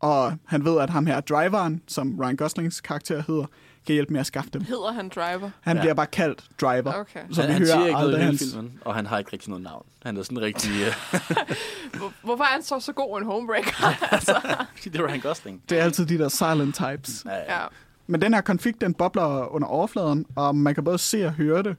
Og 0.00 0.32
han 0.46 0.64
ved, 0.64 0.80
at 0.80 0.90
ham 0.90 1.06
her 1.06 1.20
driveren, 1.20 1.82
som 1.88 2.20
Ryan 2.20 2.36
Goslings 2.36 2.80
karakter 2.80 3.22
hedder, 3.26 3.46
kan 3.86 3.92
hjælpe 3.92 4.12
med 4.12 4.20
at 4.20 4.26
skaffe 4.26 4.50
dem. 4.50 4.62
Hedder 4.64 4.92
han 4.92 5.08
Driver? 5.08 5.50
Han 5.60 5.76
Ja. 5.76 5.82
bliver 5.82 5.94
bare 5.94 6.06
kaldt 6.06 6.44
Driver. 6.60 6.92
Okay. 7.00 7.20
Så 7.32 7.40
han, 7.42 7.48
vi 7.48 7.52
han 7.52 7.62
hører 7.62 7.66
siger 7.76 7.86
ikke 7.86 7.98
noget 8.00 8.18
hans... 8.18 8.42
filmen, 8.54 8.78
og 8.84 8.94
han 8.94 9.06
har 9.06 9.18
ikke 9.18 9.32
rigtig 9.32 9.48
noget 9.48 9.62
navn. 9.64 9.86
Han 10.02 10.16
er 10.16 10.22
sådan 10.22 10.40
rigtig... 10.40 10.70
Uh, 10.70 11.20
Hvor, 11.98 12.12
hvorfor 12.22 12.44
er 12.44 12.48
han 12.48 12.62
så 12.62 12.80
så 12.80 12.92
god 12.92 13.20
en 13.20 13.26
homebreaker? 13.26 13.86
altså, 14.14 14.56
det 14.84 15.02
var 15.02 15.08
Ryan 15.08 15.20
Gosling. 15.20 15.62
Det 15.68 15.78
er 15.78 15.82
altid 15.82 16.06
de 16.06 16.18
der 16.18 16.28
silent 16.28 16.74
types. 16.74 17.24
Ja, 17.26 17.34
ja. 17.34 17.60
ja. 17.62 17.66
Men 18.06 18.22
den 18.22 18.34
her 18.34 18.40
konflikt, 18.40 18.80
den 18.80 18.94
bobler 18.94 19.54
under 19.54 19.68
overfladen, 19.68 20.26
og 20.36 20.56
man 20.56 20.74
kan 20.74 20.84
både 20.84 20.98
se 20.98 21.26
og 21.26 21.32
høre 21.32 21.62
det. 21.62 21.76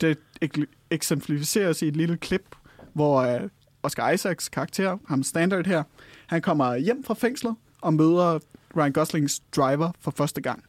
Det 0.00 0.18
ek- 0.44 0.86
eksemplificeres 0.90 1.82
i 1.82 1.88
et 1.88 1.96
lille 1.96 2.16
klip, 2.16 2.56
hvor 2.92 3.34
uh, 3.36 3.40
Oscar 3.82 4.10
Isaacs 4.10 4.48
karakter, 4.48 4.98
ham 5.08 5.22
standard 5.22 5.66
her, 5.66 5.82
han 6.26 6.42
kommer 6.42 6.76
hjem 6.76 7.04
fra 7.04 7.14
fængslet 7.14 7.54
og 7.82 7.94
møder 7.94 8.38
Ryan 8.76 8.92
Goslings 8.92 9.40
driver 9.56 9.92
for 10.00 10.10
første 10.10 10.40
gang. 10.40 10.62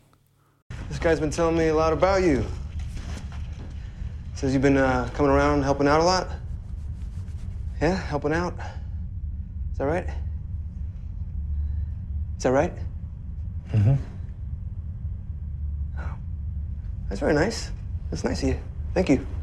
This 0.90 1.00
guy's 1.00 1.20
been 1.20 1.32
telling 1.32 1.58
me 1.58 1.64
a 1.64 1.74
lot 1.74 1.94
about 1.94 2.24
you. 2.24 2.44
Says 4.36 4.54
you've 4.54 4.62
been 4.62 4.78
uh, 4.78 5.10
coming 5.14 5.32
around 5.32 5.64
helping 5.64 5.90
out 5.90 6.02
a 6.02 6.04
lot. 6.04 6.28
Yeah, 7.82 7.96
helping 7.96 8.34
out. 8.34 8.54
Is 9.72 9.78
that 9.78 9.88
right? 9.88 10.10
Is 12.38 12.44
that 12.44 12.54
right? 12.54 12.74
Mm-hmm. 13.74 13.96
Oh, 16.00 16.16
that's 17.10 17.20
very 17.20 17.34
nice. 17.34 17.72
That's 18.10 18.24
nice 18.24 18.44
of 18.44 18.50
you. 18.50 18.60
Thank 18.94 19.10
you. 19.10 19.37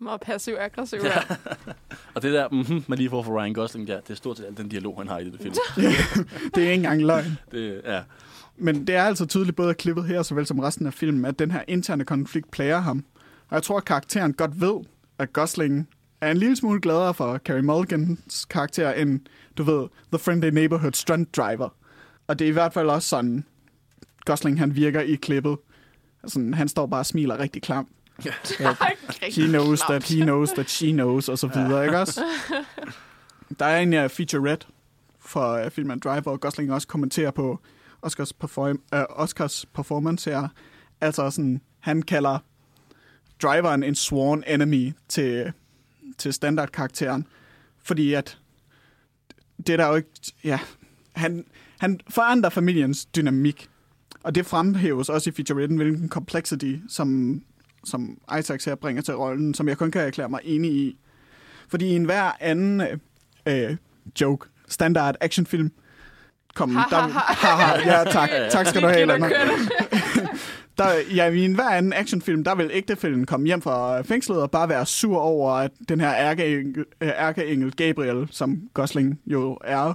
Meget 0.00 0.20
passiv-aggressiv. 0.20 1.00
Ja. 1.04 1.20
Og 2.14 2.22
det 2.22 2.32
der, 2.32 2.48
mm-hmm, 2.48 2.84
man 2.88 2.98
lige 2.98 3.10
får 3.10 3.22
fra 3.22 3.32
Ryan 3.32 3.52
Gosling 3.52 3.88
der, 3.88 4.00
det 4.00 4.10
er 4.10 4.14
stort 4.14 4.36
set 4.36 4.44
al 4.44 4.56
den 4.56 4.68
dialog, 4.68 4.98
han 4.98 5.08
har 5.08 5.18
i 5.18 5.30
det 5.30 5.40
film. 5.40 5.54
Det 6.54 6.66
er 6.66 6.70
ikke 6.70 6.74
engang 6.74 7.02
løgn. 7.02 7.38
Det, 7.52 7.80
ja. 7.84 8.02
Men 8.56 8.86
det 8.86 8.94
er 8.94 9.02
altså 9.02 9.26
tydeligt 9.26 9.56
både 9.56 9.68
af 9.68 9.76
klippet 9.76 10.04
her, 10.04 10.22
såvel 10.22 10.46
som 10.46 10.58
resten 10.58 10.86
af 10.86 10.94
filmen, 10.94 11.24
at 11.24 11.38
den 11.38 11.50
her 11.50 11.62
interne 11.68 12.04
konflikt 12.04 12.50
plager 12.50 12.78
ham. 12.78 13.04
Og 13.48 13.54
jeg 13.54 13.62
tror, 13.62 13.76
at 13.76 13.84
karakteren 13.84 14.32
godt 14.32 14.60
ved, 14.60 14.84
at 15.18 15.32
Gosling 15.32 15.88
er 16.20 16.30
en 16.30 16.36
lille 16.36 16.56
smule 16.56 16.80
gladere 16.80 17.14
for 17.14 17.38
Carey 17.38 17.60
Mulligans 17.60 18.44
karakter, 18.44 18.92
end, 18.92 19.20
du 19.58 19.62
ved, 19.62 19.88
The 20.12 20.18
Friendly 20.18 20.48
Neighborhood 20.48 20.92
Stunt 20.92 21.36
Driver. 21.36 21.68
Og 22.26 22.38
det 22.38 22.44
er 22.44 22.48
i 22.48 22.52
hvert 22.52 22.72
fald 22.72 22.88
også 22.88 23.08
sådan, 23.08 23.44
Gosling 24.24 24.58
han 24.58 24.76
virker 24.76 25.00
i 25.00 25.14
klippet. 25.14 25.56
Altså, 26.22 26.50
han 26.54 26.68
står 26.68 26.86
bare 26.86 27.00
og 27.00 27.06
smiler 27.06 27.38
rigtig 27.38 27.62
klam. 28.18 28.74
He 29.36 29.46
knows 29.46 29.80
that 29.80 30.02
he 30.02 30.24
knows 30.24 30.52
that 30.52 30.70
she 30.70 30.92
knows, 30.92 31.28
og 31.28 31.38
så 31.38 31.46
videre, 31.46 31.84
ikke 31.84 31.98
også? 31.98 32.24
Der 33.58 33.66
er 33.66 33.78
en 33.78 33.92
uh, 33.92 34.10
featurette 34.10 34.66
for 35.20 35.64
uh, 35.64 35.70
filmen 35.70 35.98
Driver, 35.98 36.30
og 36.30 36.40
Gosling 36.40 36.72
også 36.72 36.88
kommenterer 36.88 37.30
på 37.30 37.60
Oscars, 38.02 38.32
perform, 38.32 38.80
uh, 38.92 39.02
Oscars 39.08 39.66
performance 39.66 40.30
her. 40.30 40.48
Altså 41.00 41.30
sådan, 41.30 41.60
han 41.80 42.02
kalder 42.02 42.38
driveren 43.42 43.82
en 43.82 43.94
sworn 43.94 44.44
enemy 44.46 44.92
til, 45.08 45.52
til 46.18 46.32
standardkarakteren, 46.32 47.26
fordi 47.82 48.12
at 48.12 48.38
det 49.66 49.68
er 49.72 49.76
der 49.76 49.88
jo 49.88 49.94
ikke, 49.94 50.10
ja, 50.44 50.58
han, 51.12 51.44
han 51.80 52.00
forandrer 52.08 52.50
familiens 52.50 53.06
dynamik, 53.06 53.68
og 54.22 54.34
det 54.34 54.46
fremhæves 54.46 55.08
også 55.08 55.30
i 55.30 55.32
featuretten, 55.32 55.76
hvilken 55.76 56.08
complexity, 56.08 56.76
som, 56.88 57.40
som 57.86 58.18
Isaacs 58.38 58.64
her 58.64 58.74
bringer 58.74 59.02
til 59.02 59.14
rollen, 59.14 59.54
som 59.54 59.68
jeg 59.68 59.78
kun 59.78 59.90
kan 59.90 60.00
erklære 60.00 60.28
mig 60.28 60.40
enig 60.44 60.72
i. 60.72 60.98
Fordi 61.68 61.86
i 61.86 61.96
enhver 61.96 62.30
anden 62.40 62.80
øh, 62.80 62.98
øh, 63.46 63.76
joke, 64.20 64.48
standard 64.68 65.14
actionfilm, 65.20 65.72
kom, 66.54 66.76
Ha, 66.76 66.80
ha, 66.80 66.96
der, 66.96 67.02
ha. 67.02 67.46
haha, 67.48 67.98
ja, 67.98 68.04
tak, 68.04 68.30
tak 68.50 68.66
skal 68.66 68.82
du 68.82 68.86
have, 68.86 69.06
Lennart. 69.06 69.32
der 70.78 70.88
ja, 71.14 71.30
i 71.30 71.44
enhver 71.44 71.68
anden 71.68 71.92
actionfilm, 71.92 72.44
der 72.44 72.54
vil 72.54 72.70
ægtefælden 72.72 73.26
komme 73.26 73.46
hjem 73.46 73.62
fra 73.62 74.02
fængslet 74.02 74.42
og 74.42 74.50
bare 74.50 74.68
være 74.68 74.86
sur 74.86 75.18
over, 75.18 75.52
at 75.52 75.70
den 75.88 76.00
her 76.00 76.14
ærkeengel, 76.14 76.84
øh, 77.00 77.08
ærkeengel 77.08 77.72
Gabriel, 77.76 78.28
som 78.30 78.68
Gosling 78.74 79.20
jo 79.26 79.58
er, 79.64 79.94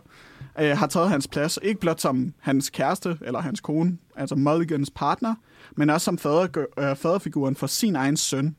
øh, 0.60 0.78
har 0.78 0.88
taget 0.88 1.10
hans 1.10 1.28
plads. 1.28 1.60
Ikke 1.64 1.80
blot 1.80 2.02
som 2.02 2.34
hans 2.40 2.70
kæreste 2.70 3.18
eller 3.22 3.40
hans 3.40 3.60
kone, 3.60 3.98
altså 4.16 4.36
Mulligans 4.36 4.92
partner, 4.96 5.36
men 5.78 5.90
også 5.90 6.06
som 6.06 6.18
fader, 6.18 6.66
øh, 6.78 6.96
faderfiguren 6.96 7.56
for 7.56 7.68
sin 7.68 7.96
egen 7.96 8.18
søn. 8.18 8.56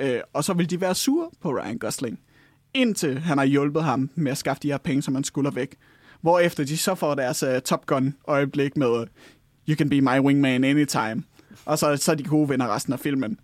Øh, 0.00 0.20
og 0.32 0.44
så 0.44 0.52
vil 0.52 0.70
de 0.70 0.80
være 0.80 0.94
sure 0.94 1.30
på 1.40 1.50
Ryan 1.50 1.78
Gosling, 1.78 2.20
indtil 2.74 3.18
han 3.18 3.38
har 3.38 3.44
hjulpet 3.44 3.84
ham 3.84 4.10
med 4.14 4.32
at 4.32 4.38
skaffe 4.38 4.62
de 4.62 4.70
her 4.70 4.78
penge, 4.78 5.02
som 5.02 5.14
han 5.14 5.24
skulder 5.24 5.50
væk. 5.50 5.76
Hvorefter 6.20 6.64
de 6.64 6.76
så 6.76 6.94
får 6.94 7.14
deres 7.14 7.42
uh, 7.42 7.58
Top 7.64 7.86
Gun-øjeblik 7.86 8.76
med 8.76 9.00
øh, 9.00 9.06
You 9.68 9.76
can 9.76 9.88
be 9.88 10.00
my 10.00 10.20
wingman 10.20 10.64
anytime. 10.64 11.22
Og 11.64 11.78
så, 11.78 11.96
så 11.96 12.12
er 12.12 12.16
de 12.16 12.24
gode 12.24 12.48
venner 12.48 12.74
resten 12.74 12.92
af 12.92 13.00
filmen. 13.00 13.38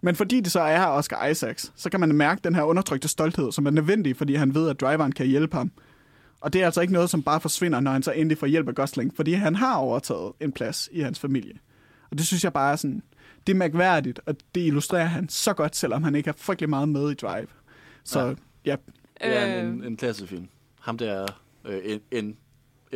Men 0.00 0.14
fordi 0.14 0.40
det 0.40 0.52
så 0.52 0.60
er 0.60 0.78
her 0.78 0.86
Oscar 0.86 1.26
Isaacs, 1.26 1.72
så 1.76 1.90
kan 1.90 2.00
man 2.00 2.14
mærke 2.14 2.40
den 2.44 2.54
her 2.54 2.62
undertrykte 2.62 3.08
stolthed, 3.08 3.52
som 3.52 3.66
er 3.66 3.70
nødvendig, 3.70 4.16
fordi 4.16 4.34
han 4.34 4.54
ved, 4.54 4.68
at 4.70 4.80
driveren 4.80 5.12
kan 5.12 5.26
hjælpe 5.26 5.56
ham. 5.56 5.72
Og 6.40 6.52
det 6.52 6.62
er 6.62 6.66
altså 6.66 6.80
ikke 6.80 6.92
noget, 6.92 7.10
som 7.10 7.22
bare 7.22 7.40
forsvinder, 7.40 7.80
når 7.80 7.90
han 7.90 8.02
så 8.02 8.12
endelig 8.12 8.38
får 8.38 8.46
hjælp 8.46 8.68
af 8.68 8.74
Gosling, 8.74 9.16
fordi 9.16 9.32
han 9.32 9.54
har 9.54 9.76
overtaget 9.76 10.32
en 10.40 10.52
plads 10.52 10.88
i 10.92 11.00
hans 11.00 11.18
familie. 11.18 11.52
Og 12.10 12.18
det 12.18 12.26
synes 12.26 12.44
jeg 12.44 12.52
bare 12.52 12.72
er 12.72 12.76
sådan, 12.76 13.02
det 13.46 13.52
er 13.52 13.56
mærkværdigt, 13.56 14.20
og 14.26 14.36
det 14.54 14.60
illustrerer 14.66 15.04
han 15.04 15.28
så 15.28 15.54
godt, 15.54 15.76
selvom 15.76 16.02
han 16.02 16.14
ikke 16.14 16.28
har 16.28 16.36
frygtelig 16.38 16.70
meget 16.70 16.88
med 16.88 17.10
i 17.10 17.14
Drive. 17.14 17.46
Så 18.04 18.20
ja, 18.64 18.70
ja 18.70 18.76
Det 19.28 19.36
er 19.36 19.62
Øh, 19.62 19.68
en, 19.68 19.84
en 19.84 19.96
klassefilm. 19.96 20.48
Ham 20.80 20.98
der, 20.98 21.26
øh, 21.64 22.22
N, 22.22 22.36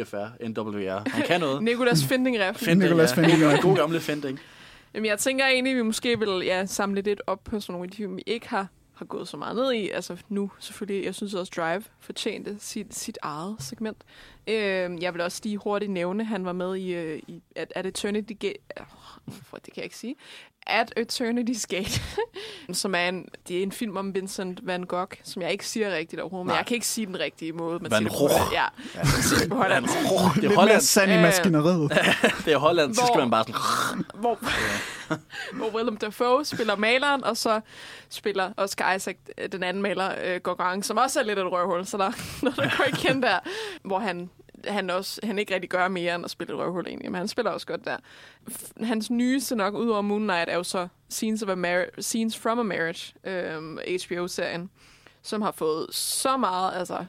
FR, 0.04 0.46
NWR. 0.48 1.10
Han 1.10 1.26
kan 1.26 1.40
noget. 1.40 1.62
Nicolas 1.70 2.04
Finding-ref. 2.04 2.56
Fending, 2.56 2.82
Nicolas 2.82 3.16
ja. 3.16 3.22
Finding. 3.22 3.60
God 3.62 3.76
gamle 3.76 4.00
Fending. 4.00 4.38
Jamen, 4.94 5.06
jeg 5.06 5.18
tænker 5.18 5.46
egentlig, 5.46 5.70
at 5.70 5.76
vi 5.76 5.82
måske 5.82 6.18
vil 6.18 6.42
ja, 6.44 6.66
samle 6.66 7.00
lidt 7.00 7.22
op 7.26 7.44
på 7.44 7.60
sådan 7.60 7.72
nogle 7.72 7.84
af 7.84 7.90
de 7.90 7.96
film, 7.96 8.16
vi 8.16 8.22
ikke 8.26 8.48
har, 8.48 8.68
har 9.00 9.06
gået 9.06 9.28
så 9.28 9.36
meget 9.36 9.56
ned 9.56 9.72
i. 9.72 9.88
Altså 9.88 10.16
nu 10.28 10.50
selvfølgelig, 10.58 11.04
jeg 11.04 11.14
synes 11.14 11.34
også 11.34 11.52
Drive 11.56 11.84
fortjente 12.00 12.56
sit, 12.58 12.94
sit 12.94 13.18
eget 13.22 13.56
segment. 13.58 14.04
Øh, 14.46 15.02
jeg 15.02 15.14
vil 15.14 15.20
også 15.20 15.40
lige 15.44 15.56
hurtigt 15.56 15.90
nævne, 15.90 16.24
han 16.24 16.44
var 16.44 16.52
med 16.52 16.76
i, 16.76 16.94
øh, 16.94 17.22
i 17.26 17.42
at, 17.56 17.72
at 17.76 17.86
Eternity 17.86 18.32
Gate... 18.40 18.58
Oh, 18.76 19.58
det 19.64 19.64
kan 19.64 19.76
jeg 19.76 19.84
ikke 19.84 19.96
sige. 19.96 20.16
At 20.66 20.92
Eternity's 20.96 21.66
Gate, 21.68 22.00
som 22.80 22.94
er 22.94 23.08
en, 23.08 23.28
det 23.48 23.58
er 23.58 23.62
en 23.62 23.72
film 23.72 23.96
om 23.96 24.14
Vincent 24.14 24.60
van 24.62 24.82
Gogh, 24.82 25.12
som 25.22 25.42
jeg 25.42 25.52
ikke 25.52 25.66
siger 25.66 25.94
rigtigt 25.94 26.20
overhovedet, 26.20 26.46
men 26.46 26.50
Nej. 26.50 26.56
jeg 26.56 26.66
kan 26.66 26.74
ikke 26.74 26.86
sige 26.86 27.06
den 27.06 27.20
rigtige 27.20 27.52
måde. 27.52 27.78
Man 27.78 27.90
Van 27.90 28.04
Gogh. 28.04 28.32
Ja, 28.52 28.64
det 29.40 29.48
på 29.48 29.54
Holland. 29.56 29.84
Det 29.84 29.94
er 29.96 30.34
lidt 30.34 30.42
mere 30.48 30.54
Holland. 30.56 30.80
sand 30.80 31.12
i 31.12 31.16
maskineriet. 31.16 31.90
Det 32.44 32.52
er 32.52 32.56
Holland, 32.58 32.94
så 32.94 33.06
skal 33.06 33.18
man 33.20 33.30
bare 33.30 33.44
sådan... 33.44 34.04
hvor, 34.14 34.38
hvor 35.58 35.76
Willem 35.76 35.96
Dafoe 35.96 36.44
spiller 36.44 36.76
maleren, 36.76 37.24
og 37.24 37.36
så 37.36 37.60
spiller 38.08 38.50
Oscar 38.56 38.94
Isaac, 38.94 39.16
øh, 39.38 39.52
den 39.52 39.62
anden 39.62 39.82
maler, 39.82 40.14
øh, 40.24 40.40
Gauguin, 40.40 40.82
som 40.82 40.96
også 40.96 41.20
er 41.20 41.24
lidt 41.24 41.38
af 41.38 41.44
et 41.46 41.52
røvhul, 41.52 41.86
så 41.86 41.96
der 41.96 42.04
er 42.06 42.42
noget, 42.42 42.56
der 42.56 42.70
går 42.76 42.84
igen 42.98 43.22
der, 43.22 43.38
hvor 43.82 43.98
han 43.98 44.30
han, 44.66 44.90
også, 44.90 45.20
han 45.24 45.38
ikke 45.38 45.54
rigtig 45.54 45.70
gør 45.70 45.88
mere 45.88 46.14
end 46.14 46.24
at 46.24 46.30
spille 46.30 46.54
et 46.54 46.58
røvhul 46.58 46.86
egentlig, 46.86 47.10
men 47.10 47.18
han 47.18 47.28
spiller 47.28 47.50
også 47.50 47.66
godt 47.66 47.84
der. 47.84 47.96
Hans 48.84 49.10
nyeste 49.10 49.56
nok, 49.56 49.74
ud 49.74 49.88
over 49.88 50.00
Moon 50.00 50.22
Knight, 50.22 50.48
er 50.48 50.56
jo 50.56 50.62
så 50.62 50.88
Scenes, 51.08 51.42
of 51.42 51.48
a 51.48 51.54
Mar- 51.54 52.00
Scenes 52.00 52.38
from 52.38 52.58
a 52.58 52.62
Marriage, 52.62 53.14
øhm, 53.24 53.78
HBO-serien, 54.06 54.70
som 55.22 55.42
har 55.42 55.50
fået 55.50 55.86
så 55.90 56.36
meget 56.36 56.72
altså, 56.74 57.04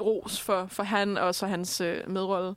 ros 0.00 0.40
for, 0.40 0.66
for 0.66 0.82
han 0.82 1.18
og 1.18 1.34
så 1.34 1.46
hans 1.46 1.80
øh, 1.80 2.10
medrolle, 2.10 2.54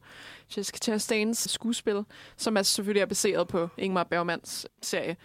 Jessica 0.58 0.78
Chastains 0.78 1.52
skuespil, 1.52 2.04
som 2.38 2.58
er 2.58 2.62
selvfølgelig 2.62 3.02
er 3.02 3.06
baseret 3.06 3.47
på 3.47 3.70
Ingmar 3.78 4.04
Bergmans 4.04 4.68
serie. 4.82 5.18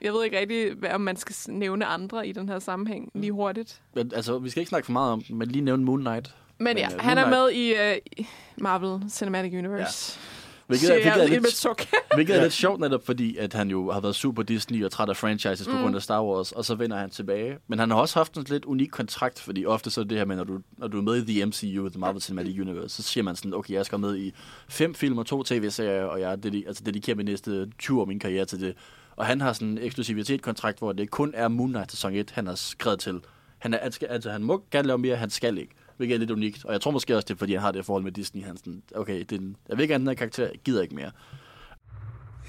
Jeg 0.00 0.12
ved 0.12 0.24
ikke 0.24 0.38
rigtig, 0.38 0.74
hvad, 0.74 0.90
om 0.90 1.00
man 1.00 1.16
skal 1.16 1.54
nævne 1.54 1.84
andre 1.84 2.28
i 2.28 2.32
den 2.32 2.48
her 2.48 2.58
sammenhæng 2.58 3.10
lige 3.14 3.32
hurtigt. 3.32 3.82
Men, 3.94 4.12
altså, 4.14 4.38
vi 4.38 4.50
skal 4.50 4.60
ikke 4.60 4.68
snakke 4.68 4.86
for 4.86 4.92
meget 4.92 5.12
om 5.12 5.22
men 5.30 5.48
lige 5.48 5.64
nævne 5.64 5.84
Moon 5.84 6.00
Knight. 6.00 6.34
Men 6.62 6.78
ja, 6.78 6.88
øh, 6.94 7.00
han 7.00 7.18
er 7.18 7.28
med 7.30 7.50
i 7.52 7.74
i 8.16 8.26
Marvel 8.56 9.10
Cinematic 9.10 9.52
Universe. 9.52 10.18
Hvilket 10.66 10.86
Siger 10.86 10.92
er, 10.92 10.96
hvilket, 10.96 11.16
jeg 11.16 11.24
er 11.24 11.40
lidt, 11.40 11.86
hvilket 12.14 12.36
er 12.36 12.42
lidt 12.42 12.52
sjovt 12.52 12.80
netop, 12.80 13.06
fordi 13.06 13.36
at 13.36 13.52
han 13.52 13.70
jo 13.70 13.90
har 13.90 14.00
været 14.00 14.14
super 14.14 14.42
Disney 14.42 14.84
og 14.84 14.90
træt 14.90 15.08
af 15.08 15.16
franchises 15.16 15.66
på 15.68 15.74
Mm. 15.76 15.82
grund 15.82 15.96
af 15.96 16.02
Star 16.02 16.22
Wars, 16.24 16.52
og 16.52 16.64
så 16.64 16.74
vender 16.74 16.96
han 16.96 17.10
tilbage. 17.10 17.58
Men 17.68 17.78
han 17.78 17.90
har 17.90 17.96
også 17.98 18.18
haft 18.18 18.34
en 18.36 18.44
lidt 18.48 18.64
unik 18.64 18.88
kontrakt, 18.90 19.40
fordi 19.40 19.66
ofte 19.66 19.90
så 19.90 20.00
er 20.00 20.04
det 20.04 20.18
her 20.18 20.24
med, 20.24 20.36
når 20.36 20.44
du, 20.44 20.58
når 20.78 20.88
du 20.88 20.98
er 20.98 21.02
med 21.02 21.16
i 21.28 21.32
The 21.32 21.46
MCU, 21.46 21.88
The 21.88 22.00
Marvel 22.00 22.22
Cinematic 22.22 22.60
Universe, 22.60 22.88
så 22.96 23.02
siger 23.02 23.24
man 23.24 23.36
sådan, 23.36 23.54
okay, 23.54 23.74
jeg 23.74 23.86
skal 23.86 23.98
med 23.98 24.16
i 24.16 24.32
fem 24.68 24.94
film 24.94 25.18
og 25.18 25.26
to 25.26 25.42
tv-serier, 25.42 26.04
og 26.04 26.20
jeg 26.20 26.38
dedi- 26.46 26.66
altså 26.66 26.82
dedikerer 26.86 27.16
min 27.16 27.26
næste 27.26 27.66
20 27.78 27.98
år 27.98 28.02
af 28.02 28.08
min 28.08 28.18
karriere 28.18 28.44
til 28.44 28.60
det. 28.60 28.74
Og 29.16 29.26
han 29.26 29.40
har 29.40 29.52
sådan 29.52 29.68
en 29.68 29.78
eksklusivitet-kontrakt, 29.78 30.78
hvor 30.78 30.92
det 30.92 31.10
kun 31.10 31.32
er 31.34 31.48
Moon 31.48 31.70
Knight 31.70 31.90
sæson 31.90 32.12
1, 32.14 32.30
han 32.30 32.46
har 32.46 32.54
skrevet 32.54 32.98
til. 33.00 33.20
Han, 33.58 33.74
er, 33.74 33.78
han 33.82 33.92
skal, 33.92 34.08
altså, 34.08 34.30
han 34.30 34.42
må 34.42 34.62
gerne 34.70 34.86
lave 34.88 34.98
mere, 34.98 35.16
han 35.16 35.30
skal 35.30 35.58
ikke. 35.58 35.74
Hvilket 35.96 36.14
er 36.14 36.18
lidt 36.18 36.30
unikt. 36.30 36.64
Og 36.64 36.72
jeg 36.72 36.80
tror 36.80 36.90
måske 36.90 37.16
også, 37.16 37.26
det 37.26 37.34
er, 37.34 37.38
fordi 37.38 37.52
han 37.52 37.62
har 37.62 37.72
det 37.72 37.86
forhold 37.86 38.04
med 38.04 38.12
Disney. 38.12 38.44
Han 38.44 38.56
sådan, 38.56 38.82
okay, 38.94 39.18
det 39.20 39.32
er 39.32 39.36
en, 39.36 39.56
jeg 39.68 39.76
vil 39.76 39.82
ikke 39.82 39.94
have 39.94 39.98
den 39.98 40.08
her 40.08 40.14
karakter, 40.14 40.42
jeg 40.42 40.60
gider 40.64 40.82
ikke 40.82 40.94
mere. 40.94 41.10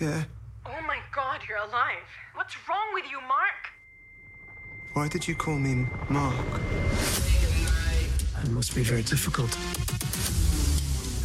Yeah. 0.02 0.22
Oh 0.66 0.82
my 0.92 1.00
god, 1.20 1.38
you're 1.48 1.64
alive. 1.70 2.08
What's 2.38 2.56
wrong 2.68 2.88
with 2.96 3.06
you, 3.14 3.20
Mark? 3.38 3.62
Why 4.96 5.08
did 5.08 5.28
you 5.28 5.36
call 5.36 5.60
me 5.60 5.88
Mark? 6.10 6.62
It 8.44 8.52
must 8.52 8.76
be 8.76 8.84
very 8.84 9.02
difficult. 9.14 9.52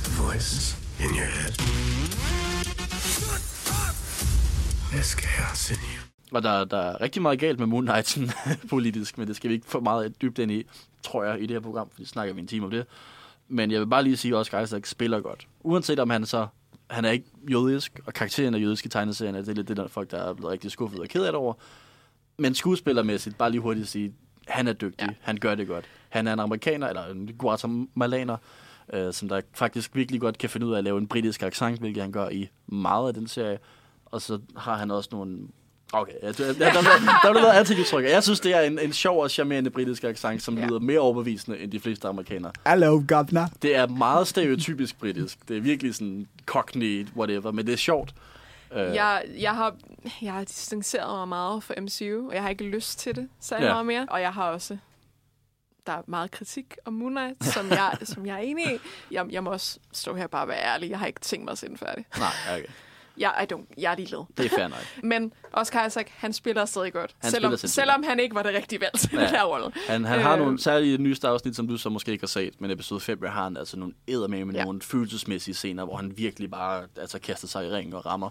The 0.04 0.12
voice 0.24 0.76
in 1.04 1.10
your 1.20 1.30
head. 1.38 1.54
There's 4.90 5.14
chaos 5.14 5.70
in 5.70 5.76
you. 5.76 6.00
Og 6.32 6.42
der, 6.42 6.64
der 6.64 6.78
er 6.78 7.00
rigtig 7.00 7.22
meget 7.22 7.38
galt 7.38 7.58
med 7.58 7.66
Moon 7.66 7.86
Knight 7.86 8.18
politisk, 8.70 9.18
men 9.18 9.28
det 9.28 9.36
skal 9.36 9.48
vi 9.48 9.54
ikke 9.54 9.66
få 9.66 9.80
meget 9.80 10.22
dybt 10.22 10.38
ind 10.38 10.52
i, 10.52 10.66
tror 11.02 11.24
jeg, 11.24 11.42
i 11.42 11.46
det 11.46 11.50
her 11.50 11.60
program, 11.60 11.90
fordi 11.90 12.04
snakker 12.04 12.34
vi 12.34 12.40
en 12.40 12.46
time 12.46 12.64
om 12.64 12.70
det. 12.70 12.86
Men 13.48 13.70
jeg 13.70 13.80
vil 13.80 13.86
bare 13.86 14.02
lige 14.02 14.16
sige, 14.16 14.34
at 14.34 14.38
Oscar 14.38 14.60
Isaac 14.60 14.88
spiller 14.88 15.20
godt. 15.20 15.46
Uanset 15.60 15.98
om 15.98 16.10
han 16.10 16.26
så... 16.26 16.46
Han 16.90 17.04
er 17.04 17.10
ikke 17.10 17.26
jødisk, 17.50 18.00
og 18.06 18.14
karakteren 18.14 18.54
er 18.54 18.58
jødisk 18.58 18.86
i 18.86 18.88
tegneserien, 18.88 19.34
det 19.34 19.48
er 19.48 19.52
lidt 19.52 19.68
det 19.68 19.76
der 19.76 19.88
folk, 19.88 20.10
der 20.10 20.18
er 20.18 20.34
blevet 20.34 20.52
rigtig 20.52 20.70
skuffet 20.70 21.00
og 21.00 21.08
ked 21.08 21.24
af 21.24 21.32
det 21.32 21.38
over. 21.38 21.54
Men 22.38 22.54
skuespillermæssigt, 22.54 23.38
bare 23.38 23.50
lige 23.50 23.60
hurtigt 23.60 23.84
at 23.84 23.88
sige, 23.88 24.14
han 24.48 24.68
er 24.68 24.72
dygtig, 24.72 25.08
ja. 25.08 25.14
han 25.20 25.36
gør 25.36 25.54
det 25.54 25.66
godt. 25.66 25.84
Han 26.08 26.26
er 26.26 26.32
en 26.32 26.38
amerikaner, 26.40 26.88
eller 26.88 27.06
en 27.06 27.34
guatemalaner, 27.38 28.36
øh, 28.92 29.12
som 29.12 29.28
der 29.28 29.40
faktisk 29.54 29.94
virkelig 29.94 30.20
godt 30.20 30.38
kan 30.38 30.50
finde 30.50 30.66
ud 30.66 30.72
af 30.72 30.78
at 30.78 30.84
lave 30.84 30.98
en 30.98 31.06
britisk 31.08 31.42
accent, 31.42 31.80
hvilket 31.80 32.02
han 32.02 32.12
gør 32.12 32.28
i 32.28 32.48
meget 32.66 33.08
af 33.08 33.14
den 33.14 33.26
serie. 33.26 33.58
Og 34.06 34.22
så 34.22 34.40
har 34.56 34.76
han 34.76 34.90
også 34.90 35.08
nogle 35.12 35.38
Okay, 35.92 36.12
ja, 36.22 36.26
der, 36.26 36.32
der, 36.32 36.52
der, 36.52 36.72
der 37.22 37.28
er 37.28 37.32
noget 37.32 37.52
antiktryk. 37.52 38.04
Jeg 38.04 38.22
synes, 38.22 38.40
det 38.40 38.54
er 38.54 38.60
en, 38.60 38.78
en 38.78 38.92
sjov 38.92 39.22
og 39.22 39.30
charmerende 39.30 39.70
britisk 39.70 40.04
accent, 40.04 40.42
som 40.42 40.58
ja. 40.58 40.66
lyder 40.66 40.78
mere 40.78 40.98
overbevisende 40.98 41.58
end 41.58 41.72
de 41.72 41.80
fleste 41.80 42.08
amerikanere. 42.08 42.52
Hello, 42.66 43.02
governor. 43.08 43.48
Det 43.62 43.76
er 43.76 43.86
meget 43.86 44.26
stereotypisk 44.26 44.98
britisk. 44.98 45.48
Det 45.48 45.56
er 45.56 45.60
virkelig 45.60 45.94
sådan 45.94 46.28
cockney, 46.46 47.06
whatever, 47.16 47.50
men 47.50 47.66
det 47.66 47.72
er 47.72 47.76
sjovt. 47.76 48.14
Uh, 48.70 48.78
jeg, 48.78 49.22
jeg, 49.38 49.54
har, 49.54 49.74
jeg 50.22 50.32
har 50.32 50.44
distanceret 50.44 51.18
mig 51.18 51.28
meget 51.28 51.62
for 51.62 51.74
MCU, 51.80 52.28
og 52.28 52.34
jeg 52.34 52.42
har 52.42 52.50
ikke 52.50 52.64
lyst 52.64 52.98
til 52.98 53.16
det 53.16 53.28
særlig 53.40 53.64
ja. 53.64 53.72
meget 53.72 53.86
mere. 53.86 54.06
Og 54.10 54.20
jeg 54.20 54.32
har 54.32 54.50
også 54.50 54.76
der 55.86 55.94
er 55.94 56.02
meget 56.06 56.30
kritik 56.30 56.76
om 56.84 56.92
Moon 56.92 57.12
Knight, 57.12 57.44
som 57.44 57.70
jeg, 57.70 57.96
som 58.12 58.26
jeg 58.26 58.34
er 58.34 58.38
enig 58.38 58.74
i. 58.74 58.78
Jeg, 59.10 59.26
jeg 59.30 59.44
må 59.44 59.50
også 59.50 59.78
stå 59.92 60.14
her 60.14 60.26
bare 60.26 60.42
og 60.42 60.48
være 60.48 60.62
ærlig. 60.62 60.90
Jeg 60.90 60.98
har 60.98 61.06
ikke 61.06 61.20
tænkt 61.20 61.44
mig 61.44 61.52
at 61.52 61.58
se 61.58 61.68
den 61.68 61.78
færdig. 61.78 62.04
Nej, 62.18 62.58
okay. 62.58 62.68
Jeg, 63.18 63.46
I 63.50 63.54
don't, 63.54 63.74
jeg 63.78 63.92
er 63.92 63.96
ligeglad. 63.96 64.24
Det 64.36 64.44
er 64.44 64.48
fair 64.48 64.68
nok. 64.68 64.84
Men 65.02 65.32
Oscar 65.52 65.86
Isaac, 65.86 66.06
han 66.16 66.32
spiller 66.32 66.64
stadig 66.64 66.92
godt. 66.92 67.16
Han 67.18 67.30
selvom, 67.30 67.56
selvom 67.56 68.02
han 68.02 68.20
ikke 68.20 68.34
var 68.34 68.42
det 68.42 68.54
rigtige 68.54 68.80
valg 68.80 68.98
til 68.98 69.10
ja. 69.12 69.20
den 69.20 69.28
her 69.28 69.44
rolle. 69.44 69.72
Han, 69.88 70.04
han 70.04 70.18
øh, 70.18 70.24
har 70.24 70.36
nogle 70.36 70.60
særlige 70.60 70.98
nyeste 70.98 71.28
afsnit, 71.28 71.56
som 71.56 71.68
du 71.68 71.76
så 71.76 71.88
måske 71.88 72.12
ikke 72.12 72.22
har 72.22 72.28
set, 72.28 72.60
men 72.60 72.70
episode 72.70 73.00
5 73.00 73.22
har 73.22 73.44
han 73.44 73.56
altså 73.56 73.78
nogle 73.78 73.94
eddermame 74.06 74.44
med 74.44 74.54
ja. 74.54 74.64
nogle 74.64 74.80
følelsesmæssige 74.80 75.54
scener, 75.54 75.84
hvor 75.84 75.96
han 75.96 76.12
virkelig 76.16 76.50
bare 76.50 76.82
altså, 76.96 77.18
kaster 77.18 77.48
sig 77.48 77.66
i 77.66 77.70
ringen 77.70 77.94
og 77.94 78.06
rammer. 78.06 78.30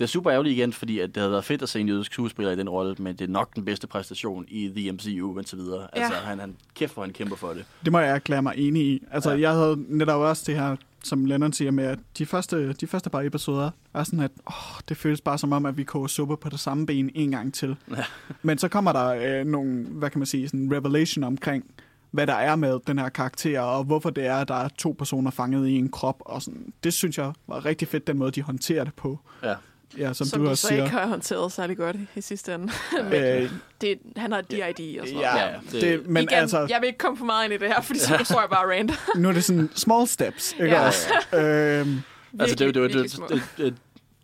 Det 0.00 0.06
er 0.06 0.08
super 0.08 0.32
ærgerligt 0.32 0.56
igen, 0.56 0.72
fordi 0.72 0.98
at 0.98 1.08
det 1.08 1.16
havde 1.16 1.30
været 1.30 1.44
fedt 1.44 1.62
at 1.62 1.68
se 1.68 1.80
en 1.80 1.88
jødisk 1.88 2.12
skuespiller 2.12 2.52
i 2.52 2.56
den 2.56 2.68
rolle, 2.68 2.96
men 2.98 3.16
det 3.16 3.24
er 3.24 3.28
nok 3.28 3.54
den 3.54 3.64
bedste 3.64 3.86
præstation 3.86 4.44
i 4.48 4.72
The 4.76 4.92
MCU 4.92 5.38
indtil 5.38 5.58
videre. 5.58 5.88
Ja. 5.96 6.02
Altså, 6.02 6.18
han, 6.18 6.38
han 6.38 6.56
kæft, 6.74 6.94
hvor 6.94 7.02
han 7.02 7.12
kæmper 7.12 7.36
for 7.36 7.48
det. 7.48 7.64
Det 7.84 7.92
må 7.92 7.98
jeg 7.98 8.14
erklære 8.14 8.42
mig 8.42 8.54
enig 8.56 8.82
i. 8.82 9.02
Altså, 9.10 9.30
ja. 9.30 9.40
jeg 9.40 9.52
havde 9.52 9.76
netop 9.88 10.20
også 10.20 10.42
det 10.46 10.54
her, 10.54 10.76
som 11.04 11.24
Lennon 11.24 11.52
siger 11.52 11.70
med, 11.70 11.84
at 11.84 11.98
de 12.18 12.26
første, 12.26 12.72
de 12.72 12.86
første 12.86 13.10
par 13.10 13.20
episoder 13.20 13.70
er 13.94 14.04
sådan, 14.04 14.20
at 14.20 14.30
åh, 14.46 14.80
det 14.88 14.96
føles 14.96 15.20
bare 15.20 15.38
som 15.38 15.52
om, 15.52 15.66
at 15.66 15.76
vi 15.76 15.84
koger 15.84 16.06
suppe 16.06 16.36
på 16.36 16.48
det 16.48 16.60
samme 16.60 16.86
ben 16.86 17.10
en 17.14 17.30
gang 17.30 17.54
til. 17.54 17.76
Ja. 17.96 18.04
Men 18.42 18.58
så 18.58 18.68
kommer 18.68 18.92
der 18.92 19.06
øh, 19.06 19.46
nogle, 19.46 19.84
hvad 19.84 20.10
kan 20.10 20.18
man 20.18 20.26
sige, 20.26 20.48
sådan 20.48 20.72
revelation 20.72 21.24
omkring, 21.24 21.64
hvad 22.10 22.26
der 22.26 22.34
er 22.34 22.56
med 22.56 22.78
den 22.86 22.98
her 22.98 23.08
karakter, 23.08 23.60
og 23.60 23.84
hvorfor 23.84 24.10
det 24.10 24.26
er, 24.26 24.36
at 24.36 24.48
der 24.48 24.54
er 24.54 24.68
to 24.68 24.94
personer 24.98 25.30
fanget 25.30 25.68
i 25.68 25.76
en 25.76 25.88
krop. 25.88 26.16
Og 26.20 26.42
sådan. 26.42 26.72
Det 26.84 26.92
synes 26.92 27.18
jeg 27.18 27.32
var 27.46 27.64
rigtig 27.64 27.88
fedt, 27.88 28.06
den 28.06 28.18
måde, 28.18 28.30
de 28.30 28.42
håndterer 28.42 28.84
det 28.84 28.94
på. 28.94 29.18
Ja. 29.42 29.54
Ja, 29.98 30.12
som, 30.12 30.26
som 30.26 30.38
du, 30.40 30.44
du 30.44 30.50
også 30.50 30.62
så 30.62 30.68
siger. 30.68 30.84
ikke 30.84 30.96
har 30.96 31.06
håndteret 31.06 31.52
særlig 31.52 31.76
godt 31.76 31.96
i 32.16 32.20
sidste 32.20 32.54
ende. 32.54 32.72
men 33.02 33.12
øh, 33.12 33.50
det, 33.80 33.98
han 34.16 34.32
har 34.32 34.40
DID 34.40 34.60
og 35.00 35.06
sådan 35.06 35.14
noget. 35.14 35.20
Ja, 35.20 35.46
ja 35.46 35.54
det, 35.72 35.82
det, 35.82 36.06
men 36.08 36.22
Igen, 36.22 36.34
altså, 36.38 36.66
jeg 36.70 36.78
vil 36.80 36.86
ikke 36.86 36.98
komme 36.98 37.18
for 37.18 37.24
meget 37.24 37.44
ind 37.44 37.52
i 37.54 37.56
det 37.56 37.68
her, 37.68 37.80
fordi 37.82 37.98
så 37.98 38.18
står 38.24 38.40
jeg 38.40 38.48
bare 38.50 38.76
rant. 38.78 38.92
nu 39.16 39.28
er 39.28 39.32
det 39.32 39.44
sådan 39.44 39.70
small 39.74 40.06
steps, 40.08 40.52
ikke 40.60 40.64
Ja. 40.66 40.86
også? 40.86 41.08
øhm, 41.34 42.00
Altså, 42.40 42.54
det 42.56 42.60
er 42.60 42.66
jo 42.66 42.70
det, 42.70 42.76
er 42.76 42.80
jo 42.80 42.86
virkelig 42.86 43.04
et, 43.04 43.10
små. 43.10 43.26
et, 43.26 43.66
et, 43.66 43.74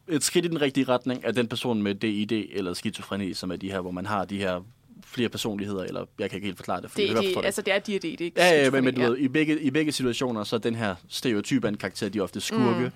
et 0.08 0.24
skridt 0.24 0.44
i 0.44 0.48
den 0.48 0.60
rigtige 0.60 0.84
retning 0.88 1.24
af 1.24 1.34
den 1.34 1.48
person 1.48 1.82
med 1.82 1.94
DID 1.94 2.32
eller 2.52 2.74
skizofreni, 2.74 3.34
som 3.34 3.50
er 3.50 3.56
de 3.56 3.70
her, 3.70 3.80
hvor 3.80 3.90
man 3.90 4.06
har 4.06 4.24
de 4.24 4.38
her 4.38 4.60
flere 5.06 5.28
personligheder, 5.28 5.82
eller 5.84 6.04
jeg 6.18 6.30
kan 6.30 6.36
ikke 6.36 6.46
helt 6.46 6.56
forklare 6.58 6.80
det. 6.82 6.90
fordi 6.90 7.08
Det, 7.08 7.16
det, 7.16 7.34
det. 7.36 7.44
altså, 7.44 7.62
det 7.62 7.74
er 7.74 7.78
DID, 7.78 8.00
det 8.00 8.20
er 8.20 8.24
ikke 8.24 8.40
Ja, 8.40 8.62
ja, 8.64 8.70
men, 8.70 8.84
men 8.84 8.94
du 8.94 9.00
ved, 9.00 9.16
i 9.18 9.28
begge, 9.28 9.60
i 9.60 9.70
begge 9.70 9.92
situationer, 9.92 10.44
så 10.44 10.56
er 10.56 10.60
den 10.60 10.74
her 10.74 10.94
stereotyp 11.08 11.64
af 11.64 11.68
en 11.68 11.76
karakter, 11.76 12.08
de 12.08 12.18
er 12.18 12.22
ofte 12.22 12.40
skurke. 12.40 12.80
Mm. 12.84 12.90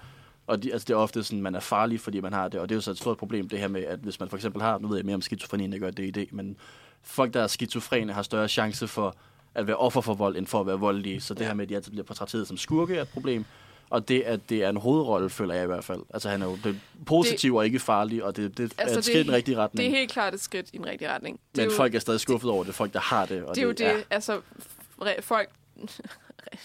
Og 0.51 0.62
de, 0.62 0.72
altså, 0.72 0.86
det 0.86 0.94
er 0.94 0.98
ofte 0.98 1.22
sådan, 1.22 1.42
man 1.42 1.55
er 1.55 1.61
farlig, 1.61 2.01
fordi 2.01 2.20
man 2.20 2.32
har 2.32 2.48
det. 2.48 2.61
Og 2.61 2.68
det 2.68 2.74
er 2.74 2.76
jo 2.76 2.80
så 2.80 2.90
et 2.90 2.98
stort 2.98 3.16
problem, 3.16 3.48
det 3.48 3.59
her 3.59 3.68
med, 3.68 3.84
at 3.84 3.98
hvis 3.98 4.20
man 4.20 4.28
for 4.28 4.36
eksempel 4.36 4.62
har, 4.62 4.78
nu 4.78 4.88
ved 4.88 4.96
jeg 4.96 5.07
mere 5.07 5.14
om 5.14 5.22
skizofreni, 5.22 5.64
end 5.64 5.74
jeg 5.74 5.80
gør 5.80 5.90
DID, 5.90 6.26
men 6.30 6.57
folk, 7.03 7.34
der 7.34 7.42
er 7.42 7.46
skizofrene, 7.46 8.12
har 8.12 8.22
større 8.22 8.48
chance 8.48 8.88
for 8.88 9.16
at 9.55 9.66
være 9.66 9.76
offer 9.76 10.01
for 10.01 10.14
vold, 10.14 10.36
end 10.36 10.46
for 10.46 10.61
at 10.61 10.66
være 10.66 10.78
voldelige. 10.78 11.20
Så 11.20 11.34
det 11.34 11.46
her 11.46 11.55
med, 11.55 11.62
at 11.62 11.68
de 11.68 11.74
altid 11.74 11.90
bliver 11.90 12.05
portrætteret 12.05 12.48
som 12.48 12.57
skurke, 12.57 12.96
er 12.96 13.03
et 13.03 13.09
problem. 13.09 13.44
Og 13.90 14.09
det, 14.09 14.20
at 14.20 14.40
det 14.48 14.64
er 14.64 14.68
en 14.68 14.76
hovedrolle, 14.76 15.30
føler 15.30 15.55
jeg 15.55 15.64
i 15.64 15.66
hvert 15.66 15.84
fald. 15.84 16.01
Altså, 16.14 16.28
han 16.28 16.42
er 16.42 16.46
jo 16.46 16.59
det 16.64 16.66
er 16.66 17.05
positiv 17.07 17.55
og 17.55 17.64
ikke 17.64 17.78
farlig, 17.78 18.24
og 18.24 18.36
det, 18.36 18.59
det 18.59 18.72
altså, 18.78 18.94
er 18.94 18.98
et 18.98 19.05
skridt 19.05 19.18
i 19.18 19.22
den 19.22 19.32
rigtige 19.32 19.57
retning. 19.57 19.86
Det 19.86 19.94
er 19.94 19.98
helt 19.98 20.12
klart 20.12 20.34
et 20.34 20.40
skridt 20.40 20.70
i 20.72 20.76
den 20.76 20.86
rigtige 20.86 21.11
retning. 21.11 21.40
Det 21.55 21.62
er 21.62 21.66
men 21.66 21.70
jo, 21.70 21.76
folk 21.76 21.94
er 21.94 21.98
stadig 21.98 22.20
skuffet 22.20 22.51
over 22.51 22.64
det. 22.64 22.74
Folk, 22.74 22.92
der 22.92 23.01
har 23.01 23.26
det. 23.26 23.44
Og 23.44 23.55
det 23.55 23.62
er 23.62 23.66
jo 23.66 23.72
det, 23.72 23.80
ja. 23.80 23.96
altså, 24.11 24.40
folk, 25.20 25.51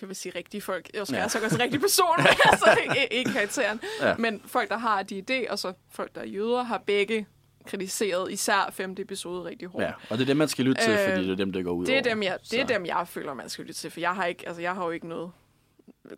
jeg 0.01 0.07
vil 0.09 0.15
sige 0.15 0.33
rigtige 0.35 0.61
folk, 0.61 0.89
jeg 0.93 1.07
skal 1.07 1.15
Ja. 1.17 1.21
ja. 1.21 1.27
så 1.27 1.39
også 1.43 1.57
rigtige 1.59 1.79
personer, 1.79 2.25
altså 2.51 2.77
ikke, 2.83 3.13
ikke 3.13 3.31
karakteren, 3.31 3.79
Ja. 4.01 4.15
men 4.17 4.41
folk, 4.45 4.69
der 4.69 4.77
har 4.77 5.03
de 5.03 5.23
idé, 5.29 5.51
og 5.51 5.59
så 5.59 5.73
folk, 5.91 6.15
der 6.15 6.21
er 6.21 6.25
jøder, 6.25 6.63
har 6.63 6.77
begge 6.85 7.25
kritiseret 7.67 8.31
især 8.31 8.69
femte 8.73 9.01
episode 9.01 9.43
rigtig 9.43 9.67
hårdt. 9.67 9.85
Ja, 9.85 9.91
og 10.09 10.17
det 10.17 10.21
er 10.21 10.25
dem, 10.25 10.37
man 10.37 10.47
skal 10.47 10.65
lytte 10.65 10.81
til, 10.81 10.91
Øh, 10.93 11.09
fordi 11.09 11.23
det 11.23 11.31
er 11.31 11.35
dem, 11.35 11.53
der 11.53 11.63
går 11.63 11.71
ud 11.71 11.85
Det 11.85 11.91
er, 11.93 11.97
over. 11.97 12.03
dem, 12.09 12.23
jeg, 12.23 12.37
det 12.51 12.59
er 12.61 12.65
dem, 12.67 12.85
jeg 12.85 13.07
føler, 13.07 13.33
man 13.33 13.49
skal 13.49 13.65
lytte 13.65 13.79
til, 13.79 13.91
for 13.91 13.99
jeg 13.99 14.11
har, 14.15 14.25
ikke, 14.25 14.47
altså, 14.47 14.61
jeg 14.61 14.73
har 14.75 14.85
jo 14.85 14.91
ikke 14.91 15.07
noget 15.07 15.31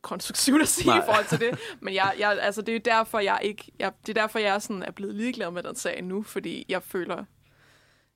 konstruktivt 0.01 0.61
at 0.61 0.67
sige 0.67 0.87
Nej. 0.87 0.95
Nej. 0.97 1.03
i 1.03 1.05
forhold 1.05 1.25
til 1.25 1.39
det. 1.39 1.59
Men 1.81 1.93
jeg, 1.93 2.13
jeg, 2.19 2.37
altså, 2.41 2.61
det 2.61 2.69
er 2.69 2.73
jo 2.73 2.81
derfor, 2.85 3.19
jeg 3.19 3.39
ikke, 3.41 3.71
jeg, 3.79 3.91
det 4.07 4.17
er 4.17 4.21
derfor, 4.21 4.39
jeg 4.39 4.61
sådan 4.61 4.83
er 4.83 4.91
blevet 4.91 5.15
ligeglad 5.15 5.51
med 5.51 5.63
den 5.63 5.75
sag 5.75 6.03
nu, 6.03 6.23
fordi 6.23 6.65
jeg 6.69 6.83
føler, 6.83 7.23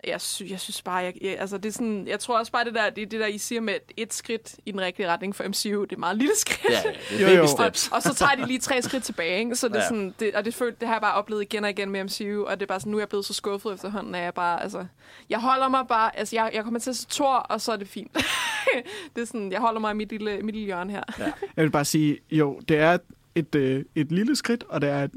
jeg, 0.08 0.22
sy, 0.22 0.43
jeg 0.49 0.60
synes 0.60 0.82
bare, 0.82 0.95
jeg, 0.97 1.14
jeg, 1.22 1.39
altså 1.39 1.58
det 1.58 1.70
er 1.70 1.74
sådan, 1.74 2.08
jeg 2.08 2.20
tror 2.20 2.39
også 2.39 2.52
bare, 2.52 2.66
det 2.66 2.74
der, 2.74 2.89
det, 2.89 3.12
det 3.12 3.20
der, 3.20 3.26
I 3.28 3.38
siger 3.38 3.62
med 3.62 3.74
et 3.97 4.14
skridt 4.14 4.56
i 4.66 4.72
den 4.72 4.82
rigtige 4.82 5.08
retning 5.10 5.36
for 5.36 5.43
MCU, 5.43 5.84
det 5.84 5.91
er 5.91 5.97
meget 5.99 6.18
lille 6.18 6.34
skridt. 6.38 6.74
Ja, 6.74 6.89
det 7.10 7.16
er 7.16 7.20
Jo, 7.22 7.26
baby 7.28 7.38
jo. 7.38 7.47
steps. 7.47 7.89
Og 7.93 8.02
så 8.02 8.14
tager 8.14 8.36
de 8.36 8.45
lige 8.47 8.60
tre 8.60 8.82
skridt 8.82 9.04
tilbage, 9.04 9.39
ikke? 9.39 9.56
Så 9.56 9.68
det 9.68 9.76
er 9.76 9.80
Ja. 9.80 9.88
sådan, 9.88 10.16
det, 10.20 10.36
og 10.36 10.45
det, 10.45 10.54
føl, 10.54 10.76
det 10.80 10.88
har 10.88 10.95
jeg 10.95 11.02
bare 11.02 11.14
oplevet 11.14 11.41
igen 11.41 11.64
og 11.64 11.70
igen 11.70 11.89
med 11.89 12.04
MCU, 12.04 12.45
og 12.45 12.60
det 12.60 12.62
er 12.66 12.68
bare 12.68 12.80
sådan, 12.80 12.91
nu 12.91 12.97
er 12.97 13.02
jeg 13.02 13.10
blevet 13.10 13.26
så 13.26 13.34
skuffet 13.34 13.74
efterhånden, 13.74 14.16
at 14.16 14.24
jeg 14.24 14.34
bare, 14.34 14.64
altså, 14.64 14.86
jeg 15.30 15.39
holder 15.39 15.70
mig 15.70 15.88
bare, 15.88 16.18
altså, 16.20 16.36
jeg, 16.36 16.52
jeg 16.54 16.64
kommer 16.64 16.80
til 16.80 16.89
at 16.89 16.95
se 16.95 17.08
Thor, 17.10 17.34
og 17.36 17.62
så 17.62 17.72
er 17.72 17.76
det 17.78 17.88
fint. 17.88 18.14
det 19.16 19.22
er 19.22 19.26
sådan, 19.26 19.52
jeg 19.52 19.60
holder 19.60 19.80
mig 19.80 19.91
i 19.91 19.95
mit 19.95 20.10
lille, 20.10 20.41
mit 20.41 20.56
lille 20.56 20.66
hjørne 20.66 20.91
her. 20.91 21.04
Ja. 21.20 21.24
jeg 21.56 21.64
vil 21.64 21.72
bare 21.72 21.86
sige, 21.86 22.18
jo, 22.32 22.60
det 22.68 22.78
er 22.78 22.97
et, 23.36 23.56
øh, 23.56 23.86
et 23.95 24.12
lille 24.12 24.36
skridt, 24.36 24.64
og 24.70 24.82
det 24.82 24.89
er 24.89 25.04
et 25.04 25.12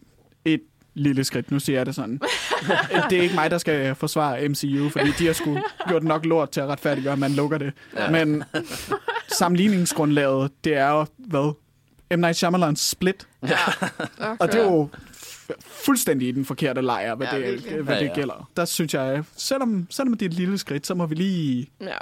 lille 0.94 1.24
skridt. 1.24 1.50
Nu 1.50 1.58
siger 1.60 1.78
jeg 1.78 1.86
det 1.86 1.94
sådan. 1.94 2.20
det 3.10 3.18
er 3.18 3.22
ikke 3.22 3.34
mig, 3.34 3.50
der 3.50 3.58
skal 3.58 3.94
forsvare 3.94 4.48
MCU, 4.48 4.88
fordi 4.88 5.10
de 5.18 5.26
har 5.26 5.32
sgu 5.32 5.58
gjort 5.88 6.02
nok 6.02 6.24
lort 6.26 6.50
til 6.50 6.60
at 6.60 6.68
retfærdiggøre, 6.68 7.12
at 7.12 7.18
man 7.18 7.32
lukker 7.32 7.58
det. 7.58 7.72
Ja. 7.96 8.10
Men 8.10 8.44
sammenligningsgrundlaget, 9.28 10.50
det 10.64 10.74
er 10.76 10.88
jo, 10.90 11.06
hvad? 11.18 11.52
M. 12.16 12.20
Night 12.20 12.44
Shyamalan's 12.44 12.74
Split. 12.90 13.26
Okay. 13.42 13.54
Og 14.40 14.52
det 14.52 14.60
er 14.60 14.64
jo 14.64 14.88
fuldstændig 15.60 16.28
i 16.28 16.32
den 16.32 16.44
forkerte 16.44 16.80
lejr, 16.80 17.14
hvad, 17.14 17.26
Ja, 17.32 17.36
det, 17.38 17.44
virkelig. 17.52 17.82
hvad 17.82 17.94
Ja, 17.94 18.00
det 18.00 18.08
ja. 18.08 18.14
gælder. 18.14 18.50
Der 18.56 18.64
synes 18.64 18.94
jeg, 18.94 19.24
selvom, 19.36 19.86
selvom 19.90 20.14
det 20.14 20.26
er 20.26 20.30
et 20.30 20.34
lille 20.34 20.58
skridt, 20.58 20.86
så 20.86 20.94
må 20.94 21.06
vi 21.06 21.14
lige 21.14 21.66
ja. 21.80 21.96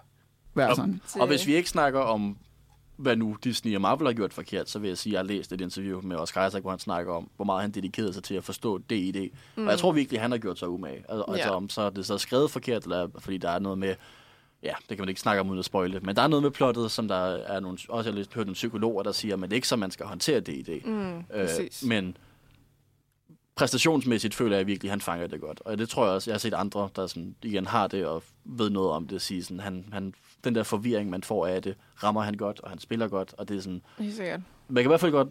være 0.55 0.77
sådan. 0.77 1.01
Og 1.15 1.27
hvis 1.27 1.47
vi 1.47 1.55
ikke 1.55 1.69
snakker 1.69 2.01
om, 2.01 2.37
hvad 3.03 3.17
nu 3.17 3.37
Disney 3.45 3.75
og 3.75 3.81
Marvel 3.81 4.07
har 4.07 4.13
gjort 4.15 4.33
forkert, 4.33 4.71
så 4.71 4.79
vil 4.79 4.89
jeg 4.89 4.99
sige, 4.99 5.11
at 5.11 5.13
jeg 5.13 5.19
har 5.21 5.25
læst 5.37 5.53
et 5.53 5.61
interview 5.61 6.01
med 6.01 6.17
Oscar 6.17 6.47
Isaac, 6.47 6.61
hvor 6.63 6.71
han 6.71 6.79
snakker 6.79 7.13
om, 7.13 7.31
hvor 7.37 7.45
meget 7.45 7.63
han 7.63 7.71
dedikerede 7.71 8.13
sig 8.13 8.23
til 8.23 8.35
at 8.35 8.45
forstå 8.45 8.79
DID. 8.79 9.31
Mm. 9.57 9.65
Og 9.65 9.71
jeg 9.71 9.79
tror 9.79 9.93
virkelig, 9.93 10.21
han 10.21 10.31
har 10.31 10.39
gjort 10.39 10.59
sig 10.59 10.69
umage. 10.69 10.97
Altså, 11.09 11.25
Ja. 11.29 11.33
altså 11.33 11.49
om 11.51 11.69
så 11.69 11.83
er 11.83 11.91
det 11.91 12.07
så 12.07 12.19
skrevet 12.19 12.51
forkert, 12.51 12.83
eller 12.83 13.09
fordi 13.19 13.39
der 13.39 13.51
er 13.51 13.59
noget 13.59 13.79
med, 13.79 13.95
ja, 14.63 14.73
det 14.89 14.97
kan 14.97 14.99
man 14.99 15.09
ikke 15.09 15.21
snakke 15.21 15.41
om 15.41 15.49
uden 15.49 15.59
at 15.59 15.65
spoile, 15.65 16.01
men 16.01 16.17
der 16.17 16.23
er 16.23 16.29
noget 16.29 16.43
med 16.43 16.51
plottet, 16.51 16.91
som 16.91 17.09
der 17.09 17.17
er 17.35 17.61
nogle, 17.61 17.79
også 17.89 18.11
jeg 18.11 18.17
har 18.17 18.35
hørt 18.35 18.47
nogle 18.47 18.55
psykologer, 18.55 19.03
der 19.03 19.13
siger, 19.13 19.37
men 19.37 19.51
det 19.51 19.55
er 19.55 19.59
ikke 19.59 19.69
så, 19.69 19.77
man 19.77 19.91
skal 19.91 20.07
håndtere 20.07 20.41
DID. 20.41 20.81
Mm, 20.85 21.25
præcis. 21.25 21.85
men 21.85 22.17
præstationsmæssigt 23.55 24.35
føler 24.35 24.57
jeg 24.57 24.67
virkelig, 24.67 24.89
at 24.89 24.91
han 24.91 25.01
fanger 25.01 25.27
det 25.27 25.41
godt. 25.41 25.61
Og 25.65 25.79
det 25.79 25.89
tror 25.89 26.05
jeg 26.05 26.15
også, 26.15 26.31
jeg 26.31 26.35
har 26.35 26.39
set 26.39 26.55
andre, 26.55 26.89
der 26.97 27.07
sådan, 27.07 27.35
igen 27.43 27.67
har 27.67 27.87
det 27.87 28.07
og 28.07 28.23
ved 28.45 28.71
noget 28.71 28.91
om 28.91 29.07
det, 29.09 29.23
sige 29.23 29.45
sådan, 29.45 29.61
han, 29.61 29.85
han, 29.93 30.15
den 30.45 30.55
der 30.55 30.63
forvirring, 30.63 31.11
man 31.11 31.23
får 31.23 31.47
af 31.47 31.63
det, 31.63 31.75
rammer 32.03 32.23
han 32.23 32.35
godt, 32.35 32.61
og 32.61 32.71
han 32.71 32.79
spiller 32.79 33.09
godt, 33.09 33.35
og 33.39 33.49
det 33.49 33.57
er 33.57 33.61
sådan, 33.61 33.83
Helt 33.99 34.17
sikkert. 34.17 34.41
man 34.69 34.83
kan 34.83 34.89
i 34.89 34.91
hvert 34.91 35.01
fald 35.01 35.13
godt 35.13 35.29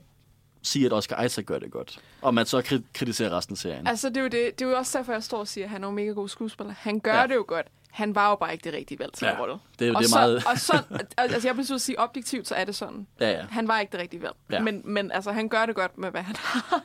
sige, 0.61 0.85
at 0.85 0.93
Oscar 0.93 1.23
Isaac 1.23 1.45
gør 1.45 1.59
det 1.59 1.71
godt. 1.71 1.99
Og 2.21 2.33
man 2.33 2.45
så 2.45 2.59
kri- 2.61 2.87
kritiserer 2.93 3.37
resten 3.37 3.53
af 3.53 3.57
serien. 3.57 3.87
Altså, 3.87 4.09
det 4.09 4.17
er, 4.17 4.21
jo 4.21 4.27
det, 4.27 4.59
det 4.59 4.65
er 4.65 4.69
jo 4.69 4.77
også 4.77 4.97
derfor, 4.97 5.13
jeg 5.13 5.23
står 5.23 5.37
og 5.37 5.47
siger, 5.47 5.65
at 5.65 5.69
han 5.71 5.83
er 5.83 5.87
jo 5.87 5.91
mega 5.93 6.09
god 6.11 6.29
skuespiller. 6.29 6.73
Han 6.77 6.99
gør 6.99 7.15
ja. 7.15 7.27
det 7.27 7.35
jo 7.35 7.45
godt. 7.47 7.67
Han 7.91 8.15
var 8.15 8.29
jo 8.29 8.35
bare 8.35 8.51
ikke 8.53 8.63
det 8.63 8.73
rigtige 8.73 8.99
valg 8.99 9.13
til 9.13 9.25
Ja, 9.25 9.39
rolle. 9.39 9.55
det 9.79 9.85
er 9.85 9.89
jo 9.89 9.95
og 9.95 10.01
det 10.01 10.09
så, 10.09 10.15
meget... 10.15 10.43
og 10.47 10.59
så, 10.59 10.83
altså 11.17 11.47
jeg 11.47 11.57
vil 11.57 11.79
sige, 11.79 11.99
objektivt, 11.99 12.47
så 12.47 12.55
er 12.55 12.65
det 12.65 12.75
sådan. 12.75 13.07
Ja, 13.19 13.29
ja. 13.31 13.41
Han 13.49 13.67
var 13.67 13.79
ikke 13.79 13.91
det 13.91 13.99
rigtige 13.99 14.21
valg. 14.21 14.33
Ja. 14.51 14.59
Men, 14.59 14.81
men 14.85 15.11
altså, 15.11 15.31
han 15.31 15.49
gør 15.49 15.65
det 15.65 15.75
godt 15.75 15.97
med, 15.97 16.11
hvad 16.11 16.21
han 16.21 16.35
har. 16.39 16.83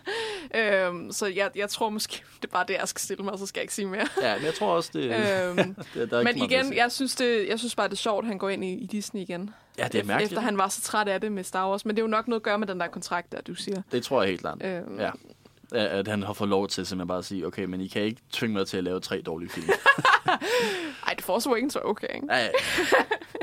øhm, 0.88 1.12
så 1.12 1.26
jeg, 1.26 1.50
jeg 1.56 1.68
tror 1.68 1.90
måske, 1.90 2.22
det 2.42 2.48
er 2.48 2.52
bare 2.52 2.64
det, 2.68 2.74
jeg 2.80 2.88
skal 2.88 3.00
stille 3.00 3.24
mig, 3.24 3.32
og 3.32 3.38
så 3.38 3.46
skal 3.46 3.60
jeg 3.60 3.64
ikke 3.64 3.74
sige 3.74 3.86
mere. 3.86 4.06
Ja, 4.22 4.36
men 4.36 4.44
jeg 4.44 4.54
tror 4.54 4.72
også, 4.74 4.90
det, 4.92 5.04
Øhm, 5.04 5.74
det 5.94 6.10
der 6.10 6.18
er 6.18 6.22
men 6.24 6.38
så 6.38 6.44
igen, 6.44 6.74
jeg 6.74 6.92
synes, 6.92 7.14
det, 7.16 7.48
jeg 7.48 7.58
synes 7.58 7.74
bare, 7.74 7.88
det 7.88 7.92
er 7.92 7.96
sjovt, 7.96 8.24
at 8.24 8.28
han 8.28 8.38
går 8.38 8.48
ind 8.48 8.64
i, 8.64 8.72
i 8.72 8.86
Disney 8.86 9.20
igen. 9.20 9.50
Ja, 9.78 9.88
det 9.88 9.94
er 10.00 10.04
mærkeligt. 10.04 10.32
Efter 10.32 10.42
han 10.42 10.58
var 10.58 10.68
så 10.68 10.80
træt 10.80 11.08
af 11.08 11.20
det 11.20 11.32
med 11.32 11.44
Star 11.44 11.68
Wars. 11.70 11.84
Men 11.84 11.96
det 11.96 12.02
er 12.02 12.04
jo 12.04 12.08
nok 12.10 12.28
noget 12.28 12.40
at 12.40 12.44
gøre 12.44 12.58
med 12.58 12.66
den 12.66 12.80
der 12.80 12.86
kontrakt, 12.86 13.32
der 13.32 13.40
du 13.40 13.54
siger. 13.54 13.82
Det 13.92 14.02
tror 14.02 14.22
jeg 14.22 14.28
helt 14.28 14.40
klart. 14.40 14.58
Øhm, 14.64 14.98
Ja. 15.00 15.10
At 15.72 16.08
han 16.08 16.22
har 16.22 16.32
fået 16.32 16.50
lov 16.50 16.68
til 16.68 16.86
simpelthen 16.86 17.08
bare 17.08 17.18
at 17.18 17.24
sige, 17.24 17.46
okay, 17.46 17.64
men 17.64 17.80
I 17.80 17.86
kan 17.88 18.02
ikke 18.02 18.20
tvinge 18.32 18.56
mig 18.56 18.66
til 18.66 18.76
at 18.76 18.84
lave 18.84 19.00
tre 19.00 19.22
dårlige 19.26 19.50
film. 19.50 19.66
Ej, 21.06 21.14
The 21.14 21.22
Force 21.24 21.48
Awakens 21.48 21.74
var 21.74 21.80
okay, 21.80 22.06
ikke? 22.14 22.26
ja, 22.30 22.38
ja. 22.38 22.48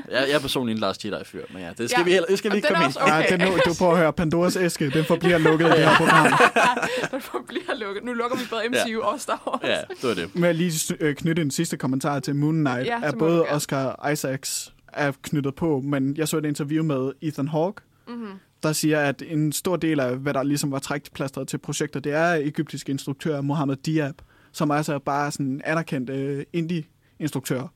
Jeg, 0.09 0.27
jeg 0.29 0.35
er 0.35 0.39
personligt 0.39 0.75
en 0.75 0.81
Last 0.81 1.05
Jedi-fyr, 1.05 1.43
men 1.53 1.61
ja, 1.61 1.69
det 1.77 1.89
skal 1.89 1.99
Ja, 1.99 2.03
vi, 2.03 2.11
heller, 2.11 2.27
det 2.27 2.37
skal 2.37 2.51
vi 2.51 2.55
ikke 2.55 2.67
er 2.67 2.73
komme 2.73 2.85
ind 2.85 2.97
okay. 3.01 3.31
Ja, 3.31 3.37
den, 3.37 3.39
nu, 3.39 3.57
du 3.65 3.73
prøver 3.79 3.91
at 3.91 3.97
høre 3.97 4.13
Pandoras 4.13 4.55
æske. 4.55 4.89
Den 4.89 5.05
forbliver 5.05 5.37
lukket 5.37 5.65
i 5.67 5.69
det 5.69 5.77
her 5.77 5.95
program. 5.97 6.25
Den 7.11 7.21
bliver 7.47 7.75
lukket. 7.85 8.03
Nu 8.03 8.13
lukker 8.13 8.37
vi 8.37 8.43
både 8.49 8.61
MCU 8.69 9.01
og 9.01 9.19
Star 9.21 9.41
Wars. 9.47 9.61
Ja, 9.63 9.77
det 9.89 10.03
var 10.09 10.13
det. 10.13 10.35
Med 10.35 10.49
at 10.49 10.55
lige 10.55 10.95
øh, 10.99 11.15
knytte 11.15 11.41
en 11.41 11.51
sidste 11.51 11.77
kommentar 11.77 12.19
til 12.19 12.35
Moon 12.35 12.55
Knight, 12.55 12.85
Ja, 12.87 12.99
er 13.03 13.11
både. 13.11 13.43
Oscar 13.45 14.09
Isaacs 14.11 14.73
er 14.87 15.11
knyttet 15.21 15.55
på, 15.55 15.81
men 15.83 16.17
jeg 16.17 16.27
så 16.27 16.37
et 16.37 16.45
interview 16.45 16.83
med 16.83 17.11
Ethan 17.21 17.47
Hawke, 17.47 17.81
Mhm. 18.07 18.27
Der 18.63 18.73
siger, 18.73 18.99
at 18.99 19.23
en 19.27 19.51
stor 19.51 19.75
del 19.75 19.99
af, 19.99 20.17
hvad 20.17 20.33
der 20.33 20.43
ligesom 20.43 20.71
var 20.71 20.79
trækplastret 20.79 21.47
til 21.47 21.57
projektet, 21.57 22.03
det 22.03 22.13
er 22.13 22.33
egyptisk 22.33 22.89
instruktør 22.89 23.41
Mohammed 23.41 23.75
Diab, 23.75 24.21
som 24.51 24.71
altså 24.71 24.99
bare 24.99 25.25
er 25.25 25.29
sådan 25.29 25.45
en 25.45 25.61
anerkendt 25.65 26.09
øh, 26.09 26.45
indie-instruktør. 26.53 27.67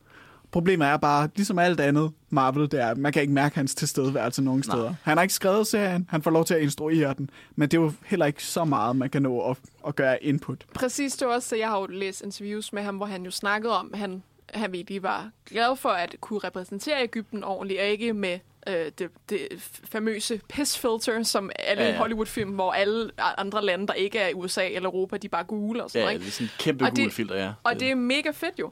Problemet 0.52 0.88
er 0.88 0.98
bare, 0.98 1.30
ligesom 1.36 1.60
alt 1.60 1.80
andet 1.80 2.12
Marvel, 2.30 2.72
det 2.72 2.82
er, 2.82 2.88
at 2.88 2.98
man 2.98 3.14
kan 3.14 3.22
ikke 3.22 3.34
mærke 3.34 3.56
hans 3.56 3.76
tilstedeværelse 3.76 4.44
nogen 4.44 4.64
Nej. 4.68 4.76
steder. 4.76 4.94
Han 5.04 5.18
har 5.18 5.22
ikke 5.22 5.34
skrevet 5.34 5.68
serien, 5.68 6.08
han 6.10 6.22
får 6.22 6.32
lov 6.32 6.46
til 6.46 6.54
at 6.54 6.62
instruere 6.62 7.14
den, 7.18 7.30
men 7.56 7.70
det 7.70 7.78
er 7.78 7.82
jo 7.82 7.92
heller 8.06 8.26
ikke 8.26 8.44
så 8.44 8.66
meget, 8.66 8.96
man 8.96 9.10
kan 9.10 9.22
nå 9.22 9.50
at, 9.50 9.58
at 9.88 9.96
gøre 9.96 10.24
input. 10.24 10.66
Præcis, 10.74 11.16
det 11.16 11.28
var 11.28 11.34
også. 11.34 11.56
Jeg 11.56 11.68
har 11.68 11.80
jo 11.80 11.86
læst 11.86 12.22
interviews 12.22 12.74
med 12.74 12.84
ham, 12.84 12.96
hvor 12.96 13.06
han 13.06 13.24
jo 13.26 13.32
snakkede 13.32 13.80
om, 13.80 13.90
at 13.94 14.00
han, 14.00 14.24
han 14.54 14.72
virkelig 14.72 15.04
var 15.04 15.30
glad 15.46 15.76
for 15.76 15.90
at 15.90 16.16
kunne 16.22 16.40
repræsentere 16.40 17.04
Ægypten 17.04 17.44
ordentligt, 17.44 17.80
og 17.82 17.86
ikke 17.86 18.14
med 18.14 18.40
øh, 18.68 18.92
det, 19.00 19.10
det 19.30 19.48
famøse 19.92 20.42
pissfilter, 20.50 21.24
som 21.24 21.50
alle 21.60 21.82
Ja, 21.84 21.88
ja, 21.88 21.94
ja. 21.94 22.00
Hollywood-film, 22.00 22.52
hvor 22.52 22.72
alle 22.72 23.12
andre 23.18 23.66
lande, 23.66 23.88
der 23.88 23.94
ikke 23.94 24.20
er 24.20 24.28
i 24.28 24.34
USA 24.34 24.68
eller 24.70 24.90
Europa, 24.90 25.18
de 25.18 25.30
bare 25.30 25.44
gule 25.44 25.84
og 25.84 25.90
sådan 25.92 26.00
Ja, 26.02 26.06
noget. 26.06 26.20
det 26.20 26.26
ikke? 26.26 26.30
er 26.30 26.32
sådan 26.32 26.46
en 26.48 26.52
kæmpe 26.60 26.86
Og 26.86 26.92
det- 26.96 27.04
gul 27.06 27.12
filter, 27.12 27.36
ja. 27.36 27.54
Og 27.64 27.80
det 27.80 27.92
er 27.92 27.96
mega 27.96 28.32
fedt 28.32 28.60
jo. 28.60 28.72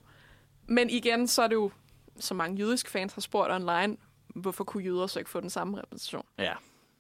Men 0.68 0.90
igen, 0.90 1.28
så 1.28 1.42
er 1.42 1.48
det 1.48 1.56
jo, 1.56 1.72
som 2.20 2.38
mange 2.38 2.58
jødiske 2.58 2.90
fans 2.92 3.14
har 3.14 3.22
spurgt 3.22 3.52
online, 3.52 3.98
hvorfor 4.36 4.64
kunne 4.64 4.84
jøder 4.84 5.08
så 5.08 5.20
ikke 5.20 5.32
få 5.32 5.42
den 5.42 5.50
samme 5.50 5.78
repræsentation? 5.78 6.26
Ja. 6.40 6.54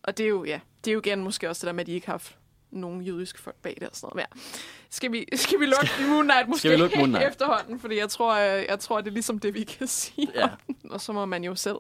Og 0.03 0.17
det 0.17 0.23
er 0.23 0.27
jo, 0.29 0.43
ja, 0.45 0.59
det 0.85 0.91
er 0.91 0.93
jo 0.93 0.99
igen 1.05 1.23
måske 1.23 1.49
også 1.49 1.59
det 1.59 1.67
der 1.67 1.73
med, 1.73 1.81
at 1.81 1.87
de 1.87 1.91
ikke 1.91 2.05
har 2.07 2.13
haft 2.13 2.37
nogen 2.71 3.01
jødiske 3.01 3.39
folk 3.39 3.55
bag 3.55 3.77
det 3.79 3.89
og 3.89 3.95
sådan 3.95 4.09
noget. 4.15 4.27
Ja. 4.35 4.41
Skal 4.89 5.11
vi, 5.11 5.25
skal 5.43 5.59
vi 5.59 5.65
lukke 5.65 5.87
skal, 5.87 6.07
Moon 6.07 6.23
Knight 6.25 6.47
måske 6.47 6.59
Skal 6.59 6.71
vi 6.71 6.77
lukke 6.77 6.97
Moon 6.97 7.09
Knight? 7.09 7.27
efterhånden? 7.31 7.79
Fordi 7.79 7.97
jeg 7.97 8.09
tror, 8.09 8.35
jeg, 8.37 8.65
jeg 8.69 8.79
tror, 8.79 9.01
det 9.01 9.07
er 9.07 9.11
ligesom 9.13 9.39
det, 9.39 9.53
vi 9.53 9.63
kan 9.63 9.87
sige 9.87 10.27
Ja. 10.35 10.49
Og 10.89 11.01
så 11.01 11.13
må 11.13 11.25
man 11.25 11.43
jo 11.43 11.55
selv 11.55 11.75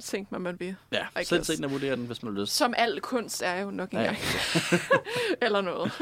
tænke, 0.00 0.30
hvad 0.30 0.38
man 0.38 0.60
vil. 0.60 0.76
Ja, 0.92 1.06
I 1.20 1.24
selv 1.24 1.38
guess. 1.38 1.46
se 1.46 1.56
den 1.56 1.64
og 1.64 1.70
vurdere 1.70 1.96
den, 1.96 2.06
hvis 2.06 2.22
man 2.22 2.34
har 2.34 2.40
lyst. 2.40 2.52
Som 2.56 2.74
al 2.76 3.00
kunst 3.00 3.42
er 3.42 3.54
jo 3.60 3.70
nok 3.70 3.92
Ja, 3.92 3.98
engang. 3.98 4.16
ja. 4.72 4.78
Eller 5.46 5.60
noget. 5.60 5.92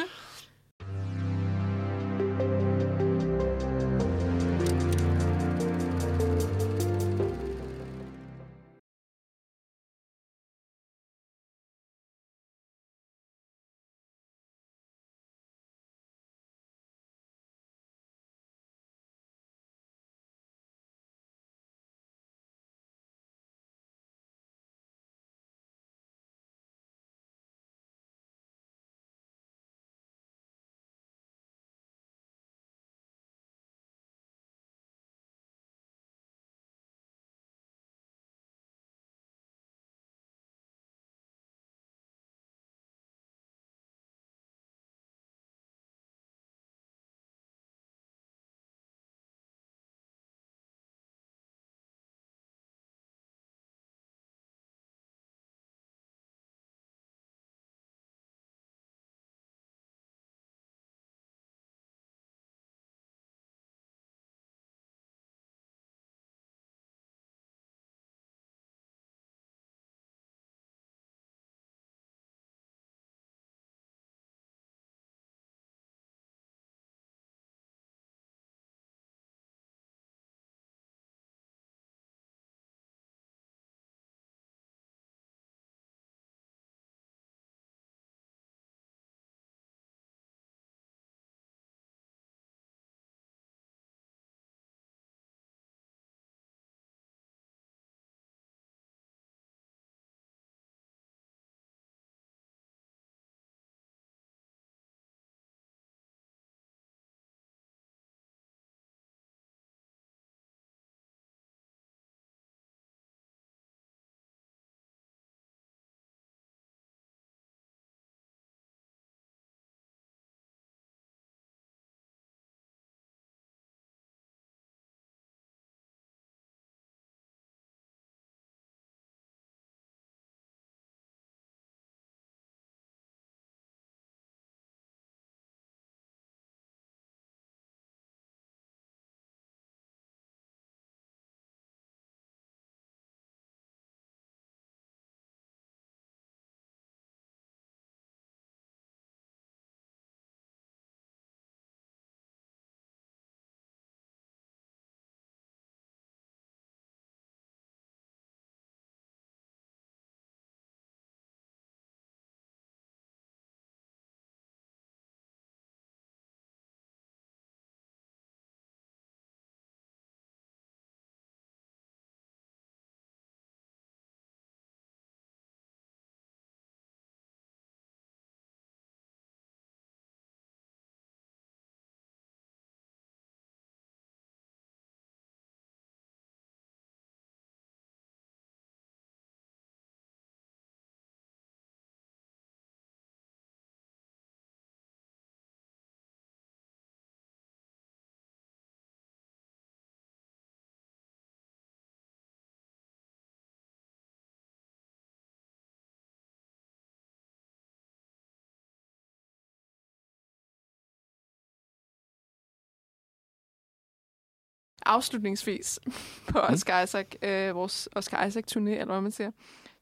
Afslutningsvis 214.90 215.80
på 216.30 216.38
Oscar 216.38 216.82
Isaac, 216.82 217.06
øh, 217.22 217.54
vores 217.54 217.88
Oscar 217.92 218.26
Isaac-turné, 218.26 218.70
eller 218.70 218.86
hvad 218.86 219.00
man 219.00 219.12
siger, 219.12 219.30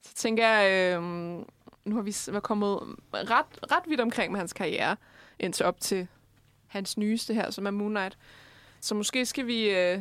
så 0.02 0.14
tænker 0.14 0.48
jeg, 0.48 0.94
øh, 0.96 1.02
nu 1.84 1.94
har 1.94 2.02
vi 2.02 2.40
kommet 2.40 2.78
ret, 3.14 3.72
ret 3.72 3.82
vidt 3.86 4.00
omkring 4.00 4.32
med 4.32 4.40
hans 4.40 4.52
karriere, 4.52 4.96
indtil 5.38 5.66
op 5.66 5.80
til 5.80 6.08
hans 6.66 6.96
nyeste 6.96 7.34
her, 7.34 7.50
som 7.50 7.66
er 7.66 7.70
Moon 7.70 7.90
Knight. 7.90 8.18
Så 8.80 8.94
måske 8.94 9.26
skal 9.26 9.46
vi... 9.46 9.70
Øh, 9.70 10.00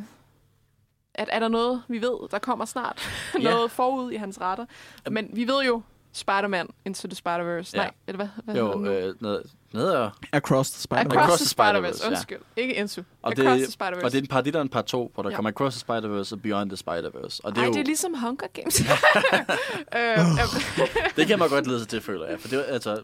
at 1.14 1.30
er 1.32 1.40
der 1.40 1.48
noget, 1.48 1.84
vi 1.88 2.02
ved, 2.02 2.30
der 2.32 2.40
kommer 2.40 2.66
snart? 2.66 3.02
Ja. 3.42 3.50
noget 3.50 3.72
forud 3.72 4.12
i 4.12 4.16
hans 4.16 4.42
retter. 4.42 4.66
Men 5.12 5.30
vi 5.34 5.48
ved 5.48 5.64
jo 5.64 5.82
Spider-Man 6.18 6.68
Into 6.86 7.08
the 7.08 7.16
Spider-Verse. 7.16 7.72
Ja. 7.74 7.78
Nej, 7.82 7.92
eller 8.08 8.18
hvad? 8.18 8.28
hvad 8.44 8.56
Jo, 8.56 8.86
øh, 8.86 9.14
ned, 9.22 9.42
ned 9.74 9.90
og... 9.90 10.12
Across 10.34 10.72
the 10.72 10.82
Spider-Man. 10.82 11.12
Across, 11.12 11.26
Across 11.26 11.42
the 11.42 11.64
Spider-Verse. 11.64 11.94
Spider-Verse, 11.94 12.04
ja. 12.06 12.10
Undskyld. 12.10 12.40
Ikke 12.58 12.76
Into. 12.76 13.02
Og 13.22 13.32
Across 13.32 13.38
det, 13.46 13.58
the 13.58 13.66
Spider-Verse. 13.86 14.06
og 14.06 14.12
det 14.12 14.30
er 14.32 14.38
en 14.42 14.48
1 14.48 14.56
og 14.56 14.62
en 14.62 14.70
part 14.70 14.86
2, 14.86 15.12
hvor 15.14 15.24
der 15.24 15.30
Ja. 15.30 15.36
kommer 15.36 15.50
Across 15.52 15.78
the 15.78 15.86
Spider-Verse 15.94 16.34
og 16.34 16.42
Beyond 16.42 16.70
the 16.70 16.78
Spider-Verse. 16.78 17.40
Og 17.44 17.52
det 17.56 17.58
er, 17.58 17.62
Ej, 17.62 17.68
jo, 17.68 17.74
det 17.74 17.80
er 17.80 17.84
ligesom 17.86 18.14
Hunger 18.14 18.48
Games. 18.54 18.82
øh, 19.98 20.18
det 21.16 21.28
kan 21.28 21.40
man 21.40 21.50
godt 21.50 21.68
lede 21.68 21.80
sig 21.80 21.88
til, 21.88 22.02
føler 22.02 22.28
jeg. 22.28 22.40
For 22.40 22.48
det 22.48 22.60
er, 22.60 22.64
altså, 22.74 23.04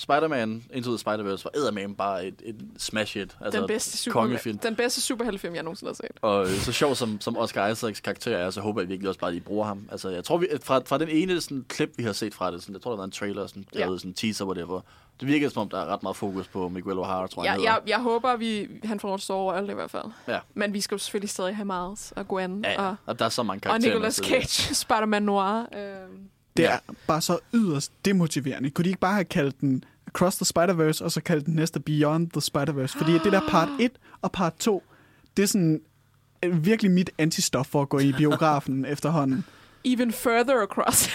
Spider-Man 0.00 0.64
Into 0.72 0.90
the 0.96 0.98
Spider-Verse 0.98 1.44
var 1.44 1.50
eddermame 1.54 1.94
bare 1.96 2.26
et, 2.26 2.34
et 2.44 2.56
smash 2.78 3.18
hit. 3.18 3.36
Altså, 3.40 3.60
den 3.60 3.66
bedste 3.68 3.96
super, 3.98 4.12
kongefilm. 4.20 4.58
den 4.58 4.76
bedste 4.76 5.00
superheltefilm, 5.00 5.54
jeg 5.54 5.62
nogensinde 5.62 5.88
har 5.90 5.94
set. 5.94 6.10
Og 6.22 6.42
øh, 6.44 6.50
så 6.50 6.72
sjov 6.72 6.94
som, 6.94 7.20
som 7.20 7.36
Oscar 7.36 7.68
Isaacs 7.68 8.00
karakter 8.00 8.36
er, 8.36 8.50
så 8.50 8.60
håber 8.60 8.80
jeg 8.80 8.88
virkelig 8.88 9.08
også 9.08 9.20
bare, 9.20 9.30
at 9.30 9.34
de 9.34 9.40
bruger 9.40 9.66
ham. 9.66 9.88
Altså, 9.92 10.08
jeg 10.08 10.24
tror, 10.24 10.36
vi, 10.38 10.46
fra, 10.62 10.80
fra 10.86 10.98
den 10.98 11.08
ene 11.08 11.40
sådan, 11.40 11.64
klip, 11.68 11.90
vi 11.96 12.02
har 12.02 12.12
set 12.12 12.34
fra 12.34 12.50
det, 12.50 12.62
sådan, 12.62 12.74
jeg 12.74 12.82
tror, 12.82 12.90
der 12.90 12.96
var 12.98 13.04
en 13.04 13.10
trailer, 13.10 13.46
sådan, 13.46 13.64
Ja. 13.74 13.80
ja. 13.90 13.98
sådan 13.98 14.10
en 14.10 14.14
teaser, 14.14 14.44
whatever. 14.44 14.80
Det 15.20 15.28
virker 15.28 15.48
som 15.48 15.60
om, 15.62 15.68
der 15.68 15.78
er 15.80 15.86
ret 15.86 16.02
meget 16.02 16.16
fokus 16.16 16.48
på 16.48 16.68
Miguel 16.68 16.98
O'Hara, 16.98 17.26
tror 17.26 17.44
jeg. 17.44 17.54
Jeg, 17.56 17.64
jeg, 17.64 17.78
jeg 17.86 17.98
håber, 18.02 18.36
vi, 18.36 18.68
han 18.84 19.00
får 19.00 19.14
et 19.14 19.22
store 19.22 19.54
rolle 19.56 19.72
i 19.72 19.74
hvert 19.74 19.90
fald. 19.90 20.04
Ja. 20.28 20.38
Men 20.54 20.72
vi 20.72 20.80
skal 20.80 20.94
jo 20.94 20.98
selvfølgelig 20.98 21.30
stadig 21.30 21.56
have 21.56 21.64
Miles 21.64 22.12
og 22.16 22.28
Gwen 22.28 22.64
ja, 22.64 22.70
ja. 22.82 22.88
og, 22.88 22.96
Og 23.06 23.18
der 23.18 23.24
er 23.24 23.28
så 23.28 23.42
mange 23.42 23.58
og 23.58 23.62
karakterer. 23.62 23.92
Nicolas 23.94 24.20
med, 24.20 24.24
så- 24.26 24.48
Cage, 24.64 24.74
Spider-Man 24.84 25.22
Noir. 25.22 25.66
Øh, 25.76 25.92
det 26.60 26.66
Ja. 26.68 26.74
er 26.74 26.92
bare 27.06 27.20
så 27.20 27.38
yderst 27.54 27.92
demotiverende. 28.04 28.70
Kunne 28.70 28.84
de 28.84 28.88
ikke 28.88 29.00
bare 29.00 29.14
have 29.14 29.24
kaldt 29.24 29.60
den 29.60 29.84
Across 30.06 30.36
the 30.36 30.44
Spider-Verse, 30.44 31.04
og 31.04 31.12
så 31.12 31.20
kaldt 31.24 31.46
den 31.46 31.54
næste 31.54 31.80
Beyond 31.80 32.30
the 32.30 32.40
Spider-Verse? 32.40 32.98
Fordi 32.98 33.12
det 33.12 33.32
der 33.32 33.40
part 33.48 33.68
1 33.80 33.90
og 34.22 34.32
part 34.32 34.54
2, 34.58 34.82
det 35.36 35.42
er 35.42 35.46
sådan 35.46 35.80
øh, 36.44 36.64
virkelig 36.64 36.90
mit 36.90 37.10
antistof 37.18 37.66
for 37.66 37.82
at 37.82 37.88
gå 37.88 37.98
i 37.98 38.12
biografen 38.12 38.84
efterhånden 38.94 39.44
even 39.84 40.12
further 40.12 40.62
across. 40.62 41.08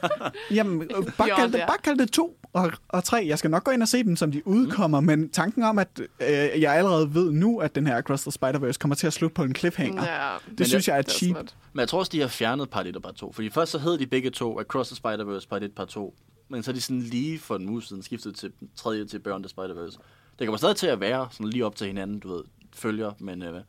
Jamen, 0.56 0.82
øh, 0.82 1.12
bare 1.18 1.30
kald 1.36 1.52
det, 1.52 1.64
bare 1.66 1.78
kald 1.84 1.98
det 1.98 2.10
to 2.10 2.38
og, 2.52 2.72
og 2.88 3.04
tre. 3.04 3.24
Jeg 3.28 3.38
skal 3.38 3.50
nok 3.50 3.64
gå 3.64 3.70
ind 3.70 3.82
og 3.82 3.88
se 3.88 4.04
dem, 4.04 4.16
som 4.16 4.32
de 4.32 4.46
udkommer, 4.46 5.00
mm. 5.00 5.06
men 5.06 5.30
tanken 5.30 5.62
om, 5.62 5.78
at 5.78 5.88
øh, 6.00 6.60
jeg 6.62 6.74
allerede 6.74 7.14
ved 7.14 7.32
nu, 7.32 7.58
at 7.58 7.74
den 7.74 7.86
her 7.86 7.96
Across 7.96 8.22
the 8.22 8.30
Spider-Verse 8.30 8.78
kommer 8.78 8.94
til 8.94 9.06
at 9.06 9.12
slutte 9.12 9.34
på 9.34 9.42
en 9.42 9.54
cliffhanger, 9.54 10.04
ja, 10.04 10.36
det 10.58 10.66
synes 10.66 10.88
jeg 10.88 10.98
er 10.98 11.02
det 11.02 11.12
er 11.12 11.16
cheap. 11.16 11.30
smart. 11.30 11.56
Men 11.72 11.80
jeg 11.80 11.88
tror 11.88 11.98
også, 11.98 12.10
de 12.12 12.20
har 12.20 12.28
fjernet 12.28 12.70
part 12.70 12.86
1 12.86 12.96
og 12.96 13.02
part 13.02 13.14
2. 13.14 13.32
Fordi 13.32 13.50
først 13.50 13.72
så 13.72 13.78
hed 13.78 13.98
de 13.98 14.06
begge 14.06 14.30
to 14.30 14.60
Across 14.60 14.90
the 14.90 14.96
Spider-Verse, 14.96 15.48
part 15.48 15.62
1, 15.62 15.74
part 15.74 15.88
2. 15.88 16.14
Men 16.48 16.62
så 16.62 16.70
er 16.70 16.74
de 16.74 16.80
sådan 16.80 17.02
lige 17.02 17.38
for 17.38 17.56
en 17.56 17.68
uge 17.68 17.82
siden 17.82 18.02
skiftet 18.02 18.34
til 18.36 18.52
den 18.60 18.68
tredje 18.76 19.04
til 19.04 19.18
Beyond 19.18 19.44
the 19.44 19.50
Spider-Verse. 19.58 19.98
Det 20.38 20.46
kommer 20.46 20.58
stadig 20.58 20.76
til 20.76 20.86
at 20.86 21.00
være 21.00 21.28
sådan 21.30 21.48
lige 21.48 21.66
op 21.66 21.76
til 21.76 21.86
hinanden, 21.86 22.18
du 22.18 22.34
ved, 22.34 22.42
følger. 22.72 23.12
Men 23.18 23.42
øh, 23.42 23.60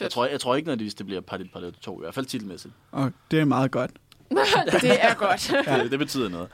jeg, 0.00 0.10
tror, 0.10 0.26
jeg 0.26 0.40
tror 0.40 0.54
ikke 0.54 0.66
nødvendigvis, 0.66 0.94
det 0.94 1.06
bliver 1.06 1.20
part 1.20 1.40
1, 1.40 1.50
part 1.52 1.62
1, 1.64 1.74
2. 1.80 1.98
I 1.98 2.02
hvert 2.02 2.14
fald 2.14 2.26
titelmæssigt. 2.26 2.74
Og 2.92 3.12
det 3.30 3.40
er 3.40 3.44
meget 3.44 3.70
godt. 3.70 3.90
det 4.82 5.04
er 5.04 5.14
godt. 5.14 5.52
Ja. 5.66 5.82
det, 5.82 5.90
det 5.90 5.98
betyder 5.98 6.28
noget. 6.28 6.48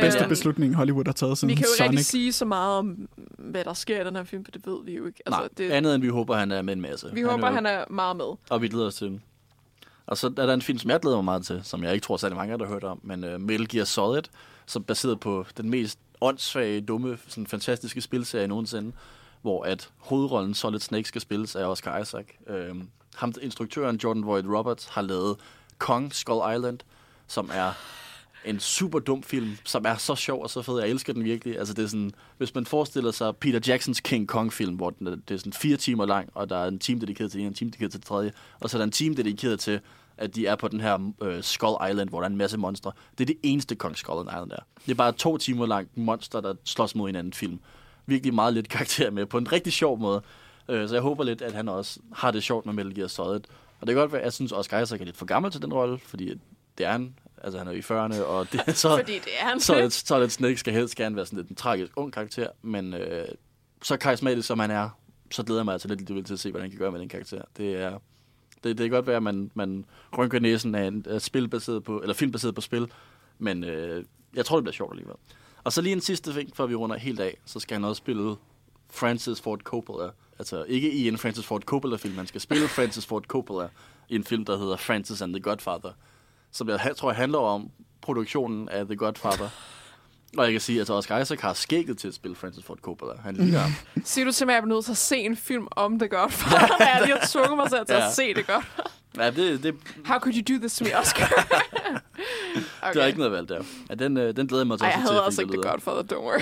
Bedste 0.00 0.20
Øhm, 0.20 0.28
beslutning, 0.28 0.74
Hollywood 0.74 1.04
har 1.06 1.12
taget 1.12 1.38
siden 1.38 1.48
Vi 1.50 1.54
kan 1.54 1.64
jo 1.64 1.68
ikke 1.72 1.76
Sonic. 1.76 1.90
rigtig 1.90 2.06
sige 2.06 2.32
så 2.32 2.44
meget 2.44 2.78
om, 2.78 3.08
hvad 3.38 3.64
der 3.64 3.74
sker 3.74 4.00
i 4.00 4.04
den 4.04 4.16
her 4.16 4.24
film, 4.24 4.44
for 4.44 4.50
det 4.52 4.66
ved 4.66 4.84
vi 4.84 4.96
jo 4.96 5.06
ikke. 5.06 5.22
Altså, 5.26 5.40
Nej, 5.40 5.48
det, 5.58 5.70
andet 5.70 5.94
end 5.94 6.02
vi 6.02 6.08
håber, 6.08 6.36
han 6.36 6.52
er 6.52 6.62
med 6.62 6.72
en 6.72 6.80
masse. 6.80 7.10
vi 7.12 7.22
håber, 7.22 7.50
han 7.50 7.66
er 7.66 7.84
meget 7.90 8.16
med. 8.16 8.24
Og 8.50 8.62
vi 8.62 8.68
glæder 8.68 8.86
os 8.86 8.94
til. 8.94 9.20
Og 10.06 10.16
så 10.16 10.26
er 10.26 10.46
der 10.46 10.54
en 10.54 10.62
film, 10.62 10.78
som 10.78 10.90
jeg 10.90 11.00
glæder 11.00 11.16
mig 11.16 11.24
meget 11.24 11.46
til, 11.46 11.60
som 11.64 11.84
jeg 11.84 11.92
ikke 11.94 12.04
tror, 12.04 12.16
særlig 12.16 12.36
mange 12.36 12.52
af 12.52 12.58
der 12.58 12.66
har 12.66 12.72
hørt 12.72 12.84
om, 12.84 13.00
men 13.02 13.24
uh, 13.34 13.40
Metal 13.40 13.68
Gear 13.68 13.84
Solid, 13.84 14.22
som 14.66 14.82
er 14.82 14.84
baseret 14.84 15.20
på 15.20 15.46
den 15.56 15.70
mest 15.70 15.98
åndssvage, 16.20 16.80
dumme, 16.80 17.18
sådan 17.28 17.46
fantastiske 17.46 18.00
spilserie 18.00 18.46
nogensinde, 18.48 18.92
hvor 19.44 19.62
at 19.62 19.90
hovedrollen 19.96 20.54
Solid 20.54 20.80
Snake 20.80 21.08
skal 21.08 21.20
spilles 21.20 21.56
af 21.56 21.64
Oscar 21.64 21.98
Isaac. 21.98 22.24
Uh, 22.46 22.80
ham, 23.14 23.32
instruktøren 23.42 23.96
Jordan 23.96 24.26
Voight 24.26 24.46
Roberts 24.48 24.86
har 24.86 25.02
lavet 25.02 25.36
Kong 25.78 26.14
Skull 26.14 26.54
Island, 26.56 26.78
som 27.26 27.50
er 27.52 27.72
en 28.44 28.60
super 28.60 28.98
dum 28.98 29.22
film, 29.22 29.56
som 29.64 29.84
er 29.86 29.96
så 29.96 30.14
sjov 30.14 30.42
og 30.42 30.50
så 30.50 30.62
fed. 30.62 30.80
Jeg 30.80 30.88
elsker 30.88 31.12
den 31.12 31.24
virkelig. 31.24 31.58
Altså, 31.58 31.74
det 31.74 31.84
er 31.84 31.88
sådan, 31.88 32.12
hvis 32.38 32.54
man 32.54 32.66
forestiller 32.66 33.10
sig 33.10 33.36
Peter 33.36 33.60
Jacksons 33.66 34.00
King 34.00 34.28
Kong-film, 34.28 34.74
hvor 34.74 34.90
den 34.90 35.06
er, 35.06 35.16
det 35.28 35.34
er 35.34 35.38
sådan 35.38 35.52
fire 35.52 35.76
timer 35.76 36.06
lang, 36.06 36.28
og 36.34 36.50
der 36.50 36.56
er 36.56 36.68
en 36.68 36.78
time 36.78 37.00
dedikeret 37.00 37.30
til 37.30 37.40
en, 37.40 37.46
en 37.46 37.54
time 37.54 37.70
dedikeret 37.70 37.90
til 37.90 38.00
det 38.00 38.06
tredje, 38.06 38.32
og 38.60 38.70
så 38.70 38.76
er 38.76 38.78
der 38.78 38.84
en 38.84 38.92
time 38.92 39.14
dedikeret 39.14 39.60
til, 39.60 39.80
at 40.16 40.34
de 40.34 40.46
er 40.46 40.56
på 40.56 40.68
den 40.68 40.80
her 40.80 41.12
øh, 41.22 41.42
Skull 41.42 41.90
Island, 41.90 42.08
hvor 42.08 42.20
der 42.20 42.26
er 42.26 42.30
en 42.30 42.36
masse 42.36 42.58
monstre. 42.58 42.92
Det 43.18 43.24
er 43.24 43.26
det 43.26 43.36
eneste 43.42 43.74
Kong 43.74 43.96
Skull 43.96 44.26
Island 44.28 44.52
er. 44.52 44.64
Det 44.86 44.90
er 44.90 44.94
bare 44.94 45.12
to 45.12 45.36
timer 45.36 45.66
langt 45.66 45.96
monster, 45.96 46.40
der 46.40 46.54
slås 46.64 46.94
mod 46.94 47.08
hinanden 47.08 47.32
film. 47.32 47.60
Virkelig 48.06 48.34
meget 48.34 48.54
lidt 48.54 48.68
karakter 48.76 49.10
med, 49.10 49.26
på 49.26 49.38
en 49.38 49.52
rigtig 49.52 49.72
sjov 49.72 49.98
måde. 49.98 50.22
Øh, 50.68 50.88
så 50.88 50.94
jeg 50.94 51.02
håber 51.02 51.24
lidt, 51.24 51.42
at 51.42 51.52
han 51.52 51.68
også 51.68 52.00
har 52.12 52.30
det 52.30 52.42
sjovt 52.42 52.66
med 52.66 52.74
Metal 52.74 52.94
Gear 52.94 53.08
Solid. 53.08 53.40
Og 53.80 53.86
det 53.86 53.88
kan 53.88 53.96
godt 53.96 54.12
være, 54.12 54.20
at 54.20 54.24
jeg 54.24 54.32
synes, 54.32 54.52
Oscar 54.52 54.80
Isaac 54.80 55.00
er 55.00 55.04
lidt 55.04 55.16
for 55.16 55.26
gammel 55.26 55.52
til 55.52 55.62
den 55.62 55.72
rolle, 55.72 55.98
fordi 55.98 56.40
det 56.78 56.86
er 56.86 56.92
han. 56.92 57.14
Altså, 57.42 57.58
han 57.58 57.68
er 57.68 57.72
jo 57.72 57.78
i 57.78 57.80
40'erne, 57.80 58.22
og 58.22 58.52
det, 58.52 58.76
så, 58.76 58.96
Fordi 58.96 59.12
det 59.12 59.32
er 59.40 59.44
han. 59.48 59.60
så, 59.60 59.86
så 59.90 60.20
lidt 60.20 60.32
Snake 60.32 60.56
skal 60.56 60.72
helst 60.72 60.96
gerne 60.96 61.16
være 61.16 61.26
sådan 61.26 61.36
lidt 61.36 61.48
en 61.48 61.56
tragisk 61.56 61.92
ung 61.96 62.12
karakter, 62.12 62.48
men 62.62 62.94
øh, 62.94 63.28
så 63.82 63.96
karismatisk 63.96 64.46
som 64.46 64.58
han 64.58 64.70
er, 64.70 64.90
så 65.30 65.42
glæder 65.42 65.60
jeg 65.60 65.64
mig 65.64 65.72
altså 65.72 65.88
lidt 65.88 66.00
alligevel 66.00 66.24
til 66.24 66.32
at 66.32 66.40
se, 66.40 66.50
hvad 66.50 66.60
han 66.60 66.70
kan 66.70 66.78
gøre 66.78 66.92
med 66.92 67.00
den 67.00 67.08
karakter. 67.08 67.42
Det 67.56 67.74
er, 67.74 67.90
det, 68.64 68.78
det 68.78 68.78
kan 68.78 68.90
godt 68.90 69.06
være, 69.06 69.16
at 69.16 69.22
man, 69.22 69.50
man 69.54 69.84
rynker 70.18 70.38
næsen 70.38 70.74
af 70.74 70.84
en 70.84 71.06
af 71.08 71.22
spil 71.22 71.48
baseret 71.48 71.84
på, 71.84 72.00
eller 72.00 72.14
film 72.14 72.32
baseret 72.32 72.54
på 72.54 72.60
spil, 72.60 72.86
men 73.38 73.64
øh, 73.64 74.04
jeg 74.34 74.46
tror, 74.46 74.56
det 74.56 74.64
bliver 74.64 74.72
sjovt 74.74 74.92
alligevel. 74.92 75.16
Og 75.64 75.72
så 75.72 75.80
lige 75.80 75.92
en 75.92 76.00
sidste 76.00 76.32
ting, 76.32 76.56
før 76.56 76.66
vi 76.66 76.74
runder 76.74 76.96
helt 76.96 77.20
af, 77.20 77.36
så 77.44 77.60
skal 77.60 77.74
han 77.74 77.84
også 77.84 77.98
spille 77.98 78.36
Francis 78.90 79.40
Ford 79.40 79.60
Coppola. 79.60 80.10
Altså 80.38 80.64
ikke 80.64 80.92
i 80.92 81.08
en 81.08 81.18
Francis 81.18 81.46
Ford 81.46 81.62
Coppola-film, 81.62 82.16
han 82.16 82.26
skal 82.26 82.40
spille 82.40 82.68
Francis 82.76 83.06
Ford 83.06 83.24
Coppola 83.24 83.68
i 84.08 84.14
en 84.14 84.24
film, 84.24 84.44
der 84.44 84.58
hedder 84.58 84.76
Francis 84.76 85.22
and 85.22 85.32
the 85.32 85.42
Godfather 85.42 85.90
som 86.54 86.68
jeg 86.68 86.94
tror 86.96 87.12
handler 87.12 87.38
om 87.38 87.70
produktionen 88.00 88.68
af 88.68 88.86
The 88.86 88.96
Godfather. 88.96 89.48
Og 90.38 90.44
jeg 90.44 90.52
kan 90.52 90.60
sige, 90.60 90.80
at 90.80 90.90
Oscar 90.90 91.18
Isaac 91.18 91.40
har 91.40 91.52
skægget 91.52 91.98
til 91.98 92.08
at 92.08 92.14
spille 92.14 92.34
Francis 92.36 92.64
Ford 92.64 92.78
Coppola. 92.78 93.12
Han 93.24 93.34
ligner 93.36 93.58
ham. 93.58 93.70
Siger 94.04 94.24
du 94.24 94.32
til 94.32 94.46
mig, 94.46 94.52
at 94.52 94.56
jeg 94.56 94.62
er 94.62 94.74
nødt 94.74 94.84
til 94.84 94.92
at 94.92 94.96
se 94.96 95.16
en 95.16 95.36
film 95.36 95.68
om 95.70 95.98
det 96.00 96.10
godt? 96.10 96.32
For 96.32 96.84
jeg 96.84 97.00
lige 97.04 97.18
har 97.18 97.26
tvunget 97.32 97.56
mig 97.56 97.70
selv 97.70 97.86
til 97.86 97.94
Ja. 97.94 98.06
at 98.06 98.14
se 98.14 98.34
det 98.34 98.46
godt. 98.46 98.64
Ja, 99.16 99.30
det, 99.30 99.62
det, 99.62 99.74
How 100.06 100.18
could 100.18 100.34
you 100.36 100.54
do 100.54 100.58
this 100.60 100.76
to 100.76 100.84
me, 100.84 100.98
Oscar? 100.98 101.24
okay. 102.82 102.94
det 102.94 103.02
er 103.02 103.06
ikke 103.06 103.18
noget 103.18 103.32
valg 103.32 103.48
der. 103.48 103.62
Ja, 103.90 103.94
den, 103.94 104.16
øh, 104.16 104.36
den 104.36 104.46
glæder 104.46 104.62
jeg 104.62 104.66
mig 104.66 104.78
til 104.78 104.84
Ej, 104.84 104.90
at 104.90 104.94
jeg 104.96 105.02
til. 105.06 105.12
havde 105.12 105.16
fordi 105.16 105.24
altså 105.26 105.40
ikke 105.42 105.82
for 105.82 105.92
det, 106.02 106.12
don't 106.12 106.16
worry. 106.16 106.40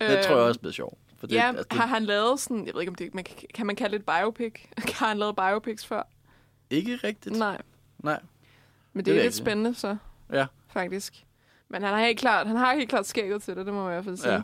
Det 0.00 0.24
tror 0.26 0.36
jeg 0.36 0.44
også 0.44 0.60
bliver 0.60 0.72
sjovt. 0.72 0.98
For 1.18 1.26
det, 1.26 1.34
ja, 1.34 1.48
altså, 1.48 1.64
det, 1.70 1.78
har 1.78 1.86
han 1.86 2.04
lavet 2.04 2.40
sådan, 2.40 2.66
jeg 2.66 2.74
ved 2.74 2.80
ikke 2.80 2.90
om 2.90 2.94
det, 2.94 3.14
man, 3.14 3.24
kan- 3.54 3.66
man 3.66 3.76
kalde 3.76 3.98
det 3.98 4.00
et 4.00 4.06
biopic? 4.20 4.52
har 4.94 5.08
han 5.08 5.18
lavet 5.18 5.36
biopics 5.36 5.86
før? 5.86 6.02
Ikke 6.70 6.96
rigtigt. 7.04 7.36
Nej, 7.36 7.60
Nej. 7.98 8.20
men 8.92 9.04
Det 9.04 9.12
det, 9.14 9.18
er 9.20 9.22
lidt 9.22 9.34
spændende 9.34 9.74
så, 9.74 9.96
Ja, 10.32 10.46
faktisk. 10.72 11.24
Men 11.70 11.82
han 11.82 11.92
har 11.94 12.00
helt 12.06 12.18
klart, 12.18 12.46
han 12.46 12.56
har 12.56 12.74
helt 12.74 12.88
klart 12.88 13.06
skægget 13.06 13.42
til 13.42 13.56
det, 13.56 13.66
det 13.66 13.74
må 13.74 13.82
man 13.82 13.90
i 13.90 13.94
hvert 13.94 14.04
fald 14.04 14.16
sige. 14.16 14.32
ja. 14.34 14.40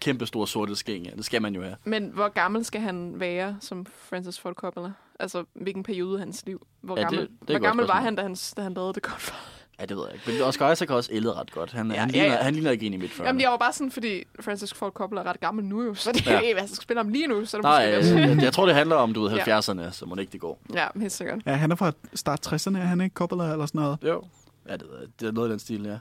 Kæmpe 0.00 0.26
store 0.26 0.46
sorte 0.48 0.76
skæng, 0.76 1.04
ja. 1.06 1.10
Det 1.16 1.24
skal 1.24 1.42
man 1.42 1.54
jo 1.54 1.62
have. 1.62 1.76
Men 1.84 2.10
hvor 2.14 2.28
gammel 2.28 2.64
skal 2.64 2.80
han 2.80 3.20
være 3.20 3.56
som 3.60 3.86
Francis 4.08 4.38
Ford 4.38 4.54
Coppola? 4.54 4.92
Altså, 5.20 5.44
hvilken 5.54 5.82
periode 5.82 6.14
af 6.14 6.18
hans 6.18 6.42
liv? 6.46 6.66
Hvor 6.80 6.96
Ja, 6.96 7.02
det- 7.02 7.10
gammel, 7.10 7.20
det 7.20 7.50
er 7.50 7.54
et 7.54 7.60
hvor 7.60 7.68
gammel 7.68 7.86
var 7.86 8.00
han, 8.00 8.14
da 8.16 8.22
han, 8.22 8.36
da 8.56 8.62
han 8.62 8.74
lavede 8.74 8.92
det 8.94 9.02
godt? 9.02 9.34
Ja, 9.80 9.84
det 9.86 9.96
ved 9.96 10.04
jeg 10.04 10.14
ikke. 10.14 10.30
Men 10.32 10.42
Oscar 10.42 10.72
Isaac 10.72 10.88
har 10.88 10.96
også 10.96 11.10
ældet 11.12 11.36
ret 11.36 11.52
godt. 11.52 11.72
Han, 11.72 11.86
Ja, 11.90 11.94
ja, 11.94 12.00
han, 12.00 12.10
ja, 12.10 12.20
ligner, 12.22 12.36
ja. 12.36 12.42
han 12.42 12.54
ligner 12.54 12.70
ikke 12.70 12.86
en 12.86 12.92
i 12.94 12.96
mit 12.96 13.10
40'erne. 13.10 13.24
Jamen, 13.26 13.40
jeg 13.40 13.50
var 13.50 13.56
bare 13.56 13.72
sådan, 13.72 13.90
fordi 13.90 14.24
Francis 14.40 14.74
Ford 14.74 14.92
Coppola 14.92 15.20
er 15.20 15.26
ret 15.26 15.40
gammel 15.40 15.64
nu 15.64 15.82
jo, 15.82 15.94
så 15.94 16.12
det 16.12 16.26
er 16.26 16.32
Ja. 16.32 16.40
ja. 16.40 16.56
jeg 16.60 16.68
skal 16.68 16.82
spille 16.82 16.98
ham 17.02 17.08
lige 17.08 17.26
nu, 17.26 17.44
så 17.44 17.56
er 17.56 17.60
det 17.60 17.64
Nej, 17.64 17.96
måske 17.96 18.14
jeg, 18.14 18.26
lidt. 18.26 18.36
jeg, 18.36 18.44
jeg 18.44 18.52
tror, 18.52 18.66
det 18.66 18.74
handler 18.74 18.96
om, 18.96 19.14
du 19.14 19.20
ved, 19.22 19.30
Ja. 19.46 19.58
70'erne, 19.60 19.90
så 19.90 20.06
må 20.06 20.14
det 20.14 20.20
ikke 20.20 20.32
det 20.32 20.40
går. 20.40 20.58
Ja, 20.74 20.86
helt 20.96 21.12
sikkert. 21.12 21.38
Ja, 21.46 21.52
han 21.52 21.70
er 21.72 21.76
fra 21.76 21.92
start 22.14 22.46
60'erne, 22.46 22.78
er 22.78 22.82
han 22.82 23.00
ikke? 23.00 23.14
Coppola 23.14 23.52
eller 23.52 23.66
sådan 23.66 23.80
noget. 23.80 23.98
Jo. 24.02 24.22
Ja, 24.68 24.72
det, 24.72 24.82
ved 24.90 24.98
jeg. 25.00 25.08
det 25.20 25.28
er 25.28 25.32
noget 25.32 25.48
af 25.48 25.52
den 25.52 25.58
stil, 25.58 25.82
ja. 25.84 25.98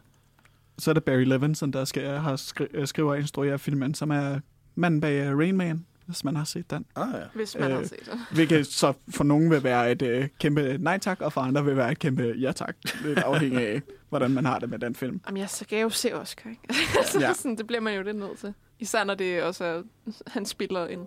Så 0.79 0.91
er 0.91 0.93
det 0.93 1.03
Barry 1.03 1.23
Levinson, 1.25 1.73
der 1.73 1.85
skal, 1.85 2.07
har 2.17 2.35
skri- 2.35 2.67
øh, 2.73 2.87
skriver 2.87 3.09
og 3.11 3.17
instruerer 3.19 3.57
filmen, 3.57 3.93
som 3.93 4.09
er 4.11 4.39
manden 4.75 5.01
bag 5.01 5.31
uh, 5.33 5.39
Rain 5.39 5.57
Man, 5.57 5.85
hvis 6.05 6.23
man 6.23 6.35
har 6.35 6.43
set 6.43 6.69
den. 6.71 6.85
Ah, 6.95 7.07
ja. 7.13 7.19
Hvis 7.33 7.57
man 7.59 7.71
Øh, 7.71 7.77
har 7.77 7.83
set 7.83 7.99
det. 8.05 8.19
Hvilket 8.35 8.67
så 8.67 8.93
for 9.09 9.23
nogen 9.23 9.51
vil 9.51 9.63
være 9.63 9.91
et 9.91 10.01
øh, 10.01 10.27
kæmpe 10.39 10.77
nej 10.79 10.97
tak, 10.97 11.21
og 11.21 11.33
for 11.33 11.41
andre 11.41 11.65
vil 11.65 11.75
være 11.75 11.91
et 11.91 11.99
kæmpe 11.99 12.35
ja 12.39 12.51
tak. 12.51 12.75
Lidt 13.03 13.19
afhængig 13.19 13.67
af, 13.67 13.81
hvordan 14.09 14.31
man 14.31 14.45
har 14.45 14.59
det 14.59 14.69
med 14.69 14.79
den 14.79 14.95
film. 14.95 15.21
Jamen, 15.27 15.41
jeg 15.41 15.49
skal 15.49 15.81
jo 15.81 15.89
se 15.89 16.15
Oscar, 16.15 16.49
ikke? 16.49 16.73
så 17.11 17.19
Ja. 17.19 17.33
sådan, 17.33 17.57
det 17.57 17.67
bliver 17.67 17.81
man 17.81 17.95
jo 17.95 18.01
lidt 18.03 18.17
nødt 18.17 18.37
til. 18.39 18.53
Især 18.79 19.03
når 19.03 19.15
det 19.15 19.43
også 19.43 19.63
er, 19.63 19.81
han 20.27 20.45
spiller 20.45 20.85
en, 20.87 20.99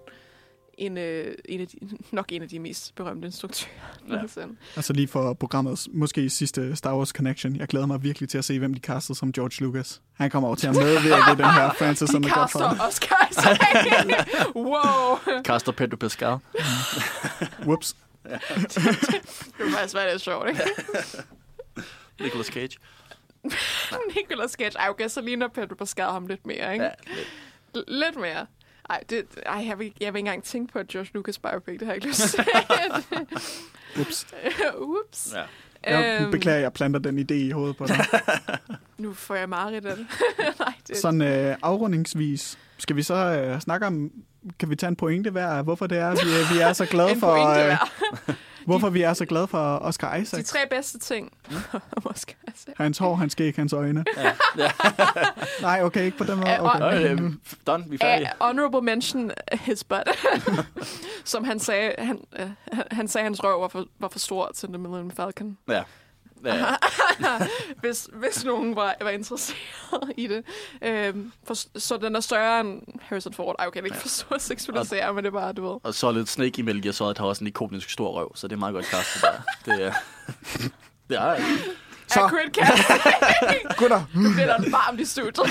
en, 0.79 0.99
øh, 0.99 1.35
en 1.45 1.61
af 1.61 1.67
de, 1.69 1.77
nok 2.17 2.27
en 2.33 2.43
af 2.43 2.49
de 2.49 2.59
mest 2.59 2.95
berømte 2.95 3.27
instruktører. 3.27 3.73
Ja. 4.09 4.13
nogensinde. 4.15 4.57
Altså 4.77 4.93
lige 4.93 5.09
for 5.09 5.33
programmets 5.35 5.89
måske 5.93 6.31
sidste 6.31 6.77
Star 6.77 6.97
Wars 6.97 7.09
Connection. 7.09 7.57
Jeg 7.57 7.69
glæder 7.69 7.87
mig 7.87 8.03
virkelig 8.03 8.29
til 8.29 8.39
at 8.39 8.45
se, 8.45 8.59
hvem 8.59 8.75
de 8.75 8.81
kastede 8.81 9.19
som 9.19 9.33
George 9.33 9.65
Lucas. 9.65 10.03
Han 10.15 10.31
kommer 10.31 10.49
over 10.49 10.57
til 10.57 10.67
at 10.67 10.75
medvirke 10.85 11.33
i 11.33 11.37
den 11.37 11.45
her 11.45 11.73
Francis 11.79 12.15
and 12.15 12.23
De 12.25 12.29
the 12.29 12.41
kaster 12.41 12.59
Godfather. 12.61 12.87
Oscar 12.89 13.29
Isaac. 13.31 14.27
wow. 14.55 15.43
Caster 15.45 15.73
Pedro 15.73 15.97
Pascal. 15.97 16.37
Whoops. 17.63 17.97
det 18.25 18.41
kunne 19.61 19.73
faktisk 19.73 19.95
være 19.95 20.11
lidt 20.13 20.23
sjovt, 20.23 20.49
ikke? 20.49 20.61
Nicolas 22.21 22.47
Cage. 22.47 22.79
Nicolas 24.17 24.51
Cage. 24.53 24.79
Ej, 24.79 24.89
okay, 24.89 25.09
så 25.09 25.21
ligner 25.21 25.49
Pedro 25.49 25.75
Pascal 25.75 26.05
ham 26.11 26.27
lidt 26.27 26.47
mere, 26.47 26.73
ikke? 26.73 26.85
Ja, 26.85 26.91
lidt. 27.07 27.27
L- 27.77 27.85
lidt 27.93 28.17
mere. 28.21 28.47
Ej, 28.91 29.01
det, 29.11 29.27
ej 29.47 29.65
jeg, 29.69 29.79
vil, 29.79 29.93
jeg 30.01 30.13
vil 30.13 30.19
ikke 30.19 30.19
engang 30.19 30.43
tænke 30.45 30.73
på, 30.73 30.79
at 30.79 30.89
George 30.89 31.11
Lucas 31.15 31.39
biopic, 31.39 31.79
det 31.79 31.83
har 31.83 31.87
jeg 31.87 31.97
ikke 31.97 32.09
lyst 32.09 32.21
til. 32.29 32.45
Ups. 34.01 34.27
Ups. 34.79 35.35
Ja. 35.35 35.43
Jeg 35.85 36.21
Øhm, 36.23 36.31
beklager, 36.31 36.59
jeg 36.59 36.73
planter 36.73 37.01
den 37.01 37.19
idé 37.19 37.35
i 37.35 37.51
hovedet 37.51 37.77
på 37.77 37.87
dig. 37.87 37.97
Nu 38.99 39.13
får 39.15 39.35
jeg 39.35 39.49
meget 39.49 39.75
af 39.75 39.83
det. 39.83 40.07
Nej, 40.59 40.73
det 40.89 40.97
Sådan 40.97 41.23
øh, 41.23 41.57
afrundingsvis. 41.63 42.59
Skal 42.79 42.97
vi 42.97 43.03
så 43.03 43.15
øh, 43.15 43.61
snakke 43.61 43.87
om, 43.87 44.11
kan 44.59 44.71
vi 44.71 44.77
tage 44.77 44.89
en 44.89 44.97
pointe 44.97 45.31
hver, 45.31 45.63
hvorfor 45.63 45.87
det 45.87 45.99
er, 45.99 46.11
vi, 46.11 46.55
vi 46.55 46.61
er 46.61 46.73
så 46.73 46.87
glade 46.87 47.11
en 47.11 47.21
for, 47.21 47.35
pointe 47.37 47.61
øh, 47.61 47.67
hver. 47.67 48.35
Hvorfor 48.69 48.91
vi 48.91 49.03
er 49.03 49.13
så 49.15 49.27
glade 49.27 49.47
for 49.47 49.59
Oscar 49.79 50.15
De 50.15 50.23
Isaac. 50.23 50.45
tre 50.45 50.59
bedste 50.71 50.99
ting. 50.99 51.33
Måske 52.05 52.37
altså. 52.47 52.67
Hans 52.77 52.99
hår, 52.99 53.15
hans 53.15 53.33
skæg, 53.33 53.55
hans 53.57 53.73
øjne. 53.73 54.05
Ja. 54.17 54.31
ja. 54.59 54.71
Nej, 55.63 55.83
okay, 55.83 56.05
ikke 56.05 56.19
på 56.19 56.25
den 56.25 56.37
måde. 56.37 56.61
Okay. 56.61 57.13
Øh, 57.13 57.33
done, 57.67 57.85
vi 57.89 57.95
er 57.95 57.99
færdige. 57.99 58.31
Uh, 58.41 58.47
honorable 58.47 58.83
mention 58.83 59.31
his 59.53 59.85
butt. 59.85 60.09
Som 61.25 61.45
han 61.45 61.59
sagde, 61.59 61.93
han, 61.99 62.19
uh, 62.41 62.47
han, 62.73 62.85
han 62.91 63.09
sagde, 63.09 63.25
hans 63.25 63.45
røv 63.45 63.61
var 63.61 63.69
for, 63.69 63.87
var 63.99 64.09
for 64.09 64.19
stor 64.19 64.51
til 64.55 64.69
The 64.69 64.79
Millennium 64.79 65.11
Falcon. 65.11 65.59
Ja. 65.69 65.83
Ja. 66.45 66.65
hvis, 67.81 68.09
hvis 68.13 68.45
nogen 68.45 68.77
var, 68.77 68.95
var 69.01 69.11
interesseret 69.11 70.13
i 70.17 70.27
det. 70.27 70.45
Øhm, 70.83 71.33
for, 71.47 71.79
så 71.79 71.97
den 71.97 72.17
er 72.17 72.21
større 72.21 72.61
end 72.61 72.83
Harrison 73.01 73.33
Ford. 73.33 73.57
Ej, 73.59 73.67
okay, 73.67 73.83
det 73.83 73.91
er 73.91 73.95
ikke 73.95 74.01
for 74.01 74.09
stor 74.09 74.35
at 74.35 74.43
seksualisere, 74.43 75.15
men 75.15 75.25
det 75.25 75.29
er 75.29 75.39
bare, 75.41 75.53
du 75.53 75.73
ved. 75.73 75.81
Og 75.83 75.95
så 75.95 76.13
lidt 76.13 76.29
Snake 76.29 76.59
i 76.59 76.63
Metal 76.63 76.83
Gear 76.83 76.93
Solid 76.93 77.19
har 77.19 77.27
også 77.27 77.45
en 77.45 77.49
ikonisk 77.49 77.91
stor 77.91 78.11
røv, 78.13 78.37
så 78.37 78.49
det 78.49 78.55
er 78.55 78.59
meget 78.59 78.75
godt 78.75 78.87
kastet 78.87 79.23
der. 79.23 79.33
Det 79.73 79.85
er... 79.85 79.93
Det 81.09 81.17
er... 81.17 81.37
Så. 82.09 82.21
Accurate 82.21 82.51
casting. 82.55 83.77
Gutter. 83.77 84.03
Nu 84.15 84.33
bliver 84.33 84.47
der 84.47 84.71
varmt 84.71 85.01
i 85.01 85.05
studiet. 85.05 85.47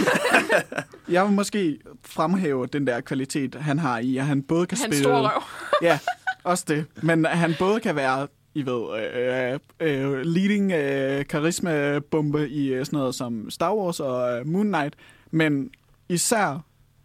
Jeg 1.15 1.25
vil 1.25 1.33
måske 1.33 1.79
fremhæve 2.05 2.67
den 2.67 2.87
der 2.87 3.01
kvalitet, 3.01 3.55
han 3.55 3.79
har 3.79 3.99
i, 3.99 4.17
at 4.17 4.25
han 4.25 4.43
både 4.43 4.65
kan 4.67 4.77
Hans 4.77 4.95
spille... 4.95 5.03
store 5.03 5.29
røv. 5.29 5.43
Ja, 5.81 5.99
også 6.43 6.63
det. 6.67 6.85
Men 6.95 7.25
han 7.25 7.55
både 7.59 7.79
kan 7.79 7.95
være, 7.95 8.27
I 8.57 8.65
ved, 8.65 8.83
øh, 9.79 10.13
øh, 10.13 10.21
leading 10.25 10.71
øh, 10.71 11.25
karisma-bombe 11.29 12.49
i 12.49 12.67
øh, 12.73 12.85
sådan 12.85 12.97
noget 12.97 13.15
som 13.15 13.49
Star 13.49 13.73
Wars 13.75 13.99
og 13.99 14.39
øh, 14.39 14.47
Moon 14.47 14.67
Knight, 14.67 14.93
men 15.31 15.69
især 16.09 16.63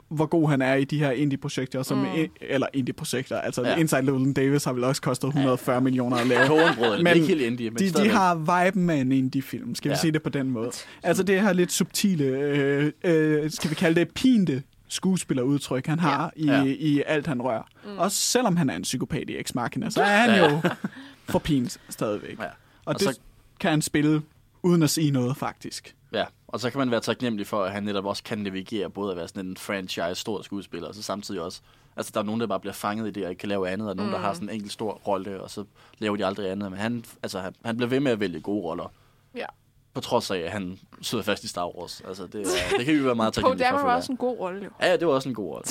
hvor 0.09 0.27
god 0.27 0.49
han 0.49 0.63
er 0.63 0.75
i 0.75 0.85
de 0.85 0.99
her 0.99 1.11
indie-projekter, 1.11 1.83
som 1.83 1.99
Mm. 1.99 2.05
mm. 2.05 2.27
eller 2.41 2.67
indie-projekter, 2.75 3.41
altså 3.41 3.63
Ja. 3.63 3.77
Inside 3.77 4.03
Llewellyn 4.03 4.33
Davis 4.33 4.65
har 4.65 4.73
vel 4.73 4.85
også 4.85 5.03
kostet 5.03 5.29
140 5.29 5.75
ja. 5.77 5.81
millioner 5.81 6.17
at 6.17 6.27
lave. 6.27 6.43
Det 6.99 7.07
er 7.09 7.13
ikke 7.13 7.27
helt 7.27 7.41
indie, 7.43 7.71
men 7.71 7.79
de, 7.79 7.91
de 7.91 8.09
har 8.09 8.35
viben 8.65 8.87
med 8.87 9.01
en 9.01 9.13
indie-film, 9.13 9.75
skal 9.75 9.89
vi 9.89 9.93
Ja. 9.93 10.01
sige 10.01 10.13
det 10.13 10.23
på 10.23 10.29
den 10.29 10.51
måde. 10.51 10.71
Altså 11.03 11.23
det 11.23 11.41
her 11.43 11.53
lidt 11.53 11.73
subtile, 11.73 12.25
øh, 12.25 12.93
øh, 13.05 13.51
skal 13.51 13.71
vi 13.71 13.75
kalde 13.75 14.01
det 14.01 14.09
pinte 14.15 14.63
skuespillerudtryk, 14.93 15.87
han 15.87 15.99
har 15.99 16.33
i, 16.37 16.45
Ja. 16.47 16.63
i 16.65 17.03
alt, 17.07 17.27
han 17.27 17.43
rører. 17.43 17.63
Mm. 17.85 17.91
Mm. 17.91 17.99
Også 17.99 18.17
selvom 18.17 18.57
han 18.57 18.71
er 18.71 18.77
en 18.77 18.83
psykopat 18.83 19.31
i 19.31 19.39
Ex 19.41 19.55
Machina, 19.55 19.91
så 19.91 20.03
er 20.03 20.17
han 20.17 20.39
jo 20.53 20.61
for 21.33 21.39
pint 21.39 21.81
stadigvæk. 21.89 22.39
Ja. 22.39 22.45
Og, 22.45 22.51
Og 22.85 22.95
det 22.95 23.03
så- 23.03 23.21
kan 23.61 23.71
han 23.71 23.83
spille 23.83 24.23
uden 24.63 24.83
at 24.83 24.91
sige 24.91 25.11
noget, 25.11 25.37
faktisk. 25.37 25.97
Ja, 26.13 26.25
og 26.49 26.61
så 26.61 26.71
kan 26.71 26.79
man 26.79 26.91
være 26.91 27.01
taknemmelig 27.01 27.47
for, 27.47 27.65
at 27.65 27.73
han 27.73 27.83
netop 27.83 28.05
også 28.05 28.23
kan 28.23 28.39
navigere 28.39 28.91
både 28.91 29.11
at 29.11 29.17
være 29.17 29.29
sådan 29.29 29.47
en 29.47 29.57
franchise 29.57 30.15
stor 30.15 30.43
skuespiller, 30.43 30.89
og 30.89 30.95
så 30.95 31.03
samtidig 31.03 31.41
også, 31.41 31.61
altså 31.97 32.11
der 32.15 32.21
er 32.21 32.25
nogen, 32.25 32.41
der 32.41 32.47
bare 32.47 32.61
bliver 32.61 32.73
fanget 32.75 33.09
i 33.09 33.11
det, 33.11 33.25
og 33.25 33.31
ikke 33.31 33.41
kan 33.41 33.49
lave 33.49 33.69
andet, 33.69 33.89
og 33.89 33.97
nogen, 33.97 34.11
mm. 34.11 34.15
der 34.15 34.21
har 34.21 34.35
sådan 34.35 34.49
en 34.49 34.55
enkelt 34.55 34.73
stor 34.73 34.93
rolle, 34.93 35.41
og 35.43 35.51
så 35.51 35.65
laver 35.99 36.17
de 36.17 36.27
aldrig 36.27 36.51
andet. 36.51 36.71
Men 36.71 36.81
han, 36.81 37.05
altså, 37.23 37.41
han, 37.41 37.55
han 37.65 37.77
bliver 37.77 37.89
ved 37.89 38.01
med 38.01 38.13
at 38.13 38.21
vælge 38.21 38.41
gode 38.41 38.63
roller, 38.65 38.93
Ja. 39.35 39.47
På 39.95 40.01
trods 40.01 40.31
af, 40.31 40.39
at 40.39 40.51
han 40.53 40.79
sidder 41.03 41.25
fast 41.25 41.45
i 41.45 41.49
Star 41.49 41.79
Wars. 41.79 42.03
Altså, 42.09 42.27
det, 42.27 42.41
er, 42.41 42.77
det 42.77 42.85
kan 42.85 42.95
vi 42.95 43.05
være 43.05 43.15
meget 43.15 43.35
Poe 43.35 43.43
taknemmelige 43.43 43.65
for. 43.65 43.69
Dameron 43.69 43.81
for 43.83 43.89
var 43.89 43.97
også 43.97 44.13
en 44.13 44.19
god 44.19 44.39
rolle, 44.39 44.65
jo. 44.65 44.71
Ja, 44.81 44.87
ja, 44.91 44.97
det 44.97 45.07
var 45.07 45.13
også 45.13 45.29
en 45.29 45.35
god 45.35 45.51
rolle. 45.55 45.67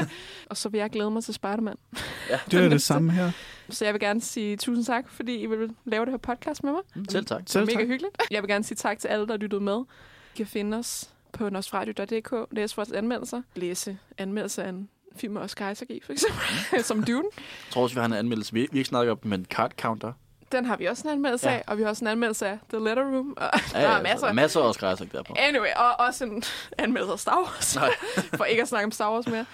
Og 0.50 0.56
så 0.56 0.68
vil 0.68 0.78
jeg 0.78 0.90
glæde 0.90 1.10
mig 1.10 1.24
til 1.24 1.34
Spider-Man. 1.34 1.76
Ja. 2.30 2.38
Det 2.50 2.64
er 2.64 2.68
det 2.68 2.82
samme 2.82 3.12
her. 3.12 3.30
Så 3.70 3.84
jeg 3.84 3.94
vil 3.94 4.00
gerne 4.00 4.20
sige 4.20 4.56
tusind 4.56 4.84
tak, 4.84 5.08
fordi 5.10 5.36
I 5.36 5.46
vil 5.46 5.70
lave 5.84 6.04
det 6.04 6.12
her 6.12 6.18
podcast 6.18 6.64
med 6.64 6.72
mig. 6.72 6.80
Mm, 6.94 7.08
Selv 7.08 7.24
tak. 7.26 7.38
Det 7.38 7.54
var 7.54 7.66
Selv 7.66 7.76
mega 7.76 7.86
hyggeligt. 7.86 8.16
Jeg 8.30 8.42
vil 8.42 8.50
gerne 8.50 8.64
sige 8.64 8.76
tak 8.76 8.98
til 8.98 9.08
alle, 9.08 9.26
der 9.26 9.36
lyttede 9.36 9.60
med. 9.60 9.78
I 10.34 10.36
kan 10.36 10.46
finde 10.46 10.76
os 10.76 11.10
på 11.32 11.48
nostradio.dk, 11.50 12.34
læse 12.50 12.76
vores 12.76 12.92
anmeldelser, 12.92 13.42
læse 13.54 13.98
anmeldelser 14.18 14.62
af 14.62 14.68
en 14.68 14.88
film 15.16 15.32
med 15.32 15.42
Oscar 15.42 15.70
Isaac 15.70 15.90
i, 15.90 16.00
for 16.04 16.12
eksempel, 16.12 16.84
som 16.90 17.02
Dune. 17.02 17.24
Jeg 17.34 17.72
tror 17.72 17.82
også, 17.82 17.94
vi 17.94 17.98
har 17.98 18.06
en 18.06 18.12
anmeldelse. 18.12 18.52
Vi, 18.52 18.68
ikke 18.72 18.84
snakket 18.84 19.12
om, 19.12 19.18
men 19.22 19.44
card 19.44 19.72
counter. 19.80 20.12
Den 20.56 20.64
har 20.64 20.76
vi 20.76 20.84
også 20.86 21.02
en 21.08 21.12
anmeldelse 21.12 21.48
Ja. 21.50 21.54
af, 21.56 21.64
og 21.66 21.78
vi 21.78 21.82
har 21.82 21.88
også 21.90 22.04
en 22.04 22.08
anmeldelse 22.08 22.46
af 22.46 22.58
The 22.72 22.84
Letter 22.84 23.02
Room. 23.04 23.34
Og 23.36 23.50
Ja, 23.74 23.78
der 23.80 23.90
ja, 23.90 23.98
er 23.98 24.02
masser. 24.02 24.32
masser 24.32 24.60
af 24.60 24.70
Isaac 24.94 25.08
derpå. 25.12 25.34
Anyway, 25.38 25.68
og 25.76 26.06
også 26.06 26.24
en 26.24 26.42
anmeldelse 26.78 27.12
af 27.12 27.18
Star 27.18 27.36
Wars. 27.36 27.76
Nej. 27.76 27.90
for 28.36 28.44
ikke 28.44 28.62
at 28.62 28.68
snakke 28.68 28.84
om 28.84 28.92
Star 28.92 29.12
Wars 29.12 29.26
mere. 29.26 29.46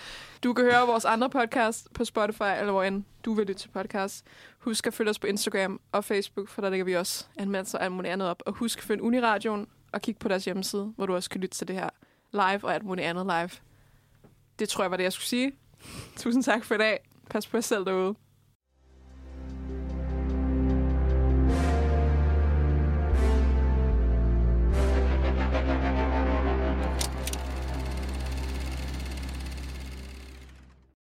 Du 0.44 0.52
kan 0.52 0.64
høre 0.64 0.86
vores 0.86 1.04
andre 1.04 1.30
podcast 1.30 1.92
på 1.94 2.04
Spotify, 2.04 2.42
eller 2.58 2.70
hvor 2.72 2.82
end 2.82 3.04
du 3.24 3.34
vil 3.34 3.46
lytte 3.46 3.62
til 3.62 3.68
podcast. 3.68 4.24
Husk 4.58 4.86
at 4.86 4.94
følge 4.94 5.10
os 5.10 5.18
på 5.18 5.26
Instagram 5.26 5.80
og 5.92 6.04
Facebook, 6.04 6.48
for 6.48 6.62
der 6.62 6.70
lægger 6.70 6.84
vi 6.84 6.96
også 6.96 7.26
anmeldelser 7.38 7.78
og 7.78 7.84
alt 7.84 7.92
muligt 7.92 8.12
andet 8.12 8.28
op. 8.28 8.42
Og 8.46 8.52
husk 8.52 8.78
at 8.78 8.84
følge 8.84 9.02
Uniradioen 9.02 9.66
og 9.92 10.00
kig 10.02 10.16
på 10.18 10.28
deres 10.28 10.44
hjemmeside, 10.44 10.92
hvor 10.96 11.06
du 11.06 11.14
også 11.14 11.30
kan 11.30 11.40
lytte 11.40 11.56
til 11.56 11.68
det 11.68 11.76
her 11.76 11.88
live 12.32 12.64
og 12.64 12.74
alt 12.74 12.84
muligt 12.84 13.06
andet 13.06 13.26
live. 13.26 13.50
Det 14.58 14.68
tror 14.68 14.84
jeg 14.84 14.90
var 14.90 14.96
det, 14.96 15.04
jeg 15.04 15.12
skulle 15.12 15.26
sige. 15.26 15.52
Tusind 16.16 16.42
tak 16.44 16.64
for 16.64 16.74
i 16.74 16.78
dag. 16.78 16.98
Pas 17.30 17.46
på 17.46 17.56
jer 17.56 17.60
selv 17.60 17.84
derude. 17.84 18.14